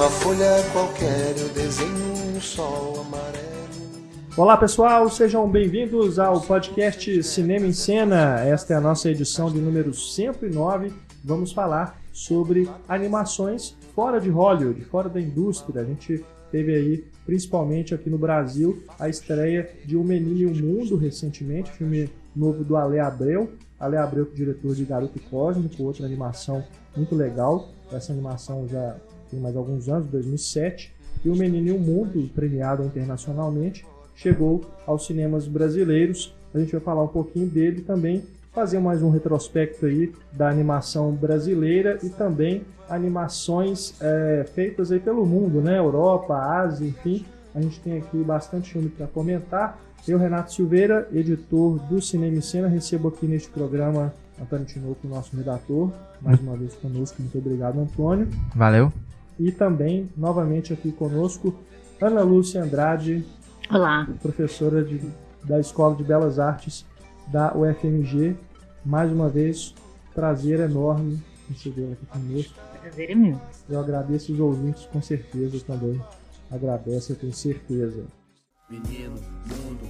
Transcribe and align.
Numa 0.00 0.10
folha 0.12 0.46
qualquer 0.72 1.36
eu 1.36 1.50
desenho 1.50 2.34
um 2.34 2.40
sol 2.40 3.02
amarelo. 3.02 3.44
Olá 4.34 4.56
pessoal, 4.56 5.10
sejam 5.10 5.46
bem-vindos 5.46 6.18
ao 6.18 6.40
podcast 6.40 7.22
Cinema 7.22 7.66
em 7.66 7.72
Cena. 7.74 8.40
Esta 8.40 8.72
é 8.72 8.76
a 8.78 8.80
nossa 8.80 9.10
edição 9.10 9.52
de 9.52 9.58
número 9.58 9.92
109. 9.92 10.90
Vamos 11.22 11.52
falar 11.52 12.00
sobre 12.14 12.66
animações 12.88 13.76
fora 13.94 14.18
de 14.18 14.30
Hollywood, 14.30 14.82
fora 14.86 15.10
da 15.10 15.20
indústria. 15.20 15.82
A 15.82 15.84
gente 15.84 16.24
teve 16.50 16.74
aí, 16.74 17.04
principalmente 17.26 17.94
aqui 17.94 18.08
no 18.08 18.16
Brasil, 18.16 18.82
a 18.98 19.06
estreia 19.06 19.70
de 19.84 19.98
O 19.98 20.02
Menino 20.02 20.38
e 20.38 20.46
o 20.46 20.64
Mundo 20.64 20.96
recentemente, 20.96 21.70
filme 21.72 22.08
novo 22.34 22.64
do 22.64 22.74
Ale 22.74 22.98
Abreu. 22.98 23.52
Ale 23.78 23.98
Abreu, 23.98 24.26
é 24.32 24.34
diretor 24.34 24.74
de 24.74 24.84
Garoto 24.86 25.20
Cósmico, 25.28 25.82
outra 25.82 26.06
animação 26.06 26.64
muito 26.96 27.14
legal. 27.14 27.68
Essa 27.92 28.14
animação 28.14 28.66
já 28.66 28.96
tem 29.30 29.40
mais 29.40 29.56
alguns 29.56 29.88
anos, 29.88 30.08
2007. 30.08 30.92
E 31.24 31.28
O 31.28 31.36
Menino 31.36 31.68
e 31.68 31.72
o 31.72 31.78
Mundo, 31.78 32.28
premiado 32.34 32.82
internacionalmente, 32.82 33.84
chegou 34.14 34.62
aos 34.86 35.06
cinemas 35.06 35.46
brasileiros. 35.46 36.34
A 36.54 36.58
gente 36.58 36.72
vai 36.72 36.80
falar 36.80 37.02
um 37.02 37.08
pouquinho 37.08 37.46
dele 37.46 37.82
também, 37.82 38.24
fazer 38.52 38.78
mais 38.80 39.02
um 39.02 39.10
retrospecto 39.10 39.86
aí 39.86 40.12
da 40.32 40.48
animação 40.48 41.12
brasileira 41.12 41.98
e 42.02 42.08
também 42.08 42.62
animações 42.88 43.94
é, 44.00 44.44
feitas 44.54 44.90
aí 44.90 44.98
pelo 44.98 45.24
mundo, 45.24 45.60
né? 45.60 45.78
Europa, 45.78 46.34
Ásia, 46.34 46.86
enfim. 46.86 47.24
A 47.54 47.60
gente 47.60 47.80
tem 47.80 47.98
aqui 47.98 48.18
bastante 48.18 48.72
filme 48.72 48.88
para 48.88 49.06
comentar. 49.06 49.78
Eu, 50.08 50.18
Renato 50.18 50.52
Silveira, 50.52 51.06
editor 51.12 51.78
do 51.86 52.00
Cinema 52.00 52.36
e 52.36 52.42
Cena, 52.42 52.68
recebo 52.68 53.08
aqui 53.08 53.26
neste 53.26 53.48
programa 53.50 54.12
Antônio 54.40 54.64
Tinoco, 54.64 55.06
nosso 55.06 55.36
redator, 55.36 55.92
mais 56.22 56.40
uma 56.40 56.56
vez 56.56 56.74
conosco. 56.74 57.20
Muito 57.20 57.36
obrigado, 57.38 57.78
Antônio. 57.78 58.28
Valeu. 58.54 58.90
E 59.40 59.50
também, 59.50 60.10
novamente 60.14 60.70
aqui 60.70 60.92
conosco, 60.92 61.54
Ana 61.98 62.20
Lúcia 62.20 62.62
Andrade, 62.62 63.24
Olá. 63.70 64.06
Professora 64.20 64.84
de, 64.84 65.00
da 65.42 65.58
Escola 65.58 65.96
de 65.96 66.04
Belas 66.04 66.38
Artes 66.38 66.84
da 67.28 67.56
UFMG. 67.56 68.36
Mais 68.84 69.10
uma 69.10 69.30
vez, 69.30 69.74
prazer 70.14 70.60
enorme 70.60 71.22
recebê-la 71.48 71.92
aqui 71.92 72.04
conosco. 72.04 72.54
Prazer 72.82 73.10
é 73.10 73.14
meu. 73.14 73.40
Eu 73.66 73.80
agradeço 73.80 74.30
os 74.30 74.40
ouvintes, 74.40 74.84
com 74.92 75.00
certeza 75.00 75.58
também. 75.66 75.98
Agradece, 76.50 77.12
eu 77.12 77.16
tenho 77.16 77.32
certeza. 77.32 78.04
Menino, 78.68 79.14
mundo, 79.46 79.88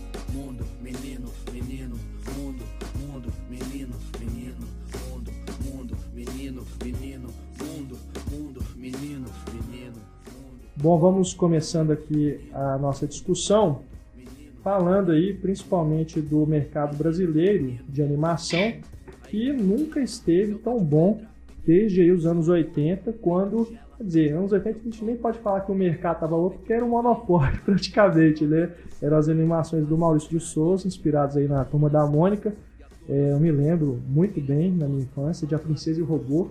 Bom, 10.83 10.99
vamos 10.99 11.35
começando 11.35 11.91
aqui 11.91 12.41
a 12.55 12.79
nossa 12.79 13.07
discussão, 13.07 13.83
falando 14.65 15.13
aí 15.13 15.35
principalmente 15.35 16.23
do 16.23 16.47
mercado 16.47 16.97
brasileiro 16.97 17.75
de 17.87 18.03
animação, 18.03 18.73
que 19.29 19.53
nunca 19.53 20.01
esteve 20.01 20.55
tão 20.55 20.83
bom 20.83 21.21
desde 21.67 22.01
aí 22.01 22.11
os 22.11 22.25
anos 22.25 22.49
80, 22.49 23.13
quando, 23.21 23.67
quer 23.99 24.05
dizer, 24.05 24.33
anos 24.33 24.53
80 24.53 24.79
a 24.79 24.83
gente 24.83 25.05
nem 25.05 25.17
pode 25.17 25.39
falar 25.41 25.61
que 25.61 25.71
o 25.71 25.75
mercado 25.75 26.15
estava 26.15 26.35
louco, 26.35 26.57
porque 26.57 26.73
era 26.73 26.83
um 26.83 26.89
monopólio 26.89 27.61
praticamente, 27.63 28.47
né? 28.47 28.71
Eram 29.03 29.19
as 29.19 29.29
animações 29.29 29.87
do 29.87 29.99
Maurício 29.99 30.31
de 30.31 30.41
Souza, 30.41 30.89
inspiradas 30.89 31.37
aí 31.37 31.47
na 31.47 31.63
Turma 31.63 31.91
da 31.91 32.07
Mônica. 32.07 32.55
É, 33.07 33.33
eu 33.33 33.39
me 33.39 33.51
lembro 33.51 34.01
muito 34.09 34.41
bem 34.41 34.73
na 34.73 34.89
minha 34.89 35.03
infância 35.03 35.47
de 35.47 35.55
A 35.55 35.59
Princesa 35.59 36.01
e 36.01 36.03
o 36.03 36.07
Robô, 36.07 36.49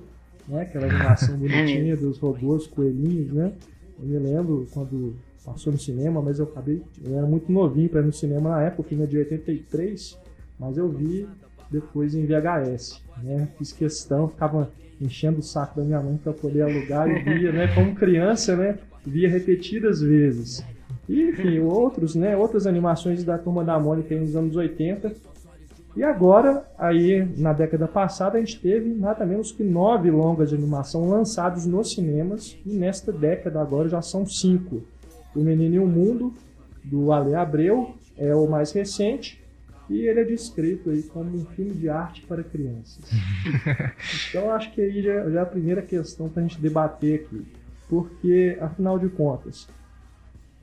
né? 0.47 0.61
Aquela 0.61 0.85
animação 0.85 1.33
bonitinha 1.35 1.97
dos 1.97 2.19
robôs, 2.19 2.67
coelhinhos, 2.67 3.33
né? 3.33 3.53
Eu 4.01 4.07
me 4.07 4.17
lembro 4.17 4.67
quando 4.73 5.15
passou 5.45 5.73
no 5.73 5.79
cinema, 5.79 6.21
mas 6.21 6.39
eu 6.39 6.45
acabei. 6.45 6.81
Eu 7.03 7.17
era 7.17 7.25
muito 7.25 7.51
novinho 7.51 7.89
para 7.89 8.01
ir 8.01 8.05
no 8.05 8.13
cinema 8.13 8.49
na 8.49 8.61
época, 8.63 8.81
o 8.81 8.85
filme 8.85 9.03
é 9.03 9.07
de 9.07 9.17
83, 9.17 10.17
mas 10.59 10.77
eu 10.77 10.89
vi 10.89 11.27
depois 11.69 12.15
em 12.15 12.25
VHS. 12.25 13.01
Né? 13.23 13.47
Fiz 13.57 13.71
questão, 13.71 14.27
ficava 14.27 14.71
enchendo 15.01 15.39
o 15.39 15.43
saco 15.43 15.79
da 15.79 15.85
minha 15.85 16.01
mãe 16.01 16.17
para 16.17 16.33
poder 16.33 16.61
alugar 16.61 17.09
e 17.09 17.23
via, 17.23 17.51
né? 17.51 17.67
Como 17.73 17.95
criança, 17.95 18.55
né? 18.55 18.77
Via 19.05 19.29
repetidas 19.29 20.01
vezes. 20.01 20.63
E, 21.07 21.29
enfim, 21.29 21.59
outros, 21.59 22.15
né? 22.15 22.35
Outras 22.35 22.67
animações 22.67 23.23
da 23.23 23.37
Turma 23.37 23.63
da 23.63 23.79
Mônica 23.79 24.13
nos 24.15 24.35
anos 24.35 24.55
80. 24.55 25.13
E 25.99 26.03
agora, 26.05 26.65
aí 26.77 27.27
na 27.37 27.51
década 27.51 27.85
passada, 27.85 28.37
a 28.37 28.39
gente 28.39 28.57
teve 28.61 28.87
nada 28.93 29.25
menos 29.25 29.51
que 29.51 29.65
nove 29.65 30.09
longas 30.09 30.47
de 30.47 30.55
animação 30.55 31.09
lançados 31.09 31.65
nos 31.65 31.91
cinemas. 31.91 32.57
E 32.65 32.69
nesta 32.69 33.11
década 33.11 33.61
agora 33.61 33.89
já 33.89 34.01
são 34.01 34.25
cinco. 34.25 34.81
O 35.35 35.41
Menino 35.41 35.75
e 35.75 35.79
o 35.79 35.85
Mundo, 35.85 36.33
do 36.85 37.11
Ale 37.11 37.35
Abreu, 37.35 37.95
é 38.17 38.33
o 38.33 38.47
mais 38.47 38.71
recente. 38.71 39.43
E 39.89 40.07
ele 40.07 40.21
é 40.21 40.23
descrito 40.23 40.89
aí 40.89 41.03
como 41.03 41.35
um 41.35 41.45
filme 41.47 41.73
de 41.73 41.89
arte 41.89 42.21
para 42.21 42.45
crianças. 42.45 43.03
então 44.29 44.53
acho 44.53 44.71
que 44.71 44.81
aí 44.81 45.01
já, 45.01 45.29
já 45.29 45.39
é 45.39 45.43
a 45.43 45.45
primeira 45.45 45.81
questão 45.81 46.29
para 46.29 46.41
a 46.41 46.47
gente 46.47 46.61
debater 46.61 47.25
aqui. 47.25 47.45
Porque, 47.89 48.57
afinal 48.61 48.97
de 48.97 49.09
contas, 49.09 49.67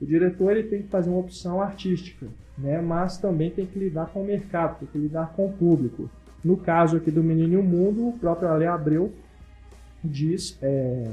o 0.01 0.05
diretor 0.07 0.53
ele 0.53 0.67
tem 0.67 0.81
que 0.81 0.87
fazer 0.87 1.11
uma 1.11 1.19
opção 1.19 1.61
artística, 1.61 2.25
né? 2.57 2.81
mas 2.81 3.17
também 3.17 3.51
tem 3.51 3.65
que 3.65 3.77
lidar 3.77 4.07
com 4.07 4.21
o 4.21 4.25
mercado, 4.25 4.79
tem 4.79 4.87
que 4.87 4.97
lidar 4.97 5.33
com 5.33 5.47
o 5.47 5.53
público. 5.53 6.09
No 6.43 6.57
caso 6.57 6.97
aqui 6.97 7.11
do 7.11 7.23
Menino 7.23 7.61
Mundo, 7.61 8.07
o 8.07 8.13
próprio 8.13 8.49
Ale 8.49 8.65
Abreu 8.65 9.11
diz 10.03 10.57
é, 10.61 11.11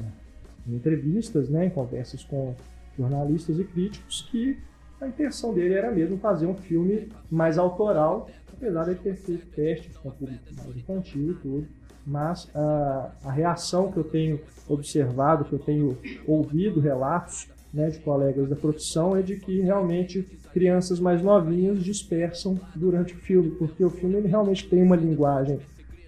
em 0.67 0.75
entrevistas, 0.75 1.49
né, 1.49 1.67
em 1.67 1.71
conversas 1.71 2.23
com 2.23 2.55
jornalistas 2.97 3.59
e 3.59 3.65
críticos, 3.65 4.29
que 4.31 4.59
a 5.01 5.09
intenção 5.09 5.53
dele 5.53 5.75
era 5.75 5.91
mesmo 5.91 6.19
fazer 6.19 6.47
um 6.47 6.55
filme 6.55 7.09
mais 7.31 7.59
autoral, 7.59 8.29
apesar 8.53 8.85
de 8.85 8.95
ter 8.95 9.17
feito 9.17 9.47
testes 9.47 9.97
com 9.97 10.11
público 10.11 10.43
mais 10.57 10.77
infantil 10.77 11.33
e 11.33 11.35
tudo. 11.35 11.67
Mas 12.07 12.51
a, 12.55 13.11
a 13.25 13.33
reação 13.33 13.91
que 13.91 13.97
eu 13.97 14.05
tenho 14.05 14.41
observado, 14.69 15.45
que 15.45 15.53
eu 15.53 15.59
tenho 15.59 15.99
ouvido 16.27 16.81
relatos 16.81 17.49
né, 17.75 17.91
de 17.91 17.99
colegas 17.99 18.49
da 18.49 18.57
profissão, 18.57 19.17
é 19.17 19.21
de 19.23 19.37
que 19.37 19.61
realmente 19.61 20.23
crianças 20.53 21.01
mais 21.01 21.21
novinhas 21.21 21.83
dispersam 21.83 22.59
durante 22.75 23.13
o 23.15 23.17
filme, 23.19 23.51
porque 23.51 23.85
o 23.85 23.91
filme 23.91 24.15
ele 24.17 24.29
realmente 24.29 24.69
tem 24.69 24.83
uma 24.83 24.95
linguagem 24.97 25.59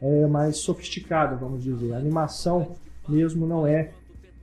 é, 0.01 0.27
mais 0.27 0.59
sofisticada, 0.59 1.35
vamos 1.37 1.63
dizer. 1.65 1.93
A 1.93 1.97
animação 1.99 2.77
mesmo 3.09 3.47
não 3.47 3.67
é 3.67 3.91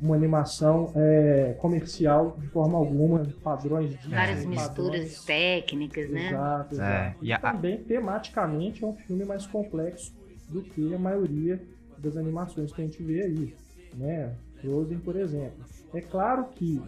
uma 0.01 0.15
animação 0.15 0.91
é, 0.95 1.55
comercial 1.59 2.35
de 2.37 2.47
forma 2.47 2.77
alguma, 2.77 3.25
padrões 3.41 3.97
de 3.97 4.09
Várias 4.09 4.45
misturas 4.45 5.23
técnicas, 5.23 6.09
né? 6.09 6.27
Exato, 6.27 6.75
exato. 6.75 6.91
É, 6.91 7.15
e 7.21 7.27
e 7.27 7.33
a- 7.33 7.39
também, 7.39 7.77
tematicamente, 7.77 8.83
é 8.83 8.87
um 8.87 8.93
filme 8.95 9.23
mais 9.23 9.45
complexo 9.45 10.11
do 10.49 10.61
que 10.61 10.93
a 10.93 10.99
maioria 10.99 11.61
das 11.97 12.17
animações 12.17 12.73
que 12.73 12.81
a 12.81 12.83
gente 12.83 13.01
vê 13.01 13.21
aí. 13.23 13.53
Né? 13.95 14.33
Frozen, 14.59 14.97
por 14.99 15.15
exemplo. 15.15 15.63
É 15.93 16.01
claro 16.01 16.45
que, 16.55 16.81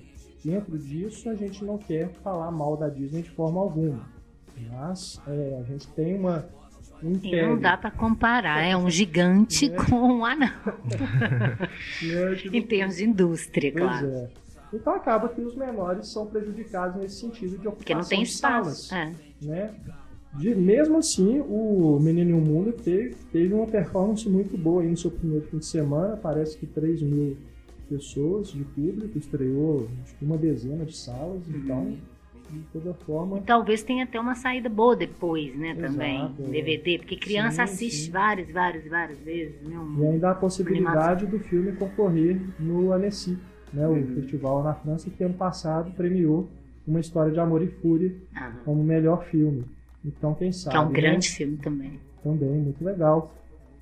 dentro 0.46 0.78
disso, 0.78 1.30
a 1.30 1.36
gente 1.36 1.64
não 1.66 1.78
quer 1.78 2.10
falar 2.24 2.52
mal 2.52 2.78
da 2.78 2.88
Disney 2.88 3.24
de 3.24 3.32
forma 3.32 3.60
alguma. 3.60 4.06
Mas 4.72 5.20
é, 5.28 5.58
a 5.60 5.64
gente 5.64 5.88
tem 5.90 6.18
uma, 6.18 6.46
não 7.02 7.58
dá 7.60 7.76
pra 7.76 7.92
comparar, 7.92 8.62
é 8.64 8.76
um 8.78 8.90
gigante 8.90 9.66
É. 9.66 9.70
com 9.76 9.96
um 9.96 10.24
anão, 10.26 10.50
né, 12.02 12.38
em 12.54 12.62
termos 12.62 12.96
de 12.98 13.06
indústria, 13.06 13.72
Pois 13.72 13.84
claro. 13.84 14.08
é. 14.08 14.30
Então 14.74 14.94
acaba 14.96 15.30
que 15.30 15.42
os 15.42 15.56
menores 15.56 16.08
são 16.08 16.26
prejudicados 16.26 17.02
nesse 17.02 17.20
sentido 17.20 17.52
de 17.58 17.68
ocupação 17.68 17.76
Porque 17.78 17.96
não 17.96 18.04
tem 18.04 18.22
espaço. 18.24 18.88
salas, 18.88 18.92
É. 18.92 19.46
né? 19.46 19.74
De, 20.34 20.54
mesmo 20.54 20.98
assim, 20.98 21.40
o 21.48 21.98
Menino 22.02 22.32
e 22.32 22.34
o 22.34 22.42
Mundo 22.42 22.74
teve, 22.74 23.16
teve 23.32 23.54
uma 23.54 23.68
performance 23.68 24.28
muito 24.28 24.58
boa 24.58 24.82
aí 24.82 24.90
no 24.90 24.98
seu 24.98 25.10
primeiro 25.10 25.46
fim 25.48 25.60
de 25.60 25.66
semana. 25.66 26.18
Parece 26.18 26.58
que 26.58 26.66
3 26.66 27.02
mil 27.04 27.38
pessoas 27.90 28.50
de 28.52 28.64
público 28.64 29.18
estreou 29.18 29.88
acho 30.04 30.16
que 30.16 30.26
uma 30.26 30.38
dezena 30.38 30.86
de 30.86 30.96
salas. 30.96 31.42
Então, 31.50 31.98
de 32.50 32.60
toda 32.72 32.94
forma, 32.94 33.40
E 33.40 33.42
talvez 33.42 33.82
tenha 33.82 34.04
até 34.04 34.20
uma 34.20 34.36
saída 34.36 34.70
boa 34.70 34.96
depois, 34.96 35.56
né, 35.58 35.72
Exato, 35.72 35.88
também, 35.94 36.22
é. 36.40 36.52
DVD, 36.52 37.00
porque 37.00 37.16
criança 37.18 37.66
Sim, 37.66 37.74
assiste 37.74 38.06
sim. 38.06 38.12
várias, 38.12 38.50
várias, 38.52 38.86
várias 38.88 39.18
vezes, 39.20 39.62
né? 39.68 39.78
um- 39.80 40.00
E 40.04 40.06
ainda 40.06 40.28
há 40.30 40.32
a 40.32 40.36
possibilidade 40.36 41.26
do 41.26 41.40
filme 41.40 41.72
concorrer 41.74 42.40
no 42.60 42.92
Annecy, 42.94 43.38
né, 43.74 43.88
o 43.88 43.92
Uhum. 43.94 44.08
festival 44.16 44.64
na 44.64 44.76
França, 44.76 45.10
que 45.10 45.24
ano 45.24 45.34
passado 45.34 45.92
premiou 45.98 46.48
Uma 46.88 47.00
História 47.00 47.32
de 47.32 47.40
Amor 47.40 47.64
e 47.64 47.68
Fúria 47.68 48.14
Ah, 48.36 48.52
como 48.64 48.84
melhor 48.84 49.26
filme. 49.26 49.66
Então, 50.06 50.36
quem 50.36 50.52
sabe. 50.52 50.72
que 50.76 50.78
é 50.78 50.82
um 50.82 50.90
né? 50.90 50.94
grande 50.94 51.30
filme 51.30 51.58
também. 51.58 52.00
Também, 52.24 52.52
muito 52.62 52.84
legal. 52.86 53.34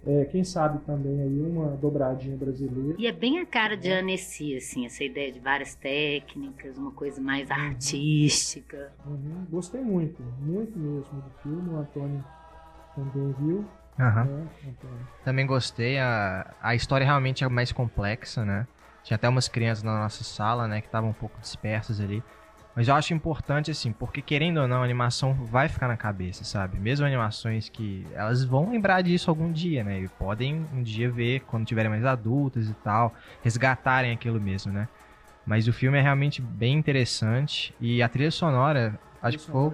É, 0.06 0.26
quem 0.26 0.44
sabe 0.44 0.80
também 0.86 1.22
aí 1.22 1.40
uma 1.42 1.78
dobradinha 1.78 2.36
brasileira. 2.36 2.96
E 3.00 3.08
é 3.08 3.12
bem 3.12 3.40
a 3.40 3.46
cara 3.46 3.78
de 3.78 3.90
Annecy, 3.90 4.56
assim, 4.58 4.86
essa 4.86 5.04
ideia 5.04 5.32
de 5.32 5.40
várias 5.40 5.76
técnicas, 5.76 6.78
uma 6.78 6.92
coisa 6.92 7.22
mais 7.22 7.50
Uhum. 7.50 7.56
artística. 7.56 8.92
Uhum, 9.06 9.46
Gostei 9.50 9.82
muito, 9.82 10.22
muito 10.42 10.78
mesmo 10.78 11.22
do 11.22 11.30
filme. 11.42 11.70
O 11.70 11.78
Antônio 11.78 12.24
também 12.96 13.34
viu. 13.40 13.66
Aham. 14.00 14.26
né, 14.26 14.48
Antônio? 14.68 15.08
Também 15.24 15.48
gostei. 15.48 15.98
A, 16.00 16.54
a 16.62 16.76
história 16.76 17.06
realmente 17.06 17.44
é 17.44 17.48
mais 17.48 17.72
complexa, 17.72 18.44
né? 18.44 18.68
Tinha 19.04 19.16
até 19.16 19.30
umas 19.30 19.48
crianças 19.48 19.84
na 19.84 20.00
nossa 20.00 20.24
sala, 20.24 20.68
né, 20.68 20.82
que 20.82 20.88
estavam 20.88 21.10
um 21.12 21.14
pouco 21.14 21.40
dispersas 21.40 22.00
ali. 22.00 22.24
Mas 22.76 22.88
eu 22.88 22.96
acho 22.96 23.14
importante, 23.14 23.70
assim, 23.70 23.92
porque 23.92 24.22
querendo 24.22 24.60
ou 24.60 24.68
não, 24.68 24.82
a 24.82 24.84
animação 24.84 25.34
vai 25.34 25.70
ficar 25.70 25.88
na 25.88 25.96
cabeça, 25.96 26.44
sabe? 26.44 26.80
Mesmo 26.80 27.06
animações 27.06 27.70
que 27.70 28.06
elas 28.14 28.44
vão 28.44 28.72
lembrar 28.72 29.02
disso 29.02 29.30
algum 29.30 29.52
dia, 29.52 29.84
né? 29.84 30.02
E 30.02 30.08
podem 30.08 30.66
um 30.74 30.82
dia 30.82 31.10
ver 31.10 31.42
quando 31.42 31.68
tiverem 31.68 31.92
mais 31.92 32.04
adultas 32.04 32.68
e 32.68 32.74
tal, 32.74 33.14
resgatarem 33.44 34.12
aquilo 34.12 34.42
mesmo, 34.42 34.72
né? 34.72 34.88
Mas 35.46 35.68
o 35.68 35.74
filme 35.74 36.00
é 36.00 36.02
realmente 36.02 36.42
bem 36.42 36.76
interessante 36.76 37.76
e 37.80 38.02
a 38.02 38.10
trilha 38.10 38.32
sonora, 38.32 38.98
acho 39.22 39.38
que 39.38 39.46
foi, 39.46 39.72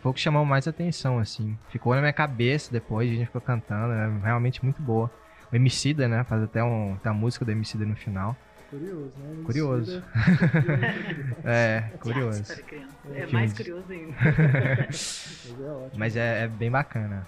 foi 0.00 0.10
o 0.10 0.14
que 0.14 0.20
chamou 0.20 0.44
mais 0.44 0.66
atenção, 0.66 1.18
assim. 1.18 1.58
Ficou 1.68 1.94
na 1.94 2.00
minha 2.00 2.12
cabeça 2.12 2.72
depois, 2.72 3.10
a 3.10 3.14
gente 3.14 3.26
ficou 3.26 3.40
cantando, 3.42 3.92
é 3.92 4.24
realmente 4.24 4.64
muito 4.64 4.80
boa. 4.80 5.10
O 5.52 5.56
Emicida, 5.56 6.08
né? 6.08 6.24
Faz 6.24 6.42
até 6.42 6.62
um, 6.62 6.96
tem 7.02 7.10
a 7.10 7.14
música 7.14 7.44
do 7.44 7.50
Emicida 7.50 7.84
no 7.84 7.96
final. 7.96 8.36
Curioso, 8.70 9.12
né? 9.18 9.44
Curioso. 9.44 10.04
é, 11.44 11.84
curioso. 12.00 12.44
É 13.14 13.26
mais 13.26 13.52
curioso 13.54 13.90
ainda. 13.90 14.14
Mas 15.96 16.16
é, 16.16 16.44
é 16.44 16.48
bem 16.48 16.70
bacana. 16.70 17.26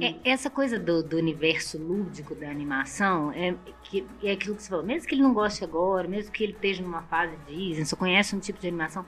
É, 0.00 0.30
essa 0.30 0.48
coisa 0.48 0.78
do, 0.78 1.02
do, 1.02 1.18
universo 1.18 1.76
lúdico 1.78 2.34
da 2.34 2.48
animação 2.48 3.30
é, 3.32 3.54
que, 3.84 4.06
é 4.22 4.32
aquilo 4.32 4.56
que 4.56 4.62
você 4.62 4.70
falou. 4.70 4.84
Mesmo 4.84 5.06
que 5.06 5.14
ele 5.14 5.22
não 5.22 5.34
goste 5.34 5.62
agora, 5.62 6.08
mesmo 6.08 6.32
que 6.32 6.42
ele 6.42 6.52
esteja 6.52 6.82
numa 6.82 7.02
fase 7.02 7.36
Disney, 7.46 7.84
só 7.84 7.94
conhece 7.94 8.34
um 8.34 8.40
tipo 8.40 8.58
de 8.58 8.66
animação. 8.66 9.04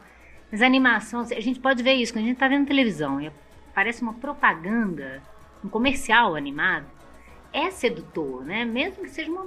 Mas 0.50 0.60
a 0.60 0.66
animação, 0.66 1.20
a 1.22 1.40
gente 1.40 1.58
pode 1.58 1.82
ver 1.82 1.94
isso 1.94 2.12
quando 2.12 2.24
a 2.24 2.28
gente 2.28 2.36
está 2.36 2.46
vendo 2.46 2.66
televisão 2.66 3.20
e 3.20 3.32
parece 3.74 4.02
uma 4.02 4.12
propaganda, 4.12 5.22
um 5.64 5.68
comercial 5.68 6.36
animado. 6.36 6.86
É 7.52 7.70
sedutor, 7.70 8.44
né? 8.44 8.64
Mesmo 8.64 9.02
que 9.02 9.10
seja 9.10 9.30
uma, 9.30 9.46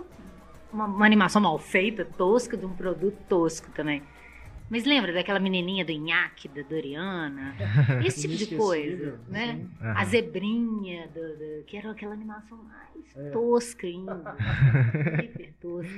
uma, 0.71 0.85
uma 0.85 1.05
animação 1.05 1.41
mal 1.41 1.57
feita, 1.57 2.05
tosca, 2.05 2.55
de 2.57 2.65
um 2.65 2.73
produto 2.73 3.17
tosco 3.27 3.69
também. 3.71 4.03
Mas 4.69 4.83
lembra 4.83 5.13
daquela 5.13 5.39
menininha 5.39 5.85
do 5.85 5.91
Inhaque, 5.91 6.47
da 6.47 6.63
Doriana? 6.63 7.55
Esse 8.03 8.21
tipo 8.21 8.35
de 8.35 8.57
coisa, 8.57 9.19
né? 9.27 9.63
A 9.79 10.03
zebrinha, 10.05 11.07
do, 11.07 11.21
do, 11.21 11.63
que 11.65 11.77
era 11.77 11.91
aquela 11.91 12.13
animação 12.13 12.57
mais 12.57 13.15
é. 13.15 13.29
tosca 13.29 13.85
ainda. 13.85 14.35
hiper 15.23 15.53
tosca. 15.61 15.93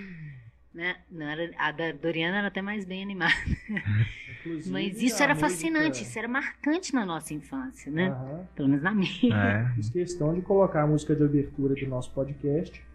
Né? 0.74 0.96
Não 1.10 1.26
era, 1.26 1.50
a 1.58 1.72
da 1.72 1.92
Doriana 1.92 2.38
era 2.38 2.48
até 2.50 2.62
mais 2.62 2.86
bem 2.86 3.02
animada. 3.02 3.34
Inclusive, 4.42 4.72
Mas 4.72 5.02
isso 5.02 5.24
era 5.24 5.34
música... 5.34 5.50
fascinante, 5.50 6.04
isso 6.04 6.20
era 6.20 6.28
marcante 6.28 6.94
na 6.94 7.06
nossa 7.06 7.34
infância, 7.34 7.92
né? 7.92 8.12
Uhum. 8.12 8.46
Pelo 8.56 8.68
menos 8.68 8.84
na 8.84 8.92
minha. 8.94 9.36
É. 9.36 9.76
Fiz 9.76 9.90
questão 9.90 10.36
de 10.36 10.42
colocar 10.42 10.84
a 10.84 10.88
música 10.88 11.16
de 11.16 11.24
abertura 11.24 11.74
do 11.74 11.88
nosso 11.88 12.12
podcast. 12.12 12.86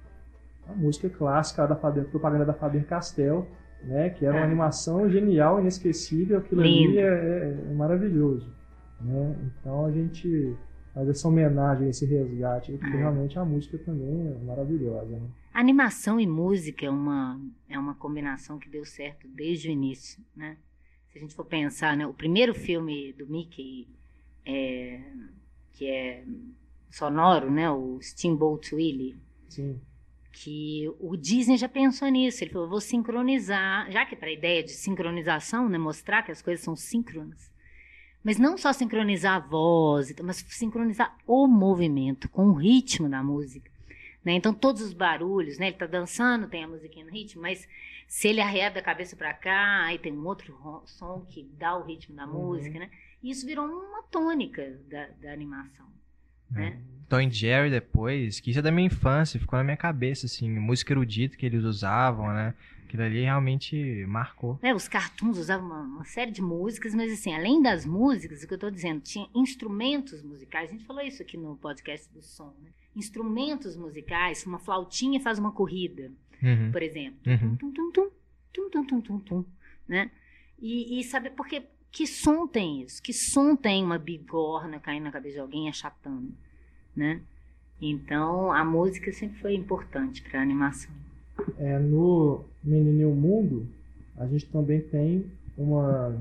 A 0.69 0.73
música 0.75 1.09
clássica 1.09 1.67
da 1.67 1.76
Faber, 1.76 2.05
propaganda 2.05 2.44
da 2.44 2.55
Faber 2.55 2.87
Castell 2.87 3.47
né? 3.85 4.11
Que 4.11 4.25
era 4.25 4.37
uma 4.37 4.43
é. 4.43 4.44
animação 4.44 5.09
genial, 5.11 5.61
inesquecível, 5.61 6.38
aquilo 6.38 6.62
Lindo. 6.62 6.91
ali 6.91 6.99
é, 6.99 7.03
é, 7.03 7.70
é, 7.70 7.75
maravilhoso, 7.75 8.53
né? 9.00 9.37
Então 9.47 9.87
a 9.87 9.91
gente 9.91 10.56
faz 10.94 11.09
essa 11.09 11.29
homenagem, 11.29 11.88
esse 11.88 12.05
resgate, 12.06 12.73
porque 12.73 12.97
é. 12.97 12.99
realmente 12.99 13.38
a 13.38 13.44
música 13.44 13.79
também 13.79 14.29
é 14.29 14.44
maravilhosa, 14.44 15.19
né? 15.19 15.29
Animação 15.53 16.19
e 16.19 16.26
música 16.26 16.87
é 16.87 16.91
uma, 16.91 17.41
é 17.69 17.79
uma 17.79 17.94
combinação 17.94 18.58
que 18.58 18.69
deu 18.69 18.85
certo 18.85 19.29
desde 19.29 19.69
o 19.69 19.70
início, 19.70 20.23
né? 20.35 20.56
Se 21.11 21.19
a 21.19 21.20
gente 21.20 21.35
for 21.35 21.44
pensar, 21.44 21.97
né? 21.97 22.06
O 22.06 22.15
primeiro 22.15 22.55
filme 22.55 23.12
do 23.12 23.26
Mickey, 23.26 23.87
é, 24.47 25.00
que 25.73 25.87
é 25.87 26.25
sonoro, 26.91 27.50
né? 27.50 27.70
O 27.70 27.99
Steamboat 28.00 28.75
Willie. 28.75 29.17
Sim 29.49 29.79
que 30.32 30.90
o 30.99 31.17
Disney 31.17 31.56
já 31.56 31.69
pensou 31.69 32.08
nisso. 32.08 32.43
Ele 32.43 32.50
falou: 32.50 32.69
vou 32.69 32.81
sincronizar, 32.81 33.90
já 33.90 34.05
que 34.06 34.17
para 34.17 34.29
a 34.29 34.32
ideia 34.32 34.62
de 34.62 34.73
sincronização, 34.73 35.69
né, 35.69 35.79
mostrar 35.79 36.23
que 36.23 36.32
as 36.32 36.43
coisas 36.43 36.64
são 36.64 36.75
síncronas. 36.75 37.52
Mas 38.25 38.38
não 38.38 38.56
só 38.56 38.73
sincronizar 38.73 39.34
a 39.34 39.46
voz, 39.46 40.14
mas 40.23 40.37
sincronizar 40.49 41.17
o 41.26 41.46
movimento 41.46 42.29
com 42.29 42.46
o 42.46 42.55
ritmo 42.55 43.08
da 43.08 43.23
música. 43.23 43.70
Né? 44.25 44.34
Então, 44.34 44.55
todos 44.55 44.81
os 44.81 44.93
barulhos, 44.93 45.58
né? 45.58 45.67
ele 45.67 45.75
está 45.75 45.87
dançando, 45.87 46.49
tem 46.49 46.62
a 46.62 46.69
musiquinha 46.69 47.05
no 47.05 47.11
ritmo, 47.11 47.43
mas 47.43 47.69
se 48.06 48.29
ele 48.29 48.40
arreda 48.40 48.79
a 48.79 48.82
cabeça 48.82 49.17
para 49.17 49.34
cá, 49.34 49.84
aí 49.84 49.99
tem 49.99 50.12
um 50.12 50.25
outro 50.25 50.56
som 50.87 51.26
que 51.29 51.43
dá 51.58 51.76
o 51.76 51.82
ritmo 51.82 52.14
da 52.14 52.26
uhum. 52.26 52.32
música. 52.32 52.79
Né? 52.79 52.90
E 53.20 53.31
isso 53.31 53.44
virou 53.44 53.67
uma 53.67 54.05
tônica 54.05 54.81
da, 54.88 55.08
da 55.20 55.32
animação. 55.32 55.87
Né? 56.52 56.78
É. 56.88 56.93
Tom 57.08 57.28
Jerry 57.31 57.70
depois, 57.70 58.40
que 58.40 58.50
isso 58.50 58.58
é 58.58 58.62
da 58.62 58.70
minha 58.70 58.87
infância, 58.87 59.38
ficou 59.38 59.58
na 59.58 59.64
minha 59.64 59.76
cabeça, 59.76 60.25
assim, 60.25 60.49
música 60.49 60.94
erudita 60.94 61.37
que 61.37 61.44
eles 61.44 61.62
usavam, 61.62 62.32
né? 62.32 62.54
Aquilo 62.84 63.02
ali 63.02 63.22
realmente 63.22 64.04
marcou. 64.06 64.58
É, 64.62 64.75
os 64.75 64.88
cartoons 64.88 65.37
usavam 65.37 65.66
uma, 65.66 65.81
uma, 65.81 66.04
série 66.04 66.31
de 66.31 66.40
músicas, 66.40 66.94
mas 66.94 67.12
assim, 67.12 67.34
além 67.34 67.62
das 67.62 67.84
músicas, 67.84 68.43
o 68.43 68.46
que 68.46 68.54
eu 68.54 68.56
estou 68.56 68.70
dizendo, 68.70 69.00
tinha 69.00 69.28
instrumentos 69.34 70.22
musicais, 70.22 70.70
a 70.70 70.72
gente 70.72 70.84
falou 70.84 71.02
isso 71.02 71.20
aqui 71.20 71.37
no 71.37 71.56
podcast 71.56 72.10
do 72.12 72.22
som, 72.22 72.55
né? 72.62 72.70
Instrumentos 72.96 73.76
musicais, 73.76 74.44
uma 74.46 74.58
flautinha 74.58 75.20
faz 75.20 75.38
uma 75.38 75.52
corrida, 75.52 76.10
uhum. 76.43 76.72
por 76.72 76.82
exemplo. 76.82 77.19
Uhum. 77.26 77.56
Tum, 77.56 77.72
tum, 77.72 77.93
tum, 77.93 78.10
tum, 78.52 78.70
tum, 78.70 78.87
tum, 78.87 79.00
tum, 79.00 79.19
tum, 79.20 79.44
né? 79.87 80.10
E, 80.58 80.98
e 80.98 81.05
sabe, 81.05 81.28
porque 81.31 81.62
que 81.93 82.06
som 82.06 82.47
tem 82.47 82.83
isso? 82.83 83.03
Que 83.03 83.12
som 83.12 83.55
tem 83.55 83.85
uma 83.85 83.99
bigorna 83.99 84.81
caindo 84.81 85.05
na 85.05 85.12
cabeça 85.12 85.35
de 85.35 85.41
alguém 85.41 85.69
achatando? 85.69 86.33
né? 86.94 87.21
Então, 87.81 88.53
a 88.53 88.65
música 88.65 89.12
sempre 89.12 89.39
foi 89.41 89.55
importante 89.55 90.23
para 90.23 90.39
a 90.39 90.43
animação. 90.43 90.91
É, 91.59 91.79
no 91.79 92.44
Menino 92.62 93.00
e 93.00 93.05
o 93.05 93.15
Mundo, 93.15 93.67
a 94.17 94.27
gente 94.27 94.47
também 94.47 94.81
tem 94.81 95.27
uma 95.56 96.17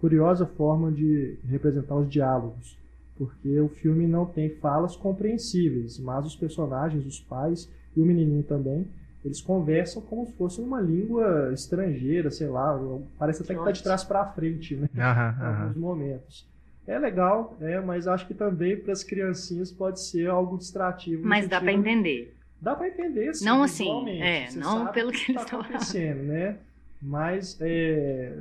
curiosa 0.00 0.44
forma 0.44 0.92
de 0.92 1.38
representar 1.48 1.96
os 1.96 2.08
diálogos, 2.08 2.76
porque 3.16 3.58
o 3.60 3.68
filme 3.68 4.06
não 4.06 4.26
tem 4.26 4.50
falas 4.56 4.94
compreensíveis, 4.94 5.98
mas 5.98 6.26
os 6.26 6.36
personagens, 6.36 7.06
os 7.06 7.18
pais 7.18 7.70
e 7.96 8.00
o 8.00 8.04
menininho 8.04 8.42
também, 8.42 8.86
eles 9.26 9.40
conversam 9.40 10.00
como 10.00 10.24
se 10.26 10.32
fosse 10.34 10.60
uma 10.60 10.80
língua 10.80 11.50
estrangeira, 11.52 12.30
sei 12.30 12.46
lá, 12.46 12.78
parece 13.18 13.42
até 13.42 13.54
que 13.54 13.60
está 13.60 13.72
de 13.72 13.82
trás 13.82 14.04
para 14.04 14.24
frente, 14.26 14.76
né? 14.76 14.88
Aham, 14.96 15.36
em 15.38 15.44
alguns 15.44 15.76
momentos. 15.76 16.48
É 16.86 16.96
legal, 16.96 17.56
é, 17.60 17.80
mas 17.80 18.06
acho 18.06 18.26
que 18.28 18.34
também 18.34 18.76
para 18.76 18.92
as 18.92 19.02
criancinhas 19.02 19.72
pode 19.72 20.00
ser 20.00 20.30
algo 20.30 20.56
distrativo. 20.56 21.26
Mas 21.26 21.48
dá 21.48 21.60
para 21.60 21.72
entender. 21.72 22.36
Dá 22.60 22.76
para 22.76 22.86
entender, 22.86 23.34
sim. 23.34 23.44
Não 23.44 23.62
assim, 23.64 24.20
é, 24.20 24.48
não 24.54 24.86
pelo 24.92 25.10
que, 25.10 25.24
que 25.24 25.32
eles 25.32 25.42
estão 25.42 25.60
tá 25.60 25.66
acontecendo, 25.66 26.22
né? 26.22 26.56
Mas 27.02 27.58
é, 27.60 28.32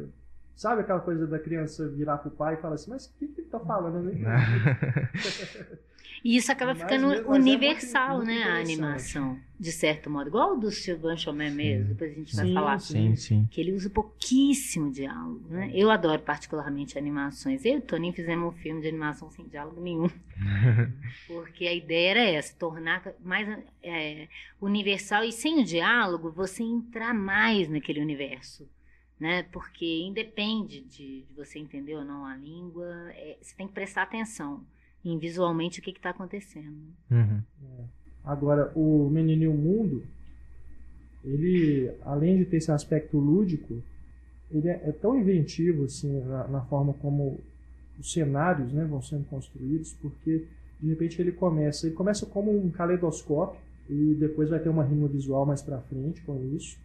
sabe 0.56 0.82
aquela 0.82 1.00
coisa 1.00 1.28
da 1.28 1.38
criança 1.40 1.88
virar 1.90 2.18
pro 2.18 2.32
pai 2.32 2.56
e 2.56 2.58
falar 2.58 2.76
assim, 2.76 2.90
mas 2.90 3.08
o 3.08 3.14
que, 3.18 3.28
que 3.28 3.42
ele 3.42 3.50
tá 3.50 3.60
falando? 3.60 4.10
Eu 4.10 4.16
E 6.26 6.38
isso 6.38 6.52
acaba 6.52 6.74
ficando 6.74 7.10
mesmo, 7.10 7.32
universal, 7.32 8.24
é 8.24 8.26
muito, 8.26 8.32
muito 8.32 8.40
né? 8.40 8.52
A 8.52 8.60
animação, 8.60 9.40
de 9.60 9.72
certo 9.72 10.10
modo. 10.10 10.28
Igual 10.28 10.54
o 10.54 10.60
do 10.60 10.72
Sylvain 10.72 11.16
Chomet 11.16 11.54
mesmo, 11.54 11.90
depois 11.90 12.12
a 12.12 12.16
gente 12.16 12.36
vai 12.36 12.52
falar. 12.52 12.80
Sim, 12.80 13.16
sim. 13.16 13.48
Que 13.52 13.62
ele 13.62 13.72
usa 13.74 13.92
pouquíssimo 13.92 14.92
diálogo, 14.92 15.48
né? 15.50 15.70
Eu 15.72 15.92
adoro 15.92 16.20
particularmente 16.24 16.98
animações. 16.98 17.64
Eu 17.64 17.76
e 17.76 17.78
o 17.78 17.82
Toninho 17.82 18.12
fizemos 18.12 18.52
um 18.52 18.58
filme 18.58 18.82
de 18.82 18.88
animação 18.88 19.30
sem 19.30 19.48
diálogo 19.48 19.80
nenhum. 19.80 20.10
Porque 21.28 21.68
a 21.68 21.74
ideia 21.76 22.10
era 22.10 22.24
essa, 22.24 22.56
tornar 22.58 23.04
mais 23.24 23.48
é, 23.84 24.28
universal 24.60 25.24
e 25.24 25.32
sem 25.32 25.62
o 25.62 25.64
diálogo, 25.64 26.32
você 26.32 26.64
entrar 26.64 27.14
mais 27.14 27.70
naquele 27.70 28.02
universo. 28.02 28.68
Né? 29.20 29.44
Porque 29.44 30.04
independe 30.04 30.82
de, 30.82 31.22
de 31.22 31.34
você 31.36 31.58
entender 31.58 31.96
ou 31.96 32.04
não 32.04 32.26
a 32.26 32.36
língua, 32.36 32.86
é, 33.12 33.38
você 33.42 33.56
tem 33.56 33.68
que 33.68 33.74
prestar 33.74 34.04
atenção 34.04 34.66
em 35.04 35.18
visualmente 35.18 35.80
o 35.80 35.84
que 35.84 35.92
está 35.92 36.10
acontecendo. 36.10 36.94
Uhum. 37.10 37.42
É. 37.64 37.84
Agora, 38.24 38.72
o 38.76 39.08
Menino 39.10 39.44
e 39.44 39.48
o 39.48 39.54
Mundo, 39.54 40.04
ele, 41.24 41.92
além 42.02 42.38
de 42.38 42.46
ter 42.46 42.58
esse 42.58 42.72
aspecto 42.72 43.18
lúdico, 43.18 43.82
ele 44.52 44.68
é, 44.68 44.82
é 44.84 44.92
tão 44.92 45.18
inventivo 45.18 45.86
assim, 45.86 46.22
na, 46.22 46.48
na, 46.48 46.62
forma 46.62 46.94
como 46.94 47.40
os 48.00 48.12
cenários 48.12 48.74
né, 48.74 48.84
vão 48.86 49.02
sendo 49.02 49.26
construídos, 49.26 49.94
porque 49.94 50.46
de 50.80 50.90
repente 50.90 51.22
ele 51.22 51.32
começa, 51.32 51.86
ele 51.86 51.96
começa 51.96 52.26
como 52.26 52.52
um 52.52 52.70
caleidoscópio 52.70 53.60
e 53.90 54.16
depois 54.16 54.50
vai 54.50 54.60
ter 54.60 54.70
uma 54.70 54.84
rima 54.84 55.08
visual 55.08 55.46
mais 55.46 55.62
para 55.62 55.80
frente 55.82 56.22
com 56.22 56.44
isso. 56.56 56.78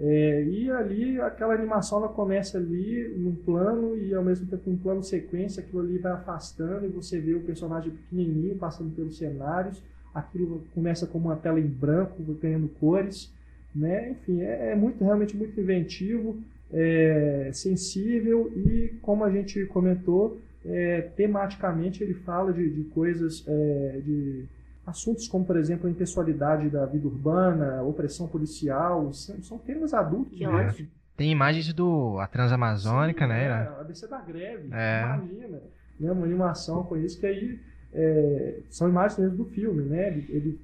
É, 0.00 0.44
e 0.44 0.70
ali 0.70 1.20
aquela 1.20 1.54
animação 1.54 1.98
ela 1.98 2.08
começa 2.08 2.56
ali 2.56 3.12
num 3.16 3.34
plano 3.34 3.98
e 3.98 4.14
ao 4.14 4.22
mesmo 4.22 4.46
tempo 4.46 4.70
um 4.70 4.76
plano 4.76 5.02
sequência, 5.02 5.60
aquilo 5.60 5.82
ali 5.82 5.98
vai 5.98 6.12
afastando 6.12 6.86
e 6.86 6.88
você 6.88 7.18
vê 7.18 7.34
o 7.34 7.40
personagem 7.40 7.90
pequenininho 7.90 8.56
passando 8.56 8.94
pelos 8.94 9.18
cenários, 9.18 9.82
aquilo 10.14 10.62
começa 10.72 11.06
como 11.06 11.28
uma 11.28 11.36
tela 11.36 11.58
em 11.58 11.66
branco, 11.66 12.22
ganhando 12.40 12.68
cores, 12.80 13.32
né? 13.74 14.10
Enfim, 14.10 14.40
é, 14.40 14.70
é 14.70 14.76
muito 14.76 15.02
realmente 15.02 15.36
muito 15.36 15.60
inventivo, 15.60 16.36
é, 16.72 17.50
sensível 17.52 18.52
e 18.54 18.94
como 19.02 19.24
a 19.24 19.30
gente 19.30 19.64
comentou, 19.66 20.38
é, 20.64 21.00
tematicamente 21.16 22.04
ele 22.04 22.14
fala 22.14 22.52
de, 22.52 22.68
de 22.70 22.84
coisas 22.90 23.44
é, 23.48 24.00
de 24.04 24.44
assuntos 24.88 25.28
como, 25.28 25.44
por 25.44 25.56
exemplo, 25.56 25.86
a 25.86 25.90
impessoalidade 25.90 26.68
da 26.70 26.86
vida 26.86 27.06
urbana, 27.06 27.82
opressão 27.82 28.26
policial, 28.26 29.12
são, 29.12 29.42
são 29.42 29.58
temas 29.58 29.92
adultos 29.92 30.36
Que 30.36 30.46
ótimo. 30.46 30.88
Tem 31.16 31.30
imagens 31.32 31.72
do 31.72 32.18
a 32.20 32.26
Transamazônica, 32.26 33.24
Sim, 33.24 33.28
né? 33.28 33.44
É, 33.44 33.50
a 33.50 33.80
ABC 33.80 34.06
da 34.06 34.20
greve, 34.20 34.68
É. 34.72 35.02
imagina. 35.02 35.60
Né, 35.98 36.12
uma 36.12 36.24
animação 36.24 36.84
com 36.84 36.96
isso, 36.96 37.18
que 37.18 37.26
aí 37.26 37.58
é, 37.92 38.60
são 38.70 38.88
imagens 38.88 39.18
mesmo 39.18 39.36
do 39.36 39.44
filme, 39.46 39.82
né? 39.82 40.08
Ele, 40.08 40.26
ele, 40.28 40.60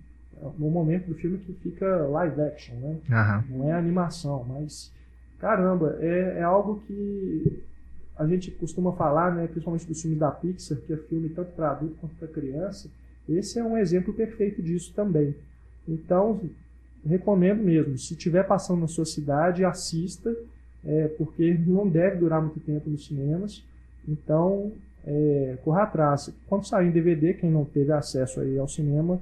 no 0.58 0.70
momento 0.70 1.08
do 1.08 1.14
filme 1.14 1.38
que 1.38 1.52
fica 1.54 1.86
live 2.06 2.40
action, 2.40 2.76
né? 2.76 2.98
Aham. 3.10 3.44
Não 3.48 3.68
é 3.68 3.72
animação, 3.72 4.44
mas 4.44 4.92
caramba, 5.40 5.96
é, 6.00 6.38
é 6.38 6.42
algo 6.42 6.80
que 6.86 7.64
a 8.16 8.24
gente 8.26 8.52
costuma 8.52 8.92
falar, 8.92 9.34
né? 9.34 9.46
Principalmente 9.48 9.86
dos 9.86 10.00
filmes 10.00 10.20
da 10.20 10.30
Pixar, 10.30 10.78
que 10.78 10.92
é 10.92 10.96
filme 10.96 11.28
tanto 11.30 11.50
para 11.52 11.72
adulto 11.72 11.96
quanto 12.00 12.14
para 12.14 12.28
criança. 12.28 12.88
Esse 13.28 13.58
é 13.58 13.64
um 13.64 13.76
exemplo 13.76 14.12
perfeito 14.12 14.62
disso 14.62 14.92
também. 14.94 15.34
Então, 15.88 16.40
recomendo 17.04 17.62
mesmo. 17.62 17.96
Se 17.98 18.14
estiver 18.14 18.46
passando 18.46 18.80
na 18.80 18.88
sua 18.88 19.04
cidade, 19.04 19.64
assista, 19.64 20.34
é, 20.84 21.08
porque 21.08 21.54
não 21.66 21.88
deve 21.88 22.16
durar 22.16 22.40
muito 22.40 22.60
tempo 22.60 22.90
nos 22.90 23.06
cinemas. 23.06 23.64
Então, 24.06 24.72
é, 25.06 25.56
corra 25.62 25.84
atrás. 25.84 26.32
Quando 26.46 26.66
sair 26.66 26.88
em 26.88 26.92
DVD, 26.92 27.34
quem 27.34 27.50
não 27.50 27.64
teve 27.64 27.92
acesso 27.92 28.40
aí 28.40 28.58
ao 28.58 28.68
cinema, 28.68 29.20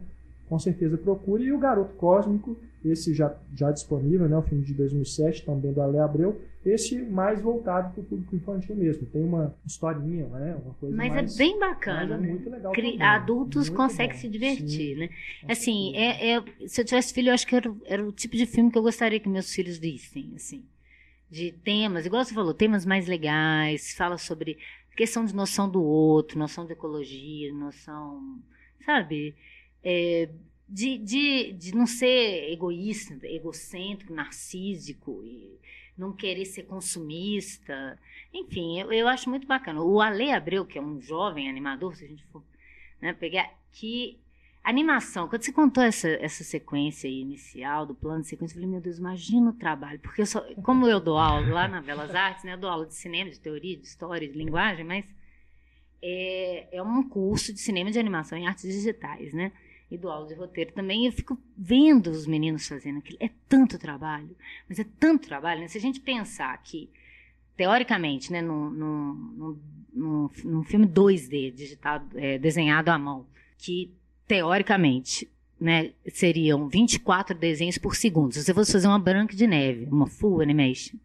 com 0.52 0.58
certeza 0.58 0.98
procure. 0.98 1.44
E 1.44 1.52
o 1.52 1.58
Garoto 1.58 1.94
Cósmico, 1.94 2.54
esse 2.84 3.14
já, 3.14 3.34
já 3.56 3.70
disponível, 3.70 4.28
né, 4.28 4.36
o 4.36 4.42
filme 4.42 4.62
de 4.62 4.74
2007, 4.74 5.46
também 5.46 5.72
do 5.72 5.80
Ale 5.80 5.98
Abreu, 5.98 6.42
esse 6.62 7.00
mais 7.00 7.40
voltado 7.40 7.94
para 7.94 8.02
o 8.02 8.04
público 8.04 8.36
infantil 8.36 8.76
mesmo. 8.76 9.06
Tem 9.06 9.24
uma 9.24 9.54
historinha, 9.64 10.26
né, 10.26 10.54
uma 10.62 10.74
coisa 10.74 10.94
Mas 10.94 11.08
mais... 11.08 11.34
é 11.34 11.38
bem 11.38 11.58
bacana, 11.58 12.16
é 12.16 12.18
muito 12.18 12.50
legal 12.50 12.70
Cri- 12.74 12.92
também. 12.92 13.06
Adultos 13.06 13.70
Muito 13.70 13.76
conseguem 13.78 14.12
bom. 14.14 14.20
se 14.20 14.28
divertir, 14.28 14.94
Sim, 14.94 14.94
né? 14.96 15.08
Assim, 15.48 15.96
é, 15.96 16.32
é- 16.34 16.44
se 16.68 16.82
eu 16.82 16.84
tivesse 16.84 17.14
filho, 17.14 17.30
eu 17.30 17.34
acho 17.34 17.46
que 17.46 17.56
era, 17.56 17.74
era 17.86 18.06
o 18.06 18.12
tipo 18.12 18.36
de 18.36 18.44
filme 18.44 18.70
que 18.70 18.76
eu 18.76 18.82
gostaria 18.82 19.18
que 19.18 19.30
meus 19.30 19.50
filhos 19.54 19.78
vissem, 19.78 20.32
assim. 20.36 20.62
De 21.30 21.50
temas, 21.50 22.04
igual 22.04 22.22
você 22.22 22.34
falou, 22.34 22.52
temas 22.52 22.84
mais 22.84 23.06
legais, 23.06 23.94
fala 23.94 24.18
sobre 24.18 24.58
questão 24.94 25.24
de 25.24 25.34
noção 25.34 25.66
do 25.66 25.82
outro, 25.82 26.38
noção 26.38 26.66
de 26.66 26.74
ecologia, 26.74 27.50
noção, 27.54 28.38
sabe? 28.84 29.34
É, 29.82 30.28
de, 30.68 30.96
de, 30.96 31.52
de 31.52 31.74
não 31.74 31.86
ser 31.86 32.50
egoísta, 32.50 33.18
egocêntrico, 33.26 34.14
narcísico, 34.14 35.22
e 35.24 35.58
não 35.96 36.12
querer 36.12 36.46
ser 36.46 36.62
consumista. 36.62 37.98
Enfim, 38.32 38.80
eu, 38.80 38.92
eu 38.92 39.08
acho 39.08 39.28
muito 39.28 39.46
bacana. 39.46 39.82
O 39.82 40.00
Ale 40.00 40.30
Abreu, 40.30 40.64
que 40.64 40.78
é 40.78 40.82
um 40.82 41.00
jovem 41.00 41.48
animador, 41.48 41.94
se 41.94 42.04
a 42.04 42.08
gente 42.08 42.24
for 42.26 42.42
né, 43.00 43.12
pegar, 43.12 43.52
que 43.70 44.18
animação, 44.64 45.28
quando 45.28 45.42
você 45.42 45.52
contou 45.52 45.82
essa, 45.82 46.08
essa 46.08 46.44
sequência 46.44 47.08
inicial 47.08 47.84
do 47.84 47.94
plano 47.94 48.22
de 48.22 48.28
sequência, 48.28 48.54
eu 48.54 48.60
falei, 48.60 48.70
meu 48.70 48.80
Deus, 48.80 48.98
imagina 48.98 49.50
o 49.50 49.54
trabalho, 49.54 49.98
porque 49.98 50.22
eu 50.22 50.26
só, 50.26 50.40
como 50.62 50.86
eu 50.86 51.00
dou 51.00 51.18
aula 51.18 51.46
lá 51.48 51.68
na 51.68 51.82
Belas 51.82 52.14
Artes, 52.14 52.44
né, 52.44 52.54
eu 52.54 52.58
dou 52.58 52.70
aula 52.70 52.86
de 52.86 52.94
cinema, 52.94 53.28
de 53.28 53.40
teoria, 53.40 53.76
de 53.76 53.84
história, 53.84 54.28
de 54.28 54.38
linguagem, 54.38 54.84
mas 54.84 55.04
é, 56.00 56.68
é 56.76 56.82
um 56.82 57.08
curso 57.08 57.52
de 57.52 57.60
cinema 57.60 57.90
de 57.90 57.98
animação 57.98 58.38
em 58.38 58.46
artes 58.46 58.64
digitais, 58.64 59.32
né? 59.32 59.52
E 59.92 60.06
aula 60.06 60.26
de 60.26 60.32
roteiro 60.32 60.72
também, 60.72 61.04
eu 61.04 61.12
fico 61.12 61.36
vendo 61.54 62.06
os 62.06 62.26
meninos 62.26 62.66
fazendo 62.66 63.00
aquilo. 63.00 63.18
É 63.20 63.28
tanto 63.46 63.78
trabalho, 63.78 64.34
mas 64.66 64.78
é 64.78 64.86
tanto 64.98 65.28
trabalho, 65.28 65.60
né? 65.60 65.68
Se 65.68 65.76
a 65.76 65.80
gente 65.82 66.00
pensar 66.00 66.56
que, 66.62 66.88
teoricamente, 67.58 68.32
né, 68.32 68.40
num, 68.40 68.70
num, 68.70 69.58
num, 69.92 70.30
num 70.44 70.64
filme 70.64 70.86
2D, 70.86 71.52
digitado, 71.52 72.18
é, 72.18 72.38
desenhado 72.38 72.90
à 72.90 72.98
mão, 72.98 73.26
que 73.58 73.92
teoricamente 74.26 75.30
né, 75.60 75.92
seriam 76.08 76.68
24 76.68 77.36
desenhos 77.36 77.76
por 77.76 77.94
segundo. 77.94 78.32
Se 78.32 78.42
você 78.42 78.54
fosse 78.54 78.72
fazer 78.72 78.88
uma 78.88 78.98
branca 78.98 79.36
de 79.36 79.46
neve, 79.46 79.84
uma 79.90 80.06
full 80.06 80.40
animation. 80.40 80.96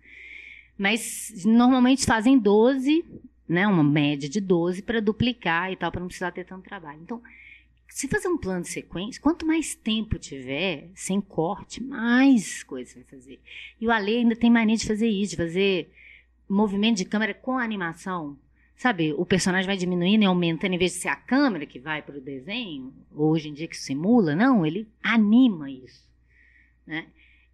Mas 0.77 1.44
normalmente 1.44 2.06
fazem 2.06 2.39
12, 2.39 3.03
né, 3.50 3.67
uma 3.67 3.84
média 3.84 4.29
de 4.29 4.39
12 4.39 4.82
para 4.82 5.01
duplicar 5.01 5.74
e 5.74 5.75
tal, 5.75 5.91
para 5.91 6.00
não 6.00 6.08
precisar 6.08 6.32
ter 6.32 6.46
tanto 6.46 6.63
trabalho. 6.63 7.01
Então, 7.03 7.22
se 7.88 8.08
fazer 8.08 8.27
um 8.27 8.38
plano 8.38 8.62
de 8.62 8.70
sequência, 8.70 9.22
quanto 9.22 9.46
mais 9.46 9.74
tempo 9.75 10.20
tiver, 10.20 10.89
sem 10.94 11.20
corte, 11.20 11.82
mais 11.82 12.63
coisa 12.63 12.91
você 12.91 13.00
vai 13.00 13.20
fazer. 13.20 13.39
E 13.79 13.88
o 13.88 13.91
Ale 13.91 14.17
ainda 14.17 14.36
tem 14.36 14.50
mania 14.51 14.77
de 14.77 14.86
fazer 14.86 15.08
isso, 15.08 15.32
de 15.32 15.38
fazer 15.38 15.89
movimento 16.48 16.98
de 16.98 17.06
câmera 17.06 17.34
com 17.34 17.58
animação. 17.58 18.38
Sabe, 18.75 19.12
o 19.13 19.25
personagem 19.25 19.65
vai 19.65 19.75
diminuindo 19.75 20.22
e 20.22 20.25
aumentando, 20.27 20.74
em 20.74 20.77
vez 20.77 20.94
de 20.94 21.00
ser 21.00 21.08
a 21.08 21.15
câmera 21.15 21.65
que 21.65 21.79
vai 21.79 22.01
para 22.03 22.17
o 22.17 22.22
desenho, 22.22 22.94
hoje 23.12 23.50
em 23.50 23.53
dia 23.53 23.67
que 23.67 23.75
simula, 23.75 24.36
não, 24.36 24.63
ele 24.63 24.88
anima 25.01 25.72
isso. 25.72 26.08
Né? 26.86 27.08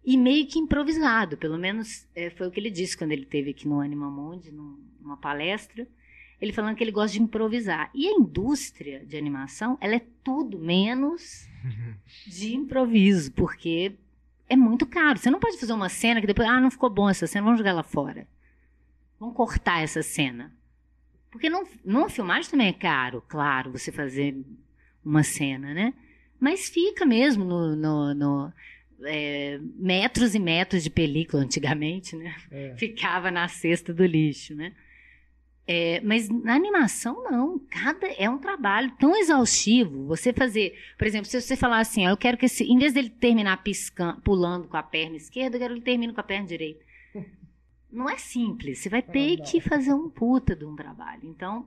E 0.04 0.18
meio 0.18 0.46
que 0.46 0.58
improvisado, 0.58 1.38
pelo 1.38 1.56
menos 1.56 2.06
é, 2.14 2.28
foi 2.28 2.46
o 2.46 2.50
que 2.50 2.60
ele 2.60 2.70
disse 2.70 2.96
quando 2.96 3.12
ele 3.12 3.24
teve 3.24 3.50
aqui 3.50 3.66
no 3.66 3.80
Animamundi, 3.80 4.52
num- 4.52 4.78
numa 5.00 5.16
palestra, 5.16 5.88
ele 6.44 6.52
falando 6.52 6.76
que 6.76 6.84
ele 6.84 6.92
gosta 6.92 7.16
de 7.16 7.22
improvisar. 7.22 7.90
E 7.94 8.06
a 8.08 8.12
indústria 8.12 9.04
de 9.04 9.16
animação, 9.16 9.76
ela 9.80 9.96
é 9.96 10.02
tudo 10.22 10.58
menos 10.58 11.48
de 12.26 12.54
improviso, 12.54 13.32
porque 13.32 13.92
é 14.48 14.56
muito 14.56 14.86
caro. 14.86 15.18
Você 15.18 15.30
não 15.30 15.40
pode 15.40 15.58
fazer 15.58 15.72
uma 15.72 15.88
cena 15.88 16.20
que 16.20 16.26
depois, 16.26 16.48
ah, 16.48 16.60
não 16.60 16.70
ficou 16.70 16.90
bom 16.90 17.08
essa 17.08 17.26
cena, 17.26 17.44
vamos 17.44 17.58
jogar 17.58 17.70
ela 17.70 17.82
fora. 17.82 18.26
Vamos 19.18 19.34
cortar 19.34 19.82
essa 19.82 20.02
cena. 20.02 20.52
Porque 21.30 21.48
não, 21.50 21.64
numa 21.84 22.08
filmagem 22.08 22.50
também 22.50 22.68
é 22.68 22.72
caro, 22.72 23.22
claro, 23.26 23.72
você 23.72 23.90
fazer 23.90 24.36
uma 25.04 25.22
cena, 25.22 25.74
né? 25.74 25.92
Mas 26.38 26.68
fica 26.68 27.04
mesmo 27.06 27.44
no, 27.44 27.74
no- 27.74 28.14
no, 28.14 28.52
é, 29.02 29.58
metros 29.76 30.34
e 30.34 30.38
metros 30.38 30.82
de 30.84 30.90
película 30.90 31.42
antigamente, 31.42 32.14
né? 32.16 32.34
É. 32.50 32.74
Ficava 32.76 33.30
na 33.30 33.48
cesta 33.48 33.92
do 33.94 34.04
lixo, 34.04 34.54
né? 34.54 34.72
É, 35.66 35.98
mas 36.02 36.28
na 36.28 36.54
animação 36.54 37.24
não, 37.24 37.58
cada 37.58 38.06
é 38.06 38.28
um 38.28 38.38
trabalho 38.38 38.92
tão 38.98 39.16
exaustivo. 39.16 40.06
Você 40.06 40.32
fazer, 40.32 40.78
por 40.98 41.06
exemplo, 41.06 41.26
se 41.26 41.40
você 41.40 41.56
falar 41.56 41.78
assim, 41.78 42.06
ó, 42.06 42.10
eu 42.10 42.16
quero 42.16 42.36
que 42.36 42.44
esse, 42.44 42.64
em 42.64 42.78
vez 42.78 42.92
dele 42.92 43.08
terminar 43.08 43.62
piscando, 43.62 44.20
pulando 44.20 44.68
com 44.68 44.76
a 44.76 44.82
perna 44.82 45.16
esquerda, 45.16 45.56
eu 45.56 45.60
quero 45.60 45.74
que 45.74 45.78
ele 45.78 45.84
termine 45.84 46.12
com 46.12 46.20
a 46.20 46.24
perna 46.24 46.46
direita. 46.46 46.84
Não 47.90 48.10
é 48.10 48.18
simples. 48.18 48.80
Você 48.80 48.88
vai 48.88 49.00
ter 49.00 49.38
não. 49.38 49.44
que 49.44 49.60
fazer 49.60 49.94
um 49.94 50.10
puta 50.10 50.56
de 50.56 50.64
um 50.64 50.74
trabalho. 50.74 51.20
Então, 51.22 51.64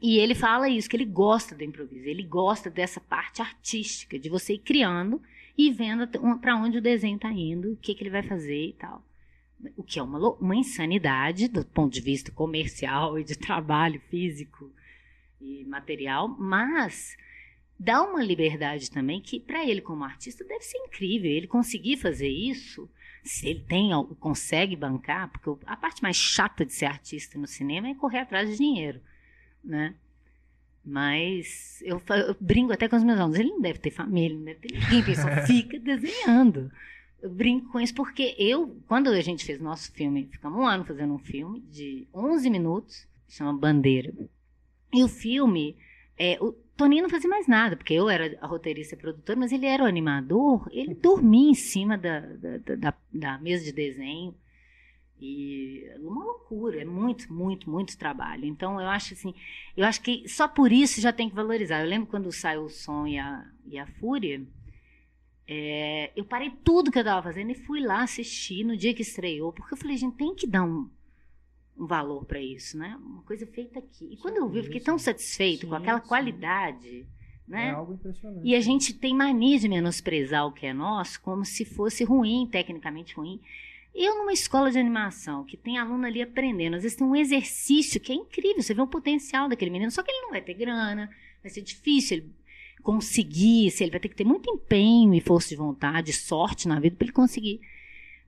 e 0.00 0.18
ele 0.18 0.34
fala 0.34 0.68
isso, 0.68 0.88
que 0.88 0.96
ele 0.96 1.06
gosta 1.06 1.54
do 1.54 1.64
improviso, 1.64 2.06
ele 2.06 2.22
gosta 2.22 2.70
dessa 2.70 3.00
parte 3.00 3.40
artística, 3.40 4.18
de 4.18 4.28
você 4.28 4.54
ir 4.54 4.58
criando 4.58 5.20
e 5.56 5.70
vendo 5.70 6.06
para 6.38 6.56
onde 6.56 6.78
o 6.78 6.82
desenho 6.82 7.16
está 7.16 7.32
indo, 7.32 7.72
o 7.72 7.76
que, 7.76 7.94
que 7.94 8.02
ele 8.02 8.10
vai 8.10 8.22
fazer 8.22 8.68
e 8.68 8.72
tal. 8.74 9.02
O 9.76 9.82
que 9.82 9.98
é 9.98 10.02
uma, 10.02 10.18
uma 10.34 10.56
insanidade 10.56 11.48
do 11.48 11.64
ponto 11.64 11.92
de 11.92 12.00
vista 12.00 12.30
comercial 12.32 13.18
e 13.18 13.24
de 13.24 13.36
trabalho 13.36 14.00
físico 14.08 14.70
e 15.40 15.64
material, 15.64 16.28
mas 16.28 17.16
dá 17.78 18.02
uma 18.02 18.22
liberdade 18.22 18.90
também 18.90 19.20
que 19.20 19.40
para 19.40 19.66
ele 19.66 19.80
como 19.80 20.04
artista 20.04 20.44
deve 20.44 20.64
ser 20.64 20.78
incrível. 20.78 21.30
Ele 21.30 21.46
conseguir 21.46 21.96
fazer 21.96 22.28
isso, 22.28 22.88
se 23.24 23.48
ele 23.48 23.60
tem, 23.60 23.90
consegue 24.18 24.76
bancar, 24.76 25.30
porque 25.30 25.64
a 25.66 25.76
parte 25.76 26.02
mais 26.02 26.16
chata 26.16 26.64
de 26.64 26.72
ser 26.72 26.86
artista 26.86 27.38
no 27.38 27.46
cinema 27.46 27.88
é 27.88 27.94
correr 27.94 28.18
atrás 28.18 28.50
de 28.50 28.56
dinheiro, 28.56 29.00
né? 29.64 29.94
Mas 30.84 31.82
eu, 31.82 32.02
eu 32.08 32.36
brinco 32.40 32.72
até 32.72 32.88
com 32.88 32.96
os 32.96 33.04
meus 33.04 33.18
alunos, 33.18 33.38
ele 33.38 33.50
não 33.50 33.60
deve 33.60 33.78
ter 33.78 33.90
família, 33.90 34.36
não 34.36 34.44
deve 34.44 34.60
ter 34.60 34.74
ninguém, 34.74 35.00
ele 35.00 35.14
só 35.14 35.28
fica 35.46 35.78
desenhando. 35.78 36.70
Eu 37.22 37.30
brinco 37.30 37.70
com 37.70 37.80
isso 37.80 37.94
porque 37.94 38.34
eu, 38.38 38.76
quando 38.88 39.08
a 39.10 39.20
gente 39.20 39.44
fez 39.44 39.60
nosso 39.60 39.92
filme, 39.92 40.26
ficamos 40.32 40.58
um 40.58 40.66
ano 40.66 40.84
fazendo 40.84 41.12
um 41.14 41.18
filme 41.18 41.60
de 41.60 42.08
11 42.14 42.48
minutos, 42.48 43.06
chama 43.28 43.52
Bandeira. 43.52 44.12
E 44.92 45.02
o 45.04 45.08
filme, 45.08 45.76
é, 46.18 46.38
o 46.40 46.52
Toninho 46.76 47.02
não 47.02 47.10
fazia 47.10 47.28
mais 47.28 47.46
nada, 47.46 47.76
porque 47.76 47.92
eu 47.92 48.08
era 48.08 48.38
a 48.40 48.46
roteirista 48.46 48.94
e 48.94 48.98
produtora, 48.98 49.38
mas 49.38 49.52
ele 49.52 49.66
era 49.66 49.82
o 49.82 49.86
animador, 49.86 50.66
ele 50.72 50.94
dormia 50.94 51.50
em 51.50 51.54
cima 51.54 51.98
da, 51.98 52.20
da, 52.20 52.56
da- 52.76 52.94
da- 53.12 53.38
mesa 53.38 53.64
de 53.64 53.72
desenho. 53.72 54.34
E 55.20 55.84
é 55.90 55.98
uma 55.98 56.24
loucura, 56.24 56.80
é 56.80 56.84
muito, 56.84 57.30
muito, 57.30 57.68
muito 57.70 57.98
trabalho. 57.98 58.46
Então 58.46 58.80
eu 58.80 58.88
acho 58.88 59.12
assim, 59.12 59.34
eu 59.76 59.84
acho 59.84 60.00
que 60.00 60.26
só 60.26 60.48
por 60.48 60.72
isso 60.72 60.98
já 61.00 61.12
tem 61.12 61.28
que 61.28 61.34
valorizar. 61.34 61.82
Eu 61.82 61.88
lembro 61.88 62.08
quando 62.08 62.32
saiu 62.32 62.62
o 62.64 62.70
som 62.70 63.06
e 63.06 63.18
a, 63.18 63.46
e 63.66 63.78
a 63.78 63.86
Fúria, 63.86 64.42
é, 65.52 66.12
eu 66.14 66.24
parei 66.24 66.48
tudo 66.62 66.92
que 66.92 66.98
eu 66.98 67.02
estava 67.02 67.20
fazendo 67.24 67.50
e 67.50 67.54
fui 67.56 67.80
lá 67.80 68.04
assistir 68.04 68.62
no 68.62 68.76
dia 68.76 68.94
que 68.94 69.02
estreou, 69.02 69.52
porque 69.52 69.74
eu 69.74 69.78
falei, 69.78 69.96
gente, 69.96 70.16
tem 70.16 70.32
que 70.32 70.46
dar 70.46 70.62
um, 70.62 70.88
um 71.76 71.86
valor 71.86 72.24
para 72.24 72.40
isso, 72.40 72.78
né? 72.78 72.96
Uma 73.02 73.22
coisa 73.22 73.44
feita 73.48 73.80
aqui. 73.80 74.08
E 74.12 74.16
quando 74.16 74.36
eu 74.36 74.48
vi, 74.48 74.58
eu 74.58 74.64
fiquei 74.64 74.80
tão 74.80 74.96
satisfeito 74.96 75.66
com 75.66 75.74
Sim, 75.74 75.82
aquela 75.82 76.00
sim. 76.00 76.06
qualidade, 76.06 77.00
É 77.00 77.06
né? 77.48 77.70
algo 77.72 77.94
impressionante. 77.94 78.46
E 78.46 78.54
a 78.54 78.60
gente 78.60 78.94
tem 78.94 79.12
mania 79.12 79.58
de 79.58 79.68
menosprezar 79.68 80.46
o 80.46 80.52
que 80.52 80.66
é 80.66 80.72
nosso 80.72 81.20
como 81.20 81.44
se 81.44 81.64
fosse 81.64 82.04
ruim, 82.04 82.46
tecnicamente 82.48 83.16
ruim. 83.16 83.40
Eu, 83.92 84.18
numa 84.18 84.32
escola 84.32 84.70
de 84.70 84.78
animação, 84.78 85.42
que 85.44 85.56
tem 85.56 85.78
aluno 85.78 86.06
ali 86.06 86.22
aprendendo, 86.22 86.76
às 86.76 86.84
vezes 86.84 86.96
tem 86.96 87.04
um 87.04 87.16
exercício 87.16 87.98
que 88.00 88.12
é 88.12 88.14
incrível, 88.14 88.62
você 88.62 88.72
vê 88.72 88.80
o 88.80 88.86
potencial 88.86 89.48
daquele 89.48 89.72
menino, 89.72 89.90
só 89.90 90.00
que 90.00 90.12
ele 90.12 90.22
não 90.22 90.30
vai 90.30 90.40
ter 90.40 90.54
grana, 90.54 91.10
vai 91.42 91.50
ser 91.50 91.62
difícil. 91.62 92.18
Ele... 92.18 92.32
conseguir, 92.80 93.70
se 93.70 93.82
ele 93.84 93.90
vai 93.90 94.00
ter 94.00 94.08
que 94.08 94.16
ter 94.16 94.24
muito 94.24 94.50
empenho 94.50 95.14
e 95.14 95.20
força 95.20 95.48
de 95.50 95.56
vontade, 95.56 96.12
sorte 96.12 96.66
na 96.68 96.78
vida 96.80 96.96
para 96.96 97.04
ele 97.06 97.12
conseguir. 97.12 97.60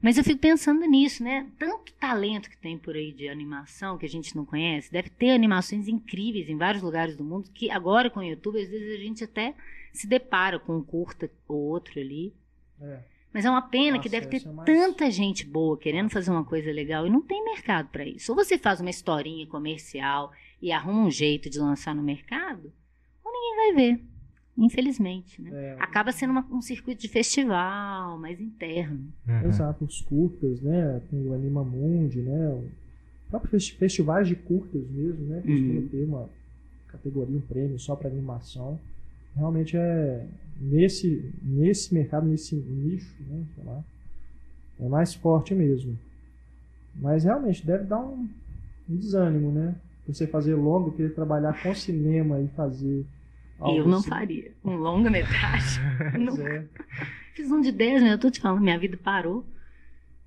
Mas 0.01 0.19
eu 0.19 0.25
fico 0.25 0.41
pensando 0.41 0.85
nisso, 0.85 1.23
né? 1.23 1.47
Tanto 1.59 1.93
talento 1.95 2.51
que 2.51 2.57
tem 2.57 2.77
por 2.77 2.97
aí 2.97 3.13
de 3.13 3.29
animação 3.29 3.97
que 3.97 4.05
a 4.05 4.09
gente 4.09 4.35
não 4.35 4.45
conhece, 4.45 4.91
deve 4.91 5.09
ter 5.09 5.31
animações 5.31 5.87
incríveis 5.87 6.49
em 6.49 6.57
vários 6.57 6.83
lugares 6.83 7.17
do 7.17 7.23
mundo 7.25 7.49
que 7.55 7.71
agora 7.71 8.11
com 8.11 8.19
o 8.21 8.25
YouTube 8.25 8.61
às 8.61 8.69
vezes 8.69 8.99
a 8.99 9.03
gente 9.03 9.23
até 9.23 9.55
se 9.93 10.07
depara 10.09 10.59
com 10.59 10.77
um 10.77 10.83
curta 10.83 11.31
ou 11.47 11.57
outro 11.69 12.01
ali. 12.01 12.33
É. 12.81 12.99
Mas 13.33 13.45
é 13.45 13.51
uma 13.51 13.63
pena 13.63 13.97
O 13.97 14.01
que 14.01 14.09
deve 14.09 14.27
ter 14.27 14.43
é 14.47 14.53
mais- 14.53 14.67
tanta 14.67 15.11
gente 15.11 15.47
boa 15.47 15.79
querendo 15.79 16.11
fazer 16.11 16.31
uma 16.33 16.45
coisa 16.45 16.71
legal 16.73 17.07
e 17.07 17.11
não 17.11 17.23
tem 17.23 17.43
mercado 17.45 17.89
para 17.89 18.05
isso. 18.05 18.33
Ou 18.33 18.37
você 18.37 18.59
faz 18.59 18.81
uma 18.81 18.91
historinha 18.91 19.47
comercial 19.47 20.33
e 20.61 20.71
arruma 20.73 21.07
um 21.07 21.11
jeito 21.11 21.49
de 21.49 21.59
lançar 21.61 21.95
no 21.95 22.03
mercado, 22.03 22.73
ou 23.25 23.33
ninguém 23.33 23.57
vai 23.57 23.73
ver. 23.75 24.05
Infelizmente, 24.57 25.41
né? 25.41 25.51
É, 25.53 25.77
Acaba 25.81 26.13
sendo 26.13 26.31
uma- 26.31 26.47
um 26.51 26.61
circuito 26.61 27.01
de 27.01 27.09
festival 27.09 28.19
mais 28.19 28.41
interno. 28.41 29.07
Uhum. 29.27 29.49
Exato, 29.49 29.85
os 29.85 30.01
curtas, 30.03 30.61
né? 30.61 31.01
Tem 31.11 31.27
o 31.27 31.33
Anima 31.35 31.65
Mundi, 31.65 32.21
né? 32.21 32.49
O 32.51 32.69
próprio 33.31 33.51
festi- 33.51 33.75
festivais 33.77 34.29
de 34.29 34.37
curtas 34.37 34.83
mesmo, 34.91 35.25
né? 35.27 35.37
Costuma 35.39 35.81
Uhum. 35.81 35.89
ter 35.89 36.05
uma 36.05 36.29
categoria, 36.89 37.37
um 37.37 37.41
prêmio 37.41 37.79
só 37.79 37.97
para 37.97 38.09
animação. 38.11 38.79
Realmente 39.35 39.75
é 39.77 40.27
nesse, 40.61 41.33
nesse 41.43 41.95
mercado, 41.95 42.27
nesse 42.27 42.55
nicho, 42.55 43.15
né? 43.29 43.45
Sei 43.55 43.65
lá, 43.65 43.83
é 44.81 44.89
mais 44.89 45.15
forte 45.15 45.55
mesmo. 45.55 45.99
Mas 46.95 47.25
realmente 47.25 47.65
deve 47.67 47.85
dar 47.85 48.01
um, 48.01 48.29
um 48.89 48.97
desânimo, 48.97 49.51
né? 49.51 49.75
Você 50.07 50.27
fazer 50.27 50.55
longa, 50.57 50.91
querer 50.91 51.15
trabalhar 51.15 51.63
com 51.63 51.75
cinema 51.75 52.39
e 52.41 52.49
fazer. 52.49 53.07
Algo 53.59 53.79
eu 53.79 53.89
não 53.89 53.99
assim. 53.99 54.09
faria. 54.09 54.53
Um 54.65 54.77
longa-metragem. 54.77 55.83
É. 56.43 56.65
Fiz 57.35 57.51
um 57.51 57.61
de 57.61 57.73
10 57.73 58.03
minutos, 58.03 58.13
eu 58.13 58.19
tô 58.19 58.31
te 58.31 58.41
falando, 58.41 58.61
minha 58.63 58.79
vida 58.79 58.97
parou. 59.03 59.45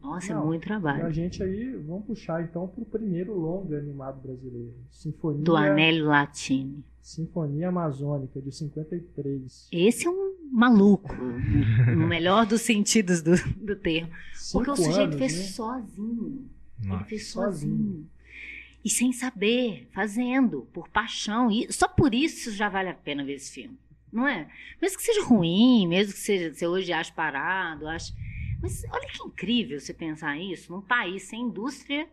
Nossa, 0.02 0.34
Não, 0.34 0.44
é 0.44 0.46
muito 0.46 0.64
trabalho. 0.64 1.06
a 1.06 1.12
gente 1.12 1.42
aí, 1.42 1.76
vamos 1.88 2.06
puxar 2.06 2.44
então 2.44 2.68
para 2.68 2.82
o 2.82 2.86
primeiro 2.86 3.34
longa 3.34 3.78
animado 3.78 4.22
brasileiro. 4.22 4.74
Sinfonia, 4.92 5.44
Do 5.44 5.56
Anélio 5.56 6.06
Latini. 6.06 6.84
Sinfonia 7.02 7.70
Amazônica, 7.70 8.40
de 8.42 8.52
53. 8.52 9.68
Esse 9.72 10.08
é 10.08 10.10
um 10.10 10.36
maluco, 10.52 11.14
no 11.16 12.08
melhor 12.08 12.46
dos 12.46 12.62
sentidos 12.62 13.22
do, 13.22 13.32
do 13.58 13.76
termo. 13.76 14.10
Porque 14.52 14.72
o 14.72 14.76
Cinco 14.76 14.90
sujeito 14.90 15.08
anos, 15.14 15.16
fez 15.18 15.36
né? 15.38 15.44
sozinho. 15.44 16.46
Ele 16.80 16.88
Nossa. 16.90 17.06
fez 17.06 17.28
Sozinho. 17.28 17.78
sozinho. 17.78 18.10
E 18.86 18.90
sem 18.92 19.12
saber, 19.12 19.90
fazendo, 19.92 20.70
por 20.72 20.88
paixão. 20.88 21.50
E 21.50 21.74
só 21.74 21.88
por 21.88 22.14
isso 22.14 22.52
já 22.52 22.70
vale 22.70 22.90
a 22.90 22.94
pena 22.94 23.26
ver 23.26 23.34
esse 23.34 23.52
filme. 23.52 23.80
Não 24.14 24.28
é? 24.28 24.48
Mesmo 24.80 25.00
que 25.00 25.04
seja 25.04 25.24
ruim, 25.24 25.88
mesmo 25.88 26.14
que 26.14 26.20
seja, 26.20 26.54
você 26.54 26.68
hoje 26.68 26.94
ache 26.94 27.12
parado, 27.12 27.88
ache. 27.88 28.14
Mas 28.62 28.86
olha 28.92 29.08
que 29.08 29.24
incrível 29.24 29.80
você 29.80 29.92
pensar 29.92 30.38
isso 30.38 30.72
num 30.72 30.82
país 30.82 31.24
sem 31.24 31.42
indústria, 31.42 32.08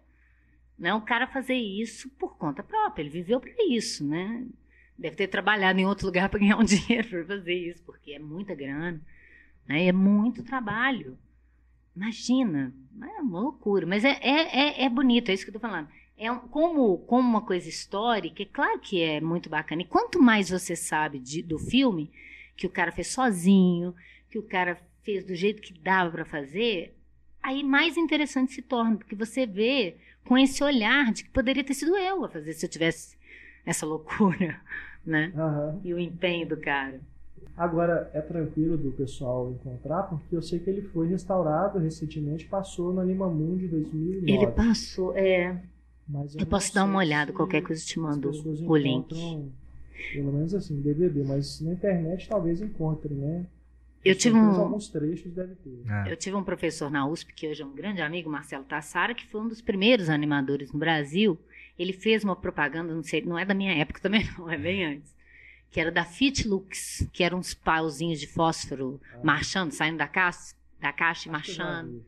né? 0.79 0.95
O 0.95 1.03
cara 1.03 1.27
fazer 1.27 1.55
isso 1.55 2.09
por 2.19 2.39
conta 2.39 2.63
própria. 2.63 3.03
Ele 3.03 3.11
viveu 3.11 3.39
para 3.39 3.53
isso, 3.69 4.03
né? 4.03 4.47
Deve 4.97 5.15
ter 5.15 5.29
trabalhado 5.29 5.79
em 5.79 5.85
outro 5.85 6.07
lugar 6.07 6.31
para 6.31 6.41
ganhar 6.41 6.57
um 6.57 6.65
dinheiro 6.65 7.07
para 7.07 7.27
fazer 7.27 7.55
isso, 7.55 7.83
porque 7.85 8.13
é 8.13 8.19
muita 8.19 8.55
grana, 8.55 8.99
né? 9.69 9.85
É 9.85 9.93
muito 9.93 10.43
trabalho. 10.43 11.19
Imagina, 11.95 12.75
é 12.99 13.21
uma 13.21 13.41
loucura. 13.41 13.87
Mas 13.87 14.07
é, 14.07 14.19
é, 14.23 14.83
é, 14.83 14.85
é 14.85 14.89
bonito, 14.89 15.29
é 15.29 15.35
isso 15.35 15.45
que 15.45 15.51
eu 15.51 15.55
tô 15.55 15.61
falando. 15.61 15.89
É 16.23 16.31
um- 16.31 16.39
como, 16.39 16.99
como 16.99 17.29
uma 17.29 17.41
coisa 17.43 17.69
histórica, 17.69 18.43
é 18.43 18.47
claro 18.47 18.79
que 18.79 19.03
é 19.03 19.21
muito 19.21 19.51
bacana. 19.51 19.83
E 19.83 19.87
quanto 19.87 20.23
mais 20.23 20.49
você 20.51 20.77
sabe 20.77 21.19
de- 21.19 21.43
do 21.43 21.59
filme, 21.59 22.13
que 22.57 22.67
o 22.67 22.71
cara 22.71 22.93
fez 22.93 23.09
sozinho, 23.09 23.93
que 24.31 24.39
o 24.39 24.43
cara 24.43 24.79
fez 25.03 25.25
do 25.25 25.35
jeito 25.35 25.61
que 25.61 25.73
dava 25.73 26.11
para 26.13 26.25
fazer, 26.25 26.95
aí 27.43 27.65
mais 27.65 27.97
interessante 27.97 28.53
se 28.53 28.63
torna, 28.63 28.97
porque 28.97 29.17
você 29.17 29.45
vê 29.47 29.97
com 30.25 30.39
esse 30.39 30.63
olhar 30.63 31.13
de 31.13 31.25
que 31.25 31.31
poderia 31.31 31.65
ter 31.65 31.75
sido 31.75 31.97
eu 31.97 32.25
a 32.25 32.29
fazer 32.29 32.53
se 32.53 32.65
eu 32.65 32.71
tivesse 32.71 33.17
essa 33.67 33.85
loucura, 33.85 34.61
né? 35.05 35.33
Aham. 35.37 35.81
E 35.83 35.93
o 35.93 35.99
empenho 35.99 36.47
do 36.47 36.57
cara. 36.57 37.01
Agora, 37.57 38.09
é 38.15 38.21
tranquilo 38.21 38.79
do 38.79 38.93
pessoal 38.93 39.51
encontrar, 39.51 40.05
porque 40.05 40.35
eu 40.37 40.41
sei 40.41 40.61
que 40.61 40.71
ele 40.71 40.83
foi 40.83 41.09
restaurado 41.09 41.79
recentemente, 41.81 42.47
passou 42.47 42.93
no 42.93 43.01
Animamundi 43.01 43.67
2009. 43.67 44.33
Ele 44.33 44.47
passou, 44.53 45.15
é, 45.17 45.61
Eu 46.39 46.47
posso 46.47 46.75
dar 46.75 46.85
uma 46.85 46.99
olhada, 46.99 47.33
qualquer 47.33 47.63
coisa 47.63 47.83
eu 47.83 47.87
te 47.87 47.99
mando 47.99 48.31
o 48.67 48.77
link. 48.77 49.15
Pelo 50.13 50.33
menos 50.33 50.55
assim, 50.55 50.81
DVD, 50.81 51.23
mas 51.25 51.61
na 51.61 51.73
internet 51.73 52.29
talvez 52.29 52.61
encontre, 52.61 53.15
né? 53.15 53.47
Eu 54.05 54.17
tive 54.17 54.35
um- 54.37 54.51
Alguns 54.51 54.89
trechos 54.89 55.33
deve 55.33 55.55
ter. 55.55 55.83
É. 55.89 56.13
Eu 56.13 56.17
tive 56.17 56.35
um 56.35 56.43
professor 56.43 56.91
na 56.91 57.07
USP, 57.07 57.33
que 57.33 57.47
hoje 57.49 57.63
é 57.63 57.65
um 57.65 57.73
grande 57.73 58.03
amigo, 58.03 58.29
Marcelo 58.29 58.65
Tassara, 58.65 59.15
que 59.15 59.27
foi 59.29 59.41
um 59.41 59.49
dos 59.49 59.61
primeiros 59.61 60.09
animadores 60.09 60.73
no 60.73 60.79
Brasil. 60.79 61.39
Ele 61.79 61.93
fez 61.93 62.25
uma 62.25 62.35
propaganda, 62.35 62.93
não 62.93 63.03
sei, 63.05 63.23
não 63.23 63.39
é 63.39 63.45
da 63.45 63.55
minha 63.55 63.73
época 63.75 64.01
também, 64.01 64.23
não, 64.37 64.51
é 64.51 64.59
bem 64.59 64.85
antes. 64.85 65.15
Que 65.71 65.81
era 65.81 65.91
da 65.93 66.05
Fit 66.05 66.47
Lux, 66.49 67.07
que 67.13 67.23
eram 67.23 67.39
uns 67.39 67.55
pauzinhos 67.55 68.19
de 68.19 68.27
fósforo 68.27 69.01
marchando, 69.23 69.71
saindo 69.71 69.99
da 69.99 70.09
caixa, 70.09 70.55
da 70.81 70.93
caixa 70.93 71.29
e 71.29 71.33
marchando. 71.33 72.05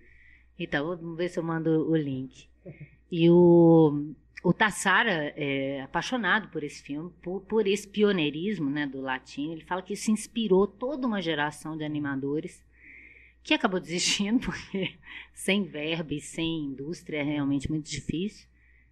Então, 0.58 0.96
vamos 0.96 1.16
ver 1.16 1.28
se 1.28 1.38
eu 1.38 1.42
mando 1.44 1.88
o 1.88 1.96
link. 1.96 2.48
E 3.16 3.30
o, 3.30 4.12
o 4.42 4.52
Tassara 4.52 5.32
é 5.36 5.82
apaixonado 5.82 6.48
por 6.48 6.64
esse 6.64 6.82
filme, 6.82 7.12
por, 7.22 7.42
por 7.42 7.64
esse 7.64 7.86
pioneirismo 7.86 8.68
né, 8.68 8.88
do 8.88 9.00
latino. 9.00 9.52
Ele 9.52 9.62
fala 9.62 9.82
que 9.82 9.92
isso 9.92 10.10
inspirou 10.10 10.66
toda 10.66 11.06
uma 11.06 11.22
geração 11.22 11.76
de 11.76 11.84
animadores 11.84 12.60
que 13.40 13.54
acabou 13.54 13.78
desistindo, 13.78 14.40
porque 14.44 14.96
sem 15.32 15.62
verba 15.62 16.12
e 16.12 16.20
sem 16.20 16.64
indústria 16.64 17.18
é 17.18 17.22
realmente 17.22 17.70
muito 17.70 17.88
difícil. 17.88 18.48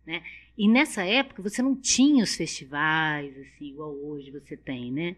Né? 0.07 0.23
E 0.57 0.69
nessa 0.69 1.03
época 1.03 1.43
você 1.43 1.61
não 1.61 1.75
tinha 1.75 2.23
os 2.23 2.37
festivais, 2.37 3.37
assim, 3.37 3.71
igual 3.71 3.93
hoje 3.93 4.31
você 4.31 4.57
tem, 4.57 4.93
né? 4.93 5.17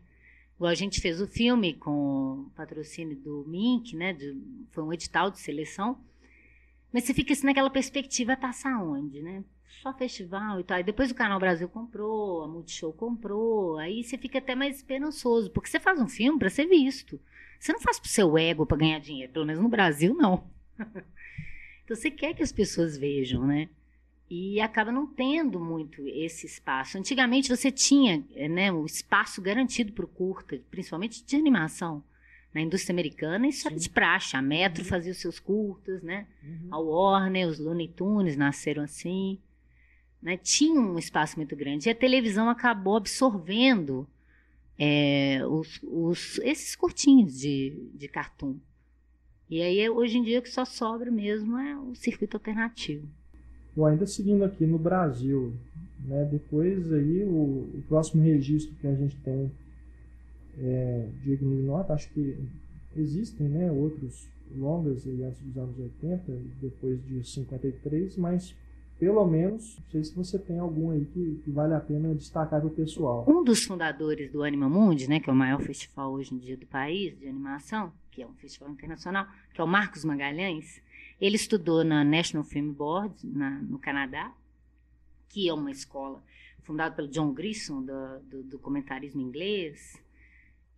Igual 0.56 0.70
a 0.70 0.74
gente 0.74 1.02
fez 1.02 1.20
o 1.20 1.26
filme 1.28 1.74
com 1.74 2.48
patrocínio 2.56 3.16
do 3.16 3.44
Mink, 3.46 3.94
né? 3.94 4.14
de- 4.14 4.34
foi 4.70 4.82
um 4.82 4.94
edital 4.94 5.30
de 5.30 5.40
seleção. 5.40 6.02
Mas 6.94 7.02
você 7.02 7.12
fica 7.12 7.33
assim 7.33 7.46
naquela 7.46 7.68
perspectiva, 7.68 8.37
taça 8.37 8.68
onde, 8.78 9.20
né? 9.20 9.42
Só 9.83 9.92
festival 9.92 10.61
e 10.61 10.62
tal. 10.62 10.78
E 10.78 10.85
depois 10.85 11.11
o 11.11 11.14
Canal 11.14 11.40
Brasil 11.40 11.68
comprou, 11.68 12.44
a 12.44 12.46
Multishow 12.46 12.92
comprou. 12.92 13.76
Aí 13.78 14.04
você 14.04 14.16
fica 14.16 14.38
até 14.38 14.54
mais 14.54 14.76
esperançoso, 14.76 15.50
porque 15.50 15.68
você 15.68 15.80
faz 15.80 16.00
um 16.00 16.07
filme 16.07 16.38
para 16.38 16.48
ser 16.48 16.66
visto. 16.66 17.20
Você 17.59 17.72
não 17.72 17.80
faz 17.80 17.98
pro 17.98 18.09
seu 18.09 18.38
ego 18.38 18.64
para 18.64 18.76
ganhar 18.76 19.00
dinheiro, 19.00 19.33
pelo 19.33 19.44
menos 19.44 19.61
no 19.61 19.68
Brasil 19.68 20.14
não. 20.14 20.48
então 20.78 21.96
você 21.96 22.12
quer 22.12 22.33
que 22.33 22.44
as 22.44 22.52
pessoas 22.52 22.96
vejam, 22.96 23.44
né? 23.44 23.68
E 24.30 24.61
acaba 24.61 24.92
não 24.92 25.04
tendo 25.04 25.59
muito 25.59 26.00
esse 26.07 26.46
espaço. 26.46 26.96
Antigamente 26.96 27.48
você 27.48 27.72
tinha 27.72 28.24
eh, 28.37 28.48
né, 28.48 28.70
o 28.70 28.87
espaço 28.87 29.42
garantido 29.42 29.92
para 29.92 30.04
o 30.04 30.09
curta, 30.09 30.61
principalmente 30.70 31.24
de 31.24 31.35
animação. 31.35 32.04
Na 32.54 32.60
indústria 32.60 32.92
americana, 32.94 33.48
isso 33.48 33.66
era 33.66 33.76
de 33.76 33.90
praxe. 33.90 34.36
A 34.36 34.42
Metro 34.42 34.84
fazia 34.84 35.10
os 35.12 35.18
seus 35.18 35.40
curtas, 35.40 36.02
né? 36.02 36.26
Uhum. 36.42 36.68
A 36.70 36.78
Warner, 36.78 37.48
os 37.48 37.58
Looney 37.58 37.88
Tunes 37.88 38.36
nasceram 38.36 38.82
assim. 38.84 39.38
Né? 40.22 40.36
Tinha 40.36 40.80
um 40.80 40.96
espaço 40.98 41.36
muito 41.36 41.56
grande. 41.56 41.88
E 41.88 41.90
a 41.90 41.94
televisão 41.94 42.48
acabou 42.48 42.96
absorvendo 42.96 44.06
é, 44.78 45.40
os, 45.46 45.80
os- 45.82 46.38
esses 46.44 46.74
curtinhos 46.76 47.38
de, 47.38 47.88
de 47.94 48.08
cartoon. 48.08 48.56
E 49.50 49.60
aí, 49.60 49.88
hoje 49.90 50.16
em 50.18 50.22
dia, 50.22 50.38
o 50.38 50.42
que 50.42 50.48
só 50.50 50.64
sobra 50.64 51.10
mesmo 51.10 51.58
é 51.58 51.76
o 51.76 51.94
circuito 51.94 52.36
alternativo. 52.36 53.06
Bom, 53.76 53.86
ainda 53.86 54.06
seguindo 54.06 54.44
aqui 54.44 54.64
no 54.64 54.78
Brasil, 54.78 55.52
né, 56.04 56.24
depois 56.30 56.92
aí 56.92 57.24
o, 57.24 57.68
o 57.74 57.84
próximo 57.88 58.22
registro 58.22 58.74
que 58.76 58.86
a 58.86 58.94
gente 58.94 59.16
tem 59.16 59.50
é, 60.58 61.08
de 61.22 61.36
nota, 61.44 61.94
acho 61.94 62.08
que 62.10 62.38
existem 62.96 63.48
né, 63.48 63.70
outros 63.72 64.28
longas 64.56 65.06
aí 65.06 65.22
antes 65.24 65.40
dos 65.40 65.56
anos 65.56 65.78
80, 65.78 66.32
depois 66.60 67.04
de 67.06 67.24
53, 67.24 68.16
mas 68.18 68.54
pelo 68.98 69.26
menos, 69.26 69.76
não 69.76 69.90
sei 69.90 70.04
se 70.04 70.14
você 70.14 70.38
tem 70.38 70.58
algum 70.58 70.90
aí 70.90 71.04
que, 71.06 71.40
que 71.44 71.50
vale 71.50 71.74
a 71.74 71.80
pena 71.80 72.14
destacar 72.14 72.60
para 72.60 72.68
o 72.68 72.70
pessoal. 72.70 73.24
Um 73.28 73.42
dos 73.42 73.64
fundadores 73.64 74.30
do 74.30 74.42
Anima 74.44 74.68
Mundi, 74.68 75.08
né, 75.08 75.18
que 75.18 75.28
é 75.28 75.32
o 75.32 75.36
maior 75.36 75.60
festival 75.60 76.12
hoje 76.12 76.32
em 76.34 76.38
dia 76.38 76.56
do 76.56 76.64
país 76.66 77.18
de 77.18 77.26
animação, 77.26 77.92
que 78.12 78.22
é 78.22 78.26
um 78.26 78.34
festival 78.34 78.70
internacional, 78.70 79.26
que 79.52 79.60
é 79.60 79.64
o 79.64 79.66
Marcos 79.66 80.04
Magalhães, 80.04 80.80
ele 81.20 81.34
estudou 81.36 81.82
na 81.82 82.04
National 82.04 82.44
Film 82.44 82.70
Board, 82.72 83.14
na- 83.24 83.58
no 83.62 83.78
Canadá, 83.78 84.32
que 85.28 85.48
é 85.48 85.52
uma 85.52 85.70
escola 85.72 86.22
fundada 86.62 86.94
pelo 86.94 87.08
John 87.08 87.32
Grissom, 87.32 87.82
do, 87.82 88.20
do 88.30 88.42
documentarismo 88.44 89.20
inglês, 89.20 90.00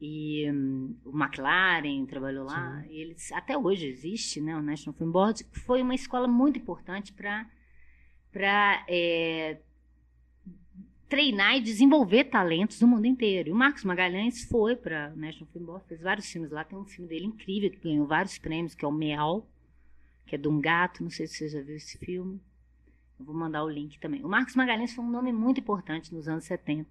e 0.01 0.51
hum, 0.51 0.95
o 1.05 1.17
McLaren 1.17 2.05
trabalhou 2.07 2.45
lá. 2.45 2.85
E 2.89 3.01
eles, 3.01 3.33
até 3.33 3.57
hoje 3.57 3.87
existe 3.87 4.41
né, 4.41 4.57
o 4.57 4.63
National 4.63 4.95
Film 4.95 5.11
Board, 5.11 5.45
que 5.45 5.61
foi 5.61 5.83
uma 5.83 5.95
escola 5.95 6.29
muito 6.29 6.59
importante 6.59 7.13
para 7.13 7.47
para 8.33 8.85
treinar 11.09 11.57
e 11.57 11.61
desenvolver 11.63 12.25
talentos 12.25 12.79
do 12.79 12.87
mundo 12.87 13.07
inteiro. 13.07 13.49
E 13.49 13.53
o 13.53 13.57
Marcos 13.57 13.85
Magalhães 13.85 14.45
foi 14.45 14.77
para 14.77 15.15
National 15.17 15.49
Film 15.53 15.65
Board, 15.65 15.87
fez 15.87 16.03
vários 16.03 16.31
filmes 16.31 16.51
lá. 16.51 16.65
Tem 16.65 16.79
um 16.79 16.85
filme 16.85 17.09
dele 17.09 17.27
incrível 17.27 17.71
que 17.71 17.79
ganhou 17.79 18.07
vários 18.07 18.37
prêmios, 18.39 18.75
que 18.75 18.85
é 18.85 18.89
o 18.89 18.93
Meal, 18.93 19.49
que 20.27 20.35
é 20.35 20.39
de 20.39 20.49
um 20.49 20.61
gato. 20.61 21.03
Não 21.03 21.11
sei 21.11 21.27
se 21.27 21.37
você 21.37 21.49
já 21.49 21.63
viu 21.63 21.77
esse 21.77 21.97
filme. 21.97 22.41
Eu 23.19 23.25
vou 23.25 23.35
mandar 23.35 23.65
o 23.65 23.69
link 23.69 23.99
também. 23.99 24.25
O 24.25 24.29
Marcos 24.29 24.55
Magalhães 24.55 24.93
foi 24.93 25.05
um 25.05 25.11
nome 25.11 25.33
muito 25.33 25.61
importante 25.61 26.15
nos 26.15 26.29
anos 26.29 26.45
70. 26.45 26.89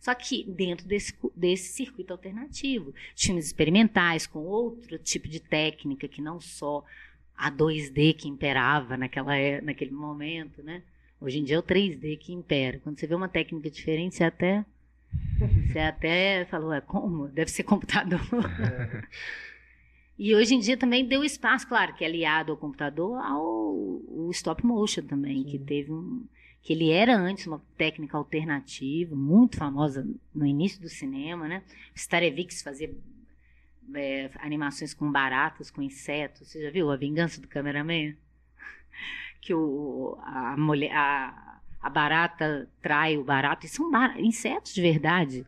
Só 0.00 0.14
que 0.14 0.44
dentro 0.44 0.86
desse, 0.86 1.14
desse 1.36 1.72
circuito 1.72 2.12
alternativo, 2.12 2.92
filmes 3.16 3.46
experimentais 3.46 4.26
com 4.26 4.40
outro 4.40 4.98
tipo 4.98 5.28
de 5.28 5.40
técnica 5.40 6.08
que 6.08 6.20
não 6.20 6.40
só 6.40 6.84
a 7.36 7.50
2D 7.50 8.14
que 8.14 8.28
imperava 8.28 8.96
naquela, 8.96 9.36
é- 9.36 9.60
naquele 9.60 9.92
momento, 9.92 10.62
né? 10.62 10.82
Hoje 11.20 11.38
em 11.38 11.44
dia 11.44 11.56
é 11.56 11.58
o 11.58 11.62
3D 11.62 12.16
que 12.16 12.32
impera. 12.32 12.80
Quando 12.82 12.98
você 12.98 13.06
vê 13.06 13.14
uma 13.14 13.28
técnica 13.28 13.70
diferente, 13.70 14.16
você 14.16 14.24
até 14.24 14.64
você 15.68 15.78
até 15.78 16.44
falou, 16.46 16.72
é 16.72 16.80
como? 16.80 17.28
Deve 17.28 17.50
ser 17.50 17.62
computador. 17.62 18.20
E 20.18 20.34
hoje 20.34 20.54
em 20.54 20.58
dia 20.58 20.76
também 20.76 21.06
deu 21.06 21.22
espaço, 21.22 21.68
claro, 21.68 21.94
que 21.94 22.02
é 22.02 22.08
aliado 22.08 22.50
ao 22.50 22.58
computador, 22.58 23.20
ao 23.20 24.28
stop 24.32 24.66
motion 24.66 25.02
também, 25.02 25.44
que 25.44 25.58
Sim. 25.58 25.64
teve 25.64 25.92
um. 25.92 26.26
que 26.60 26.72
ele 26.72 26.90
era 26.90 27.16
antes 27.16 27.46
uma 27.46 27.62
técnica 27.76 28.16
alternativa, 28.16 29.14
muito 29.14 29.56
famosa 29.56 30.06
no 30.34 30.44
início 30.44 30.80
do 30.80 30.88
cinema, 30.88 31.46
né? 31.46 31.62
Starevix 31.94 32.62
fazia 32.62 32.92
é, 33.94 34.30
animações 34.40 34.92
com 34.92 35.10
baratas, 35.10 35.70
com 35.70 35.80
insetos. 35.80 36.48
Você 36.48 36.62
já 36.62 36.70
viu 36.70 36.90
A 36.90 36.96
Vingança 36.96 37.40
do 37.40 37.48
Cameraman? 37.48 38.14
Que 39.40 39.54
o, 39.54 40.18
a 40.20 40.56
mulher. 40.56 40.90
A, 40.92 41.57
a 41.88 41.90
barata 41.90 42.68
trai 42.80 43.16
o 43.16 43.24
barato, 43.24 43.64
e 43.66 43.68
são 43.68 43.90
bar- 43.90 44.20
insetos 44.20 44.72
de 44.74 44.80
verdade. 44.82 45.46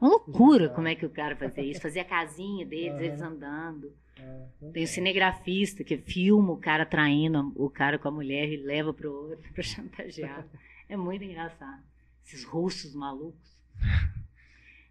Uma 0.00 0.10
loucura 0.10 0.68
como 0.70 0.88
é 0.88 0.94
que 0.94 1.04
o 1.04 1.10
cara 1.10 1.34
fazia 1.36 1.64
isso. 1.64 1.80
Fazia 1.80 2.02
a 2.02 2.04
casinha 2.04 2.64
deles, 2.64 2.98
eles 3.00 3.20
andando. 3.20 3.92
É, 4.16 4.70
Tem 4.72 4.84
o 4.84 4.86
cinegrafista 4.86 5.82
que 5.82 5.96
filma 5.98 6.52
o 6.52 6.56
cara 6.56 6.86
traindo 6.86 7.52
o 7.56 7.68
cara 7.68 7.98
com 7.98 8.08
a 8.08 8.10
mulher 8.10 8.48
e 8.50 8.56
leva 8.58 8.92
pro 8.94 9.12
outro 9.12 9.52
pra 9.52 9.62
chantagear. 9.62 10.46
É 10.88 10.96
muito 10.96 11.24
engraçado. 11.24 11.82
Esses 12.24 12.44
russos 12.44 12.94
malucos. 12.94 13.50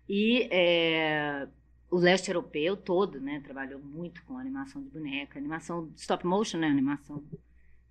E 0.07 0.47
é, 0.51 1.47
o 1.91 1.97
leste 1.97 2.29
europeu 2.29 2.75
todo, 2.75 3.19
né, 3.21 3.39
trabalhou 3.43 3.79
muito 3.79 4.23
com 4.23 4.37
animação 4.37 4.81
de 4.81 4.89
boneca, 4.89 5.37
animação 5.37 5.91
stop 5.95 6.25
motion, 6.25 6.57
né, 6.57 6.67
animação 6.67 7.23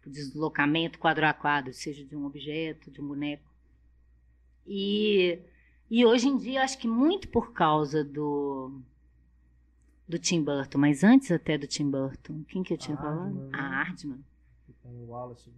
de 0.09 0.15
deslocamento 0.15 0.99
quadro 0.99 1.27
a 1.27 1.33
quadro, 1.33 1.73
seja 1.73 2.05
de 2.05 2.17
um 2.17 2.25
objeto, 2.27 2.91
de 2.91 3.01
um 3.01 3.07
boneco. 3.09 3.49
E, 4.67 5.39
e 5.91 6.05
hoje 6.05 6.29
em 6.29 6.37
dia, 6.37 6.63
acho 6.63 6.79
que 6.79 6.89
muito 6.89 7.29
por 7.29 7.53
causa 7.53 8.05
do 8.05 8.81
do 10.07 10.19
Tim 10.19 10.43
Burton, 10.43 10.79
mas 10.79 11.05
antes 11.05 11.31
até 11.31 11.59
do 11.59 11.67
Tim 11.67 11.91
Burton, 11.91 12.43
quem 12.49 12.63
que 12.63 12.73
eu 12.73 12.79
tinha 12.79 12.97
A 12.97 13.01
falado? 13.01 13.21
Aardman, 13.21 13.47
né? 13.47 13.53
A 13.53 13.79
Aardman. 13.81 14.25
que 14.67 14.73
tem 14.73 14.93
o 15.03 15.07
Wallace. 15.09 15.51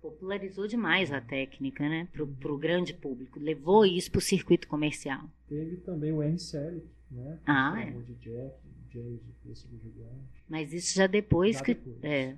Popularizou 0.00 0.66
demais 0.66 1.12
a 1.12 1.20
técnica, 1.20 1.86
né, 1.88 2.08
pro, 2.12 2.26
pro 2.26 2.58
grande 2.58 2.92
público. 2.94 3.38
Levou 3.38 3.84
isso 3.86 4.10
pro 4.10 4.20
circuito 4.20 4.66
comercial. 4.68 5.30
Teve 5.48 5.76
também 5.78 6.12
o 6.12 6.22
Henry 6.22 6.38
Selick, 6.38 6.86
né? 7.10 7.38
Ah, 7.46 7.74
é. 7.80 7.90
de 7.90 8.14
Jack, 8.14 8.54
James, 8.90 9.20
o 9.44 9.78
Gigante. 9.78 10.44
Mas 10.48 10.72
isso 10.72 10.94
já 10.94 11.06
depois 11.06 11.56
Já 11.56 11.64
que. 11.64 11.74
depois. 11.74 12.04
É. 12.04 12.36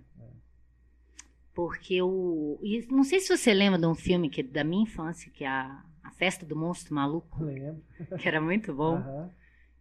Porque 1.56 2.02
o. 2.02 2.58
e 2.62 2.86
não 2.90 3.02
sei 3.02 3.18
se 3.18 3.34
você 3.34 3.54
lembra 3.54 3.78
de 3.78 3.86
um 3.86 3.94
filme 3.94 4.28
que, 4.28 4.42
da 4.42 4.62
minha 4.62 4.82
infância, 4.82 5.32
que 5.32 5.42
é 5.42 5.48
a, 5.48 5.82
a 6.04 6.10
Festa 6.10 6.44
do 6.44 6.54
Monstro 6.54 6.94
Maluco, 6.94 7.42
Lembro. 7.42 7.82
que 8.20 8.28
era 8.28 8.42
muito 8.42 8.74
bom. 8.74 8.96
Aham. 8.96 9.30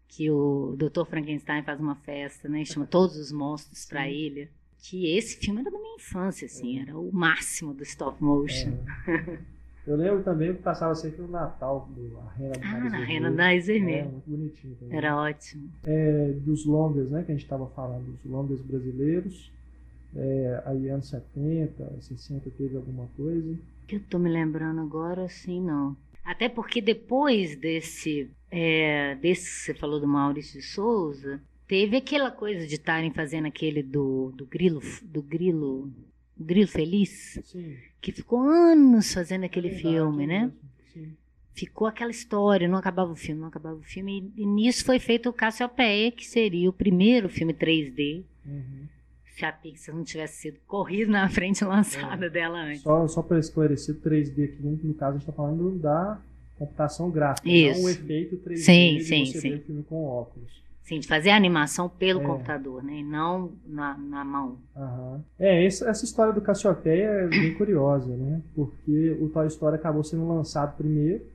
que 0.07 0.31
o 0.31 0.77
Dr. 0.77 1.03
Frankenstein 1.05 1.63
faz 1.63 1.77
uma 1.77 1.95
festa, 1.95 2.47
né? 2.47 2.61
e 2.61 2.65
Chama 2.65 2.85
todos 2.87 3.17
os 3.17 3.29
monstros 3.29 3.85
para 3.85 4.09
ilha. 4.09 4.49
Que 4.77 5.17
esse 5.17 5.37
filme 5.37 5.59
era 5.59 5.69
da 5.69 5.77
minha 5.77 5.95
infância, 5.97 6.45
assim, 6.45 6.79
era 6.79 6.97
o 6.97 7.11
máximo 7.11 7.73
do 7.73 7.83
stop 7.83 8.23
motion. 8.23 8.71
É. 9.07 9.39
Eu 9.85 9.97
lembro 9.97 10.23
também 10.23 10.53
que 10.53 10.61
passava 10.61 10.95
sempre 10.95 11.21
no 11.23 11.27
Natal, 11.27 11.89
do, 11.93 12.17
a 12.19 12.31
Rena 12.31 12.53
do 12.53 12.63
Ah, 12.63 12.71
Nariz 12.71 12.91
Vermelho. 12.91 13.05
Rena 13.07 13.29
Nariz 13.31 13.69
É, 13.69 13.79
muito 13.79 14.29
bonitinho 14.29 14.75
também. 14.75 14.97
Era 14.97 15.17
ótimo. 15.17 15.69
É, 15.83 16.31
dos 16.37 16.65
longas, 16.65 17.09
né, 17.09 17.23
que 17.23 17.31
a 17.31 17.35
gente 17.35 17.43
estava 17.43 17.67
falando, 17.67 18.05
dos 18.05 18.31
longas 18.31 18.61
brasileiros. 18.61 19.51
É, 20.15 20.63
aí 20.65 20.89
anos 20.89 21.07
70, 21.09 22.01
60 22.01 22.49
teve 22.51 22.75
alguma 22.77 23.07
coisa. 23.17 23.57
Que 23.87 23.97
eu 23.97 23.99
tô 24.09 24.17
me 24.17 24.29
lembrando 24.29 24.81
agora, 24.81 25.25
assim, 25.25 25.61
não. 25.61 25.95
Até 26.23 26.49
porque 26.49 26.81
depois 26.81 27.55
desse, 27.55 28.31
é, 28.49 29.15
desse 29.15 29.43
que 29.43 29.65
você 29.65 29.73
falou 29.73 29.99
do 29.99 30.07
Maurício 30.07 30.59
de 30.59 30.65
Souza, 30.65 31.39
teve 31.67 31.97
aquela 31.97 32.31
coisa 32.31 32.65
de 32.65 32.75
estarem 32.75 33.11
fazendo 33.11 33.45
aquele 33.45 33.83
do, 33.83 34.31
do 34.31 34.45
grilo, 34.45 34.81
do 35.03 35.21
grilo, 35.21 35.91
grilo 36.37 36.67
feliz, 36.67 37.39
Sim. 37.43 37.75
que 38.01 38.11
ficou 38.11 38.39
anos 38.39 39.13
fazendo 39.13 39.43
aquele 39.43 39.67
é 39.67 39.71
verdade, 39.71 39.95
filme, 39.95 40.25
né? 40.25 40.51
Sim. 40.93 41.13
ficou 41.53 41.87
aquela 41.87 42.09
história, 42.09 42.67
não 42.67 42.77
acabava 42.77 43.11
o 43.11 43.15
filme, 43.15 43.41
não 43.41 43.49
acabava 43.49 43.75
o 43.75 43.83
filme. 43.83 44.31
E, 44.35 44.41
e 44.41 44.45
nisso 44.47 44.83
foi 44.83 44.97
feito 44.97 45.29
o 45.29 45.33
Cassiopeia, 45.33 46.11
que 46.11 46.25
seria 46.25 46.69
o 46.69 46.73
primeiro 46.73 47.29
filme 47.29 47.53
3D, 47.53 48.23
Uhum. 48.45 48.87
Se 49.35 49.45
a 49.45 49.51
Pixar 49.51 49.93
não 49.95 50.03
tivesse 50.03 50.41
sido 50.41 50.59
corrido 50.65 51.11
na 51.11 51.27
frente 51.29 51.63
lançada 51.65 52.29
dela 52.29 52.59
antes. 52.59 52.81
Só, 52.81 53.07
só 53.07 53.21
para 53.21 53.37
esclarecer, 53.39 53.95
3D 53.95 54.45
aqui, 54.45 54.59
no 54.61 54.93
caso, 54.93 55.11
a 55.11 55.19
gente 55.19 55.29
está 55.29 55.33
falando 55.33 55.71
da 55.77 56.17
computação 56.57 57.11
gráfica, 57.11 57.49
Isso. 57.49 57.79
não 57.79 57.85
o 57.85 57.89
efeito 57.89 58.37
3D 58.37 58.55
Sim, 58.57 58.99
sim, 59.01 59.25
você 59.25 59.39
sim. 59.41 59.55
o 59.55 59.59
filme 59.61 59.83
com 59.83 60.05
óculos. 60.05 60.63
Sim, 60.83 60.99
de 60.99 61.07
fazer 61.07 61.31
a 61.31 61.35
animação 61.35 61.89
pelo 61.89 62.21
É. 62.21 62.23
computador, 62.23 62.83
né? 62.83 62.97
E 62.99 63.03
não 63.03 63.51
na, 63.65 63.97
na 63.97 64.23
mão. 64.23 64.57
Aham. 64.77 65.21
É, 65.37 65.65
essa, 65.65 65.89
essa 65.89 66.05
história 66.05 66.31
do 66.31 66.39
Cassiopeia 66.41 67.05
é 67.07 67.27
bem 67.27 67.55
curiosa, 67.55 68.15
né? 68.15 68.39
Porque 68.55 69.17
o 69.19 69.27
Toy 69.29 69.47
Story 69.47 69.75
acabou 69.77 70.03
sendo 70.03 70.27
lançado 70.27 70.77
primeiro, 70.77 71.25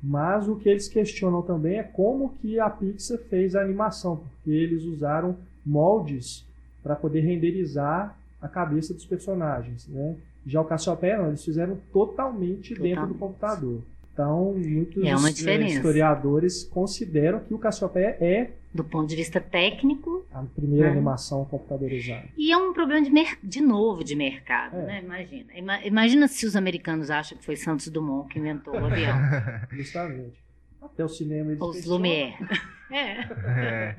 mas 0.00 0.48
o 0.48 0.54
que 0.56 0.68
eles 0.68 0.86
questionam 0.88 1.42
também 1.42 1.78
é 1.78 1.82
como 1.82 2.30
que 2.40 2.60
a 2.60 2.70
Pixar 2.70 3.18
fez 3.28 3.56
a 3.56 3.60
animação, 3.60 4.16
porque 4.16 4.50
eles 4.50 4.84
usaram 4.84 5.36
moldes 5.66 6.46
para 6.88 6.96
poder 6.96 7.20
renderizar 7.20 8.16
a 8.40 8.48
cabeça 8.48 8.94
dos 8.94 9.04
personagens, 9.04 9.86
né? 9.88 10.16
Já 10.46 10.58
o 10.62 10.64
Cassiopeia, 10.64 11.18
não, 11.18 11.28
eles 11.28 11.44
fizeram 11.44 11.78
totalmente 11.92 12.70
dentro 12.72 13.06
do 13.08 13.12
Totalmente. 13.14 13.18
computador. 13.18 13.82
Então, 14.14 14.54
muitos 14.54 15.04
É 15.04 15.14
uma 15.14 15.30
diferença. 15.30 15.74
historiadores 15.74 16.64
consideram 16.64 17.40
que 17.40 17.52
o 17.52 17.58
Cassiopeia 17.58 18.16
é 18.20 18.50
Do 18.72 18.82
ponto 18.82 19.06
de 19.06 19.16
vista 19.16 19.38
técnico, 19.38 20.24
a 20.32 20.42
primeira 20.42 20.86
Uhum. 20.86 20.92
animação 20.94 21.44
computadorizada. 21.44 22.24
e 22.38 22.50
é 22.50 22.56
um 22.56 22.72
problema 22.72 23.02
de, 23.04 23.10
mer- 23.10 23.38
de 23.42 23.60
novo 23.60 24.02
de 24.02 24.16
mercado, 24.16 24.76
É. 24.76 24.82
né? 24.86 25.02
Imagina. 25.04 25.44
Ima- 25.54 25.84
Imagina 25.84 26.26
se 26.26 26.46
os 26.46 26.56
americanos 26.56 27.10
acham 27.10 27.36
que 27.36 27.44
foi 27.44 27.54
Santos 27.56 27.88
Dumont 27.88 28.28
que 28.32 28.38
inventou 28.38 28.72
o 28.74 28.86
avião. 28.86 29.14
Justamente. 29.72 30.42
Até 30.80 31.04
o 31.04 31.08
cinema 31.08 31.50
eles 31.50 31.60
Ou 31.60 31.68
os. 31.70 31.84
Lumière. 31.84 32.34
É. 32.90 33.20
É. 33.46 33.96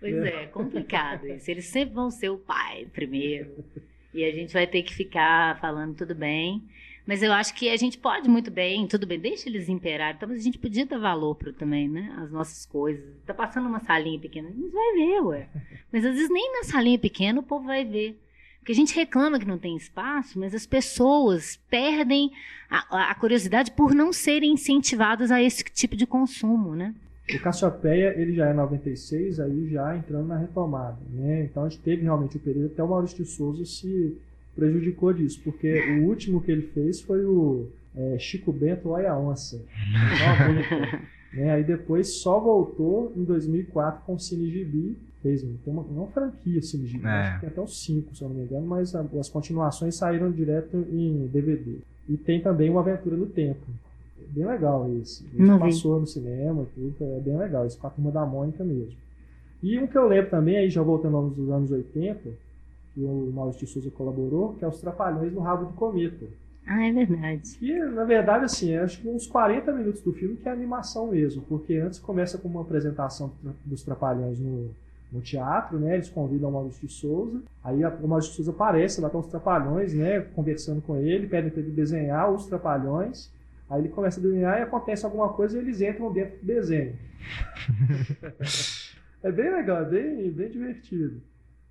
Pois 0.00 0.14
é, 0.14 0.46
complicado 0.52 1.26
isso. 1.26 1.50
Eles 1.50 1.66
sempre 1.66 1.94
vão 1.94 2.10
ser 2.10 2.30
o 2.30 2.38
pai 2.38 2.86
primeiro. 2.92 3.64
E 4.12 4.24
a 4.24 4.32
gente 4.32 4.52
vai 4.52 4.66
ter 4.66 4.82
que 4.82 4.94
ficar 4.94 5.60
falando 5.60 5.94
tudo 5.94 6.14
bem. 6.14 6.62
Mas 7.06 7.22
eu 7.22 7.32
acho 7.32 7.54
que 7.54 7.70
a 7.70 7.76
gente 7.76 7.96
pode 7.96 8.28
muito 8.28 8.50
bem, 8.50 8.86
tudo 8.86 9.06
bem, 9.06 9.18
deixa 9.18 9.48
eles 9.48 9.68
imperarem. 9.68 10.18
Mas 10.20 10.40
a 10.40 10.42
gente 10.42 10.58
podia 10.58 10.84
dar 10.84 10.98
valor 10.98 11.34
para 11.36 11.52
também, 11.54 11.88
né? 11.88 12.14
As 12.18 12.30
nossas 12.30 12.66
coisas. 12.66 13.02
Tá 13.24 13.32
passando 13.32 13.66
uma 13.66 13.80
salinha 13.80 14.18
pequena, 14.18 14.48
a 14.48 14.52
gente 14.52 14.70
vai 14.70 14.92
ver, 14.92 15.20
ué. 15.22 15.48
Mas 15.90 16.04
às 16.04 16.14
vezes 16.14 16.28
nem 16.28 16.52
na 16.52 16.64
salinha 16.64 16.98
pequena 16.98 17.40
o 17.40 17.42
povo 17.42 17.66
vai 17.66 17.82
ver. 17.82 18.18
Porque 18.58 18.72
a 18.72 18.74
gente 18.74 18.94
reclama 18.94 19.38
que 19.38 19.46
não 19.46 19.56
tem 19.56 19.74
espaço, 19.74 20.38
mas 20.38 20.54
as 20.54 20.66
pessoas 20.66 21.58
perdem 21.70 22.30
a, 22.68 23.10
a 23.10 23.14
curiosidade 23.14 23.70
por 23.70 23.94
não 23.94 24.12
serem 24.12 24.52
incentivadas 24.52 25.30
a 25.30 25.42
esse 25.42 25.64
tipo 25.64 25.96
de 25.96 26.06
consumo, 26.06 26.74
né? 26.74 26.94
O 27.34 27.40
Cassiopeia, 27.40 28.14
ele 28.18 28.34
já 28.34 28.46
é 28.48 28.52
96, 28.52 29.38
aí 29.40 29.68
já 29.70 29.96
entrando 29.96 30.26
na 30.28 30.38
retomada, 30.38 30.96
né? 31.10 31.44
Então 31.44 31.64
a 31.64 31.68
gente 31.68 31.80
teve 31.82 32.02
realmente 32.02 32.36
o 32.36 32.40
período, 32.40 32.72
até 32.72 32.82
o 32.82 32.88
Maurício 32.88 33.22
de 33.22 33.30
Souza 33.30 33.64
se 33.64 34.16
prejudicou 34.56 35.12
disso, 35.12 35.40
porque 35.44 35.98
o 36.00 36.04
último 36.08 36.40
que 36.40 36.50
ele 36.50 36.62
fez 36.62 37.00
foi 37.00 37.24
o 37.24 37.66
é, 37.96 38.18
Chico 38.18 38.52
Bento 38.52 38.88
Olha 38.90 39.12
a 39.12 39.18
Onça. 39.18 39.60
Né? 41.30 41.50
Aí 41.52 41.62
depois 41.62 42.08
só 42.14 42.40
voltou 42.40 43.12
em 43.14 43.22
2004 43.22 44.00
com 44.06 44.14
o 44.14 44.18
Cine 44.18 44.50
Gibi, 44.50 44.96
fez 45.22 45.44
uma, 45.66 45.82
uma 45.82 46.06
franquia 46.06 46.62
Cine 46.62 46.86
Gibi, 46.86 47.04
É. 47.04 47.08
acho 47.10 47.34
que 47.34 47.40
tem 47.40 47.48
até 47.50 47.60
uns 47.60 47.84
5, 47.84 48.16
se 48.16 48.22
eu 48.22 48.30
não 48.30 48.36
me 48.36 48.44
engano, 48.44 48.66
mas 48.66 48.94
as 48.94 49.28
continuações 49.28 49.94
saíram 49.96 50.30
direto 50.32 50.86
em 50.90 51.26
DVD. 51.26 51.76
E 52.08 52.16
tem 52.16 52.40
também 52.40 52.70
uma 52.70 52.80
Aventura 52.80 53.14
no 53.14 53.26
Tempo. 53.26 53.60
Bem 54.30 54.46
legal 54.46 54.88
esse. 55.00 55.24
Esse 55.26 55.42
Não 55.42 55.56
vi. 55.58 55.64
passou 55.64 56.00
no 56.00 56.06
cinema, 56.06 56.66
tudo, 56.74 56.94
é 57.00 57.20
bem 57.20 57.36
legal. 57.36 57.66
Esse 57.66 57.76
com 57.78 57.86
a 57.86 57.90
turma 57.90 58.10
da 58.10 58.24
Mônica 58.26 58.62
mesmo. 58.64 58.94
E 59.62 59.78
um 59.78 59.86
que 59.86 59.98
eu 59.98 60.06
lembro 60.06 60.30
também, 60.30 60.56
aí 60.56 60.70
já 60.70 60.82
voltando 60.82 61.16
aos 61.16 61.36
anos 61.50 61.70
80, 61.70 62.20
que 62.94 63.00
o 63.02 63.32
Maurício 63.34 63.66
de 63.66 63.72
Souza 63.72 63.90
colaborou, 63.90 64.54
que 64.54 64.64
é 64.64 64.68
os 64.68 64.80
Trapalhões 64.80 65.32
no 65.32 65.40
Rabo 65.40 65.66
do 65.66 65.72
Cometa. 65.72 66.26
Ah, 66.66 66.84
é 66.86 66.92
verdade. 66.92 67.56
E, 67.62 67.72
na 67.78 68.04
verdade, 68.04 68.44
assim, 68.44 68.76
acho 68.76 69.00
que 69.00 69.08
uns 69.08 69.26
40 69.26 69.72
minutos 69.72 70.02
do 70.02 70.12
filme 70.12 70.36
que 70.36 70.48
é 70.48 70.52
animação 70.52 71.08
mesmo, 71.08 71.42
porque 71.48 71.74
antes 71.76 71.98
começa 71.98 72.36
com 72.38 72.46
uma 72.46 72.60
apresentação 72.60 73.32
dos 73.64 73.82
Trapalhões 73.82 74.38
no, 74.38 74.68
no 75.10 75.20
teatro, 75.22 75.78
né? 75.80 75.94
Eles 75.94 76.10
convidam 76.10 76.50
o 76.50 76.52
Maurício 76.52 76.86
de 76.86 76.92
Souza, 76.92 77.40
aí 77.64 77.82
a- 77.82 77.88
o 77.88 78.06
Maurício 78.06 78.32
de 78.32 78.36
Souza 78.36 78.50
aparece, 78.50 79.00
lá 79.00 79.08
estão 79.08 79.22
os 79.22 79.28
Trapalhões, 79.28 79.94
né? 79.94 80.20
Conversando 80.36 80.82
com 80.82 80.96
ele, 80.98 81.26
pedem 81.26 81.50
para 81.50 81.60
ele 81.62 81.70
desenhar 81.70 82.30
os 82.30 82.44
Trapalhões, 82.46 83.30
aí 83.68 83.80
ele 83.80 83.88
começa 83.88 84.18
a 84.18 84.22
desenhar 84.22 84.58
e 84.58 84.62
acontece 84.62 85.04
alguma 85.04 85.32
coisa 85.32 85.56
e 85.56 85.60
eles 85.60 85.80
entram 85.80 86.12
dentro 86.12 86.38
do 86.38 86.46
desenho. 86.46 86.96
é 89.22 89.32
bem 89.32 89.50
legal, 89.50 89.82
é 89.82 89.84
bem, 89.84 90.30
bem 90.30 90.50
divertido. 90.50 91.20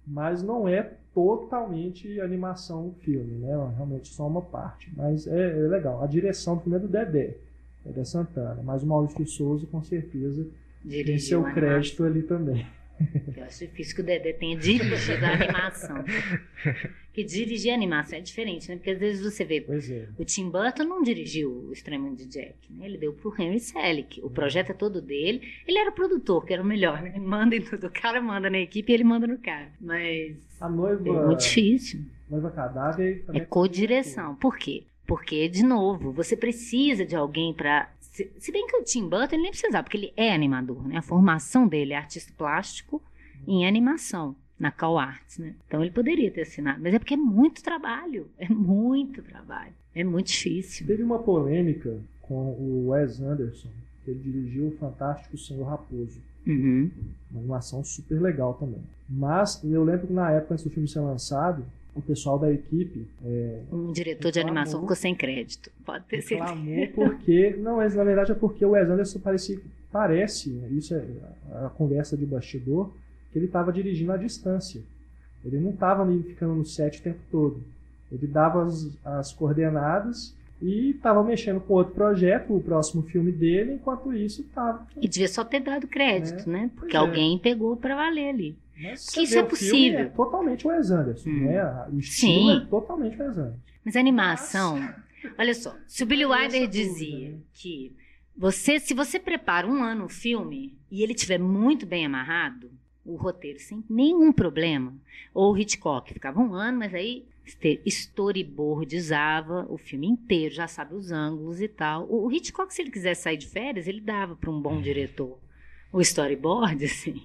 Mas 0.05 0.41
não 0.41 0.67
é 0.67 0.93
totalmente 1.13 2.21
animação 2.21 2.89
o 2.89 2.93
filme, 2.93 3.39
né? 3.39 3.49
Realmente 3.75 4.07
só 4.07 4.27
uma 4.27 4.41
parte. 4.41 4.89
Mas 4.95 5.27
é, 5.27 5.49
é 5.49 5.67
legal. 5.67 6.01
A 6.01 6.07
direção 6.07 6.55
do 6.55 6.61
filme 6.61 6.77
é 6.77 6.79
do 6.79 6.87
Dedé, 6.87 7.35
Dedé 7.83 8.03
Santana. 8.05 8.61
Mas 8.63 8.83
o 8.83 8.87
Maurício 8.87 9.25
de 9.25 9.31
Souza, 9.31 9.67
com 9.67 9.81
certeza, 9.81 10.43
tem 10.81 11.03
Dirigiu 11.03 11.41
seu 11.41 11.45
a 11.45 11.51
crédito 11.51 12.03
ali 12.05 12.21
também. 12.23 12.65
Eu 13.35 13.43
acho 13.43 13.65
difícil 13.65 13.95
que 13.95 14.01
o 14.01 14.05
Dedé 14.05 14.33
tenha 14.33 14.57
dirigido 14.57 15.25
a 15.25 15.31
animação. 15.33 16.03
Porque 17.05 17.23
dirigir 17.23 17.73
animação 17.73 18.19
é 18.19 18.21
diferente, 18.21 18.69
né? 18.69 18.75
Porque 18.75 18.91
às 18.91 18.99
vezes 18.99 19.23
você 19.23 19.43
vê. 19.43 19.65
É. 19.67 20.07
O 20.17 20.25
Tim 20.25 20.49
Burton 20.49 20.83
não 20.83 21.01
dirigiu 21.01 21.51
o 21.51 21.73
Extremo 21.73 22.15
de 22.15 22.25
Jack, 22.25 22.71
né? 22.71 22.85
Ele 22.85 22.97
deu 22.97 23.13
pro 23.13 23.33
Henry 23.39 23.59
Selick. 23.59 24.21
O 24.23 24.29
projeto 24.29 24.69
é 24.71 24.73
todo 24.73 25.01
dele. 25.01 25.41
Ele 25.67 25.77
era 25.77 25.89
o 25.89 25.93
produtor, 25.93 26.45
que 26.45 26.53
era 26.53 26.61
o 26.61 26.65
melhor, 26.65 27.01
né? 27.01 27.17
Manda 27.17 27.55
em 27.55 27.61
tudo. 27.61 27.87
O 27.87 27.91
cara 27.91 28.21
manda 28.21 28.49
na 28.49 28.59
equipe 28.59 28.91
e 28.91 28.95
ele 28.95 29.03
manda 29.03 29.25
no 29.25 29.37
cara. 29.39 29.69
Mas 29.81 30.35
A 30.59 30.69
noiva, 30.69 31.07
é 31.07 31.25
muito 31.25 31.39
difícil. 31.39 32.01
noiva 32.29 32.51
cadáver 32.51 33.23
também 33.25 33.41
É 33.41 33.45
co-direção. 33.45 34.35
Por 34.35 34.57
quê? 34.57 34.83
Porque, 35.07 35.47
de 35.47 35.63
novo, 35.63 36.11
você 36.11 36.35
precisa 36.35 37.05
de 37.05 37.15
alguém 37.15 37.53
pra. 37.53 37.89
Se, 38.17 38.31
se 38.39 38.51
bem 38.51 38.65
que 38.65 38.75
o 38.75 38.83
Tim 38.83 39.07
Burton 39.07 39.35
ele 39.35 39.43
nem 39.43 39.51
precisava, 39.51 39.83
porque 39.83 39.95
ele 39.95 40.13
é 40.17 40.33
animador, 40.33 40.87
né? 40.87 40.97
A 40.97 41.03
formação 41.03 41.67
dele 41.67 41.93
é 41.93 41.97
artista 41.97 42.33
plástico 42.35 42.99
em 43.47 43.67
animação, 43.67 44.35
na 44.59 44.71
Cal 44.71 44.97
Arts, 44.97 45.37
né? 45.37 45.53
Então 45.67 45.83
ele 45.83 45.91
poderia 45.91 46.31
ter 46.31 46.41
assinado. 46.41 46.81
Mas 46.81 46.95
é 46.95 46.97
porque 46.97 47.13
é 47.13 47.17
muito 47.17 47.61
trabalho. 47.61 48.27
É 48.39 48.49
muito 48.49 49.21
trabalho. 49.21 49.71
É 49.93 50.03
muito 50.03 50.27
difícil. 50.27 50.87
Teve 50.87 51.03
uma 51.03 51.19
polêmica 51.19 51.95
com 52.23 52.53
o 52.53 52.87
Wes 52.89 53.21
Anderson, 53.21 53.69
que 54.03 54.09
ele 54.09 54.19
dirigiu 54.19 54.69
o 54.69 54.77
Fantástico 54.77 55.37
Senhor 55.37 55.67
Raposo. 55.67 56.19
Uhum. 56.47 56.89
Uma 57.29 57.39
animação 57.41 57.83
super 57.83 58.19
legal 58.19 58.55
também. 58.55 58.81
Mas 59.07 59.63
eu 59.63 59.83
lembro 59.83 60.07
que 60.07 60.13
na 60.13 60.31
época, 60.31 60.55
antes 60.55 60.63
do 60.63 60.71
filme 60.71 60.87
ser 60.87 61.01
lançado, 61.01 61.63
o 61.97 62.01
pessoal 62.01 62.37
da 62.37 62.51
equipe 62.51 63.07
é, 63.25 63.61
Um 63.71 63.91
diretor 63.91 64.31
de 64.31 64.39
animação 64.39 64.81
ficou 64.81 64.95
sem 64.95 65.15
crédito. 65.15 65.71
Pode 65.85 66.05
ter 66.05 66.19
reclamou 66.19 66.87
porque. 66.93 67.55
Não, 67.57 67.77
mas 67.77 67.95
na 67.95 68.03
verdade 68.03 68.31
é 68.31 68.35
porque 68.35 68.63
o 68.63 68.71
Wes 68.71 68.89
Anderson 68.89 69.19
parecia, 69.19 69.59
parece, 69.91 70.49
isso 70.71 70.93
é 70.93 71.03
a 71.65 71.69
conversa 71.69 72.15
de 72.15 72.25
bastidor, 72.25 72.91
que 73.31 73.39
ele 73.39 73.45
estava 73.47 73.71
dirigindo 73.73 74.11
à 74.11 74.17
distância. 74.17 74.81
Ele 75.43 75.59
não 75.59 75.71
estava 75.71 76.03
ali 76.03 76.21
ficando 76.23 76.53
no 76.55 76.65
set 76.65 76.99
o 76.99 77.03
tempo 77.03 77.19
todo. 77.31 77.63
Ele 78.11 78.27
dava 78.27 78.63
as, 78.63 78.89
as 79.03 79.33
coordenadas 79.33 80.35
e 80.61 80.91
estava 80.91 81.23
mexendo 81.23 81.59
com 81.59 81.73
outro 81.73 81.93
projeto, 81.93 82.55
o 82.55 82.61
próximo 82.61 83.03
filme 83.03 83.31
dele, 83.31 83.73
enquanto 83.73 84.13
isso 84.13 84.41
estava. 84.41 84.85
E 84.99 85.07
devia 85.07 85.27
só 85.27 85.43
ter 85.43 85.59
dado 85.59 85.87
crédito, 85.87 86.49
né? 86.49 86.69
Porque 86.75 86.91
Pois 86.91 87.03
é. 87.03 87.07
alguém 87.07 87.37
pegou 87.37 87.75
pra 87.75 87.95
valer 87.95 88.29
ali. 88.29 88.55
Mas 88.79 89.09
Que 89.09 89.21
isso 89.21 89.37
é 89.37 89.43
o 89.43 89.45
filme 89.45 89.49
possível. 89.49 89.99
É 89.99 90.05
totalmente 90.05 90.67
Wes 90.67 90.91
Anderson, 90.91 91.29
Hum. 91.29 91.45
né? 91.45 91.63
O 91.91 91.99
estilo 91.99 92.31
Sim. 92.51 92.57
é 92.57 92.65
totalmente 92.65 93.21
Wes 93.21 93.37
Anderson. 93.37 93.59
Mas 93.83 93.95
a 93.95 93.99
animação, 93.99 94.93
olha 95.37 95.53
só, 95.53 95.75
se 95.87 96.03
o 96.03 96.05
Billy 96.05 96.25
Wilder 96.25 96.49
dúvida, 96.49 96.67
dizia 96.67 97.29
né? 97.31 97.37
que 97.53 97.95
você, 98.35 98.79
se 98.79 98.93
você 98.93 99.19
prepara 99.19 99.65
um 99.65 99.81
ano 99.83 100.05
o 100.05 100.09
filme 100.09 100.77
e 100.91 101.01
ele 101.01 101.13
tiver 101.15 101.39
muito 101.39 101.85
bem 101.85 102.05
amarrado, 102.05 102.69
o 103.05 103.15
roteiro 103.15 103.57
sem 103.59 103.83
nenhum 103.89 104.31
problema, 104.33 104.93
ou 105.33 105.53
o 105.53 105.57
Hitchcock 105.57 106.13
ficava 106.13 106.39
um 106.39 106.53
ano, 106.53 106.79
mas 106.79 106.93
aí 106.93 107.25
este- 107.45 107.81
storyboardizava 107.85 109.65
o 109.69 109.77
filme 109.77 110.07
inteiro, 110.07 110.53
já 110.53 110.67
sabe 110.67 110.93
os 110.93 111.11
ângulos 111.11 111.61
e 111.61 111.67
tal. 111.67 112.05
O, 112.09 112.25
o 112.27 112.31
Hitchcock, 112.31 112.73
se 112.73 112.81
ele 112.81 112.91
quisesse 112.91 113.23
sair 113.23 113.37
de 113.37 113.47
férias, 113.47 113.87
ele 113.87 114.01
dava 114.01 114.35
para 114.35 114.51
um 114.51 114.61
bom 114.61 114.81
diretor. 114.81 115.39
O 115.91 116.01
storyboard, 116.01 116.83
assim, 116.85 117.21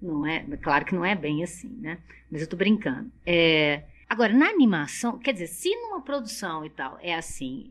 não 0.00 0.26
é, 0.26 0.40
claro 0.62 0.84
que 0.84 0.94
não 0.94 1.04
é 1.04 1.14
bem 1.14 1.42
assim, 1.44 1.68
né? 1.80 1.98
Mas 2.30 2.40
eu 2.42 2.48
tô 2.48 2.56
brincando. 2.56 3.10
É, 3.26 3.82
Agora, 4.08 4.32
na 4.32 4.48
animação, 4.48 5.18
quer 5.20 5.32
dizer, 5.32 5.46
se 5.46 5.70
numa 5.76 6.00
produção 6.00 6.64
e 6.64 6.70
tal 6.70 6.98
é 7.00 7.14
assim, 7.14 7.70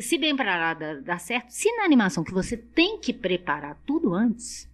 se 0.00 0.18
bem 0.18 0.34
preparada 0.34 1.00
dá 1.00 1.18
certo, 1.18 1.50
se 1.50 1.70
na 1.76 1.84
animação 1.84 2.24
que 2.24 2.32
você 2.34 2.56
tem 2.56 2.98
que 2.98 3.12
preparar 3.12 3.76
tudo 3.86 4.12
antes, 4.12 4.68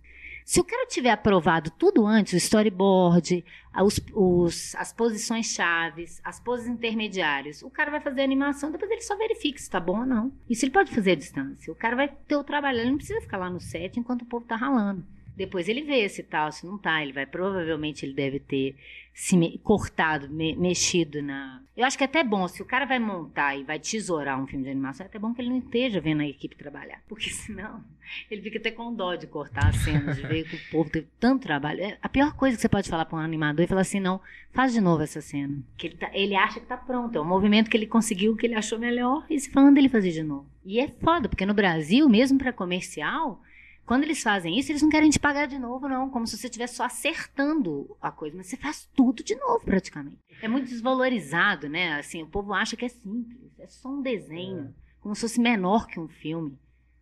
se 0.46 0.58
o 0.58 0.64
cara 0.64 0.86
tiver 0.86 1.10
aprovado 1.10 1.70
tudo 1.72 2.06
antes, 2.06 2.32
o 2.32 2.36
storyboard, 2.38 3.44
os, 3.82 4.00
os- 4.14 4.74
as 4.76 4.90
posições 4.90 5.48
chaves, 5.48 6.22
as 6.24 6.40
poses 6.40 6.66
intermediárias, 6.66 7.62
o 7.62 7.68
cara 7.68 7.90
vai 7.90 8.00
fazer 8.00 8.22
a 8.22 8.24
animação, 8.24 8.70
depois 8.72 8.90
ele 8.90 9.02
só 9.02 9.14
verifica 9.14 9.58
se 9.58 9.68
tá 9.68 9.78
bom 9.78 10.00
ou 10.00 10.06
não. 10.06 10.32
Isso 10.48 10.64
ele 10.64 10.72
pode 10.72 10.90
fazer 10.94 11.10
à 11.10 11.16
distância. 11.16 11.70
O 11.70 11.76
cara 11.76 11.96
vai 11.96 12.08
ter 12.08 12.36
o 12.36 12.42
trabalho, 12.44 12.78
ele 12.80 12.90
não 12.92 12.96
precisa 12.96 13.20
ficar 13.20 13.36
lá 13.36 13.50
no 13.50 13.60
set 13.60 14.00
enquanto 14.00 14.22
o 14.22 14.26
povo 14.26 14.46
tá 14.46 14.56
ralando. 14.56 15.04
Depois 15.38 15.68
ele 15.68 15.83
vê 15.83 16.09
se 16.09 16.22
tal, 16.22 16.51
se 16.51 16.66
não 16.66 16.77
tá. 16.77 17.01
Ele 17.03 17.12
vai, 17.12 17.24
provavelmente, 17.24 18.05
ele 18.05 18.12
deve 18.12 18.40
ter 18.40 18.77
se 19.14 19.37
me- 19.37 19.59
cortado, 19.59 20.29
me- 20.29 20.55
mexido 20.57 21.22
na. 21.22 21.62
Eu 21.77 21.85
acho 21.85 21.96
que 21.96 22.03
é 22.03 22.07
até 22.07 22.24
bom, 22.24 22.46
se 22.48 22.61
o 22.61 22.64
cara 22.66 22.85
vai 22.85 22.98
montar 22.98 23.57
e 23.57 23.62
vai 23.62 23.79
tesourar 23.79 24.40
um 24.40 24.46
filme 24.48 24.64
de 24.64 24.70
animação, 24.70 25.05
é 25.07 25.09
até 25.09 25.16
bom 25.18 25.33
que 25.33 25.40
ele 25.40 25.51
não 25.51 25.59
esteja 25.59 26.01
vendo 26.01 26.22
a 26.22 26.27
equipe 26.27 26.57
trabalhar. 26.57 27.01
Porque 27.09 27.31
senão 27.31 27.83
ele 28.31 28.42
fica 28.42 28.59
até 28.59 28.70
com 28.72 28.92
dó 28.92 29.14
de 29.14 29.27
cortar 29.29 29.68
as 29.68 29.77
cenas, 29.77 30.16
de 30.16 30.22
ver 30.27 30.42
que 30.44 30.57
o 30.57 30.70
povo 30.72 30.90
teve 30.90 31.07
tanto 31.20 31.42
trabalho. 31.44 31.83
É, 31.83 31.98
A 32.03 32.09
pior 32.09 32.35
coisa 32.35 32.57
que 32.57 32.61
você 32.62 32.68
pode 32.68 32.88
falar 32.90 33.05
para 33.05 33.16
um 33.16 33.20
animador 33.20 33.64
é 33.64 33.68
falar 33.68 33.83
assim: 33.83 34.01
não, 34.01 34.20
faz 34.53 34.72
de 34.72 34.81
novo 34.81 35.03
essa 35.05 35.20
cena. 35.20 35.62
Que 35.77 35.87
ele, 35.87 35.96
tá- 35.96 36.11
ele 36.12 36.35
acha 36.35 36.59
que 36.59 36.66
tá 36.66 36.77
pronto. 36.77 37.16
É 37.16 37.20
um 37.20 37.24
movimento 37.24 37.70
que 37.70 37.77
ele 37.77 37.87
conseguiu, 37.87 38.35
que 38.37 38.44
ele 38.44 38.55
achou 38.55 38.79
melhor, 38.79 39.24
e 39.31 39.38
se 39.38 39.51
falando 39.51 39.79
ele 39.79 39.88
fazer 39.88 40.11
de 40.11 40.22
novo. 40.24 40.46
E 40.64 40.81
é 40.81 40.88
foda, 40.88 41.29
porque 41.29 41.46
no 41.46 41.55
Brasil, 41.55 42.09
mesmo 42.09 42.38
para 42.38 42.53
comercial. 42.53 43.40
Quando 43.88 44.03
eles 44.03 44.22
fazem 44.22 44.59
isso, 44.59 44.70
eles 44.70 44.83
não 44.83 44.90
querem 44.90 45.09
te 45.09 45.18
pagar 45.18 45.46
de 45.46 45.59
novo, 45.59 45.88
não. 45.88 46.11
Como 46.11 46.27
se 46.27 46.37
você 46.37 46.46
estivesse 46.46 46.77
só 46.77 46.85
acertando 46.85 47.96
a 48.03 48.11
coisa. 48.11 48.37
Mas 48.37 48.48
você 48.48 48.57
faz 48.59 48.87
tudo 48.94 49.24
de 49.24 49.35
novo, 49.35 49.64
praticamente. 49.64 50.18
É 50.42 50.46
muito 50.46 50.68
desvalorizado, 50.68 51.70
né? 51.70 51.98
Assim, 51.98 52.22
o 52.22 52.27
povo 52.27 52.53
acha 52.53 52.77
que 52.77 52.85
é 52.85 52.88
simples. 52.90 53.51
É 53.59 53.66
só 53.66 53.88
um 53.88 54.03
desenho. 54.03 54.74
Como 55.01 55.14
se 55.14 55.22
fosse 55.22 55.40
menor 55.40 55.87
que 55.87 55.98
um 55.98 56.07
filme. 56.07 56.55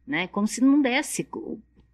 Né? 0.07 0.29
Como 0.29 0.47
se 0.47 0.61
não 0.61 0.81
desse 0.81 1.29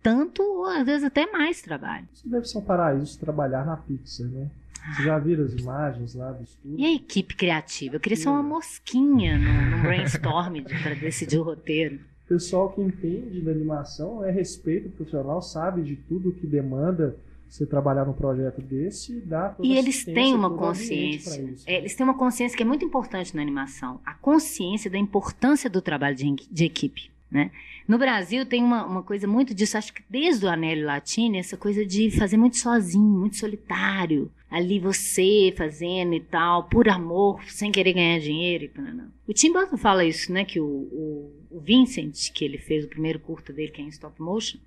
tanto, 0.02 0.42
ou 0.42 0.66
às 0.66 0.84
vezes 0.84 1.04
até 1.04 1.24
mais 1.32 1.62
trabalho. 1.62 2.06
Isso 2.12 2.28
deve 2.28 2.44
ser 2.44 2.58
um 2.58 2.62
paraíso 2.62 3.18
trabalhar 3.18 3.64
na 3.64 3.78
Pixar, 3.78 4.26
né? 4.26 4.50
Vocês 4.90 5.06
já 5.06 5.18
viram 5.18 5.44
as 5.44 5.54
imagens 5.54 6.14
lá 6.14 6.32
do 6.32 6.42
estúdio? 6.42 6.78
E 6.78 6.84
a 6.84 6.92
equipe 6.92 7.34
criativa? 7.34 7.96
Eu 7.96 8.00
queria 8.00 8.18
ser 8.18 8.28
uma 8.28 8.42
mosquinha 8.42 9.38
num, 9.38 9.70
num 9.70 9.82
brainstorm 9.82 10.60
para 10.64 10.94
decidir 10.96 11.38
o 11.38 11.44
roteiro. 11.44 12.11
O 12.24 12.28
pessoal 12.28 12.70
que 12.70 12.80
entende 12.80 13.40
da 13.40 13.50
animação 13.50 14.24
é 14.24 14.30
respeito 14.30 14.88
profissional, 14.90 15.42
sabe 15.42 15.82
de 15.82 15.96
tudo 15.96 16.32
que 16.32 16.46
demanda 16.46 17.16
você 17.48 17.66
trabalhar 17.66 18.06
num 18.06 18.14
projeto 18.14 18.62
desse 18.62 19.18
e 19.18 19.20
dá 19.20 19.50
toda 19.50 19.68
E 19.68 19.76
eles 19.76 20.04
têm 20.04 20.34
uma 20.34 20.48
o 20.48 20.56
consciência. 20.56 21.42
isso. 21.42 21.64
É, 21.68 21.76
eles 21.76 21.94
têm 21.94 22.04
uma 22.04 22.16
consciência 22.16 22.56
que 22.56 22.62
é 22.62 22.66
muito 22.66 22.84
importante 22.84 23.36
na 23.36 23.42
animação. 23.42 24.00
A 24.06 24.14
consciência 24.14 24.90
da 24.90 24.96
importância 24.96 25.68
do 25.68 25.82
trabalho 25.82 26.16
de, 26.16 26.34
de 26.50 26.64
equipe. 26.64 27.10
Né? 27.30 27.50
No 27.86 27.98
Brasil 27.98 28.46
tem 28.46 28.62
uma, 28.62 28.86
uma 28.86 29.02
coisa 29.02 29.26
muito 29.26 29.54
disso, 29.54 29.76
acho 29.76 29.92
que 29.92 30.02
desde 30.08 30.46
o 30.46 30.48
Anélio 30.48 30.86
Latino, 30.86 31.36
essa 31.36 31.56
coisa 31.56 31.84
de 31.84 32.10
fazer 32.10 32.36
muito 32.38 32.56
sozinho, 32.56 33.04
muito 33.04 33.36
solitário. 33.36 34.30
Ali 34.52 34.78
você 34.78 35.52
fazendo 35.56 36.14
e 36.14 36.20
tal, 36.20 36.64
por 36.68 36.88
amor, 36.88 37.42
sem 37.44 37.72
querer 37.72 37.94
ganhar 37.94 38.20
dinheiro. 38.20 38.64
E 38.64 38.68
pananã. 38.68 39.10
o 39.26 39.32
Tim 39.32 39.52
Burton 39.52 39.78
fala 39.78 40.04
isso, 40.04 40.30
né? 40.30 40.44
Que 40.44 40.60
o, 40.60 40.66
o, 40.66 41.46
o 41.50 41.60
Vincent, 41.60 42.30
que 42.32 42.44
ele 42.44 42.58
fez 42.58 42.84
o 42.84 42.88
primeiro 42.88 43.18
curta 43.18 43.52
dele, 43.52 43.72
que 43.72 43.80
é 43.80 43.84
em 43.84 43.88
stop 43.88 44.20
motion, 44.20 44.58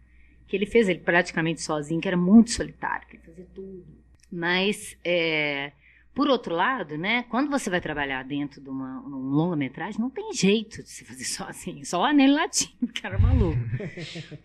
que 0.48 0.56
ele 0.56 0.65
fez 0.65 0.89
ele 0.89 1.00
praticamente 1.00 1.62
sozinho, 1.62 2.02
que 2.02 2.08
era 2.08 2.17
muito 2.17 2.52
solitário, 2.52 3.08
que 3.08 3.17
ele 3.17 3.24
fazia 3.24 3.48
tudo. 3.54 3.86
Mas, 4.32 4.98
é, 5.04 5.71
por 6.15 6.30
outro 6.30 6.56
lado, 6.56 6.97
né, 6.97 7.23
quando 7.23 7.51
você 7.51 7.69
vai 7.69 7.82
trabalhar 7.82 8.23
dentro 8.23 8.62
de 8.62 8.69
uma 8.69 9.01
um 9.01 9.30
longa-metragem, 9.32 9.99
não 9.99 10.10
tem 10.10 10.32
jeito 10.32 10.82
de 10.82 10.89
se 10.89 11.04
fazer 11.04 11.25
sozinho, 11.25 11.86
só 11.86 11.99
o 12.01 12.06
anel 12.06 12.34
latino, 12.34 12.88
que 12.93 13.06
era 13.06 13.19
maluco. 13.19 13.60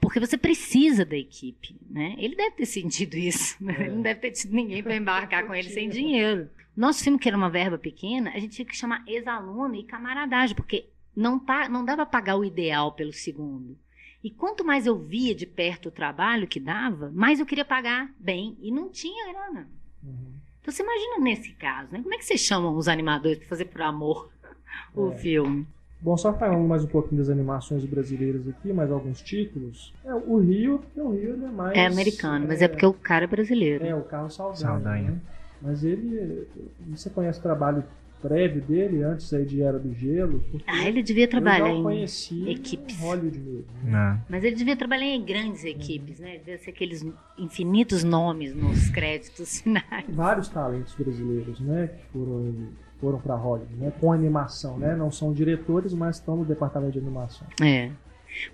Porque 0.01 0.19
você 0.19 0.37
precisa 0.37 1.05
da 1.05 1.17
equipe, 1.17 1.77
né? 1.89 2.17
Ele 2.19 2.35
deve 2.35 2.57
ter 2.57 2.67
sentido 2.67 3.15
isso, 3.15 3.57
né? 3.63 3.77
ele 3.79 3.91
não 3.91 4.03
deve 4.03 4.19
ter 4.19 4.33
tido 4.33 4.53
ninguém 4.53 4.83
para 4.83 4.97
embarcar 4.97 5.47
com 5.47 5.55
ele 5.55 5.71
sem 5.71 5.89
dinheiro. 5.89 6.51
Nosso 6.77 7.05
filme, 7.05 7.19
que 7.19 7.29
era 7.29 7.37
uma 7.37 7.49
verba 7.49 7.79
pequena, 7.79 8.31
a 8.31 8.39
gente 8.41 8.57
tinha 8.57 8.67
que 8.67 8.77
chamar 8.77 9.05
ex-aluno 9.07 9.77
e 9.77 9.85
camaradagem, 9.85 10.57
porque 10.57 10.89
não, 11.15 11.41
não 11.71 11.85
dava 11.85 12.05
para 12.05 12.21
pagar 12.21 12.37
o 12.37 12.45
ideal 12.45 12.93
pelo 12.93 13.13
segundo. 13.13 13.79
E 14.25 14.31
quanto 14.31 14.65
mais 14.65 14.87
eu 14.87 14.99
via 14.99 15.35
de 15.35 15.47
perto 15.47 15.89
o 15.89 15.93
trabalho 15.93 16.49
que 16.49 16.59
dava, 16.59 17.11
mais 17.15 17.39
eu 17.39 17.47
queria 17.47 17.65
pagar 17.65 18.13
bem. 18.19 18.57
E 18.61 18.71
não 18.71 18.91
tinha 18.91 19.33
grana. 19.33 19.71
Uhum. 20.03 20.35
Então 20.63 20.73
você 20.73 20.83
imagina 20.83 21.19
nesse 21.19 21.53
caso, 21.53 21.89
né? 21.93 22.01
Como 22.03 22.15
é 22.15 22.19
que 22.19 22.25
você 22.25 22.37
chama 22.37 22.71
os 22.71 22.89
animadores 22.89 23.39
para 23.39 23.49
fazer 23.49 23.65
por 23.67 23.81
amor? 23.83 24.31
o 24.95 25.11
É. 25.13 25.17
filme. 25.17 25.67
Bom, 26.03 26.17
só 26.17 26.33
falando 26.33 26.67
mais 26.67 26.83
um 26.83 26.87
pouquinho 26.87 27.19
das 27.21 27.29
animações 27.29 27.85
brasileiras 27.85 28.49
aqui, 28.49 28.73
mais 28.73 28.91
alguns 28.91 29.21
títulos. 29.21 29.93
É, 30.03 30.15
o 30.15 30.39
Rio, 30.39 30.79
porque 30.79 31.01
o 31.01 31.11
Rio 31.11 31.35
ele 31.35 31.45
é 31.45 31.49
mais. 31.49 31.77
É 31.77 31.87
americano, 31.87 32.47
mas 32.49 32.63
é 32.63 32.69
porque 32.69 32.87
o 32.87 32.93
cara 32.95 33.25
é 33.25 33.27
brasileiro. 33.29 33.85
É, 33.85 33.95
o 33.95 34.03
Carlos 34.03 34.35
Saldanha. 34.35 34.57
Saldanha. 34.57 35.11
né? 35.11 35.21
Mas 35.61 35.85
ele. 35.85 36.49
Você 36.89 37.11
conhece 37.11 37.39
o 37.39 37.43
trabalho 37.43 37.85
prévio 38.21 38.61
dele, 38.63 39.03
antes 39.03 39.33
aí 39.33 39.45
de 39.45 39.63
Era 39.63 39.79
do 39.79 39.93
Gelo? 39.95 40.45
Ah, 40.67 40.87
ele 40.87 41.03
devia 41.03 41.27
trabalhar 41.29 41.61
eu 41.61 41.67
já 41.67 41.73
o 41.73 41.79
em 41.79 41.83
conheci 41.83 42.51
equipes. 42.51 42.99
Hollywood 43.01 43.39
mesmo. 43.39 43.65
né? 43.85 44.21
Mas 44.29 44.45
ele 44.45 44.57
devia 44.57 44.77
trabalhar 44.77 45.07
em 45.07 45.25
grandes 45.25 45.65
equipes, 45.65 46.19
né? 46.21 46.39
Devia 46.39 46.59
ser 46.59 46.71
aqueles 46.71 47.05
infinitos 47.39 48.05
nomes 48.05 48.55
nos 48.55 48.89
créditos 48.91 49.61
finais. 49.63 50.05
Vários 50.09 50.49
talentos 50.49 50.95
brasileiros, 50.95 51.61
né? 51.61 51.89
Que 51.89 52.05
foram, 52.13 52.55
foram 53.01 53.19
para 53.21 53.35
Hollywood, 53.35 53.75
né? 53.77 53.93
Com 54.01 54.13
animação, 54.13 54.79
né? 54.79 54.95
Não 54.95 55.11
são 55.11 55.33
diretores, 55.33 55.93
mas 55.95 56.17
estão 56.17 56.37
no 56.37 56.45
departamento 56.45 56.93
de 56.93 56.99
animação. 56.99 57.47
É. 57.63 57.91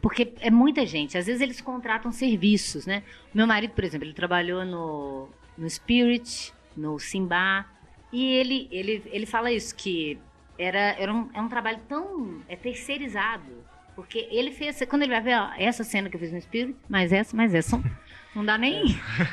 Porque 0.00 0.33
é 0.40 0.50
muita 0.50 0.87
gente. 0.87 1.18
Às 1.18 1.26
vezes 1.26 1.42
eles 1.42 1.61
contratam 1.61 2.11
serviços, 2.11 2.87
né? 2.87 3.02
Meu 3.35 3.46
marido, 3.46 3.72
por 3.72 3.85
exemplo, 3.85 4.07
ele 4.07 4.14
trabalhou 4.14 4.64
no, 4.64 5.29
no 5.59 5.68
Spirit, 5.68 6.52
no 6.76 6.98
Simba. 6.98 7.66
E 8.16 8.33
ele, 8.33 8.66
ele, 8.70 9.02
ele 9.12 9.26
fala 9.26 9.52
isso, 9.52 9.76
que 9.76 10.18
era, 10.59 10.96
era 10.98 11.12
um, 11.12 11.29
é 11.35 11.40
um 11.42 11.50
trabalho 11.50 11.81
tão 11.87 12.40
é 12.48 12.57
terceirizado. 12.57 13.52
Porque 13.94 14.26
ele 14.31 14.52
fez, 14.52 14.83
quando 14.88 15.02
ele 15.02 15.12
vai 15.12 15.20
ver 15.20 15.38
ó, 15.38 15.50
essa 15.59 15.85
cena 15.85 16.09
que 16.09 16.16
eu 16.16 16.20
fiz 16.20 16.33
no 16.33 16.40
Spirit, 16.40 16.74
mais 16.88 17.12
essa, 17.12 17.37
mais 17.37 17.55
essa, 17.55 17.79
não 18.35 18.42
dá 18.42 18.57
nem. 18.57 18.85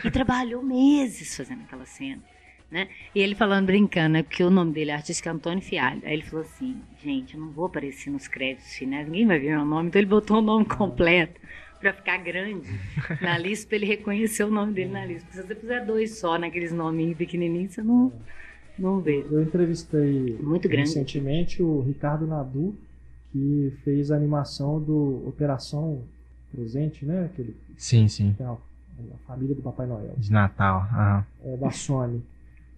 E 0.04 0.12
trabalhou 0.12 0.62
meses 0.62 1.34
fazendo 1.34 1.62
aquela 1.62 1.86
cena. 1.86 2.22
Né? 2.70 2.90
E 3.16 3.22
ele 3.22 3.36
falando, 3.36 3.68
brincando, 3.68 4.10
né? 4.10 4.24
Porque 4.24 4.44
o 4.44 4.50
nome 4.50 4.74
dele 4.74 4.92
é 4.92 4.96
artístico 4.96 5.30
Antônio 5.30 5.64
Fialho. 5.64 6.02
Aí 6.04 6.12
ele 6.12 6.24
falou 6.24 6.44
assim, 6.44 6.76
gente, 7.02 7.36
eu 7.36 7.40
não 7.40 7.52
vou 7.52 7.68
aparecer 7.68 8.10
nos 8.10 8.28
créditos 8.28 8.74
finais, 8.74 9.08
ninguém 9.08 9.26
vai 9.26 9.40
ver 9.40 9.52
meu 9.52 9.64
nome. 9.64 9.88
Então 9.88 10.02
ele 10.02 10.10
botou 10.10 10.40
o 10.40 10.42
nome 10.42 10.66
completo 10.66 11.40
pra 11.80 11.94
ficar 11.94 12.18
grande 12.18 12.68
na 13.22 13.38
lista, 13.38 13.70
pra 13.70 13.78
ele 13.78 13.86
reconhecer 13.86 14.44
o 14.44 14.52
nome 14.52 14.74
dele 14.74 14.92
na 14.92 15.06
lista. 15.06 15.24
Porque 15.24 15.42
se 15.42 15.48
você 15.48 15.56
puser 15.56 15.86
dois 15.86 16.18
só 16.18 16.38
naqueles 16.38 16.74
nominhos 16.74 17.16
pequenininhos, 17.16 17.76
você 17.76 17.82
não, 17.82 18.12
não 18.78 19.00
vê. 19.00 19.26
Eu 19.30 19.42
entrevistei 19.42 20.38
Muito 20.42 20.68
grande. 20.68 20.90
recentemente 20.90 21.62
o 21.62 21.82
Ricardo 21.82 22.26
Nadu, 22.28 22.76
que 23.32 23.74
fez 23.84 24.12
a 24.12 24.16
animação 24.16 24.80
do 24.80 25.24
Operação 25.28 26.02
Presente, 26.52 27.06
né? 27.06 27.26
Aquele 27.26 27.56
Sim, 27.78 28.08
sim. 28.08 28.36
é 28.40 28.44
a, 28.44 28.56
família 29.26 29.56
do 29.56 29.62
Papai 29.62 29.88
Noel, 29.88 30.14
De 30.18 30.32
Natal. 30.32 30.80
aham. 30.82 31.26
é, 31.44 31.58
da 31.58 31.72
Sony. 31.72 32.22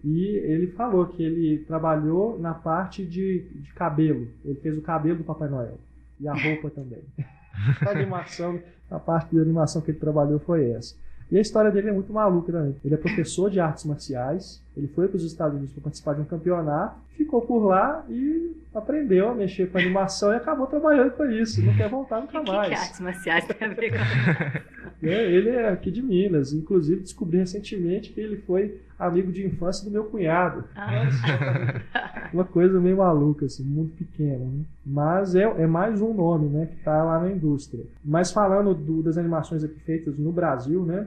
E 0.02 0.24
ele 0.28 0.68
falou 0.68 1.06
que 1.06 1.22
ele 1.22 1.58
trabalhou 1.66 2.38
na 2.38 2.54
parte 2.54 3.04
de, 3.04 3.40
de 3.54 3.72
cabelo. 3.74 4.28
Ele 4.44 4.54
fez 4.60 4.78
o 4.78 4.80
cabelo 4.82 5.18
do 5.18 5.24
Papai 5.24 5.48
Noel. 5.48 5.78
E 6.20 6.26
a 6.28 6.32
roupa 6.32 6.70
também. 6.70 7.00
a 7.84 7.90
animação, 7.90 8.58
a 8.90 8.98
parte 8.98 9.30
de 9.34 9.40
animação 9.40 9.82
que 9.82 9.90
ele 9.90 9.98
trabalhou 9.98 10.38
foi 10.38 10.70
essa. 10.70 10.94
E 11.30 11.36
a 11.38 11.40
história 11.40 11.70
dele 11.70 11.88
é 11.88 11.92
muito 11.92 12.12
maluca 12.12 12.52
também. 12.52 12.76
Ele 12.84 12.94
é 12.94 12.96
professor 12.96 13.50
de 13.50 13.58
artes 13.58 13.84
marciais. 13.84 14.62
Ele 14.76 14.86
foi 14.88 15.08
para 15.08 15.16
os 15.16 15.24
Estados 15.24 15.54
Unidos 15.54 15.72
para 15.72 15.82
participar 15.82 16.14
de 16.14 16.20
um 16.20 16.24
campeonato, 16.24 16.96
ficou 17.16 17.40
por 17.42 17.64
lá 17.66 18.04
e 18.08 18.54
aprendeu 18.74 19.30
a 19.30 19.34
mexer 19.34 19.70
com 19.70 19.78
animação 19.78 20.32
e 20.32 20.36
acabou 20.36 20.66
trabalhando 20.66 21.12
com 21.12 21.24
isso. 21.24 21.64
Não 21.64 21.74
quer 21.76 21.88
voltar 21.88 22.20
nunca 22.20 22.38
que, 22.38 22.44
que 22.44 22.52
mais. 22.52 22.72
artes 22.72 23.00
marciais 23.00 23.44
tem 23.46 23.68
a 23.68 23.72
ver 23.72 23.90
com 23.90 23.96
É, 25.02 25.30
ele 25.30 25.50
é 25.50 25.68
aqui 25.68 25.90
de 25.90 26.02
Minas. 26.02 26.52
Inclusive, 26.52 27.00
descobri 27.02 27.38
recentemente 27.38 28.12
que 28.12 28.20
ele 28.20 28.36
foi 28.38 28.76
amigo 28.98 29.30
de 29.30 29.44
infância 29.46 29.84
do 29.84 29.90
meu 29.90 30.04
cunhado. 30.04 30.64
Ah. 30.74 31.80
Uma 32.32 32.44
coisa 32.44 32.80
meio 32.80 32.96
maluca, 32.96 33.46
assim, 33.46 33.62
muito 33.62 33.92
pequena. 33.96 34.38
Né? 34.44 34.60
Mas 34.84 35.34
é, 35.34 35.42
é 35.42 35.66
mais 35.66 36.00
um 36.00 36.12
nome 36.14 36.48
né, 36.48 36.66
que 36.66 36.76
está 36.78 37.02
lá 37.04 37.20
na 37.20 37.30
indústria. 37.30 37.84
Mas 38.04 38.30
falando 38.32 38.74
do- 38.74 39.02
das 39.02 39.16
animações 39.18 39.62
aqui 39.62 39.78
feitas 39.80 40.18
no 40.18 40.32
Brasil, 40.32 40.84
né? 40.84 41.06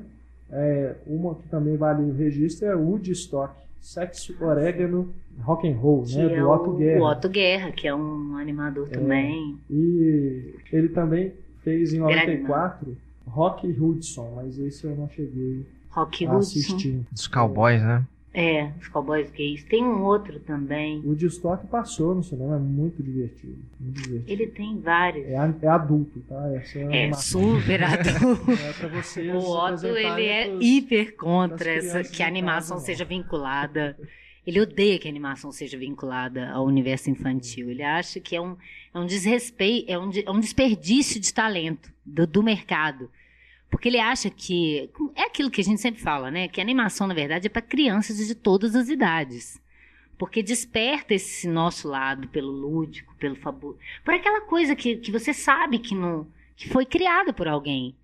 é, 0.52 0.96
uma 1.06 1.36
que 1.36 1.48
também 1.48 1.76
vale 1.78 2.04
o 2.04 2.14
registro 2.14 2.68
é 2.68 2.76
Woodstock. 2.76 3.54
Sexo, 3.82 4.36
orégano, 4.44 5.08
rock 5.42 5.66
and 5.66 5.76
roll, 5.78 6.04
Que 6.04 6.18
né? 6.18 6.34
é 6.36 6.40
Do 6.42 6.50
Otto 6.50 6.74
Guerra. 6.74 7.02
o 7.02 7.06
Otto 7.12 7.30
Guerra, 7.30 7.72
que 7.72 7.88
é 7.88 7.96
um 7.96 8.36
animador 8.36 8.90
também. 8.90 9.58
E 9.70 10.54
ele 10.74 10.90
também 10.90 11.32
fez 11.64 11.94
em 11.94 12.00
Grande 12.00 12.40
94 12.44 12.98
Rock 13.30 13.68
Hudson, 13.68 14.34
mas 14.36 14.58
esse 14.60 14.86
eu 14.86 14.96
não 14.96 15.08
cheguei 15.10 15.66
Rock 15.90 16.26
a 16.26 16.30
Hudson. 16.32 16.40
assistir. 16.60 17.02
Dos 17.12 17.28
cowboys, 17.28 17.82
né? 17.82 18.06
É, 18.32 18.72
os 18.80 18.88
cowboys 18.88 19.32
gays. 19.32 19.64
Tem 19.64 19.84
um 19.84 20.04
outro 20.04 20.40
também. 20.42 21.00
O 21.00 21.10
Woodstock 21.10 21.66
passou 21.66 22.14
no 22.14 22.22
cinema, 22.24 22.58
é 22.58 22.60
muito 22.60 23.02
divertido. 23.02 23.58
Muito 23.80 24.02
divertido. 24.04 24.32
Ele 24.32 24.48
tem 24.48 24.80
vários. 24.80 25.26
É, 25.26 25.34
é 25.64 25.68
adulto, 25.68 26.20
tá? 26.30 26.48
Essa 26.54 26.78
é, 26.80 27.08
É 27.08 27.14
super 27.14 27.84
adulto. 27.84 28.52
É 28.54 28.74
pra 28.74 28.88
vocês 28.90 29.34
O 29.34 29.40
Otto, 29.40 29.88
ele 29.88 30.26
é 30.26 30.48
pros- 30.48 30.64
hiper 30.64 31.16
contra 31.16 31.72
essa, 31.72 32.04
que 32.04 32.22
a 32.22 32.28
animação 32.28 32.76
casa, 32.78 32.86
seja 32.86 33.04
vinculada. 33.04 33.98
Ele 34.46 34.62
odeia 34.62 35.00
que 35.00 35.08
a 35.08 35.12
animação 35.12 35.52
seja 35.52 35.78
vinculada 35.78 36.50
ao 36.52 36.66
universo 36.66 37.10
infantil. 37.10 37.70
Ele 37.72 37.82
acha 37.84 38.20
que 38.20 38.36
é 38.36 38.42
um, 38.42 38.56
é 38.94 39.00
um 39.00 39.08
desrespeito, 39.08 39.92
é 39.92 39.98
um, 39.98 40.08
de- 40.08 40.24
é 40.26 40.30
um 40.32 40.40
desperdício 40.40 41.20
de 41.20 41.34
talento 41.34 41.92
do, 42.06 42.28
do 42.28 42.44
mercado. 42.44 43.10
Porque 43.70 43.88
ele 43.88 44.00
acha 44.00 44.30
que. 44.30 44.90
É 45.16 45.24
aquilo 45.24 45.52
que 45.52 45.62
a 45.62 45.64
gente 45.64 45.80
sempre 45.80 46.02
fala, 46.02 46.32
né? 46.32 46.48
Que 46.48 46.60
animação, 46.60 47.08
na 47.08 47.14
verdade, 47.14 47.48
é 47.48 47.50
para 47.50 47.62
crianças 47.62 48.18
de 48.18 48.34
todas 48.34 48.76
as 48.76 48.90
idades. 48.90 49.62
Porque 50.18 50.44
desperta 50.44 51.14
esse 51.14 51.48
nosso 51.48 51.88
lado 51.88 52.28
pelo 52.28 52.52
lúdico, 52.52 53.16
pelo 53.16 53.36
fabuloso. 53.36 53.80
Por 54.04 54.14
aquela 54.14 54.42
coisa 54.42 54.76
que, 54.76 54.98
que 54.98 55.12
você 55.12 55.34
sabe 55.34 55.80
que, 55.80 55.96
não, 55.96 56.28
que 56.58 56.68
foi 56.68 56.86
criada 56.86 57.32
por 57.32 57.48
alguém. 57.48 57.96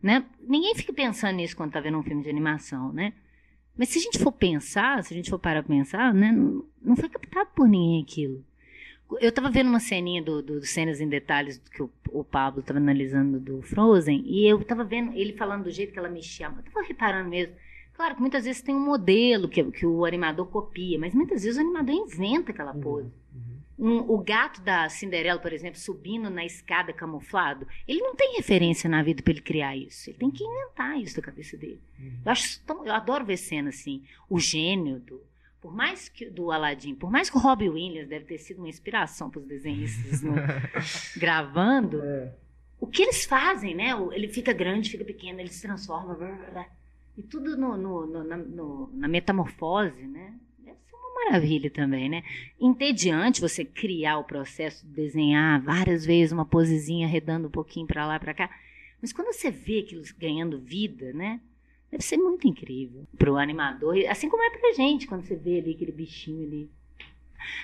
Né? 0.00 0.24
Ninguém 0.40 0.74
fica 0.74 0.92
pensando 0.92 1.36
nisso 1.36 1.56
quando 1.56 1.72
tá 1.72 1.80
vendo 1.80 1.98
um 1.98 2.02
filme 2.02 2.22
de 2.22 2.28
animação, 2.28 2.92
né? 2.92 3.12
Mas 3.76 3.88
se 3.88 3.98
a 3.98 4.02
gente 4.02 4.18
for 4.18 4.30
pensar, 4.30 5.02
se 5.02 5.12
a 5.12 5.16
gente 5.16 5.30
for 5.30 5.38
parar 5.38 5.62
pra 5.62 5.74
pensar, 5.74 6.14
né? 6.14 6.30
Não, 6.30 6.64
não 6.80 6.94
foi 6.94 7.08
captado 7.08 7.50
por 7.56 7.66
ninguém 7.66 8.02
aquilo. 8.02 8.44
Eu 9.20 9.32
tava 9.32 9.50
vendo 9.50 9.68
uma 9.68 9.80
ceninha 9.80 10.22
do, 10.22 10.42
do, 10.42 10.60
do 10.60 10.66
Cenas 10.66 11.00
em 11.00 11.08
Detalhes 11.08 11.58
que 11.58 11.82
o, 11.82 11.90
o 12.10 12.24
Pablo 12.24 12.62
tava 12.62 12.78
analisando 12.78 13.38
do 13.40 13.62
Frozen, 13.62 14.22
e 14.26 14.46
eu 14.46 14.62
tava 14.64 14.84
vendo 14.84 15.12
ele 15.14 15.32
falando 15.32 15.64
do 15.64 15.70
jeito 15.70 15.92
que 15.92 15.98
ela 15.98 16.08
mexia. 16.08 16.46
Eu 16.46 16.62
tava 16.72 16.86
reparando 16.86 17.28
mesmo. 17.30 17.54
Claro 17.94 18.14
que 18.16 18.20
muitas 18.20 18.44
vezes 18.44 18.60
tem 18.60 18.74
um 18.74 18.84
modelo 18.84 19.48
que, 19.48 19.62
que 19.70 19.86
o 19.86 20.04
animador 20.04 20.46
copia, 20.48 20.98
mas 20.98 21.14
muitas 21.14 21.42
vezes 21.44 21.56
o 21.58 21.60
animador 21.60 21.94
inventa 21.94 22.50
aquela 22.50 22.74
pose. 22.74 23.08
Um- 23.76 24.08
o 24.12 24.18
gato 24.18 24.60
da 24.62 24.88
Cinderela, 24.88 25.38
por 25.40 25.52
exemplo, 25.52 25.78
subindo 25.78 26.30
na 26.30 26.44
escada 26.44 26.92
camuflado, 26.92 27.66
ele 27.88 28.00
não 28.00 28.14
tem 28.14 28.36
referência 28.36 28.88
na 28.88 29.02
vida 29.02 29.20
para 29.22 29.32
ele 29.32 29.40
criar 29.40 29.76
isso. 29.76 30.10
Ele 30.10 30.16
tem 30.18 30.30
que 30.30 30.44
inventar 30.44 30.96
isso 31.00 31.16
da 31.16 31.22
cabeça 31.22 31.56
dele. 31.56 31.80
Eu, 32.24 32.30
acho 32.32 32.60
eu 32.84 32.92
adoro 32.92 33.24
ver 33.24 33.36
cena 33.36 33.68
assim. 33.70 34.02
O 34.30 34.38
gênio 34.38 35.00
do. 35.00 35.20
Por 35.64 35.74
mais 35.74 36.10
que 36.10 36.26
do 36.28 36.50
Aladdin, 36.52 36.94
por 36.94 37.10
mais 37.10 37.30
que 37.30 37.38
o 37.38 37.40
Robbie 37.40 37.70
Williams 37.70 38.06
deve 38.06 38.26
ter 38.26 38.36
sido 38.36 38.58
uma 38.58 38.68
inspiração 38.68 39.30
para 39.30 39.40
os 39.40 39.46
desenhistas 39.46 40.20
no- 40.22 40.34
gravando, 41.16 42.02
É, 42.04 42.34
o 42.78 42.86
que 42.86 43.02
eles 43.02 43.24
fazem, 43.24 43.74
né? 43.74 43.92
Ele 44.12 44.28
fica 44.28 44.52
grande, 44.52 44.90
fica 44.90 45.06
pequeno, 45.06 45.40
ele 45.40 45.48
se 45.48 45.62
transforma. 45.62 46.12
blá, 46.14 46.28
blá, 46.30 46.50
blá. 46.50 46.66
E 47.16 47.22
tudo 47.22 47.56
no, 47.56 47.78
no- 47.78 48.06
no- 48.06 48.24
na, 48.24 48.36
na 48.92 49.08
metamorfose, 49.08 50.02
né? 50.02 50.34
Deve 50.58 50.76
ser 50.86 50.96
uma 50.96 51.24
maravilha 51.24 51.70
também, 51.70 52.10
né? 52.10 52.22
Entediante 52.60 53.40
você 53.40 53.64
criar 53.64 54.18
o 54.18 54.24
processo 54.24 54.86
de 54.86 54.92
desenhar 54.92 55.62
várias 55.62 56.04
vezes 56.04 56.30
uma 56.32 56.44
posezinha 56.44 57.08
redando 57.08 57.48
um 57.48 57.50
pouquinho 57.50 57.86
para 57.86 58.06
lá, 58.06 58.20
para 58.20 58.34
cá. 58.34 58.50
Mas 59.00 59.14
quando 59.14 59.32
você 59.32 59.50
vê 59.50 59.78
aquilo 59.78 60.02
ganhando 60.18 60.58
vida, 60.60 61.10
né? 61.14 61.40
Deve 61.94 62.02
ser 62.02 62.16
muito 62.16 62.48
incrível 62.48 63.06
pro 63.16 63.36
animador, 63.36 63.94
assim 64.08 64.28
como 64.28 64.42
é 64.42 64.50
pra 64.50 64.72
gente 64.72 65.06
quando 65.06 65.22
você 65.22 65.36
vê 65.36 65.60
ali 65.60 65.74
aquele 65.74 65.92
bichinho 65.92 66.44
ali. 66.44 66.68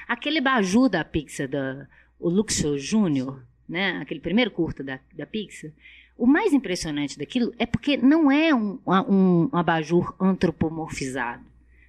Aquele 0.07 0.41
baju 0.41 0.89
da 0.89 1.05
Pixar, 1.05 1.49
da, 1.49 1.89
o 2.17 2.29
Luxo 2.29 2.79
Júnior, 2.79 3.45
né? 3.69 3.99
Aquele 4.01 4.21
primeiro 4.21 4.53
curta 4.53 4.85
da, 4.85 5.01
da 5.13 5.27
Pixar. 5.27 5.73
O 6.17 6.29
mais 6.29 6.53
impressionante 6.53 7.19
daquilo 7.19 7.53
é 7.59 7.67
porque 7.67 7.97
não 7.97 8.31
é 8.31 8.55
um, 8.55 8.79
um, 8.87 9.49
um 9.53 9.57
abajur 9.57 10.15
antropomorfizado, 10.21 11.45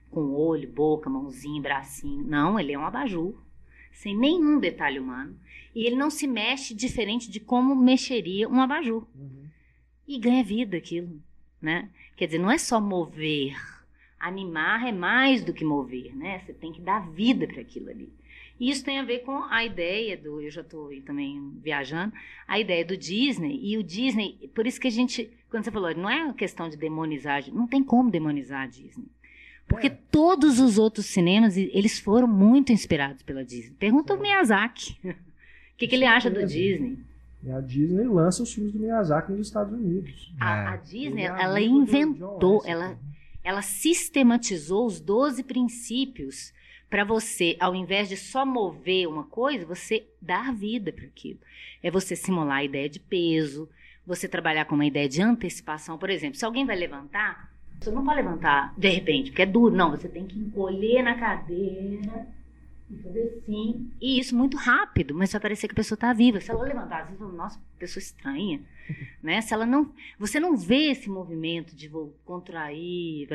com 0.10 0.34
olho, 0.34 0.68
boca, 0.68 1.12
mãozinha, 1.12 1.62
bracinho. 1.62 2.24
Não, 2.24 2.60
ele 2.60 2.74
é 2.74 2.80
um 2.80 2.88
abajur, 2.88 3.36
sem 3.92 4.18
nenhum 4.18 4.60
detalhe 4.60 4.98
humano. 4.98 5.38
E 5.76 5.86
ele 5.86 5.96
não 5.96 6.10
se 6.10 6.26
mexe 6.26 6.74
diferente 6.74 7.30
de 7.30 7.39
como 7.39 7.76
mexeria 7.76 8.50
um 8.50 8.60
abajur. 8.60 9.06
uhum. 9.16 9.46
E 10.08 10.18
ganha 10.18 10.44
vida 10.44 10.76
aquilo, 10.76 11.22
né? 11.62 11.89
Quer 12.16 12.26
dizer, 12.28 12.39
não 12.39 12.51
é 12.51 12.57
só 12.57 12.80
mover. 12.82 13.55
Animar 14.20 14.88
é 14.88 14.91
mais 14.91 15.43
do 15.43 15.53
que 15.53 15.66
mover, 15.66 16.16
né? 16.16 16.41
Você 16.45 16.53
tem 16.53 16.72
que 16.72 16.82
dar 16.82 16.99
vida 17.12 17.47
para 17.47 17.62
aquilo 17.62 17.89
ali. 17.89 18.09
E 18.59 18.70
isso 18.70 18.84
tem 18.86 18.99
a 18.99 19.03
ver 19.03 19.20
com 19.20 19.43
a 19.45 19.66
ideia 19.66 20.16
do, 20.16 20.39
eu 20.39 20.51
já 20.51 20.62
estou 20.62 20.91
também 21.01 21.51
viajando, 21.64 22.14
a 22.47 22.59
ideia 22.59 22.86
do 22.86 22.95
Disney. 22.95 23.59
E 23.64 23.76
o 23.78 23.84
Disney, 23.84 24.51
por 24.53 24.68
isso 24.68 24.80
que 24.80 24.88
a 24.88 24.91
gente, 24.91 25.32
quando 25.49 25.64
você 25.64 25.72
falou, 25.72 25.95
não 25.95 26.07
é 26.07 26.24
uma 26.24 26.34
questão 26.36 26.70
de 26.70 26.78
demonizar, 26.78 27.43
não 27.51 27.66
tem 27.68 27.84
como 27.84 28.12
demonizar 28.12 28.62
a 28.62 28.68
Disney. 28.68 29.07
Porque 29.68 29.88
É. 29.88 29.97
todos 30.12 30.59
os 30.59 30.78
outros 30.78 31.07
cinemas, 31.07 31.57
eles 31.57 31.97
foram 31.99 32.28
muito 32.28 32.72
inspirados 32.72 33.24
pela 33.24 33.43
Disney. 33.43 33.74
Pergunta 33.80 34.14
ao 34.14 34.20
Miyazaki. 34.20 34.95
O 35.74 35.84
que, 35.84 35.88
que 35.88 35.95
ele 35.95 36.05
acha 36.05 36.30
do. 36.30 36.45
Disney? 36.45 36.99
A 37.50 37.60
Disney 37.60 38.06
lança 38.06 38.44
os 38.44 38.54
filmes 38.54 38.72
do 38.74 38.80
Miyazaki 38.80 39.32
nos 39.32 39.48
Estados 39.48 39.74
Unidos. 39.74 40.32
A, 40.39 40.56
É. 40.58 40.68
a 40.68 40.76
Disney, 40.78 41.24
é 41.24 41.26
ela 41.26 41.60
do 41.60 41.66
John 41.66 41.82
inventou, 41.82 42.62
ela, 42.66 42.98
ela 43.44 43.62
sistematizou 43.62 44.86
os 44.86 45.00
12 45.00 45.44
princípios 45.44 46.54
para 46.89 47.04
você, 47.04 47.56
ao 47.60 47.74
invés 47.74 48.10
de 48.10 48.18
só 48.18 48.46
mover 48.46 49.08
uma 49.08 49.24
coisa, 49.24 49.66
você 49.66 50.06
dar 50.22 50.54
vida 50.54 50.92
para 50.92 51.06
aquilo. 51.06 51.39
É 51.82 51.89
você 51.89 52.16
simular 52.16 52.58
a 52.58 52.64
ideia 52.64 52.89
de 52.89 53.00
peso, 53.00 53.70
você 54.06 54.28
trabalhar 54.28 54.66
com 54.66 54.76
uma 54.76 54.86
ideia 54.86 55.08
de 55.08 55.22
antecipação. 55.22 55.98
Por 55.98 56.10
exemplo, 56.10 56.38
se 56.38 56.46
alguém 56.46 56.66
vai 56.66 56.76
levantar, 56.76 57.50
você 57.80 57.89
não 57.89 58.04
pode 58.04 58.18
levantar 58.18 58.74
de 58.78 58.89
repente, 58.89 59.32
porque 59.32 59.42
é 59.42 59.46
duro. 59.46 59.76
Não, 59.76 59.92
você 59.92 60.08
tem 60.08 60.28
que 60.28 60.38
encolher 60.38 61.02
na 61.02 61.16
cadeira 61.18 62.28
e 62.92 63.04
fazer 63.04 63.38
assim. 63.38 63.92
E 64.02 64.20
isso 64.20 64.36
muito 64.36 64.58
rápido, 64.58 65.16
mas 65.16 65.32
vai 65.32 65.42
parecer 65.42 65.68
que 65.68 65.74
a 65.74 65.76
pessoa 65.76 65.96
está 65.96 66.14
viva. 66.14 66.39
Se 66.42 66.52
ela 66.52 66.64
levantar, 66.64 67.08
você 67.08 67.18
fala, 67.18 67.32
nossa, 67.32 67.60
pessoa 67.80 68.02
estranha. 68.02 68.62
Né? 69.24 69.39
Se 69.39 69.54
ela 69.54 69.66
não, 69.66 69.94
você 70.20 70.39
não 70.39 70.58
vê 70.58 70.92
esse 70.92 71.10
movimento 71.10 71.76
de 71.76 71.88
vou 71.88 72.14
contrair, 72.26 73.28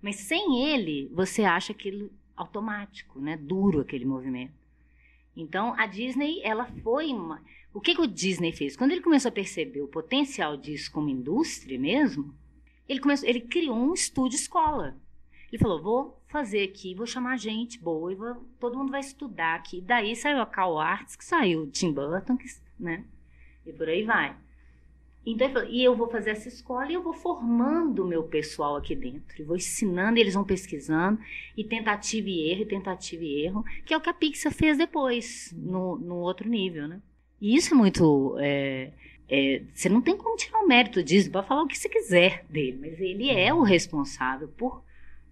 mas 0.00 0.16
sem 0.16 0.64
ele, 0.64 1.08
você 1.14 1.44
acha 1.44 1.72
aquilo 1.72 2.10
automático, 2.34 3.20
né? 3.20 3.36
Duro 3.36 3.80
aquele 3.80 4.04
movimento. 4.04 4.54
Então, 5.36 5.74
a 5.78 5.86
Disney, 5.86 6.40
ela 6.42 6.66
foi 6.82 7.12
uma... 7.12 7.40
O 7.72 7.80
que, 7.80 7.94
que 7.94 8.00
o 8.00 8.06
Disney 8.06 8.52
fez? 8.52 8.76
Quando 8.76 8.90
ele 8.90 9.02
começou 9.02 9.28
a 9.28 9.32
perceber 9.32 9.82
o 9.82 9.86
potencial 9.86 10.56
disso 10.56 10.90
como 10.90 11.08
indústria 11.08 11.78
mesmo, 11.78 12.34
ele, 12.88 12.98
começou, 12.98 13.28
ele 13.28 13.42
criou 13.42 13.76
um 13.76 13.94
estúdio 13.94 14.36
escola. 14.36 14.96
Ele 15.52 15.60
falou, 15.60 15.82
vou 15.82 16.21
fazer 16.32 16.64
aqui, 16.64 16.94
vou 16.94 17.06
chamar 17.06 17.36
gente 17.36 17.78
boa, 17.78 18.10
e 18.10 18.16
vou, 18.16 18.34
todo 18.58 18.76
mundo 18.76 18.90
vai 18.90 19.00
estudar 19.00 19.54
aqui. 19.54 19.80
Daí 19.80 20.16
saiu 20.16 20.40
a 20.40 20.46
Cal 20.46 20.80
Arts, 20.80 21.14
que 21.14 21.24
saiu 21.24 21.62
o 21.62 21.66
Tim 21.66 21.92
Burton, 21.92 22.36
que, 22.36 22.46
né? 22.80 23.04
E 23.66 23.72
por 23.72 23.88
aí 23.88 24.02
vai. 24.02 24.34
Então 25.24 25.48
falou, 25.52 25.68
e 25.68 25.84
eu 25.84 25.94
vou 25.94 26.08
fazer 26.08 26.30
essa 26.30 26.48
escola 26.48 26.90
e 26.90 26.94
eu 26.94 27.02
vou 27.02 27.12
formando 27.12 28.02
o 28.02 28.08
meu 28.08 28.24
pessoal 28.24 28.76
aqui 28.76 28.96
dentro. 28.96 29.40
E 29.40 29.44
vou 29.44 29.54
ensinando, 29.54 30.18
eles 30.18 30.34
vão 30.34 30.42
pesquisando, 30.42 31.20
e 31.56 31.62
tentativa 31.62 32.28
e 32.28 32.50
erro, 32.50 32.62
e 32.62 32.66
tentativa 32.66 33.22
e 33.22 33.44
erro, 33.44 33.64
que 33.84 33.94
é 33.94 33.96
o 33.96 34.00
que 34.00 34.10
a 34.10 34.14
Pixar 34.14 34.52
fez 34.52 34.78
depois, 34.78 35.54
no, 35.56 35.96
no 35.98 36.16
outro 36.16 36.48
nível, 36.48 36.88
né? 36.88 37.00
E 37.40 37.54
isso 37.54 37.74
é 37.74 37.76
muito. 37.76 38.36
é, 38.40 38.90
é, 39.28 39.62
você 39.72 39.88
não 39.88 40.00
tem 40.00 40.16
como 40.16 40.36
tirar 40.36 40.60
o 40.60 40.66
mérito 40.66 41.02
disso, 41.02 41.30
pode 41.30 41.46
falar 41.46 41.62
o 41.62 41.66
que 41.66 41.78
você 41.78 41.88
quiser 41.88 42.44
dele, 42.48 42.78
mas 42.80 43.00
ele 43.00 43.30
é 43.30 43.52
o 43.52 43.62
responsável 43.62 44.48
por 44.48 44.82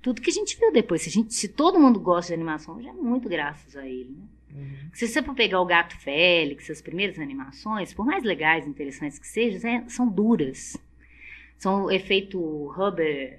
tudo 0.03 0.20
que 0.20 0.30
a 0.30 0.32
gente 0.32 0.57
viu 0.59 0.72
depois. 0.72 1.03
Se, 1.03 1.09
a 1.09 1.12
gente, 1.12 1.34
se 1.34 1.48
todo 1.48 1.78
mundo 1.78 2.01
gosta 2.01 2.28
de 2.28 2.34
animação, 2.34 2.80
já 2.82 2.90
é 2.90 2.92
muito 2.92 3.28
graças 3.28 3.76
a 3.76 3.86
ele, 3.86 4.11
né? 4.11 4.26
Se 4.92 5.07
você 5.07 5.22
for 5.22 5.34
pegar 5.34 5.61
o 5.61 5.64
Gato 5.66 5.96
Félix, 5.98 6.68
as 6.68 6.80
primeiras 6.82 7.18
animações, 7.20 7.94
por 7.94 8.05
mais 8.05 8.24
legais 8.24 8.66
e 8.66 8.68
interessantes 8.68 9.18
que 9.18 9.26
sejam, 9.28 9.70
é- 9.70 9.88
são 9.88 10.09
duras. 10.09 10.76
São 11.57 11.84
o 11.84 11.90
efeito 11.90 12.40
rubber, 12.72 13.38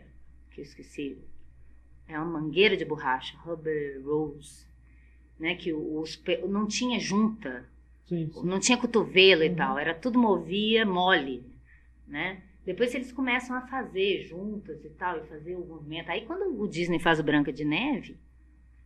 que 0.52 0.62
eu 0.62 0.64
esqueci, 0.64 1.18
é 2.08 2.18
uma 2.18 2.40
mangueira 2.40 2.78
de 2.78 2.86
borracha, 2.86 3.36
rubber 3.40 4.02
rose, 4.06 4.66
né, 5.40 5.56
que 5.56 5.74
os, 5.74 6.22
não 6.48 6.66
tinha 6.68 7.00
junta, 7.00 7.66
Sim, 8.08 8.30
sim. 8.32 8.46
não 8.46 8.60
tinha 8.60 8.78
cotovelo 8.78 9.44
e 9.44 9.50
Uhum. 9.50 9.56
tal, 9.56 9.78
era 9.78 9.94
tudo 9.94 10.18
movia 10.20 10.86
mole, 10.86 11.44
né? 12.08 12.42
Depois 12.66 12.94
eles 12.94 13.12
começam 13.12 13.56
a 13.56 13.62
fazer 13.62 14.24
juntas 14.24 14.84
e 14.86 14.90
tal, 14.90 15.18
e 15.18 15.28
fazer 15.28 15.56
o 15.56 15.66
movimento. 15.66 16.10
Aí 16.10 16.26
quando 16.26 16.62
o 16.62 16.68
Disney 16.68 17.00
faz 17.00 17.20
o 17.20 17.24
Branca 17.24 17.52
de 17.52 17.66
Neve, 17.66 18.18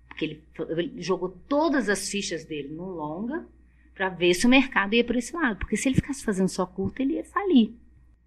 porque 0.07 0.25
ele, 0.25 0.43
ele 0.69 1.01
jogou 1.01 1.29
todas 1.29 1.89
as 1.89 2.09
fichas 2.09 2.45
dele 2.45 2.73
no 2.73 2.85
longa 2.85 3.45
para 3.93 4.09
ver 4.09 4.33
se 4.33 4.45
o 4.45 4.49
mercado 4.49 4.93
ia 4.93 5.03
por 5.03 5.15
esse 5.15 5.35
lado, 5.35 5.57
porque 5.57 5.75
se 5.75 5.89
ele 5.89 5.95
ficasse 5.95 6.23
fazendo 6.23 6.49
só 6.49 6.65
curta, 6.65 7.01
ele 7.01 7.13
ia 7.13 7.23
falir. 7.23 7.73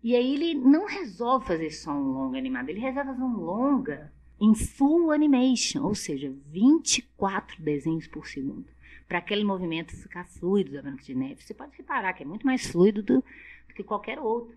E 0.02 0.14
aí 0.14 0.34
ele 0.34 0.54
não 0.54 0.86
resolve 0.86 1.46
fazer 1.46 1.70
só 1.70 1.92
um 1.92 2.12
longa 2.12 2.38
animado, 2.38 2.68
ele 2.68 2.80
resolve 2.80 3.10
fazer 3.10 3.22
um 3.22 3.36
longa 3.36 4.12
em 4.40 4.54
full 4.54 5.10
animation, 5.10 5.82
ou 5.82 5.94
seja, 5.94 6.32
24 6.46 7.60
desenhos 7.62 8.06
por 8.06 8.26
segundo 8.26 8.66
para 9.08 9.18
aquele 9.18 9.42
movimento 9.42 9.96
ficar 9.96 10.24
fluido 10.24 10.72
da 10.72 10.82
Branca 10.82 11.02
de 11.02 11.14
Neve. 11.14 11.42
Você 11.42 11.54
pode 11.54 11.74
reparar 11.76 12.12
que 12.12 12.22
é 12.22 12.26
muito 12.26 12.44
mais 12.44 12.66
fluido 12.66 13.02
do, 13.02 13.14
do 13.16 13.74
que 13.74 13.82
qualquer 13.82 14.18
outro. 14.18 14.54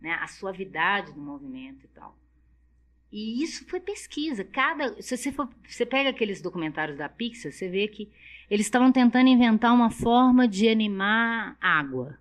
Né? 0.00 0.12
A 0.20 0.26
suavidade 0.26 1.12
do 1.12 1.20
movimento 1.20 1.84
e 1.84 1.88
tal. 1.88 2.16
E 3.10 3.42
isso 3.42 3.64
foi 3.66 3.80
pesquisa. 3.80 4.44
Cada, 4.44 5.00
se 5.00 5.16
você, 5.16 5.32
for, 5.32 5.48
você 5.66 5.86
pega 5.86 6.10
aqueles 6.10 6.40
documentários 6.42 6.98
da 6.98 7.08
Pixar, 7.08 7.50
você 7.50 7.68
vê 7.68 7.88
que 7.88 8.08
eles 8.50 8.66
estavam 8.66 8.92
tentando 8.92 9.28
inventar 9.28 9.74
uma 9.74 9.90
forma 9.90 10.46
de 10.46 10.68
animar 10.68 11.56
água. 11.60 12.18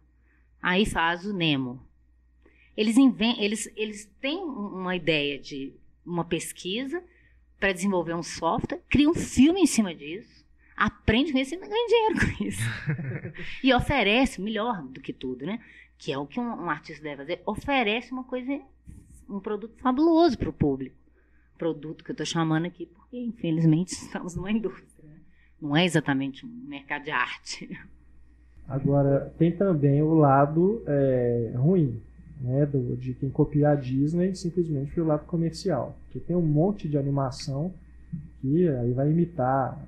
Aí 0.61 0.85
faz 0.85 1.25
o 1.25 1.33
Nemo. 1.33 1.85
Eles, 2.75 2.97
inven 2.97 3.35
eles, 3.43 3.71
eles 3.75 4.05
têm 4.21 4.37
um- 4.37 4.79
uma 4.81 4.95
ideia 4.95 5.37
de 5.37 5.73
uma 6.05 6.23
pesquisa 6.23 7.03
para 7.59 7.73
desenvolver 7.73 8.13
um 8.13 8.23
software, 8.23 8.79
criam 8.89 9.11
um 9.11 9.15
filme 9.15 9.61
em 9.61 9.65
cima 9.65 9.93
disso, 9.95 10.45
aprende 10.75 11.31
com 11.31 11.39
isso 11.39 11.55
e 11.55 11.57
ganha 11.57 11.87
dinheiro 11.87 12.15
com 12.37 12.43
isso. 12.43 12.61
e 13.63 13.73
oferece, 13.73 14.39
melhor 14.39 14.83
do 14.83 15.01
que 15.01 15.11
tudo, 15.11 15.45
né? 15.45 15.59
Que 15.97 16.11
é 16.11 16.17
o 16.17 16.25
que 16.25 16.39
um, 16.39 16.43
um 16.43 16.69
artista 16.69 17.03
deve 17.03 17.17
fazer, 17.17 17.41
oferece 17.45 18.11
uma 18.11 18.23
coisa, 18.23 18.59
um 19.29 19.39
produto 19.39 19.75
fabuloso 19.81 20.37
para 20.37 20.49
o 20.49 20.53
público. 20.53 20.95
Produto 21.57 22.03
que 22.03 22.11
eu 22.11 22.13
estou 22.13 22.25
chamando 22.25 22.65
aqui, 22.65 22.85
porque 22.85 23.17
infelizmente 23.17 23.93
estamos 23.93 24.35
numa 24.35 24.51
indústria. 24.51 25.09
né? 25.09 25.15
Não 25.61 25.75
é 25.75 25.85
exatamente 25.85 26.45
um 26.45 26.49
mercado 26.49 27.03
de 27.03 27.11
arte. 27.11 27.69
Agora, 28.67 29.33
tem 29.37 29.51
também 29.51 30.01
o 30.01 30.13
lado 30.13 30.83
é, 30.85 31.53
ruim, 31.55 32.01
né, 32.41 32.65
do, 32.65 32.97
de 32.97 33.13
quem 33.13 33.29
copia 33.29 33.69
a 33.69 33.75
Disney 33.75 34.35
simplesmente 34.35 34.93
pelo 34.93 35.07
lado 35.07 35.25
comercial. 35.25 35.97
Porque 36.03 36.19
tem 36.19 36.35
um 36.35 36.45
monte 36.45 36.87
de 36.87 36.97
animação 36.97 37.73
que 38.41 38.67
aí 38.67 38.93
vai 38.93 39.09
imitar 39.09 39.81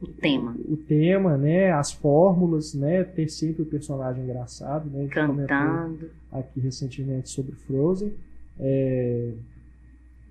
O 0.00 0.06
tema. 0.06 0.56
o 0.66 0.76
tema, 0.76 1.36
né, 1.36 1.72
as 1.72 1.92
fórmulas, 1.92 2.72
né, 2.74 3.04
ter 3.04 3.28
sempre 3.28 3.62
o 3.62 3.66
personagem 3.66 4.24
engraçado, 4.24 4.88
né, 4.88 5.06
Cantando. 5.08 6.10
aqui 6.32 6.58
recentemente 6.60 7.28
sobre 7.28 7.54
Frozen. 7.54 8.12
É, 8.58 9.32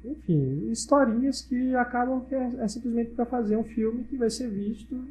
enfim, 0.04 0.70
historinhas 0.72 1.42
que 1.42 1.76
acabam 1.76 2.22
que 2.22 2.34
é, 2.34 2.52
é 2.60 2.68
simplesmente 2.68 3.12
para 3.12 3.26
fazer 3.26 3.58
um 3.58 3.64
filme 3.64 4.04
que 4.06 4.16
vai 4.18 4.30
ser 4.30 4.50
visto 4.50 5.04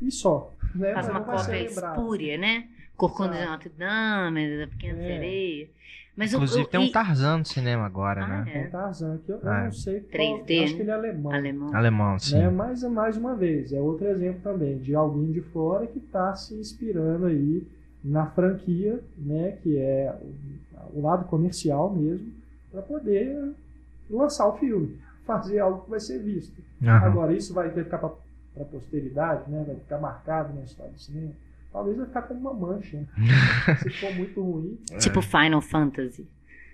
e 0.00 0.10
só. 0.10 0.52
Né? 0.74 0.92
Faz 0.94 1.06
Mas 1.08 1.16
uma 1.16 1.24
cópia 1.24 1.62
espúria, 1.62 2.38
né? 2.38 2.68
Corcunda 2.96 3.34
de. 3.36 3.46
Notre 3.46 3.68
Dame, 3.70 4.58
da 4.58 4.66
Pequena 4.66 4.98
É. 4.98 5.06
Sereia. 5.06 5.68
Mas 6.16 6.32
o- 6.32 6.36
Inclusive 6.36 6.62
o, 6.64 6.66
tem 6.68 6.80
um 6.80 6.90
Tarzan 6.92 7.38
no 7.38 7.44
cinema 7.46 7.86
agora, 7.86 8.22
Ah, 8.24 8.28
né? 8.28 8.44
é. 8.48 8.60
Tem 8.62 8.70
Tarzan, 8.70 9.18
que 9.24 9.30
eu, 9.32 9.38
eu 9.40 9.48
Ah. 9.48 9.64
não 9.64 9.72
sei 9.72 10.00
qual, 10.00 10.10
3D, 10.10 10.50
eu 10.58 10.64
acho 10.64 10.72
né? 10.72 10.76
que 10.76 10.82
ele 10.82 10.90
é 10.90 10.94
alemão. 10.94 11.32
alemão. 11.32 11.74
Alemão, 11.74 12.18
sim. 12.18 12.36
Né? 12.38 12.50
Mas 12.50 12.82
é 12.82 12.88
mais 12.88 13.16
uma 13.16 13.34
vez, 13.34 13.72
é 13.72 13.80
outro 13.80 14.06
exemplo 14.08 14.40
também 14.42 14.78
de 14.78 14.94
alguém 14.94 15.30
de 15.32 15.40
fora 15.40 15.86
que 15.86 15.98
está 15.98 16.34
se 16.34 16.54
inspirando 16.54 17.26
aí 17.26 17.66
na 18.02 18.26
franquia, 18.26 19.00
né, 19.18 19.58
que 19.62 19.76
é 19.76 20.14
o, 20.94 21.02
lado 21.02 21.26
comercial 21.26 21.90
mesmo, 21.94 22.32
para 22.72 22.80
poder 22.82 23.52
lançar 24.10 24.46
o 24.48 24.56
filme, 24.58 24.98
fazer 25.26 25.58
algo 25.60 25.84
que 25.84 25.90
vai 25.90 26.00
ser 26.00 26.18
visto. 26.18 26.60
Aham. 26.82 27.06
Agora, 27.06 27.32
isso 27.32 27.52
vai 27.54 27.68
ter 27.68 27.74
que 27.80 27.84
ficar 27.84 27.98
para 27.98 28.10
a 28.60 28.64
posteridade, 28.64 29.50
né, 29.50 29.62
vai 29.66 29.76
ficar 29.76 29.98
marcado 29.98 30.52
na 30.54 30.62
história 30.62 30.92
do 30.92 30.98
cinema. 31.00 31.32
Talvez 31.72 31.96
vai 31.96 32.06
ficar 32.06 32.22
como 32.22 32.40
uma 32.40 32.54
mancha. 32.54 32.96
né? 32.96 33.06
Se 33.82 33.90
for 33.90 34.14
muito 34.14 34.42
ruim. 34.42 34.78
Tipo 34.98 35.22
Final 35.22 35.60
Fantasy. 35.60 36.26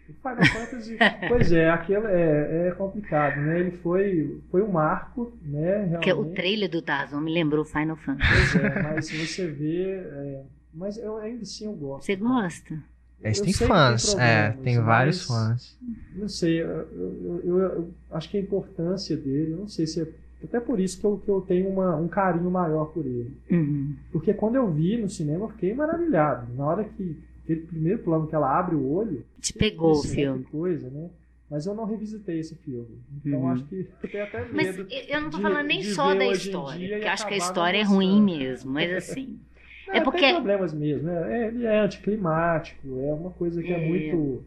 O 0.09 0.13
Final 0.13 0.45
Fantasy, 0.47 0.97
pois 1.29 1.51
é, 1.51 1.69
aquele 1.69 2.07
é, 2.07 2.69
é 2.69 2.71
complicado, 2.73 3.41
né? 3.41 3.59
Ele 3.59 3.73
foi, 3.79 4.41
foi 4.53 4.63
um 4.63 4.71
marco, 4.71 5.37
né? 5.43 5.89
Porque 5.95 6.13
o 6.13 6.17
Realmente. 6.17 6.37
trailer 6.37 6.71
do 6.71 6.81
Tarzan 6.81 7.21
me 7.21 7.33
lembrou 7.33 7.65
Final 7.65 7.97
Fantasy. 7.97 8.31
Pois 8.53 8.65
é, 8.65 8.83
mas 8.83 9.07
se 9.07 9.17
você 9.27 9.47
vê. 9.49 9.83
é, 9.97 10.43
mas 10.73 10.97
eu 10.97 11.17
ainda 11.17 11.43
assim 11.43 11.65
eu 11.67 11.73
gosto. 11.73 12.07
Você 12.07 12.15
gosta? 12.17 12.79
Eles 13.21 13.39
Eu 13.39 13.45
têm 13.45 13.53
que 13.55 13.65
fãs, 13.67 14.15
tem 14.15 14.23
é, 14.25 14.51
tem 14.63 14.81
vários 14.81 15.27
fãs. 15.27 15.77
Não 16.15 16.29
sei, 16.29 16.63
eu, 16.63 16.67
eu- 16.69 17.41
eu- 17.45 17.59
eu 17.59 17.95
acho 18.13 18.29
que 18.31 18.37
a 18.37 18.41
importância 18.41 19.17
dele, 19.17 19.53
eu 19.53 19.57
não 19.59 19.69
sei 19.69 19.87
se 19.89 20.03
é. 20.03 20.07
Até 20.49 20.61
por 20.61 20.81
isso 20.81 20.99
que 21.01 21.05
eu, 21.07 21.19
que 21.19 21.29
eu 21.31 21.41
tenho 21.41 21.69
uma- 21.69 21.97
um 21.97 22.09
carinho 22.09 22.51
maior 22.51 22.87
por 22.87 23.05
ele. 23.05 23.37
Uhum. 23.51 23.95
Porque 24.13 24.33
quando 24.35 24.57
eu 24.57 24.71
vi 24.71 24.97
no 24.97 25.09
cinema, 25.09 25.45
eu 25.45 25.49
fiquei 25.51 25.75
maravilhado. 25.75 26.47
Na 26.55 26.65
hora 26.67 26.85
que. 26.85 27.17
Aquele 27.45 27.61
primeiro 27.61 27.99
plano 28.01 28.27
que 28.27 28.35
ela 28.35 28.59
abre 28.59 28.75
o 28.75 28.91
olho. 28.93 29.25
Te 29.41 29.53
pegou 29.53 29.93
o 29.95 30.03
né, 30.03 30.09
filme. 30.09 30.45
Coisa, 30.51 30.91
né? 30.91 31.09
Mas 31.49 31.65
eu 31.65 31.75
não 31.77 31.85
revisitei 31.85 32.41
esse 32.41 32.57
filme. 32.57 32.99
Então 33.25 33.39
Uhum. 33.43 33.49
acho 33.51 33.65
que 33.67 33.87
eu 34.03 34.11
tenho 34.11 34.25
até 34.25 34.41
medo. 34.41 34.53
Mas 34.53 34.77
eu 35.09 35.21
não 35.21 35.31
tô 35.31 35.37
de- 35.37 35.43
falando 35.45 35.67
nem 35.69 35.81
só 35.85 36.13
da 36.13 36.27
história, 36.27 36.89
porque 36.89 37.05
eu 37.07 37.09
acho 37.13 37.27
que 37.29 37.35
a 37.35 37.37
história 37.37 37.79
é 37.79 37.83
ruim 37.85 38.21
mesmo, 38.21 38.73
mas 38.73 38.93
assim. 38.93 39.39
É, 39.91 39.99
É 39.99 40.01
porque- 40.01 40.19
Tem 40.23 40.35
problemas 40.35 40.75
mesmo. 40.75 41.05
né? 41.07 41.45
É, 41.45 41.47
ele 41.47 41.65
é 41.65 41.79
anticlimático, 41.79 42.89
é 42.99 43.15
uma 43.15 43.31
coisa 43.31 43.63
que 43.63 43.73
é, 43.73 43.81
É. 43.85 43.89
muito. 43.89 44.43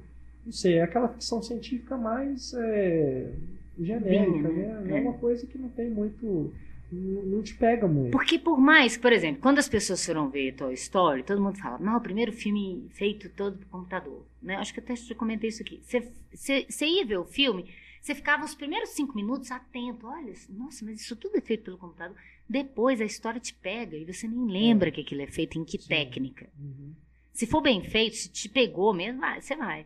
Não 0.46 0.52
sei, 0.52 0.74
é 0.80 0.82
aquela 0.84 1.08
ficção 1.08 1.42
científica 1.42 1.96
mais. 1.96 2.54
é, 2.54 3.32
genérica, 3.80 4.50
né? 4.50 4.82
né? 4.82 4.94
É 4.94 4.98
É. 4.98 5.02
uma 5.02 5.14
coisa 5.14 5.46
que 5.48 5.58
não 5.58 5.70
tem 5.70 5.90
muito. 5.90 6.54
Não, 6.92 7.22
não 7.24 7.44
te 7.44 7.54
pega 7.54 7.88
muito. 7.88 8.12
Porque 8.12 8.40
por 8.40 8.60
mais, 8.60 8.98
por 8.98 9.14
exemplo, 9.14 9.40
quando 9.42 9.60
as 9.60 9.70
pessoas 9.70 10.04
foram 10.04 10.28
ver 10.30 10.54
Toy 10.56 10.74
Story, 10.74 11.22
todo 11.24 11.40
mundo 11.42 11.58
fala, 11.60 11.78
não, 11.78 11.98
o 11.98 12.02
primeiro 12.02 12.34
filme 12.34 12.88
feito 12.90 13.30
todo 13.30 13.58
por 13.60 13.68
computador. 13.68 14.26
Né? 14.42 14.56
Acho 14.56 14.74
que 14.74 14.80
até 14.80 14.96
já 14.96 15.14
comentei 15.14 15.50
isso 15.50 15.62
aqui. 15.62 15.80
Você- 15.84 16.12
Você 16.34 16.66
você 16.68 16.86
ia 16.88 17.06
ver 17.06 17.18
o 17.18 17.26
filme, 17.26 17.70
você 18.02 18.16
ficava 18.16 18.44
os 18.44 18.56
primeiros 18.56 18.90
cinco 18.90 19.16
minutos 19.16 19.52
atento. 19.52 20.08
Olha, 20.08 20.34
nossa, 20.50 20.84
mas 20.84 21.00
isso 21.02 21.16
tudo 21.16 21.38
é 21.38 21.42
feito 21.42 21.64
pelo 21.66 21.78
computador. 21.78 22.16
Depois 22.50 23.00
a 23.02 23.06
história 23.06 23.40
te 23.40 23.54
pega 23.54 23.96
e 23.96 24.04
você 24.06 24.28
nem 24.28 24.48
lembra 24.48 24.90
que 24.90 25.02
aquilo 25.02 25.22
é 25.22 25.28
feito 25.28 25.60
em 25.60 25.64
que 25.64 25.78
Sim. 25.80 25.88
técnica. 25.90 26.50
Uhum. 26.60 26.94
Se 27.32 27.46
for 27.46 27.62
bem 27.62 27.84
feito, 27.84 28.16
se 28.16 28.30
te 28.30 28.50
pegou 28.50 28.94
mesmo, 28.96 29.20
vai, 29.22 29.40
você 29.42 29.56
vai. 29.56 29.86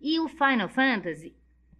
E 0.00 0.18
o 0.20 0.28
Final 0.28 0.68
Fantasy, 0.68 1.32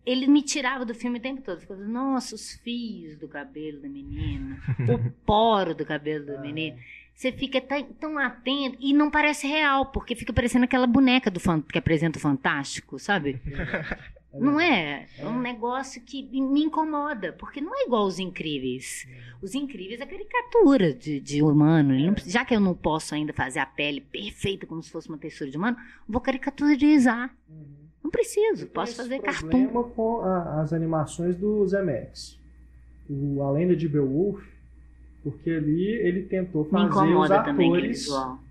ele 0.05 0.26
me 0.26 0.42
tirava 0.42 0.84
do 0.84 0.94
filme 0.94 1.18
o 1.18 1.22
tempo 1.22 1.42
todo. 1.42 1.61
Ficava, 1.61 1.84
nossa, 1.84 2.34
os 2.34 2.55
fios 2.55 3.16
do 3.16 3.28
cabelo 3.28 3.80
da 3.80 3.88
menina, 3.88 4.61
o 4.88 5.11
poro 5.26 5.74
do 5.74 5.84
cabelo 5.84 6.26
da 6.26 6.40
menina. 6.40 6.76
Você 7.14 7.30
fica 7.32 7.61
tão, 7.61 7.82
tão 7.94 8.18
atento 8.18 8.78
e 8.80 8.94
não 8.94 9.11
parece 9.11 9.46
real, 9.46 9.86
porque 9.86 10.14
fica 10.16 10.32
parecendo 10.32 10.64
aquela 10.64 10.86
boneca 10.86 11.30
do 11.30 11.38
que 11.70 11.78
apresenta 11.78 12.18
o 12.18 12.20
Fantástico, 12.20 12.98
sabe? 12.98 13.38
Não 14.32 14.61
é? 14.61 15.09
É 15.18 15.26
um 15.26 15.40
negócio 15.40 16.01
que 16.03 16.22
me 16.40 16.62
incomoda, 16.62 17.32
porque 17.32 17.61
não 17.61 17.74
é 17.76 17.84
igual 17.84 18.07
os 18.07 18.20
incríveis. 18.20 19.05
Os 19.42 19.57
incríveis 19.57 20.01
é 20.01 20.07
caricatura 20.07 20.94
de, 20.94 21.18
de 21.18 21.42
humano. 21.42 21.92
Não 21.98 22.14
precisa- 22.14 22.34
já 22.38 22.44
que 22.44 22.55
eu 22.55 22.61
não 22.61 22.72
posso 22.72 23.12
ainda 23.12 23.32
fazer 23.32 23.59
a 23.59 23.66
pele 23.66 24.01
perfeita 24.01 24.68
como 24.68 24.80
se 24.84 24.90
fosse 24.92 25.09
uma 25.09 25.18
textura 25.18 25.51
de 25.51 25.57
humano, 25.57 25.76
vou 26.09 26.20
caricaturizar. 26.20 27.34
Uhum. 27.48 27.79
Não 28.11 28.20
preciso, 28.20 28.66
posso 28.66 28.96
tenho 28.96 29.08
fazer 29.08 29.14
esse 29.30 29.40
cartoon. 29.42 29.82
com 29.94 30.20
a- 30.22 30.61
as 30.62 30.72
animações 30.72 31.36
do 31.36 31.64
Zemeckis. 31.68 32.36
O 33.08 33.40
A 33.42 33.52
Lenda 33.52 33.76
de 33.76 33.88
Beowulf, 33.88 34.42
porque 35.22 35.50
ali 35.50 35.84
ele 35.86 36.22
tentou 36.22 36.64
fazer 36.64 37.14
os 37.14 37.30
atores, 37.30 38.08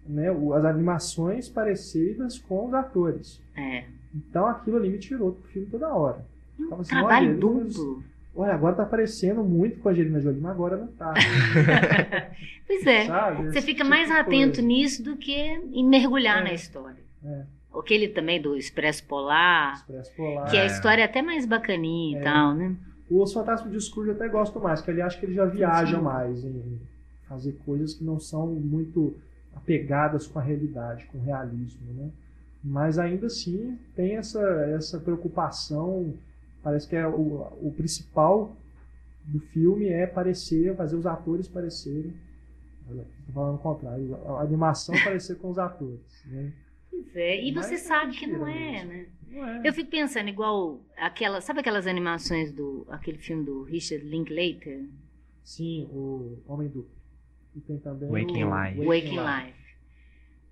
né, 0.07 0.27
as 0.55 0.65
animações 0.65 1.49
parecidas 1.49 2.37
com 2.39 2.67
os 2.67 2.73
atores. 2.73 3.41
É. 3.57 3.83
Então 4.15 4.45
aquilo 4.47 4.77
ali 4.77 4.89
me 4.89 4.97
tirou 4.97 5.31
do 5.31 5.41
filme 5.49 5.67
toda 5.69 5.93
hora. 5.93 6.25
Ficava 6.57 6.81
assim, 6.81 6.89
Trabalho 6.91 7.27
olha, 7.29 7.37
duplo. 7.37 8.03
Olha, 8.35 8.53
agora 8.53 8.75
tá 8.75 8.83
aparecendo 8.83 9.43
muito 9.43 9.79
com 9.79 9.89
a 9.89 9.91
Angelina 9.91 10.19
Jolie, 10.21 10.39
mas 10.39 10.51
agora 10.51 10.77
não 10.77 10.87
tá. 10.87 11.13
Pois 12.65 12.85
é. 12.85 13.05
sabe? 13.07 13.43
Você 13.47 13.57
Esse 13.57 13.65
fica 13.67 13.77
tipo 13.83 13.89
mais 13.89 14.09
atento 14.11 14.55
coisa. 14.55 14.61
nisso 14.61 15.03
do 15.03 15.17
que 15.17 15.33
em 15.33 15.85
mergulhar 15.85 16.39
É. 16.41 16.43
na 16.43 16.53
história. 16.53 16.99
É. 17.25 17.43
Aquele 17.73 18.07
também 18.09 18.41
do 18.41 18.55
Expresso 18.55 19.05
Polar, 19.05 19.75
Expresso 19.75 20.15
Polar. 20.15 20.49
que 20.49 20.57
a 20.57 20.63
É. 20.63 20.65
história 20.67 21.01
é 21.01 21.05
até 21.05 21.21
mais 21.21 21.45
bacaninha 21.45 22.17
É. 22.17 22.21
e 22.21 22.23
tal, 22.23 22.53
né? 22.55 22.75
Os 23.09 23.33
Fantasmas 23.33 23.71
de 23.71 23.79
Scrooge 23.81 24.09
eu 24.09 24.15
até 24.15 24.27
gosto 24.27 24.59
mais, 24.59 24.81
que 24.81 24.91
ele 24.91 25.01
acha 25.01 25.19
que 25.19 25.25
ele 25.25 25.33
já 25.33 25.45
viaja 25.45 25.99
mais 26.01 26.43
em 26.43 26.79
fazer 27.27 27.53
coisas 27.65 27.93
que 27.93 28.03
não 28.03 28.19
são 28.19 28.47
muito 28.47 29.15
apegadas 29.55 30.27
com 30.27 30.39
a 30.39 30.41
realidade, 30.41 31.05
com 31.05 31.17
o 31.17 31.23
realismo, 31.23 31.93
né? 31.93 32.09
Mas 32.63 32.99
ainda 32.99 33.27
assim 33.27 33.77
tem 33.95 34.17
essa, 34.17 34.39
essa 34.75 34.99
preocupação, 34.99 36.13
parece 36.61 36.87
que 36.87 36.95
é 36.95 37.07
o, 37.07 37.47
o 37.61 37.73
principal 37.75 38.55
do 39.25 39.39
filme 39.39 39.87
é 39.87 40.05
parecer, 40.07 40.75
fazer 40.75 40.95
os 40.95 41.05
atores 41.05 41.47
parecerem, 41.47 42.13
tô 42.87 43.31
falando 43.33 43.55
o 43.55 43.59
contrário, 43.59 44.17
a 44.27 44.41
animação 44.41 44.93
parecer 45.03 45.35
com 45.37 45.49
os 45.51 45.57
atores, 45.59 46.23
né? 46.25 46.51
Pois 46.89 47.15
é. 47.15 47.43
E 47.43 47.51
Mas 47.51 47.65
você 47.65 47.75
é 47.75 47.77
sabe 47.77 48.17
que 48.17 48.27
não 48.27 48.47
é, 48.47 48.83
né? 48.83 49.07
Não 49.27 49.47
é. 49.47 49.61
Eu 49.63 49.73
fico 49.73 49.89
pensando 49.89 50.29
igual 50.29 50.81
aquela, 50.97 51.41
sabe 51.41 51.59
aquelas 51.59 51.87
animações 51.87 52.51
do 52.51 52.85
aquele 52.89 53.17
filme 53.17 53.45
do 53.45 53.63
Richard 53.63 54.05
Linklater, 54.05 54.85
Sim, 55.49 55.89
o 55.91 56.37
Homem 56.45 56.67
Duplo. 56.67 56.91
E 57.55 57.59
tem 57.61 57.79
também 57.79 58.07
Waking 58.07 58.43
o 58.43 58.63
Life. 58.63 58.85
Waking 58.85 59.19
Life. 59.19 59.59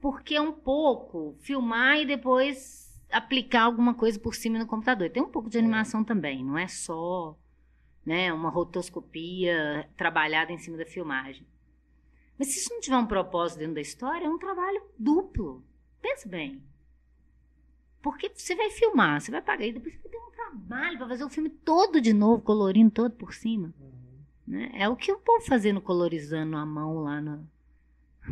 Porque 0.02 0.34
é 0.34 0.42
um 0.42 0.52
pouco 0.52 1.36
filmar 1.40 2.00
e 2.00 2.06
depois 2.08 3.00
aplicar 3.12 3.66
alguma 3.66 3.94
coisa 3.94 4.20
por 4.20 4.34
cima 4.34 4.58
no 4.58 4.66
computador. 4.66 5.12
Tem 5.12 5.22
um 5.22 5.30
pouco 5.30 5.52
de 5.52 5.58
animação 5.60 6.04
também, 6.04 6.44
não 6.44 6.58
é 6.58 6.68
só, 6.68 7.38
né, 8.04 8.34
uma 8.34 8.50
rotoscopia 8.50 9.88
trabalhada 9.96 10.52
em 10.52 10.58
cima 10.58 10.78
da 10.78 10.86
filmagem. 10.86 11.46
Mas 12.36 12.48
se 12.48 12.58
isso 12.58 12.74
não 12.74 12.82
tiver 12.82 12.98
um 12.98 13.06
propósito 13.06 13.60
dentro 13.60 13.76
da 13.76 13.82
história, 13.82 14.26
é 14.26 14.30
um 14.30 14.40
trabalho 14.40 14.82
duplo. 14.98 15.64
Pensa 16.02 16.28
bem. 16.30 16.62
Porque 18.02 18.32
você 18.34 18.56
vai 18.56 18.70
filmar, 18.70 19.20
você 19.20 19.32
vai 19.32 19.41
pagar 19.41 19.66
e 19.66 19.74
depois 19.74 19.93
você 19.95 20.02
vai 20.02 20.12
ter 20.12 20.18
um 20.18 20.32
trabalho 20.32 20.98
para 20.98 21.08
fazer 21.10 21.24
o 21.24 21.30
filme 21.30 21.50
todo 21.50 22.00
de 22.00 22.14
novo, 22.14 22.41
colorindo 22.41 22.91
todo 22.91 23.12
por 23.16 23.34
cima. 23.34 23.74
Uhum. 23.80 24.20
Né? 24.48 24.72
É 24.76 24.88
o 24.88 24.95
que 24.95 25.12
o 25.12 25.18
povo 25.20 25.43
fazendo 25.45 25.82
colorizando 25.82 26.56
a 26.56 26.66
mão 26.66 27.04
lá 27.04 27.20
na. 27.22 27.39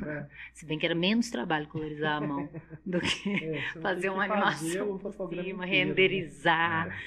É. 0.02 0.28
Se 0.54 0.66
bem 0.66 0.78
que 0.80 0.86
era 0.86 0.96
menos 0.96 1.30
trabalho 1.30 1.68
colorizar 1.68 2.22
a 2.22 2.26
mão 2.26 2.48
do 2.86 3.00
que 3.02 3.30
É, 3.44 3.62
fazer 3.82 4.10
uma 4.10 4.24
que 4.24 4.30
fazer 4.34 4.44
animação 4.80 4.98
por 4.98 5.12
fotograma 5.14 5.44
cima, 5.46 5.66
né? 5.66 5.72
renderizar. 5.72 6.98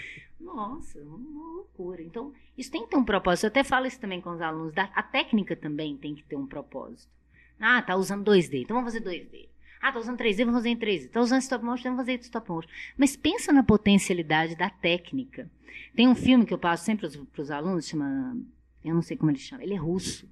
Nossa, 0.40 1.00
uma 1.00 1.52
loucura. 1.54 2.02
Então, 2.02 2.32
isso 2.56 2.70
tem 2.70 2.82
que 2.84 2.90
ter 2.90 2.96
um 2.96 3.04
propósito. 3.04 3.44
Eu 3.44 3.48
até 3.48 3.64
falo 3.64 3.86
isso 3.86 3.98
também 4.00 4.20
com 4.20 4.30
os 4.30 4.40
alunos. 4.40 4.72
da- 4.74 4.90
A 4.94 5.02
técnica 5.02 5.56
também 5.56 5.96
tem 5.96 6.14
que 6.14 6.22
ter 6.22 6.36
um 6.36 6.46
propósito. 6.46 7.10
Ah, 7.58 7.80
tá 7.82 7.96
usando 7.96 8.24
2D, 8.30 8.62
então 8.62 8.76
vamos 8.76 8.92
fazer 8.92 9.02
2D. 9.04 9.48
Ah, 9.80 9.92
tá 9.92 9.98
usando 9.98 10.18
3D, 10.18 10.38
vamos 10.38 10.54
fazer 10.54 10.68
em 10.70 10.76
3D. 10.76 11.10
Tá 11.10 11.20
usando 11.20 11.40
stop 11.40 11.64
motion, 11.64 11.90
vamos 11.90 11.98
fazer 11.98 12.20
stop 12.20 12.48
motion. 12.48 12.68
Mas 12.96 13.16
pensa 13.16 13.52
na 13.52 13.62
potencialidade 13.62 14.56
da 14.56 14.68
técnica. 14.68 15.50
Tem 15.94 16.08
um 16.08 16.14
filme 16.14 16.44
que 16.44 16.52
eu 16.52 16.58
passo 16.58 16.84
sempre 16.84 17.08
para 17.08 17.42
os 17.42 17.50
alunos, 17.50 17.86
chama. 17.86 18.36
Eu 18.84 18.94
não 18.94 19.02
sei 19.02 19.16
como 19.16 19.30
ele 19.30 19.38
chama, 19.38 19.62
ele 19.62 19.74
é 19.74 19.78
russo. 19.78 20.28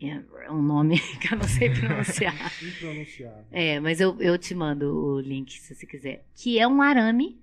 É 0.00 0.22
é 0.44 0.50
um 0.50 0.62
nome 0.62 0.98
que 1.20 1.32
eu 1.32 1.38
não 1.38 1.46
sei 1.46 1.70
pronunciar. 1.70 2.34
Impronunciável. 2.62 3.46
É, 3.50 3.78
mas 3.80 4.00
eu, 4.00 4.20
eu 4.20 4.38
te 4.38 4.54
mando 4.54 4.96
o 4.96 5.20
link 5.20 5.58
se 5.60 5.74
você 5.74 5.86
quiser. 5.86 6.24
Que 6.34 6.58
é 6.58 6.66
um 6.66 6.80
arame 6.80 7.40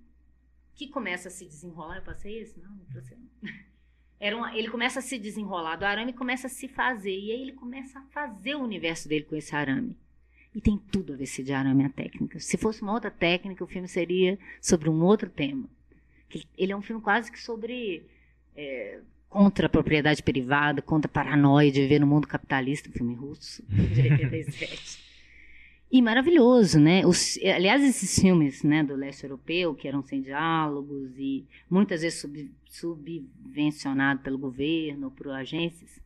que 0.73 0.87
começa 0.87 1.27
a 1.27 1.31
se 1.31 1.45
desenrolar. 1.45 1.97
Eu 1.97 2.03
passei 2.03 2.39
esse? 2.39 2.59
Não, 2.59 2.71
não 2.71 2.85
passei. 2.93 3.17
não. 3.17 3.49
Era 4.19 4.35
um, 4.35 4.47
ele 4.47 4.69
começa 4.69 4.97
a 4.97 5.01
se 5.01 5.19
desenrolar 5.19 5.75
do 5.75 5.85
arame 5.85 6.11
começa 6.11 6.47
a 6.47 6.49
se 6.49 6.67
fazer. 6.67 7.15
E 7.15 7.31
aí 7.31 7.41
ele 7.41 7.53
começa 7.53 7.99
a 7.99 8.03
fazer 8.05 8.55
o 8.55 8.63
universo 8.63 9.07
dele 9.07 9.25
com 9.25 9.35
esse 9.35 9.55
arame. 9.55 9.95
E 10.53 10.61
tem 10.61 10.77
tudo 10.91 11.13
a 11.13 11.15
ver 11.15 11.25
se 11.25 11.43
de 11.43 11.53
arame 11.53 11.85
a 11.85 11.89
técnica. 11.89 12.39
Se 12.39 12.57
fosse 12.57 12.81
uma 12.81 12.93
outra 12.93 13.11
técnica, 13.11 13.63
o 13.63 13.67
filme 13.67 13.87
seria 13.87 14.39
sobre 14.61 14.89
um 14.89 15.03
outro 15.03 15.29
tema. 15.29 15.69
Ele 16.57 16.71
é 16.71 16.75
um 16.75 16.81
filme 16.81 17.01
quase 17.01 17.31
que 17.31 17.39
sobre. 17.39 18.03
é, 18.55 18.99
contra 19.29 19.67
a 19.67 19.69
propriedade 19.69 20.23
privada, 20.23 20.81
contra 20.81 21.09
a 21.09 21.13
paranoia 21.13 21.71
de 21.71 21.81
viver 21.81 21.99
no 21.99 22.07
mundo 22.07 22.27
capitalista, 22.27 22.89
um 22.89 22.93
filme 22.93 23.13
russo, 23.13 23.63
de 23.67 24.01
87. 24.01 25.07
E 25.89 26.01
maravilhoso, 26.01 26.79
né? 26.79 27.05
Os, 27.05 27.37
aliás, 27.37 27.81
esses 27.81 28.19
filmes 28.19 28.61
né, 28.61 28.83
do 28.83 28.95
leste 28.95 29.23
europeu, 29.23 29.73
que 29.73 29.87
eram 29.87 30.03
sem 30.03 30.21
diálogos 30.21 31.11
e 31.17 31.45
muitas 31.69 32.01
vezes 32.01 32.19
sub, 32.19 32.51
subvencionados 32.65 34.21
pelo 34.21 34.37
governo, 34.37 35.11
por 35.11 35.29
agências, 35.29 36.01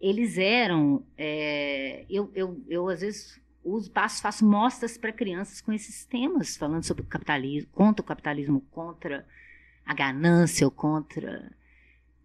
eles 0.00 0.36
eram. 0.36 1.04
é, 1.16 2.04
eu, 2.10 2.30
eu, 2.34 2.60
eu, 2.68 2.88
às 2.88 3.00
vezes, 3.00 3.40
uso, 3.72 3.90
passo, 3.90 4.20
faço 4.22 4.44
mostras 4.46 4.96
para 4.98 5.12
crianças 5.12 5.60
com 5.60 5.72
esses 5.72 6.04
temas, 6.04 6.56
falando 6.56 6.84
sobre 6.84 7.02
o 7.02 7.06
capitalismo, 7.06 7.68
contra 7.72 8.02
o 8.02 8.06
capitalismo, 8.06 8.60
contra 8.70 9.26
a 9.84 9.94
ganância 9.94 10.66
ou 10.66 10.70
contra. 10.70 11.50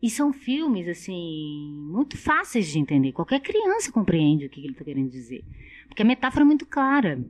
E 0.01 0.09
são 0.09 0.33
filmes, 0.33 0.87
assim, 0.87 1.71
muito 1.75 2.17
fáceis 2.17 2.67
de 2.67 2.77
entender. 2.79 3.13
Qualquer 3.13 3.39
criança 3.39 3.91
compreende 3.91 4.45
o 4.45 4.49
que 4.49 4.59
ele 4.59 4.71
está 4.73 4.83
querendo 4.83 5.09
dizer. 5.09 5.43
Porque 5.87 6.01
a 6.01 6.05
metáfora 6.05 6.43
é 6.43 6.45
muito 6.45 6.65
clara. 6.65 7.23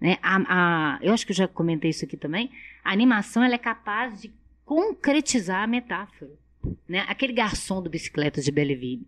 Né? 0.00 0.18
A, 0.22 0.94
a- 0.94 0.98
eu 1.02 1.12
acho 1.12 1.26
que 1.26 1.32
eu 1.32 1.36
já 1.36 1.46
comentei 1.46 1.90
isso 1.90 2.04
aqui 2.04 2.16
também. 2.16 2.50
A 2.82 2.92
animação 2.92 3.42
ela 3.44 3.54
é 3.54 3.58
capaz 3.58 4.22
de 4.22 4.32
concretizar 4.64 5.62
a 5.62 5.66
metáfora. 5.66 6.30
Né? 6.88 7.00
Aquele 7.08 7.32
garçom 7.34 7.82
do 7.82 7.90
bicicleta 7.90 8.40
de 8.40 8.50
Belleville, 8.50 9.06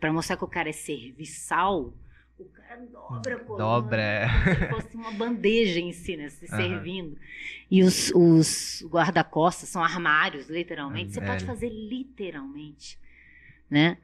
para 0.00 0.12
mostrar 0.12 0.36
que 0.36 0.44
o 0.44 0.48
cara 0.48 0.68
é 0.68 0.72
serviçal, 0.72 1.92
o 2.38 2.44
cara 2.46 2.86
dobra 2.86 3.36
a 3.36 3.38
coluna 3.40 3.64
Dobra, 3.64 4.02
é. 4.02 4.26
como 4.28 4.54
se 4.54 4.82
fosse 4.82 4.96
uma 4.96 5.12
bandeja 5.12 5.80
em 5.80 5.92
si, 5.92 6.16
né? 6.16 6.28
Se 6.28 6.46
Aham. 6.46 6.56
servindo. 6.56 7.18
E 7.70 7.82
os, 7.82 8.12
os 8.14 8.84
guarda-costas 8.86 9.68
são 9.68 9.82
armários, 9.82 10.48
literalmente. 10.48 11.12
Você 11.12 11.20
É. 11.20 11.26
pode 11.26 11.44
fazer 11.44 11.68
literalmente, 11.68 12.98
né? 13.70 13.98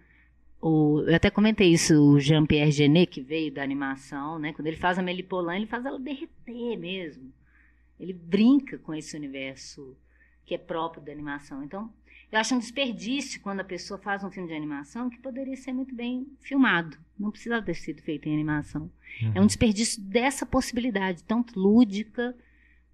O, 0.60 1.00
eu 1.06 1.14
até 1.16 1.28
comentei 1.28 1.72
isso, 1.72 1.94
o 2.00 2.20
Jean-Pierre 2.20 2.70
Genet, 2.70 3.10
que 3.10 3.20
veio 3.20 3.52
da 3.52 3.62
animação, 3.62 4.38
né? 4.38 4.52
Quando 4.52 4.68
ele 4.68 4.76
faz 4.76 4.98
a 4.98 5.02
Melipolan, 5.02 5.56
ele 5.56 5.66
faz 5.66 5.84
ela 5.84 5.98
derreter 5.98 6.76
mesmo. 6.76 7.32
Ele 7.98 8.12
brinca 8.12 8.78
com 8.78 8.94
esse 8.94 9.16
universo 9.16 9.96
que 10.46 10.54
é 10.54 10.58
próprio 10.58 11.02
da 11.02 11.12
animação. 11.12 11.62
Então, 11.64 11.92
eu 12.32 12.38
acho 12.40 12.54
um 12.54 12.58
desperdício 12.58 13.40
quando 13.42 13.60
a 13.60 13.64
pessoa 13.64 13.98
faz 14.00 14.24
um 14.24 14.30
filme 14.30 14.48
de 14.48 14.54
animação 14.54 15.08
que 15.10 15.18
poderia 15.18 15.56
ser 15.56 15.72
muito 15.72 15.94
bem 15.94 16.26
filmado. 16.40 16.96
Não 17.18 17.30
precisava 17.30 17.64
ter 17.64 17.74
sido 17.74 18.02
feito 18.02 18.28
em 18.28 18.32
animação. 18.34 18.90
É 19.34 19.40
um 19.40 19.46
desperdício 19.46 20.02
dessa 20.02 20.44
possibilidade, 20.46 21.22
tanto 21.24 21.58
lúdica 21.60 22.34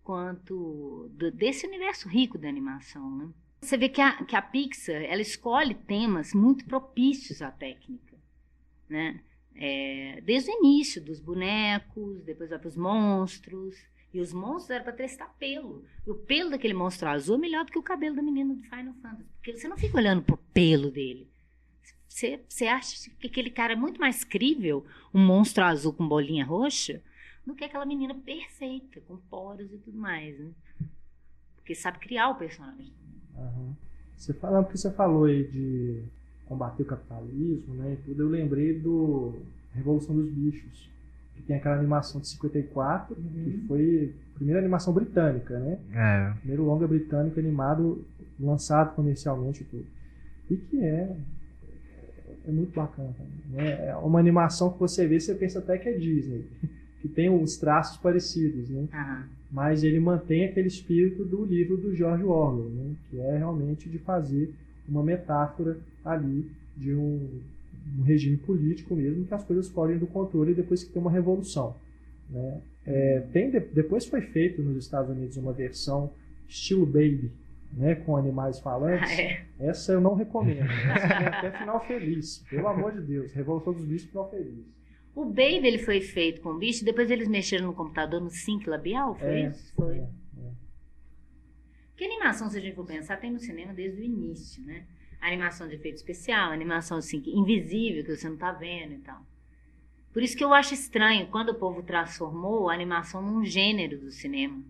quanto 0.02 1.08
do- 1.12 1.30
desse 1.30 1.66
universo 1.66 2.08
rico 2.08 2.36
da 2.36 2.48
animação, 2.48 3.16
né? 3.16 3.28
Você 3.60 3.76
vê 3.76 3.88
que 3.88 4.00
a, 4.00 4.24
que 4.24 4.36
a 4.36 4.42
Pixar, 4.42 5.02
ela 5.02 5.20
escolhe 5.20 5.74
temas 5.74 6.32
muito 6.32 6.64
propícios 6.64 7.42
à 7.42 7.50
técnica, 7.50 8.16
né? 8.88 9.20
É, 9.54 10.20
desde 10.24 10.50
o 10.50 10.54
início, 10.58 11.02
dos 11.04 11.18
bonecos, 11.20 12.22
depois 12.22 12.48
vai 12.50 12.58
para 12.58 12.68
os 12.68 12.76
monstros. 12.76 13.76
E 14.12 14.20
os 14.20 14.32
monstros 14.32 14.70
eram 14.70 14.84
para 14.84 14.92
testar 14.92 15.28
pelo. 15.38 15.84
E 16.06 16.10
o 16.10 16.14
pelo 16.14 16.50
daquele 16.50 16.74
monstro 16.74 17.08
azul 17.08 17.36
é 17.36 17.38
melhor 17.38 17.64
do 17.64 17.72
que 17.72 17.78
o 17.78 17.82
cabelo 17.82 18.16
da 18.16 18.22
menina 18.22 18.54
do 18.54 18.62
Final 18.62 18.94
Fantasy. 19.02 19.28
Porque 19.36 19.56
você 19.56 19.68
não 19.68 19.76
fica 19.76 19.98
olhando 19.98 20.22
pro 20.22 20.38
pelo 20.52 20.90
dele. 20.90 21.28
Você, 22.08 22.40
você 22.48 22.66
acha 22.66 23.10
que 23.20 23.26
aquele 23.26 23.50
cara 23.50 23.74
é 23.74 23.76
muito 23.76 24.00
mais 24.00 24.24
crível, 24.24 24.84
um 25.12 25.24
monstro 25.24 25.62
azul 25.62 25.92
com 25.92 26.08
bolinha 26.08 26.44
roxa, 26.44 27.02
do 27.46 27.54
que 27.54 27.64
aquela 27.64 27.86
menina 27.86 28.14
perfeita, 28.14 29.00
com 29.02 29.16
poros 29.16 29.72
e 29.72 29.78
tudo 29.78 29.98
mais, 29.98 30.38
né? 30.38 30.50
Porque 31.56 31.74
sabe 31.74 31.98
criar 31.98 32.30
o 32.30 32.34
personagem. 32.34 32.92
Aham. 33.36 33.76
Você 34.16 34.32
falando 34.32 34.64
porque 34.64 34.78
você 34.78 34.90
falou 34.90 35.24
aí 35.24 35.44
de 35.44 36.02
combater 36.46 36.82
o 36.82 36.86
capitalismo, 36.86 37.74
né? 37.74 37.92
E 37.92 37.96
tudo, 38.04 38.22
eu 38.22 38.28
lembrei 38.28 38.78
do 38.78 39.34
Revolução 39.72 40.16
dos 40.16 40.30
Bichos, 40.30 40.90
que 41.38 41.44
tem 41.44 41.56
aquela 41.56 41.76
animação 41.76 42.20
de 42.20 42.28
54, 42.28 43.14
que 43.14 43.64
foi 43.66 44.14
a 44.34 44.34
primeira 44.36 44.60
animação 44.60 44.92
britânica, 44.92 45.58
né? 45.58 45.78
É, 45.92 46.32
Primeiro 46.38 46.64
longa 46.64 46.86
britânico 46.86 47.38
animado 47.38 48.04
lançado 48.38 48.94
comercialmente 48.94 49.62
e 49.62 49.66
tudo. 49.66 49.86
E 50.50 50.56
que 50.56 50.80
é 50.82 51.16
é 52.46 52.50
muito 52.50 52.74
bacana. 52.74 53.14
Né? 53.50 53.88
É 53.88 53.96
uma 53.96 54.18
animação 54.18 54.72
que 54.72 54.78
você 54.78 55.06
vê, 55.06 55.20
você 55.20 55.34
pensa 55.34 55.58
até 55.58 55.76
que 55.76 55.88
é 55.88 55.92
Disney, 55.92 56.46
que 57.00 57.08
tem 57.08 57.28
uns 57.28 57.56
traços 57.56 57.98
parecidos, 57.98 58.68
né? 58.70 58.88
Ah, 58.92 59.24
mas 59.50 59.82
ele 59.84 60.00
mantém 60.00 60.44
aquele 60.44 60.68
espírito 60.68 61.24
do 61.24 61.44
livro 61.44 61.76
do 61.76 61.94
George 61.94 62.24
Orwell, 62.24 62.70
né? 62.70 62.94
que 63.08 63.20
é 63.20 63.38
realmente 63.38 63.88
de 63.88 63.98
fazer 63.98 64.52
uma 64.88 65.02
metáfora 65.02 65.78
ali 66.04 66.50
de 66.76 66.94
um, 66.94 67.40
um 67.98 68.02
regime 68.02 68.36
político 68.36 68.94
mesmo, 68.94 69.24
que 69.26 69.34
as 69.34 69.44
coisas 69.44 69.68
fogem 69.68 69.98
do 69.98 70.06
controle 70.06 70.54
depois 70.54 70.82
que 70.84 70.92
tem 70.92 71.00
uma 71.00 71.10
revolução. 71.10 71.76
Né? 72.28 72.60
É, 72.86 73.20
tem 73.32 73.50
de- 73.50 73.60
depois 73.60 74.04
foi 74.06 74.20
feito 74.20 74.62
nos 74.62 74.76
Estados 74.84 75.10
Unidos 75.10 75.36
uma 75.36 75.52
versão 75.52 76.10
estilo 76.48 76.84
Baby, 76.86 77.30
né? 77.72 77.94
com 77.96 78.16
animais 78.16 78.58
falantes. 78.60 79.10
ah, 79.10 79.22
é. 79.22 79.46
Essa 79.58 79.92
eu 79.92 80.00
não 80.00 80.14
recomendo. 80.14 80.60
Essa 80.70 81.08
tem 81.08 81.26
até 81.26 81.50
final 81.58 81.84
feliz. 81.86 82.38
Pelo 82.50 82.68
amor 82.68 82.92
de 82.92 83.00
Deus. 83.00 83.32
Revolução 83.32 83.72
dos 83.72 83.84
Bichos, 83.84 84.08
final 84.08 84.28
feliz. 84.30 84.64
O 85.14 85.24
Baby 85.24 85.66
ele 85.66 85.78
foi 85.78 86.00
feito 86.00 86.40
com 86.40 86.56
bicho, 86.56 86.84
depois 86.84 87.10
eles 87.10 87.26
mexeram 87.26 87.66
no 87.66 87.72
computador 87.74 88.20
no 88.20 88.30
sync 88.30 88.68
labial, 88.68 89.14
foi 89.16 89.28
É, 89.28 89.48
isso? 89.48 89.72
Foi. 89.74 89.98
é, 89.98 90.06
Que 91.96 92.04
animação, 92.04 92.48
se 92.48 92.56
a 92.56 92.60
gente 92.60 92.76
for 92.76 92.86
pensar, 92.86 93.16
tem 93.16 93.32
no 93.32 93.40
cinema 93.40 93.74
desde 93.74 94.00
o 94.00 94.04
início, 94.04 94.62
né? 94.64 94.84
Animação 95.20 95.68
de 95.68 95.74
efeito 95.74 95.96
especial, 95.96 96.52
animação 96.52 96.98
assim, 96.98 97.22
invisível, 97.26 98.04
que 98.04 98.14
você 98.14 98.28
não 98.28 98.36
tá 98.36 98.52
vendo 98.52 98.94
e 98.94 98.98
tal. 98.98 99.20
Por 100.12 100.22
isso 100.22 100.36
que 100.36 100.44
eu 100.44 100.54
acho 100.54 100.74
estranho 100.74 101.26
quando 101.28 101.50
o 101.50 101.54
povo 101.54 101.82
transformou 101.82 102.68
a 102.68 102.74
animação 102.74 103.20
num 103.22 103.44
gênero 103.44 103.98
do 103.98 104.10
cinema. 104.10 104.62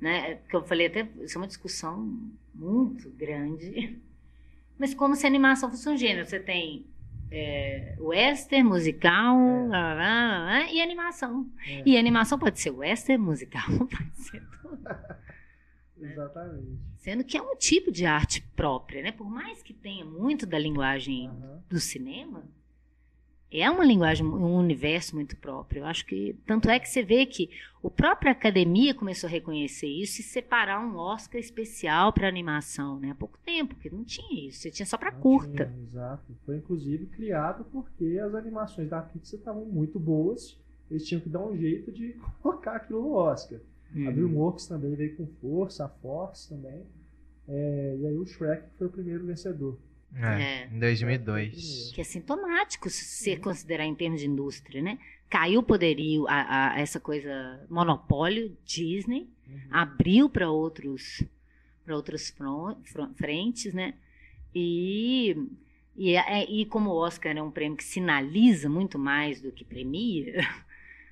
Né? 0.00 0.36
Porque 0.36 0.56
eu 0.56 0.62
falei 0.64 0.86
até, 0.86 1.08
isso 1.20 1.36
é 1.36 1.40
uma 1.40 1.46
discussão 1.46 2.18
muito 2.54 3.10
grande. 3.10 3.98
Mas 4.78 4.94
como 4.94 5.14
se 5.14 5.26
a 5.26 5.28
animação 5.28 5.70
fosse 5.70 5.88
um 5.88 5.96
gênero. 5.96 6.26
Você 6.26 6.40
tem 6.40 6.86
é, 7.30 7.96
western, 7.98 8.68
musical, 8.68 9.36
É. 9.38 9.68
lá, 9.68 9.94
lá, 9.94 9.94
lá, 9.94 10.44
lá, 10.44 10.72
e 10.72 10.80
animação. 10.80 11.46
É. 11.66 11.82
E 11.86 11.96
animação 11.96 12.38
pode 12.38 12.60
ser 12.60 12.70
western, 12.70 13.22
musical, 13.22 13.68
pode 13.78 14.16
ser 14.16 14.42
tudo. 14.62 14.80
Exatamente. 16.00 16.78
Sendo 16.98 17.24
que 17.24 17.36
é 17.36 17.42
um 17.42 17.56
tipo 17.56 17.90
de 17.90 18.06
arte 18.06 18.42
própria, 18.54 19.02
né? 19.02 19.12
Por 19.12 19.28
mais 19.28 19.62
que 19.62 19.72
tenha 19.72 20.04
muito 20.04 20.46
da 20.46 20.58
linguagem 20.58 21.28
Aham. 21.28 21.62
do 21.68 21.80
cinema, 21.80 22.44
é 23.52 23.68
uma 23.68 23.84
linguagem, 23.84 24.24
um 24.24 24.56
universo 24.56 25.16
muito 25.16 25.36
próprio. 25.36 25.80
Eu 25.80 25.86
acho 25.86 26.06
que 26.06 26.36
tanto 26.46 26.70
é 26.70 26.78
que 26.78 26.88
você 26.88 27.02
vê 27.02 27.26
que 27.26 27.50
a 27.84 27.90
própria 27.90 28.30
academia 28.30 28.94
começou 28.94 29.26
a 29.26 29.30
reconhecer 29.30 29.88
isso 29.88 30.20
e 30.20 30.24
separar 30.24 30.78
um 30.80 30.96
Oscar 30.96 31.40
especial 31.40 32.12
para 32.12 32.28
animação, 32.28 33.00
né? 33.00 33.10
Há 33.10 33.14
pouco 33.14 33.38
tempo, 33.38 33.74
porque 33.74 33.90
não 33.90 34.04
tinha 34.04 34.48
isso, 34.48 34.60
você 34.60 34.70
tinha 34.70 34.86
só 34.86 34.96
para 34.96 35.10
curta. 35.10 35.66
tinha, 35.66 35.82
exato. 35.82 36.32
Foi 36.46 36.58
inclusive 36.58 37.06
criado 37.06 37.64
porque 37.72 38.20
as 38.24 38.34
animações 38.34 38.88
da 38.88 39.02
Pixar 39.02 39.40
estavam 39.40 39.64
muito 39.64 39.98
boas. 39.98 40.56
Eles 40.88 41.06
tinham 41.06 41.20
que 41.20 41.28
dar 41.28 41.40
um 41.40 41.56
jeito 41.56 41.90
de 41.90 42.14
colocar 42.40 42.76
aquilo 42.76 43.00
no 43.02 43.12
Oscar. 43.14 43.58
A 43.94 43.98
Uhum. 43.98 44.12
DreamWorks 44.12 44.66
também 44.66 44.94
veio 44.94 45.16
com 45.16 45.26
força, 45.40 45.84
a 45.84 45.88
Fox 45.88 46.46
também. 46.46 46.84
É, 47.48 47.96
e 48.00 48.06
aí 48.06 48.16
o 48.16 48.24
Shrek 48.26 48.62
foi 48.78 48.86
o 48.86 48.90
primeiro 48.90 49.26
vencedor. 49.26 49.78
é, 50.14 50.62
É. 50.62 50.66
em 50.72 50.78
2002. 50.80 51.92
Que 51.94 52.00
é 52.00 52.04
sintomático 52.04 52.88
se 52.90 53.04
você 53.04 53.36
considerar 53.36 53.84
em 53.86 53.94
termos 53.94 54.20
de 54.20 54.26
indústria, 54.26 54.82
né? 54.82 54.98
Caiu 55.28 55.60
o 55.60 55.62
poderio, 55.62 56.26
a, 56.28 56.72
a- 56.74 56.80
essa 56.80 56.98
coisa, 56.98 57.64
monopólio, 57.70 58.56
Disney, 58.64 59.28
Uhum. 59.48 59.60
abriu 59.70 60.28
para 60.28 60.50
outros 60.50 61.22
para 61.84 61.96
outras 61.96 62.32
frentes, 63.16 63.72
né? 63.74 63.94
E, 64.54 65.36
e, 65.96 66.14
é- 66.16 66.44
e 66.50 66.64
como 66.66 66.90
o 66.90 66.96
Oscar 66.96 67.36
é 67.36 67.42
um 67.42 67.50
prêmio 67.50 67.76
que 67.76 67.84
sinaliza 67.84 68.68
muito 68.68 68.98
mais 68.98 69.40
do 69.40 69.50
que 69.52 69.64
premia, 69.64 70.34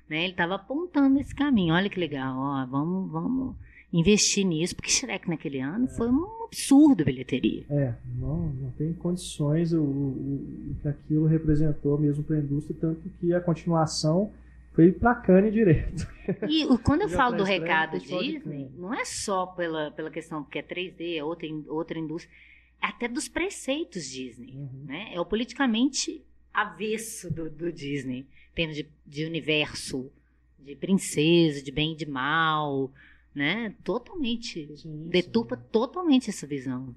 né? 0.09 0.23
Ele 0.23 0.31
estava 0.31 0.55
apontando 0.55 1.19
esse 1.19 1.33
caminho. 1.33 1.73
Olha 1.73 1.89
que 1.89 1.99
legal, 1.99 2.35
ó, 2.37 2.65
vamos, 2.65 3.11
vamos 3.11 3.55
investir 3.91 4.45
nisso, 4.45 4.75
porque 4.75 4.91
Shrek 4.91 5.29
naquele 5.29 5.59
ano 5.59 5.87
foi 5.87 6.09
um 6.09 6.43
absurdo 6.45 7.01
a 7.01 7.05
bilheteria. 7.05 7.65
É, 7.69 7.93
não, 8.15 8.49
não 8.49 8.71
tem 8.71 8.93
condições 8.93 9.73
o, 9.73 9.81
o, 9.81 10.71
o 10.71 10.75
que 10.81 10.87
aquilo 10.87 11.25
representou 11.25 11.97
mesmo 11.97 12.23
para 12.23 12.37
a 12.37 12.39
indústria, 12.39 12.77
tanto 12.79 13.09
que 13.19 13.33
a 13.33 13.41
continuação 13.41 14.31
foi 14.73 14.91
para 14.91 15.15
Cannes 15.15 15.53
direto. 15.53 16.07
E 16.47 16.65
quando 16.83 17.01
eu 17.01 17.09
falo 17.09 17.35
pra 17.35 17.39
do 17.39 17.43
recado 17.43 17.99
Disney, 17.99 18.69
não 18.77 18.93
é 18.93 19.03
só 19.03 19.47
pela, 19.47 19.91
pela 19.91 20.11
questão 20.11 20.43
porque 20.43 20.59
é 20.59 20.63
3D, 20.63 21.17
é 21.17 21.23
outra, 21.23 21.47
outra 21.67 21.99
indústria, 21.99 22.33
é 22.81 22.87
até 22.87 23.07
dos 23.07 23.27
preceitos 23.27 24.05
Disney. 24.05 24.53
Uhum. 24.55 24.85
né? 24.85 25.11
É 25.13 25.19
o 25.19 25.25
politicamente 25.25 26.23
avesso 26.53 27.33
do, 27.33 27.49
do 27.49 27.71
Disney, 27.71 28.25
termos 28.59 28.75
de, 28.75 28.85
de 29.05 29.25
universo, 29.25 30.11
de 30.59 30.75
princesa, 30.75 31.63
de 31.63 31.71
bem 31.71 31.93
e 31.93 31.95
de 31.95 32.05
mal, 32.05 32.91
né? 33.33 33.73
Totalmente, 33.85 34.69
Sim, 34.75 35.07
deturpa 35.09 35.55
sim. 35.55 35.61
totalmente 35.71 36.29
essa 36.29 36.45
visão. 36.45 36.93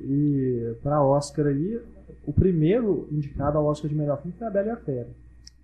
E 0.00 0.74
para 0.82 1.02
Oscar 1.02 1.48
aí, 1.48 1.78
o 2.26 2.32
primeiro 2.32 3.06
indicado 3.12 3.58
ao 3.58 3.66
Oscar 3.66 3.90
de 3.90 3.94
melhor 3.94 4.22
filme 4.22 4.34
foi 4.38 4.46
a 4.46 4.50
Bela 4.50 4.68
e 4.68 4.70
a 4.70 4.76
Fera. 4.76 5.08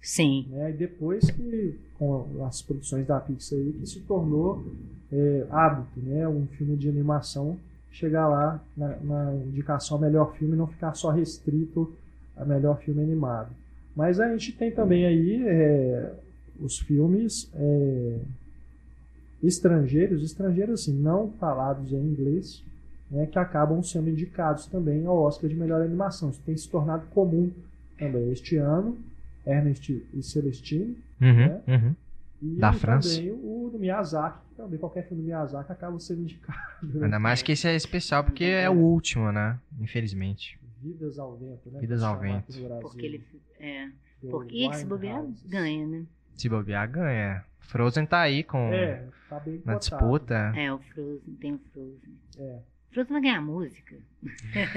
Sim, 0.02 0.46
Né? 0.50 0.68
E 0.68 0.72
depois 0.74 1.30
que, 1.30 1.74
com 1.98 2.44
as 2.44 2.60
produções 2.60 3.06
da 3.06 3.18
Pixar 3.18 3.58
aí, 3.58 3.72
que 3.72 3.86
se 3.86 4.00
tornou 4.00 4.62
é, 5.10 5.46
hábito, 5.50 5.98
né? 5.98 6.28
Um 6.28 6.46
filme 6.46 6.76
de 6.76 6.90
animação 6.90 7.58
chegar 7.90 8.28
lá 8.28 8.62
na, 8.76 8.96
na 8.96 9.34
indicação 9.34 9.96
ao 9.96 10.00
melhor 10.02 10.36
filme 10.36 10.52
e 10.52 10.58
não 10.58 10.66
ficar 10.66 10.92
só 10.92 11.08
restrito 11.08 11.90
a 12.36 12.44
melhor 12.44 12.78
filme 12.82 13.02
animado. 13.02 13.48
Mas 13.96 14.20
a 14.20 14.28
gente 14.30 14.52
tem 14.52 14.70
também 14.70 15.06
aí 15.06 15.42
é, 15.46 16.12
os 16.60 16.78
filmes 16.78 17.50
é, 17.54 18.18
estrangeiros, 19.42 20.22
estrangeiros 20.22 20.82
assim, 20.82 20.92
não 20.98 21.30
falados 21.40 21.92
em 21.92 21.96
inglês, 21.96 22.62
né, 23.10 23.26
que 23.26 23.38
acabam 23.38 23.82
sendo 23.82 24.10
indicados 24.10 24.66
também 24.66 25.06
ao 25.06 25.16
Oscar 25.16 25.48
de 25.48 25.56
melhor 25.56 25.80
animação. 25.80 26.30
Isso 26.30 26.42
tem 26.44 26.56
se 26.56 26.68
tornado 26.68 27.06
comum 27.08 27.50
também 27.98 28.30
este 28.32 28.56
ano. 28.56 28.98
Ernest 29.46 29.90
e 30.12 30.22
Celestine, 30.24 30.96
Uhum, 31.20 31.32
né? 31.34 31.60
uhum. 31.68 31.94
e 32.42 32.56
Da 32.58 32.72
França. 32.72 33.14
também 33.14 33.30
o 33.30 33.70
do 33.72 33.78
Miyazaki, 33.78 34.38
também 34.56 34.76
qualquer 34.76 35.06
filme 35.06 35.22
do 35.22 35.26
Miyazaki 35.26 35.70
acaba 35.70 35.98
sendo 36.00 36.22
indicado. 36.22 36.58
né? 36.82 37.04
Ainda 37.04 37.18
mais 37.20 37.42
que 37.42 37.52
esse 37.52 37.68
é 37.68 37.76
especial 37.76 38.24
porque 38.24 38.42
é 38.44 38.68
o 38.68 38.74
último, 38.74 39.30
né? 39.30 39.56
Infelizmente. 39.80 40.58
Vidas 40.82 41.18
ao 41.18 41.36
Vento, 41.36 41.70
né? 41.70 41.80
Vidas 41.80 42.02
ao 42.02 42.18
Vento. 42.18 42.52
porque 42.80 43.06
ele 43.06 43.24
é, 43.58 43.86
do 44.22 44.30
porque 44.30 44.72
se 44.74 44.84
bobear 44.84 45.24
ganha, 45.46 45.86
né? 45.86 46.06
Se 46.34 46.48
bobear, 46.48 46.90
ganha. 46.90 47.44
Frozen 47.60 48.06
tá 48.06 48.20
aí 48.20 48.44
com 48.44 48.72
É, 48.72 49.08
tá 49.28 49.40
bem 49.40 49.60
na 49.64 49.74
disputa. 49.76 50.52
É 50.56 50.72
o 50.72 50.78
Frozen, 50.78 51.34
tem 51.40 51.54
o 51.54 51.58
Frozen. 51.72 52.18
É. 52.38 52.58
Frozen 52.92 53.12
vai 53.12 53.20
ganhar 53.22 53.40
música. 53.40 53.96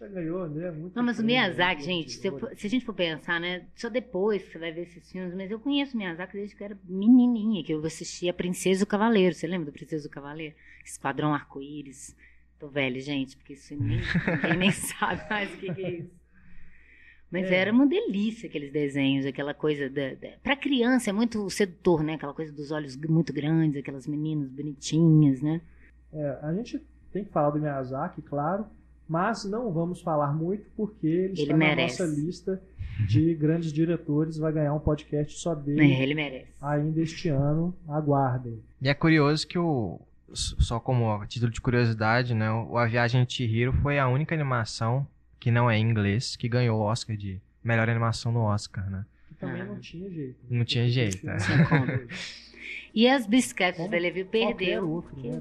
Já 0.00 0.08
ganhou, 0.08 0.48
né? 0.48 0.70
Muito 0.70 0.96
Não, 0.96 1.02
mas 1.02 1.18
o 1.18 1.22
prêmio, 1.22 1.42
Miyazaki, 1.42 1.80
né? 1.82 1.86
gente, 1.86 2.12
se, 2.12 2.30
for- 2.30 2.56
se 2.56 2.66
a 2.66 2.70
gente 2.70 2.86
for 2.86 2.94
pensar, 2.94 3.38
né? 3.38 3.66
Só 3.76 3.90
depois 3.90 4.42
que 4.42 4.52
você 4.52 4.58
vai 4.58 4.72
ver 4.72 4.82
esses 4.82 5.12
filmes, 5.12 5.34
mas 5.34 5.50
eu 5.50 5.60
conheço 5.60 5.94
o 5.94 5.98
Miyazaki 5.98 6.32
desde 6.32 6.56
que 6.56 6.62
eu 6.62 6.64
era 6.66 6.78
menininha, 6.88 7.62
que 7.62 7.74
eu 7.74 7.84
assistia 7.84 8.32
Princesa 8.32 8.80
e 8.82 8.84
o 8.84 8.86
Cavaleiro. 8.86 9.34
Você 9.34 9.46
lembra 9.46 9.66
do 9.66 9.72
Princesa 9.72 10.06
e 10.06 10.08
o 10.08 10.10
Cavaleiro? 10.10 10.54
Esquadrão 10.82 11.34
Arco-Íris. 11.34 12.16
Tô 12.60 12.68
velho, 12.68 13.00
gente, 13.00 13.36
porque 13.38 13.54
isso 13.54 13.74
nem, 13.74 13.98
ninguém 13.98 14.56
nem 14.58 14.70
sabe 14.70 15.28
mais 15.28 15.52
o 15.52 15.56
que, 15.56 15.72
que 15.74 15.84
é 15.84 15.90
isso. 16.00 16.10
Mas 17.30 17.50
É. 17.50 17.54
era 17.54 17.72
uma 17.72 17.86
delícia 17.86 18.48
aqueles 18.48 18.70
desenhos, 18.72 19.24
aquela 19.24 19.54
coisa 19.54 19.88
da, 19.88 20.14
da... 20.14 20.28
Pra 20.42 20.54
criança 20.56 21.10
é 21.10 21.12
muito 21.12 21.48
sedutor, 21.48 22.02
né? 22.02 22.14
Aquela 22.14 22.34
coisa 22.34 22.52
dos 22.52 22.70
olhos 22.70 22.96
muito 22.96 23.32
grandes, 23.32 23.80
aquelas 23.80 24.06
meninas 24.06 24.50
bonitinhas, 24.50 25.40
né? 25.40 25.60
É, 26.12 26.38
a 26.42 26.52
gente 26.54 26.80
tem 27.12 27.24
que 27.24 27.30
falar 27.30 27.50
do 27.50 27.58
Miyazaki, 27.60 28.20
claro, 28.20 28.66
mas 29.08 29.44
não 29.44 29.72
vamos 29.72 30.00
falar 30.02 30.32
muito 30.34 30.66
porque 30.76 31.06
ele, 31.06 31.32
Ele 31.32 31.42
está 31.42 31.56
merece. 31.56 32.02
na 32.02 32.08
nossa 32.08 32.20
lista 32.20 32.62
de 33.08 33.32
grandes 33.34 33.72
diretores, 33.72 34.36
vai 34.36 34.52
ganhar 34.52 34.74
um 34.74 34.80
podcast 34.80 35.38
só 35.38 35.54
dele 35.54 35.80
É, 35.94 36.02
ele 36.02 36.14
merece. 36.14 36.48
ainda 36.60 37.00
este 37.00 37.28
ano. 37.28 37.74
Aguardem. 37.88 38.60
E 38.82 38.88
é 38.88 38.92
curioso 38.94 39.46
que 39.46 39.58
o. 39.58 39.98
Só 40.32 40.78
como 40.78 41.24
título 41.26 41.50
de 41.50 41.60
curiosidade, 41.60 42.34
né? 42.34 42.50
O 42.50 42.76
A 42.78 42.86
Viagem 42.86 43.24
de 43.24 43.32
Chihiro 43.32 43.72
foi 43.72 43.98
a 43.98 44.08
única 44.08 44.34
animação 44.34 45.06
que 45.38 45.50
não 45.50 45.70
é 45.70 45.76
em 45.78 45.82
inglês 45.82 46.36
que 46.36 46.48
ganhou 46.48 46.78
o 46.80 46.82
Oscar 46.82 47.16
de 47.16 47.40
melhor 47.64 47.88
animação 47.88 48.30
no 48.30 48.40
Oscar, 48.40 48.88
né? 48.90 49.04
Que 49.28 49.34
também 49.34 49.62
Ah. 49.62 49.64
não 49.64 49.78
tinha 49.80 50.10
jeito. 50.10 50.36
Não 50.48 50.64
tinha 50.64 50.88
jeito, 50.88 51.28
é. 51.28 51.36
Tinha 51.36 51.66
como. 51.66 51.86
E 52.94 53.08
as 53.08 53.26
de 53.26 53.88
Belleville 53.88 54.24
Qualquer 54.28 54.56
perdeu. 54.56 54.88
outro, 54.90 55.10
porque, 55.14 55.28
né, 55.28 55.40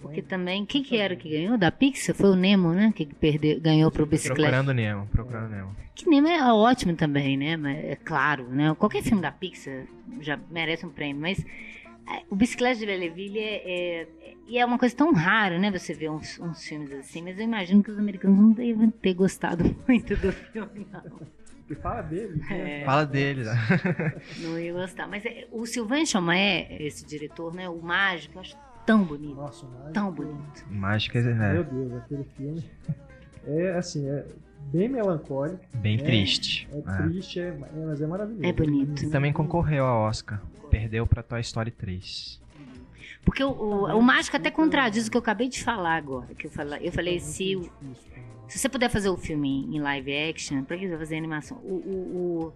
porque 0.00 0.22
também, 0.22 0.64
quem 0.66 0.82
que 0.82 0.96
era 0.96 1.16
que 1.16 1.30
ganhou? 1.30 1.56
Da 1.56 1.72
Pixar? 1.72 2.14
Foi 2.14 2.30
o 2.30 2.36
Nemo, 2.36 2.72
né? 2.72 2.92
Que 2.94 3.06
perdeu, 3.06 3.60
ganhou 3.60 3.90
pro 3.90 4.04
bicicleta. 4.04 4.42
Procurando 4.42 4.74
Nemo, 4.74 5.06
procurando 5.06 5.48
Nemo. 5.50 5.76
Que 5.94 6.08
Nemo 6.08 6.28
é 6.28 6.52
ótimo 6.52 6.94
também, 6.94 7.36
né? 7.36 7.56
Mas 7.56 7.78
é 7.84 7.96
claro, 7.96 8.46
né? 8.48 8.74
Qualquer 8.78 9.02
filme 9.02 9.22
da 9.22 9.32
Pixar 9.32 9.86
já 10.20 10.38
merece 10.50 10.84
um 10.84 10.90
prêmio, 10.90 11.20
mas 11.22 11.42
é, 11.42 11.83
o 12.30 12.36
Bicicleta 12.36 12.78
de 12.80 12.86
Belleville 12.86 13.38
é, 13.38 14.02
é, 14.02 14.08
e 14.46 14.58
é 14.58 14.64
uma 14.64 14.78
coisa 14.78 14.94
tão 14.94 15.12
rara, 15.12 15.58
né? 15.58 15.70
Você 15.70 15.94
vê 15.94 16.08
uns, 16.08 16.38
uns 16.38 16.62
filmes 16.64 16.92
assim, 16.92 17.22
mas 17.22 17.38
eu 17.38 17.44
imagino 17.44 17.82
que 17.82 17.90
os 17.90 17.98
americanos 17.98 18.38
não 18.38 18.50
devem 18.52 18.90
ter 18.90 19.14
gostado 19.14 19.64
muito 19.88 20.16
do 20.16 20.32
filme, 20.32 20.86
não. 20.92 21.02
Que 21.66 21.74
fala 21.74 22.02
dele. 22.02 22.34
né? 22.50 22.82
É. 22.82 22.84
Fala 22.84 23.06
dele, 23.06 23.42
né? 23.44 23.54
Não 24.40 24.58
ia 24.58 24.70
gostar. 24.74 25.08
Mas 25.08 25.24
é, 25.24 25.46
o 25.50 25.64
Sylvain 25.64 26.04
Chomet, 26.04 26.66
esse 26.78 27.06
diretor, 27.06 27.54
né? 27.54 27.66
O 27.70 27.80
mágico, 27.80 28.34
eu 28.36 28.40
acho 28.42 28.54
tão 28.84 29.02
bonito. 29.02 29.34
Nossa, 29.34 29.66
mas... 29.82 29.92
Tão 29.94 30.12
bonito. 30.12 30.62
Mágica, 30.68 31.18
Meu 31.22 31.42
é 31.62 31.62
Deus, 31.64 31.92
aquele 31.94 32.24
filme 32.36 32.62
é 33.46 33.70
assim, 33.78 34.06
é 34.06 34.26
bem 34.72 34.90
melancólico, 34.90 35.64
bem 35.76 35.98
É, 35.98 36.02
triste. 36.02 36.68
é 36.70 36.78
É. 36.78 37.02
triste, 37.08 37.40
é, 37.40 37.44
é- 37.48 37.56
mas 37.86 38.00
é 38.02 38.06
maravilhoso. 38.06 38.44
É 38.44 38.52
bonito. 38.52 39.02
E 39.02 39.08
também 39.10 39.32
concorreu 39.32 39.86
ao 39.86 40.02
Oscar. 40.02 40.42
Perdeu 40.74 41.06
pra 41.06 41.22
Toy 41.22 41.40
Story 41.40 41.70
3. 41.70 42.42
Porque 43.24 43.44
o, 43.44 43.50
o, 43.50 43.96
o 43.96 44.02
mágico 44.02 44.36
até 44.36 44.50
contradiz 44.50 45.06
o 45.06 45.10
que 45.10 45.16
eu 45.16 45.20
acabei 45.20 45.48
de 45.48 45.62
falar 45.62 45.94
agora. 45.94 46.34
Que 46.34 46.48
eu, 46.48 46.50
fala, 46.50 46.78
eu 46.82 46.90
falei, 46.90 47.20
se, 47.20 47.70
se 48.48 48.58
você 48.58 48.68
puder 48.68 48.90
fazer 48.90 49.08
o 49.08 49.16
filme 49.16 49.68
em, 49.72 49.78
live 49.78 50.12
action, 50.12 50.64
pra 50.64 50.76
que 50.76 50.82
você 50.82 50.90
vai 50.90 50.98
fazer 50.98 51.16
animação? 51.16 51.58
O, 51.58 51.74
o, 51.74 52.52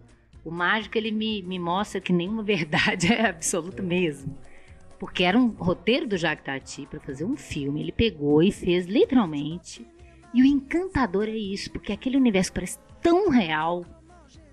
o, 0.46 0.50
mágico, 0.50 0.98
ele 0.98 1.12
me, 1.12 1.42
me 1.42 1.60
mostra 1.60 2.00
que 2.00 2.12
nenhuma 2.12 2.42
verdade 2.44 3.12
é 3.12 3.28
absoluta 3.28 3.84
mesmo. 3.84 4.36
Porque 4.98 5.22
era 5.22 5.38
um 5.38 5.50
roteiro 5.50 6.08
do 6.08 6.16
Jacques 6.16 6.44
Tati 6.44 6.86
pra 6.86 6.98
fazer 6.98 7.24
um 7.24 7.36
filme. 7.36 7.80
Ele 7.80 7.92
pegou 7.92 8.42
e 8.42 8.50
fez 8.50 8.86
literalmente. 8.86 9.86
E 10.34 10.42
o 10.42 10.44
encantador 10.44 11.28
é 11.28 11.36
isso, 11.36 11.70
porque 11.70 11.92
aquele 11.92 12.16
universo 12.16 12.52
parece 12.52 12.80
tão 13.00 13.30
real, 13.30 13.84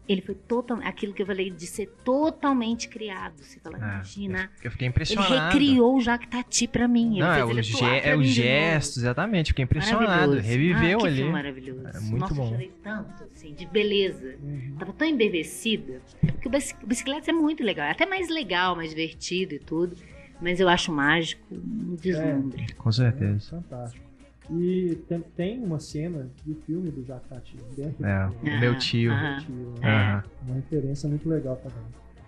ele 0.08 0.22
foi 0.22 0.36
totalmente. 0.36 0.88
Aquilo 0.88 1.14
que 1.14 1.22
eu 1.22 1.26
falei 1.26 1.50
de 1.50 1.66
ser 1.68 1.88
totalmente 2.04 2.88
criado. 2.90 3.34
Você 3.42 3.60
fala, 3.60 3.78
É, 3.78 3.80
imagina. 3.80 4.50
Eu 4.64 4.72
fiquei 4.72 4.86
Ele 4.86 4.90
impressionado. 4.92 5.54
recriou 5.58 5.96
o 5.98 6.02
Jacques 6.02 6.30
Tati 6.30 6.68
pra 6.68 6.88
mim. 6.88 7.12
Ele 7.14 7.20
Não, 7.22 7.32
é 7.32 7.36
fez 7.36 7.48
o, 7.48 7.52
ele 7.52 7.64
ge 7.64 7.76
atuar 7.76 7.96
é 8.06 8.16
o 8.16 8.24
gesto, 8.24 8.98
exatamente. 9.00 9.48
Fiquei 9.48 9.64
impressionado. 9.64 10.08
Maravilhoso. 10.08 10.48
Reviveu 10.48 10.98
ah, 10.98 11.02
que 11.02 11.08
ali. 11.08 11.16
filme 11.18 11.32
maravilhoso. 11.32 11.88
Era 11.88 12.02
muito 12.02 12.20
Nossa, 12.22 12.34
bom. 12.36 12.44
eu 12.46 12.50
chorei 12.52 12.72
tanto, 12.84 13.24
assim, 13.34 13.54
de 13.54 13.66
beleza. 13.66 14.36
Uhum. 14.42 14.76
Tava 14.80 14.94
tão 14.94 15.08
embevecida. 15.08 16.02
Porque 16.22 16.48
o 16.48 16.52
bici- 16.52 16.76
o 16.84 16.88
bicicleta 16.88 17.32
é 17.32 17.34
muito 17.34 17.64
legal. 17.64 17.86
É 17.88 17.92
até 17.92 18.06
mais 18.06 18.30
legal, 18.30 18.76
mais 18.76 18.90
divertido 18.90 19.56
e 19.56 19.60
tudo. 19.60 19.96
Mas 20.42 20.60
eu 20.60 20.68
acho 20.68 20.92
mágico 20.92 21.42
um 21.52 21.96
deslumbre. 21.96 22.68
Com 22.78 22.92
certeza. 22.92 23.50
Fantástico. 23.52 24.05
E 24.50 24.96
tem, 25.08 25.22
tem 25.36 25.64
uma 25.64 25.80
cena 25.80 26.30
do 26.46 26.56
filme 26.62 26.92
do 26.92 27.04
Jacques 27.04 27.30
Tati 27.30 27.58
dentro 27.76 27.98
do 27.98 28.06
É, 28.06 28.60
meu 28.60 28.78
tio. 28.78 29.12
Ah, 29.12 29.38
Tio, 29.40 29.74
É. 29.82 29.86
né? 29.88 30.24
Uma 30.46 30.56
referência 30.56 31.10
muito 31.10 31.28
legal 31.28 31.56
também. 31.58 31.84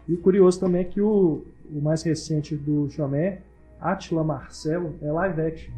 E 0.07 0.13
o 0.13 0.18
curioso 0.18 0.59
também 0.59 0.82
é 0.82 0.84
que 0.86 1.01
o, 1.01 1.45
o 1.72 1.82
mais 1.82 2.01
recente 2.03 2.55
do 2.55 2.89
Chomé, 2.89 3.41
Attila 3.80 4.24
Marcelo, 4.24 4.95
é 5.01 5.11
live 5.11 5.41
action. 5.41 5.74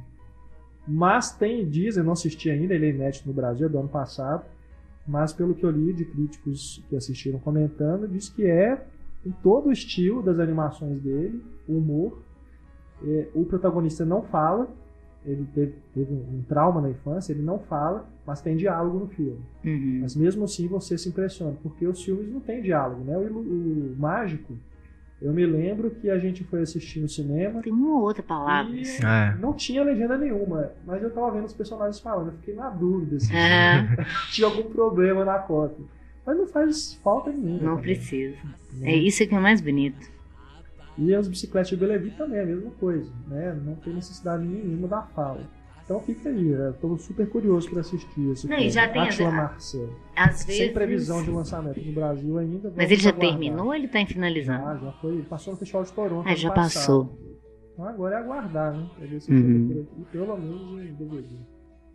Mas 0.87 1.31
tem, 1.31 1.67
dizem, 1.69 2.01
eu 2.01 2.05
não 2.05 2.13
assisti 2.13 2.49
ainda, 2.49 2.73
ele 2.73 2.85
é 2.87 2.89
inédito 2.89 3.27
no 3.27 3.33
Brasil, 3.33 3.65
é 3.67 3.69
do 3.69 3.77
ano 3.79 3.89
passado. 3.89 4.45
Mas 5.07 5.33
pelo 5.33 5.53
que 5.55 5.63
eu 5.65 5.71
li 5.71 5.91
de 5.93 6.05
críticos 6.05 6.83
que 6.87 6.95
assistiram 6.95 7.39
comentando, 7.39 8.07
diz 8.07 8.29
que 8.29 8.45
é 8.45 8.81
em 9.25 9.31
todo 9.43 9.69
o 9.69 9.71
estilo 9.71 10.21
das 10.23 10.39
animações 10.39 10.99
dele, 11.01 11.43
o 11.67 11.77
humor. 11.77 12.21
É, 13.03 13.27
o 13.33 13.45
protagonista 13.45 14.05
não 14.05 14.21
fala, 14.23 14.67
ele 15.25 15.45
teve, 15.53 15.73
teve 15.93 16.13
um 16.13 16.41
trauma 16.47 16.81
na 16.81 16.89
infância, 16.89 17.33
ele 17.33 17.41
não 17.41 17.59
fala, 17.59 18.09
mas 18.25 18.41
tem 18.41 18.55
diálogo 18.55 18.99
no 18.99 19.07
filme. 19.07 19.39
Uhum. 19.65 19.99
Mas 20.01 20.15
mesmo 20.15 20.43
assim 20.45 20.67
você 20.67 20.97
se 20.97 21.09
impressiona, 21.09 21.55
porque 21.61 21.85
os 21.85 22.01
filmes 22.03 22.29
não 22.31 22.39
têm 22.39 22.61
diálogo, 22.61 23.03
né? 23.03 23.17
O, 23.17 23.21
o 23.37 23.95
Mágico, 23.99 24.57
eu 25.21 25.33
me 25.33 25.45
lembro 25.45 25.91
que 25.91 26.09
a 26.09 26.17
gente 26.17 26.43
foi 26.45 26.61
assistir 26.61 27.01
no 27.01 27.09
cinema 27.09 27.61
Tem 27.61 27.73
uma 27.73 27.97
ou 27.97 28.01
outra 28.03 28.23
palavra. 28.23 28.73
e 28.73 28.81
assim. 28.81 29.05
É. 29.05 29.35
não 29.41 29.53
tinha 29.53 29.83
legenda 29.83 30.17
nenhuma, 30.17 30.71
mas 30.85 31.03
eu 31.03 31.11
tava 31.11 31.31
vendo 31.31 31.45
os 31.45 31.53
personagens 31.53 31.99
falando, 31.99 32.27
eu 32.27 32.33
fiquei 32.37 32.55
na 32.55 32.69
dúvida 32.69 33.19
se 33.19 33.35
É, 33.35 33.85
tinha 34.31 34.47
algum 34.47 34.63
problema 34.69 35.25
na 35.25 35.37
cópia. 35.39 35.83
Mas 36.25 36.37
não 36.37 36.47
faz 36.47 36.93
falta 37.03 37.31
nenhuma. 37.31 37.53
não 37.61 37.75
também, 37.77 37.95
precisa. 37.95 38.37
né? 38.73 38.91
É 38.91 38.95
isso 38.95 39.27
que 39.27 39.35
é 39.35 39.39
mais 39.39 39.59
bonito. 39.59 40.09
E 40.99 41.15
as 41.15 41.27
bicicletas 41.27 41.69
de 41.69 41.77
Belleville 41.77 42.11
também 42.17 42.39
é 42.39 42.43
a 42.43 42.45
mesma 42.45 42.71
coisa, 42.71 43.11
né? 43.27 43.53
Não 43.65 43.75
tem 43.75 43.93
necessidade 43.93 44.43
nenhuma 44.45 44.87
da 44.87 45.01
fala. 45.03 45.41
Então 45.85 45.99
fica 46.01 46.29
aí, 46.29 46.49
eu 46.49 46.73
tô 46.73 46.97
super 46.99 47.27
curioso 47.27 47.67
para 47.69 47.79
assistir 47.79 48.29
esse 48.31 48.47
Não, 48.47 48.55
e 48.55 48.59
filme. 48.59 48.69
já 48.71 48.87
tem 48.89 49.01
Attila 49.01 49.29
a- 49.29 49.31
Marcel. 49.31 49.89
Às 50.15 50.43
vezes. 50.45 50.57
Sem 50.61 50.73
previsão 50.73 51.23
de 51.23 51.31
lançamento 51.31 51.81
no 51.81 51.91
Brasil 51.93 52.37
ainda. 52.37 52.71
Mas 52.75 52.91
ele 52.91 53.01
já 53.01 53.09
aguardar. 53.09 53.29
terminou 53.31 53.65
ou 53.67 53.73
ele 53.73 53.87
tá 53.87 53.99
em 53.99 54.05
finalizando? 54.05 54.63
Já, 54.65 54.77
já 54.77 54.91
foi. 54.93 55.21
Passou 55.23 55.53
no 55.53 55.59
Festival 55.59 55.83
de 55.85 55.93
Toronto. 55.93 56.27
Ah, 56.27 56.35
já 56.35 56.51
passado. 56.51 57.07
passou. 57.07 57.19
Então 57.73 57.85
agora 57.87 58.15
é 58.15 58.19
aguardar, 58.19 58.77
né? 58.77 58.87
Pra 58.97 59.07
ver 59.07 59.19
se 59.21 59.31
Uhum. 59.33 59.67
por 59.67 59.81
aqui, 59.81 60.11
pelo 60.11 60.37
menos 60.37 60.81
em 60.85 60.93
DVD. 60.93 61.35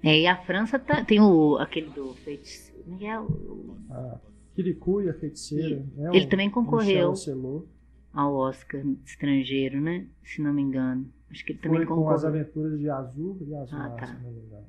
É, 0.03 0.21
e 0.23 0.27
a 0.27 0.37
França 0.39 0.79
tá- 0.79 1.05
tem 1.05 1.21
o, 1.21 1.57
aquele 1.59 1.91
do 1.91 2.15
feiticeiro. 2.15 2.83
como 2.85 3.03
é 3.03 3.07
é? 3.07 3.21
O- 3.21 3.77
A 3.91 4.19
Kirikou 4.57 5.03
e 5.03 5.09
a 5.11 5.15
Feiticeira. 5.15 5.85
né? 5.97 6.11
Ele 6.13 6.25
O 6.27 6.29
também 6.29 6.51
concorreu. 6.51 7.11
Ocelot. 7.11 7.67
Ao 8.15 8.35
Oscar 8.35 8.83
estrangeiro, 9.05 9.81
né? 9.81 10.07
Se 10.23 10.41
não 10.41 10.53
me 10.55 10.63
engano. 10.63 11.13
Acho 11.31 11.45
que 11.45 11.53
ele 11.53 11.59
também 11.59 11.79
Foi 11.79 11.87
com 11.87 12.09
as 12.11 12.23
concorreu. 12.23 12.41
aventuras 12.41 12.79
de 12.79 12.89
Azul 12.89 13.39
e 13.41 13.55
Azul, 13.55 13.79
Ah, 13.79 13.91
tá. 13.91 14.07
se 14.07 14.23
não 14.23 14.31
me 14.31 14.41
engano. 14.41 14.67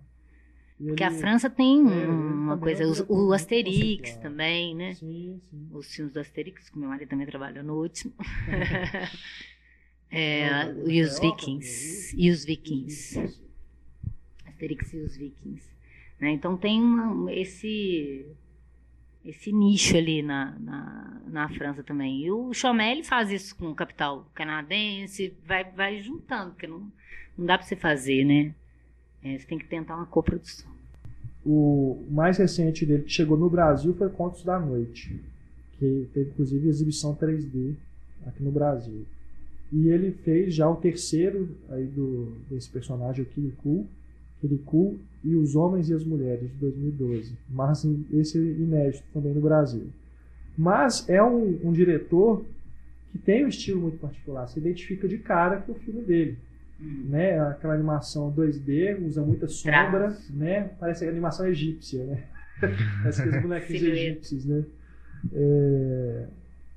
E 0.79 0.87
Porque 0.87 1.03
a 1.03 1.07
ele- 1.07 1.19
França 1.19 1.49
tem 1.49 1.77
É, 1.79 1.81
um- 1.83 1.89
ele 2.01 2.07
uma 2.11 2.57
coisa, 2.57 2.83
é 2.83 2.87
o 3.07 3.31
Asterix 3.31 4.17
também, 4.17 4.75
né? 4.75 4.93
Sim, 4.95 5.39
sim. 5.49 5.67
Os 5.71 5.93
filmes 5.93 6.13
do 6.13 6.19
Asterix, 6.19 6.69
que 6.69 6.77
meu 6.77 6.89
marido 6.89 7.07
também 7.07 7.25
trabalhou 7.27 7.63
no 7.63 7.75
último. 7.81 8.13
É, 10.11 10.39
É, 10.47 10.65
o- 10.73 10.89
e 10.89 11.01
os 11.01 11.17
é, 11.17 11.21
Vikings. 11.21 12.15
E 12.17 12.29
os 12.31 12.45
Vikings. 12.45 13.17
Asterix 14.45 14.93
e 14.93 14.97
os 14.97 15.17
Vikings. 15.17 15.67
né? 16.19 16.31
Então 16.31 16.55
tem 16.55 16.81
uma- 16.81 17.33
esse 17.33 18.25
esse 19.25 19.51
nicho 19.51 19.97
ali 19.97 20.21
na, 20.21 20.57
na, 20.59 21.21
na 21.27 21.49
França 21.49 21.83
também. 21.83 22.23
E 22.23 22.31
o 22.31 22.53
Chomel 22.53 23.03
faz 23.03 23.31
isso 23.31 23.55
com 23.55 23.69
o 23.69 23.75
capital 23.75 24.29
canadense, 24.33 25.33
vai, 25.45 25.63
vai 25.63 26.01
juntando, 26.01 26.51
porque 26.51 26.67
não, 26.67 26.91
não 27.37 27.45
dá 27.45 27.57
para 27.57 27.65
você 27.65 27.75
fazer, 27.75 28.23
né? 28.23 28.53
É, 29.23 29.37
você 29.37 29.47
tem 29.47 29.57
que 29.57 29.67
tentar 29.67 29.95
uma 29.95 30.05
coprodução. 30.05 30.69
O 31.43 32.05
mais 32.09 32.37
recente 32.37 32.85
dele 32.85 33.03
que 33.03 33.11
chegou 33.11 33.37
no 33.37 33.49
Brasil 33.49 33.93
foi 33.95 34.09
Contos 34.09 34.43
da 34.43 34.59
Noite, 34.59 35.19
que 35.77 36.07
teve 36.13 36.29
inclusive 36.29 36.67
exibição 36.67 37.15
3D 37.15 37.75
aqui 38.25 38.43
no 38.43 38.51
Brasil. 38.51 39.05
E 39.71 39.89
ele 39.89 40.11
fez 40.11 40.53
já 40.53 40.69
o 40.69 40.75
terceiro 40.75 41.55
aí 41.69 41.85
do, 41.85 42.37
desse 42.49 42.69
personagem, 42.69 43.23
o 43.23 43.27
Kirikou, 43.27 43.87
Kirikou 44.47 44.97
e 45.23 45.35
Os 45.35 45.55
Homens 45.55 45.89
e 45.89 45.93
as 45.93 46.03
Mulheres, 46.03 46.49
de 46.51 46.57
2012. 46.57 47.33
Mas 47.49 47.79
assim, 47.79 48.05
esse 48.13 48.37
é 48.37 48.41
inédito 48.41 49.03
também 49.13 49.33
no 49.33 49.41
Brasil. 49.41 49.87
Mas 50.57 51.07
é 51.09 51.21
um, 51.21 51.59
um 51.63 51.71
diretor 51.71 52.45
que 53.11 53.17
tem 53.17 53.45
um 53.45 53.49
estilo 53.49 53.81
muito 53.81 53.97
particular, 53.97 54.47
se 54.47 54.59
identifica 54.59 55.07
de 55.07 55.17
cara 55.17 55.57
com 55.57 55.71
o 55.71 55.75
filme 55.75 56.01
dele 56.01 56.37
né? 56.79 57.39
Aquela 57.39 57.73
animação 57.73 58.31
2D, 58.31 59.01
usa 59.05 59.21
muita 59.21 59.47
sombra, 59.47 60.15
né? 60.29 60.71
Parece 60.79 61.07
animação 61.07 61.47
egípcia, 61.47 62.03
né? 62.05 62.23
Parece 63.01 63.21
aqueles 63.21 63.41
bonequinhos 63.41 63.83
egípcios, 63.83 64.45
né? 64.45 64.63
É, 65.33 66.27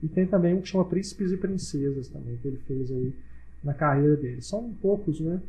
E 0.03 0.09
tem 0.09 0.27
também 0.27 0.55
um 0.55 0.61
que 0.61 0.69
chama 0.69 0.85
Príncipes 0.85 1.33
e 1.33 1.37
Princesas 1.37 2.09
também, 2.09 2.37
que 2.37 2.49
ele 2.49 2.61
fez 2.67 2.91
aí 2.91 3.13
na 3.63 3.75
carreira 3.75 4.17
dele. 4.17 4.41
São 4.41 4.73
poucos, 4.81 5.21
né? 5.21 5.41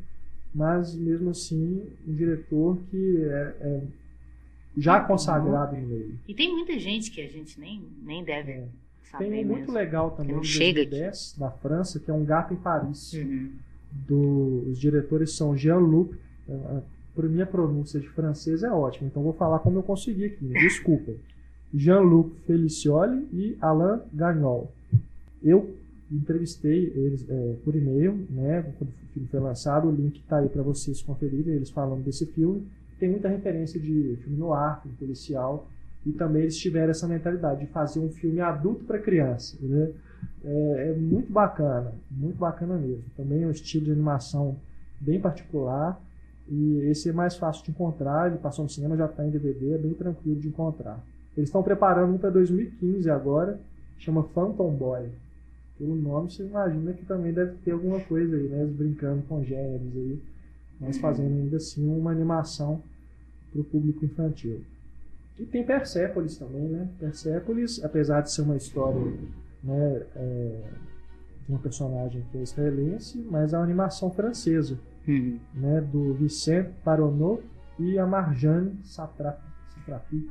Mas 0.53 0.95
mesmo 0.95 1.29
assim, 1.29 1.83
um 2.07 2.13
diretor 2.13 2.77
que 2.89 3.17
é, 3.23 3.55
é 3.61 3.83
já 4.77 4.99
consagrado 5.01 5.75
no 5.75 5.87
meio. 5.87 6.17
E 6.27 6.33
tem 6.33 6.51
muita 6.51 6.77
gente 6.79 7.11
que 7.11 7.21
a 7.21 7.27
gente 7.27 7.59
nem, 7.59 7.83
nem 8.01 8.23
deve 8.23 8.51
É. 8.51 8.67
saber 9.03 9.29
Tem 9.29 9.45
um 9.45 9.47
muito 9.47 9.71
legal 9.71 10.11
também 10.11 10.35
não 10.35 10.41
de 10.41 10.47
chega 10.47 10.81
2010, 10.85 11.35
na 11.37 11.51
França, 11.51 11.99
que 11.99 12.09
é 12.09 12.13
Um 12.13 12.25
Gato 12.25 12.53
em 12.53 12.57
Paris. 12.57 13.13
Uhum. 13.13 13.51
do, 14.07 14.69
os 14.69 14.79
diretores 14.79 15.33
são 15.33 15.57
Jean-Luc. 15.57 16.13
Uh, 16.47 16.83
minha 17.23 17.45
pronúncia 17.45 17.99
de 17.99 18.07
francês 18.07 18.63
é 18.63 18.71
ótima, 18.71 19.07
então 19.07 19.21
vou 19.21 19.33
falar 19.33 19.59
como 19.59 19.79
eu 19.79 19.83
consegui 19.83 20.25
aqui. 20.25 20.45
Desculpa. 20.45 21.11
Jean-Luc 21.73 22.39
Felicioli 22.47 23.27
e 23.33 23.57
Alain 23.59 23.99
Gagnol. 24.13 24.71
Eu 25.43 25.75
entrevistei 26.11 26.91
eles 26.95 27.25
é, 27.29 27.55
por 27.63 27.75
e-mail, 27.75 28.25
né, 28.29 28.63
quando 28.77 28.89
o 28.89 29.13
filme 29.13 29.27
foi 29.27 29.39
lançado, 29.39 29.87
o 29.87 29.91
link 29.91 30.19
está 30.19 30.37
aí 30.37 30.49
para 30.49 30.63
vocês 30.63 31.01
conferirem, 31.01 31.53
eles 31.53 31.69
falando 31.69 32.03
desse 32.03 32.25
filme. 32.25 32.67
Tem 32.99 33.09
muita 33.09 33.29
referência 33.29 33.79
de 33.79 34.17
filme 34.21 34.37
no 34.37 34.53
ar, 34.53 34.81
filme 34.81 34.97
policial, 34.97 35.67
e 36.05 36.11
também 36.11 36.43
eles 36.43 36.57
tiveram 36.57 36.91
essa 36.91 37.07
mentalidade 37.07 37.65
de 37.65 37.71
fazer 37.71 37.99
um 37.99 38.09
filme 38.09 38.41
adulto 38.41 38.83
para 38.85 38.99
criança, 38.99 39.57
né? 39.61 39.91
É, 40.43 40.89
é, 40.89 40.95
muito 40.95 41.31
bacana, 41.31 41.93
muito 42.09 42.37
bacana 42.37 42.77
mesmo. 42.77 43.03
Também 43.15 43.43
é 43.43 43.47
um 43.47 43.51
estilo 43.51 43.85
de 43.85 43.91
animação 43.91 44.57
bem 44.99 45.19
particular, 45.19 46.01
e 46.47 46.79
esse 46.89 47.09
é 47.09 47.13
mais 47.13 47.35
fácil 47.35 47.63
de 47.63 47.71
encontrar, 47.71 48.27
ele 48.27 48.39
passou 48.39 48.63
no 48.63 48.69
cinema, 48.69 48.97
já 48.97 49.05
está 49.05 49.25
em 49.25 49.29
DVD, 49.29 49.73
é 49.73 49.77
bem 49.77 49.93
tranquilo 49.93 50.39
de 50.39 50.47
encontrar. 50.47 50.99
Eles 51.37 51.49
estão 51.49 51.61
preparando 51.61 52.13
um 52.13 52.17
para 52.17 52.31
2015 52.31 53.09
agora, 53.09 53.59
chama 53.97 54.23
Phantom 54.23 54.71
Boy 54.71 55.09
pelo 55.79 55.95
nome, 55.95 56.29
você 56.29 56.43
imagina 56.43 56.93
que 56.93 57.05
também 57.05 57.33
deve 57.33 57.53
ter 57.63 57.71
alguma 57.71 57.99
coisa 58.01 58.35
aí, 58.35 58.43
né? 58.49 58.61
Eles 58.63 58.75
brincando 58.75 59.23
com 59.23 59.43
gêneros 59.43 59.95
aí, 59.95 60.19
mas 60.79 60.97
fazendo 60.97 61.31
ainda 61.41 61.57
assim 61.57 61.87
uma 61.89 62.11
animação 62.11 62.83
para 63.51 63.61
o 63.61 63.63
público 63.63 64.05
infantil. 64.05 64.61
E 65.39 65.45
tem 65.45 65.65
Persepolis 65.65 66.37
também, 66.37 66.67
né? 66.67 66.87
Persepolis, 66.99 67.81
apesar 67.83 68.21
de 68.21 68.31
ser 68.31 68.41
uma 68.41 68.57
história 68.57 68.99
né, 69.63 70.03
é, 70.15 70.61
de 71.45 71.49
uma 71.49 71.59
personagem 71.59 72.23
que 72.29 72.37
é 72.37 72.41
israelense, 72.41 73.17
mas 73.31 73.53
é 73.53 73.57
uma 73.57 73.63
animação 73.63 74.11
francesa, 74.11 74.77
Uhum. 75.07 75.39
né? 75.55 75.81
Do 75.81 76.13
Vicente 76.13 76.69
Paronot 76.83 77.41
e 77.79 77.97
a 77.97 78.05
Marjane 78.05 78.77
Satrapi. 78.83 79.41
Satrapi 79.73 80.29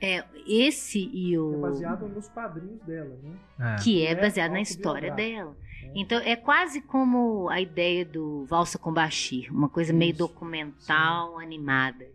É, 0.00 0.24
esse 0.46 0.98
e 0.98 1.10
que 1.10 1.34
é 1.34 1.38
o. 1.38 1.60
baseado 1.60 2.08
nos 2.08 2.28
quadrinhos 2.28 2.80
dela, 2.82 3.16
né? 3.22 3.74
É. 3.76 3.82
Que 3.82 4.04
é 4.04 4.10
É 4.10 4.14
baseado 4.14 4.52
na 4.52 4.60
história 4.60 5.12
dela. 5.12 5.56
Então 5.94 6.18
é 6.20 6.34
quase 6.34 6.80
como 6.80 7.48
a 7.48 7.60
ideia 7.60 8.04
do 8.04 8.44
Valsa 8.46 8.78
com 8.78 8.92
Bashir, 8.92 9.52
uma 9.52 9.68
coisa 9.68 9.92
meio 9.92 10.10
Isso. 10.10 10.18
documental, 10.18 11.38
animada. 11.38 12.06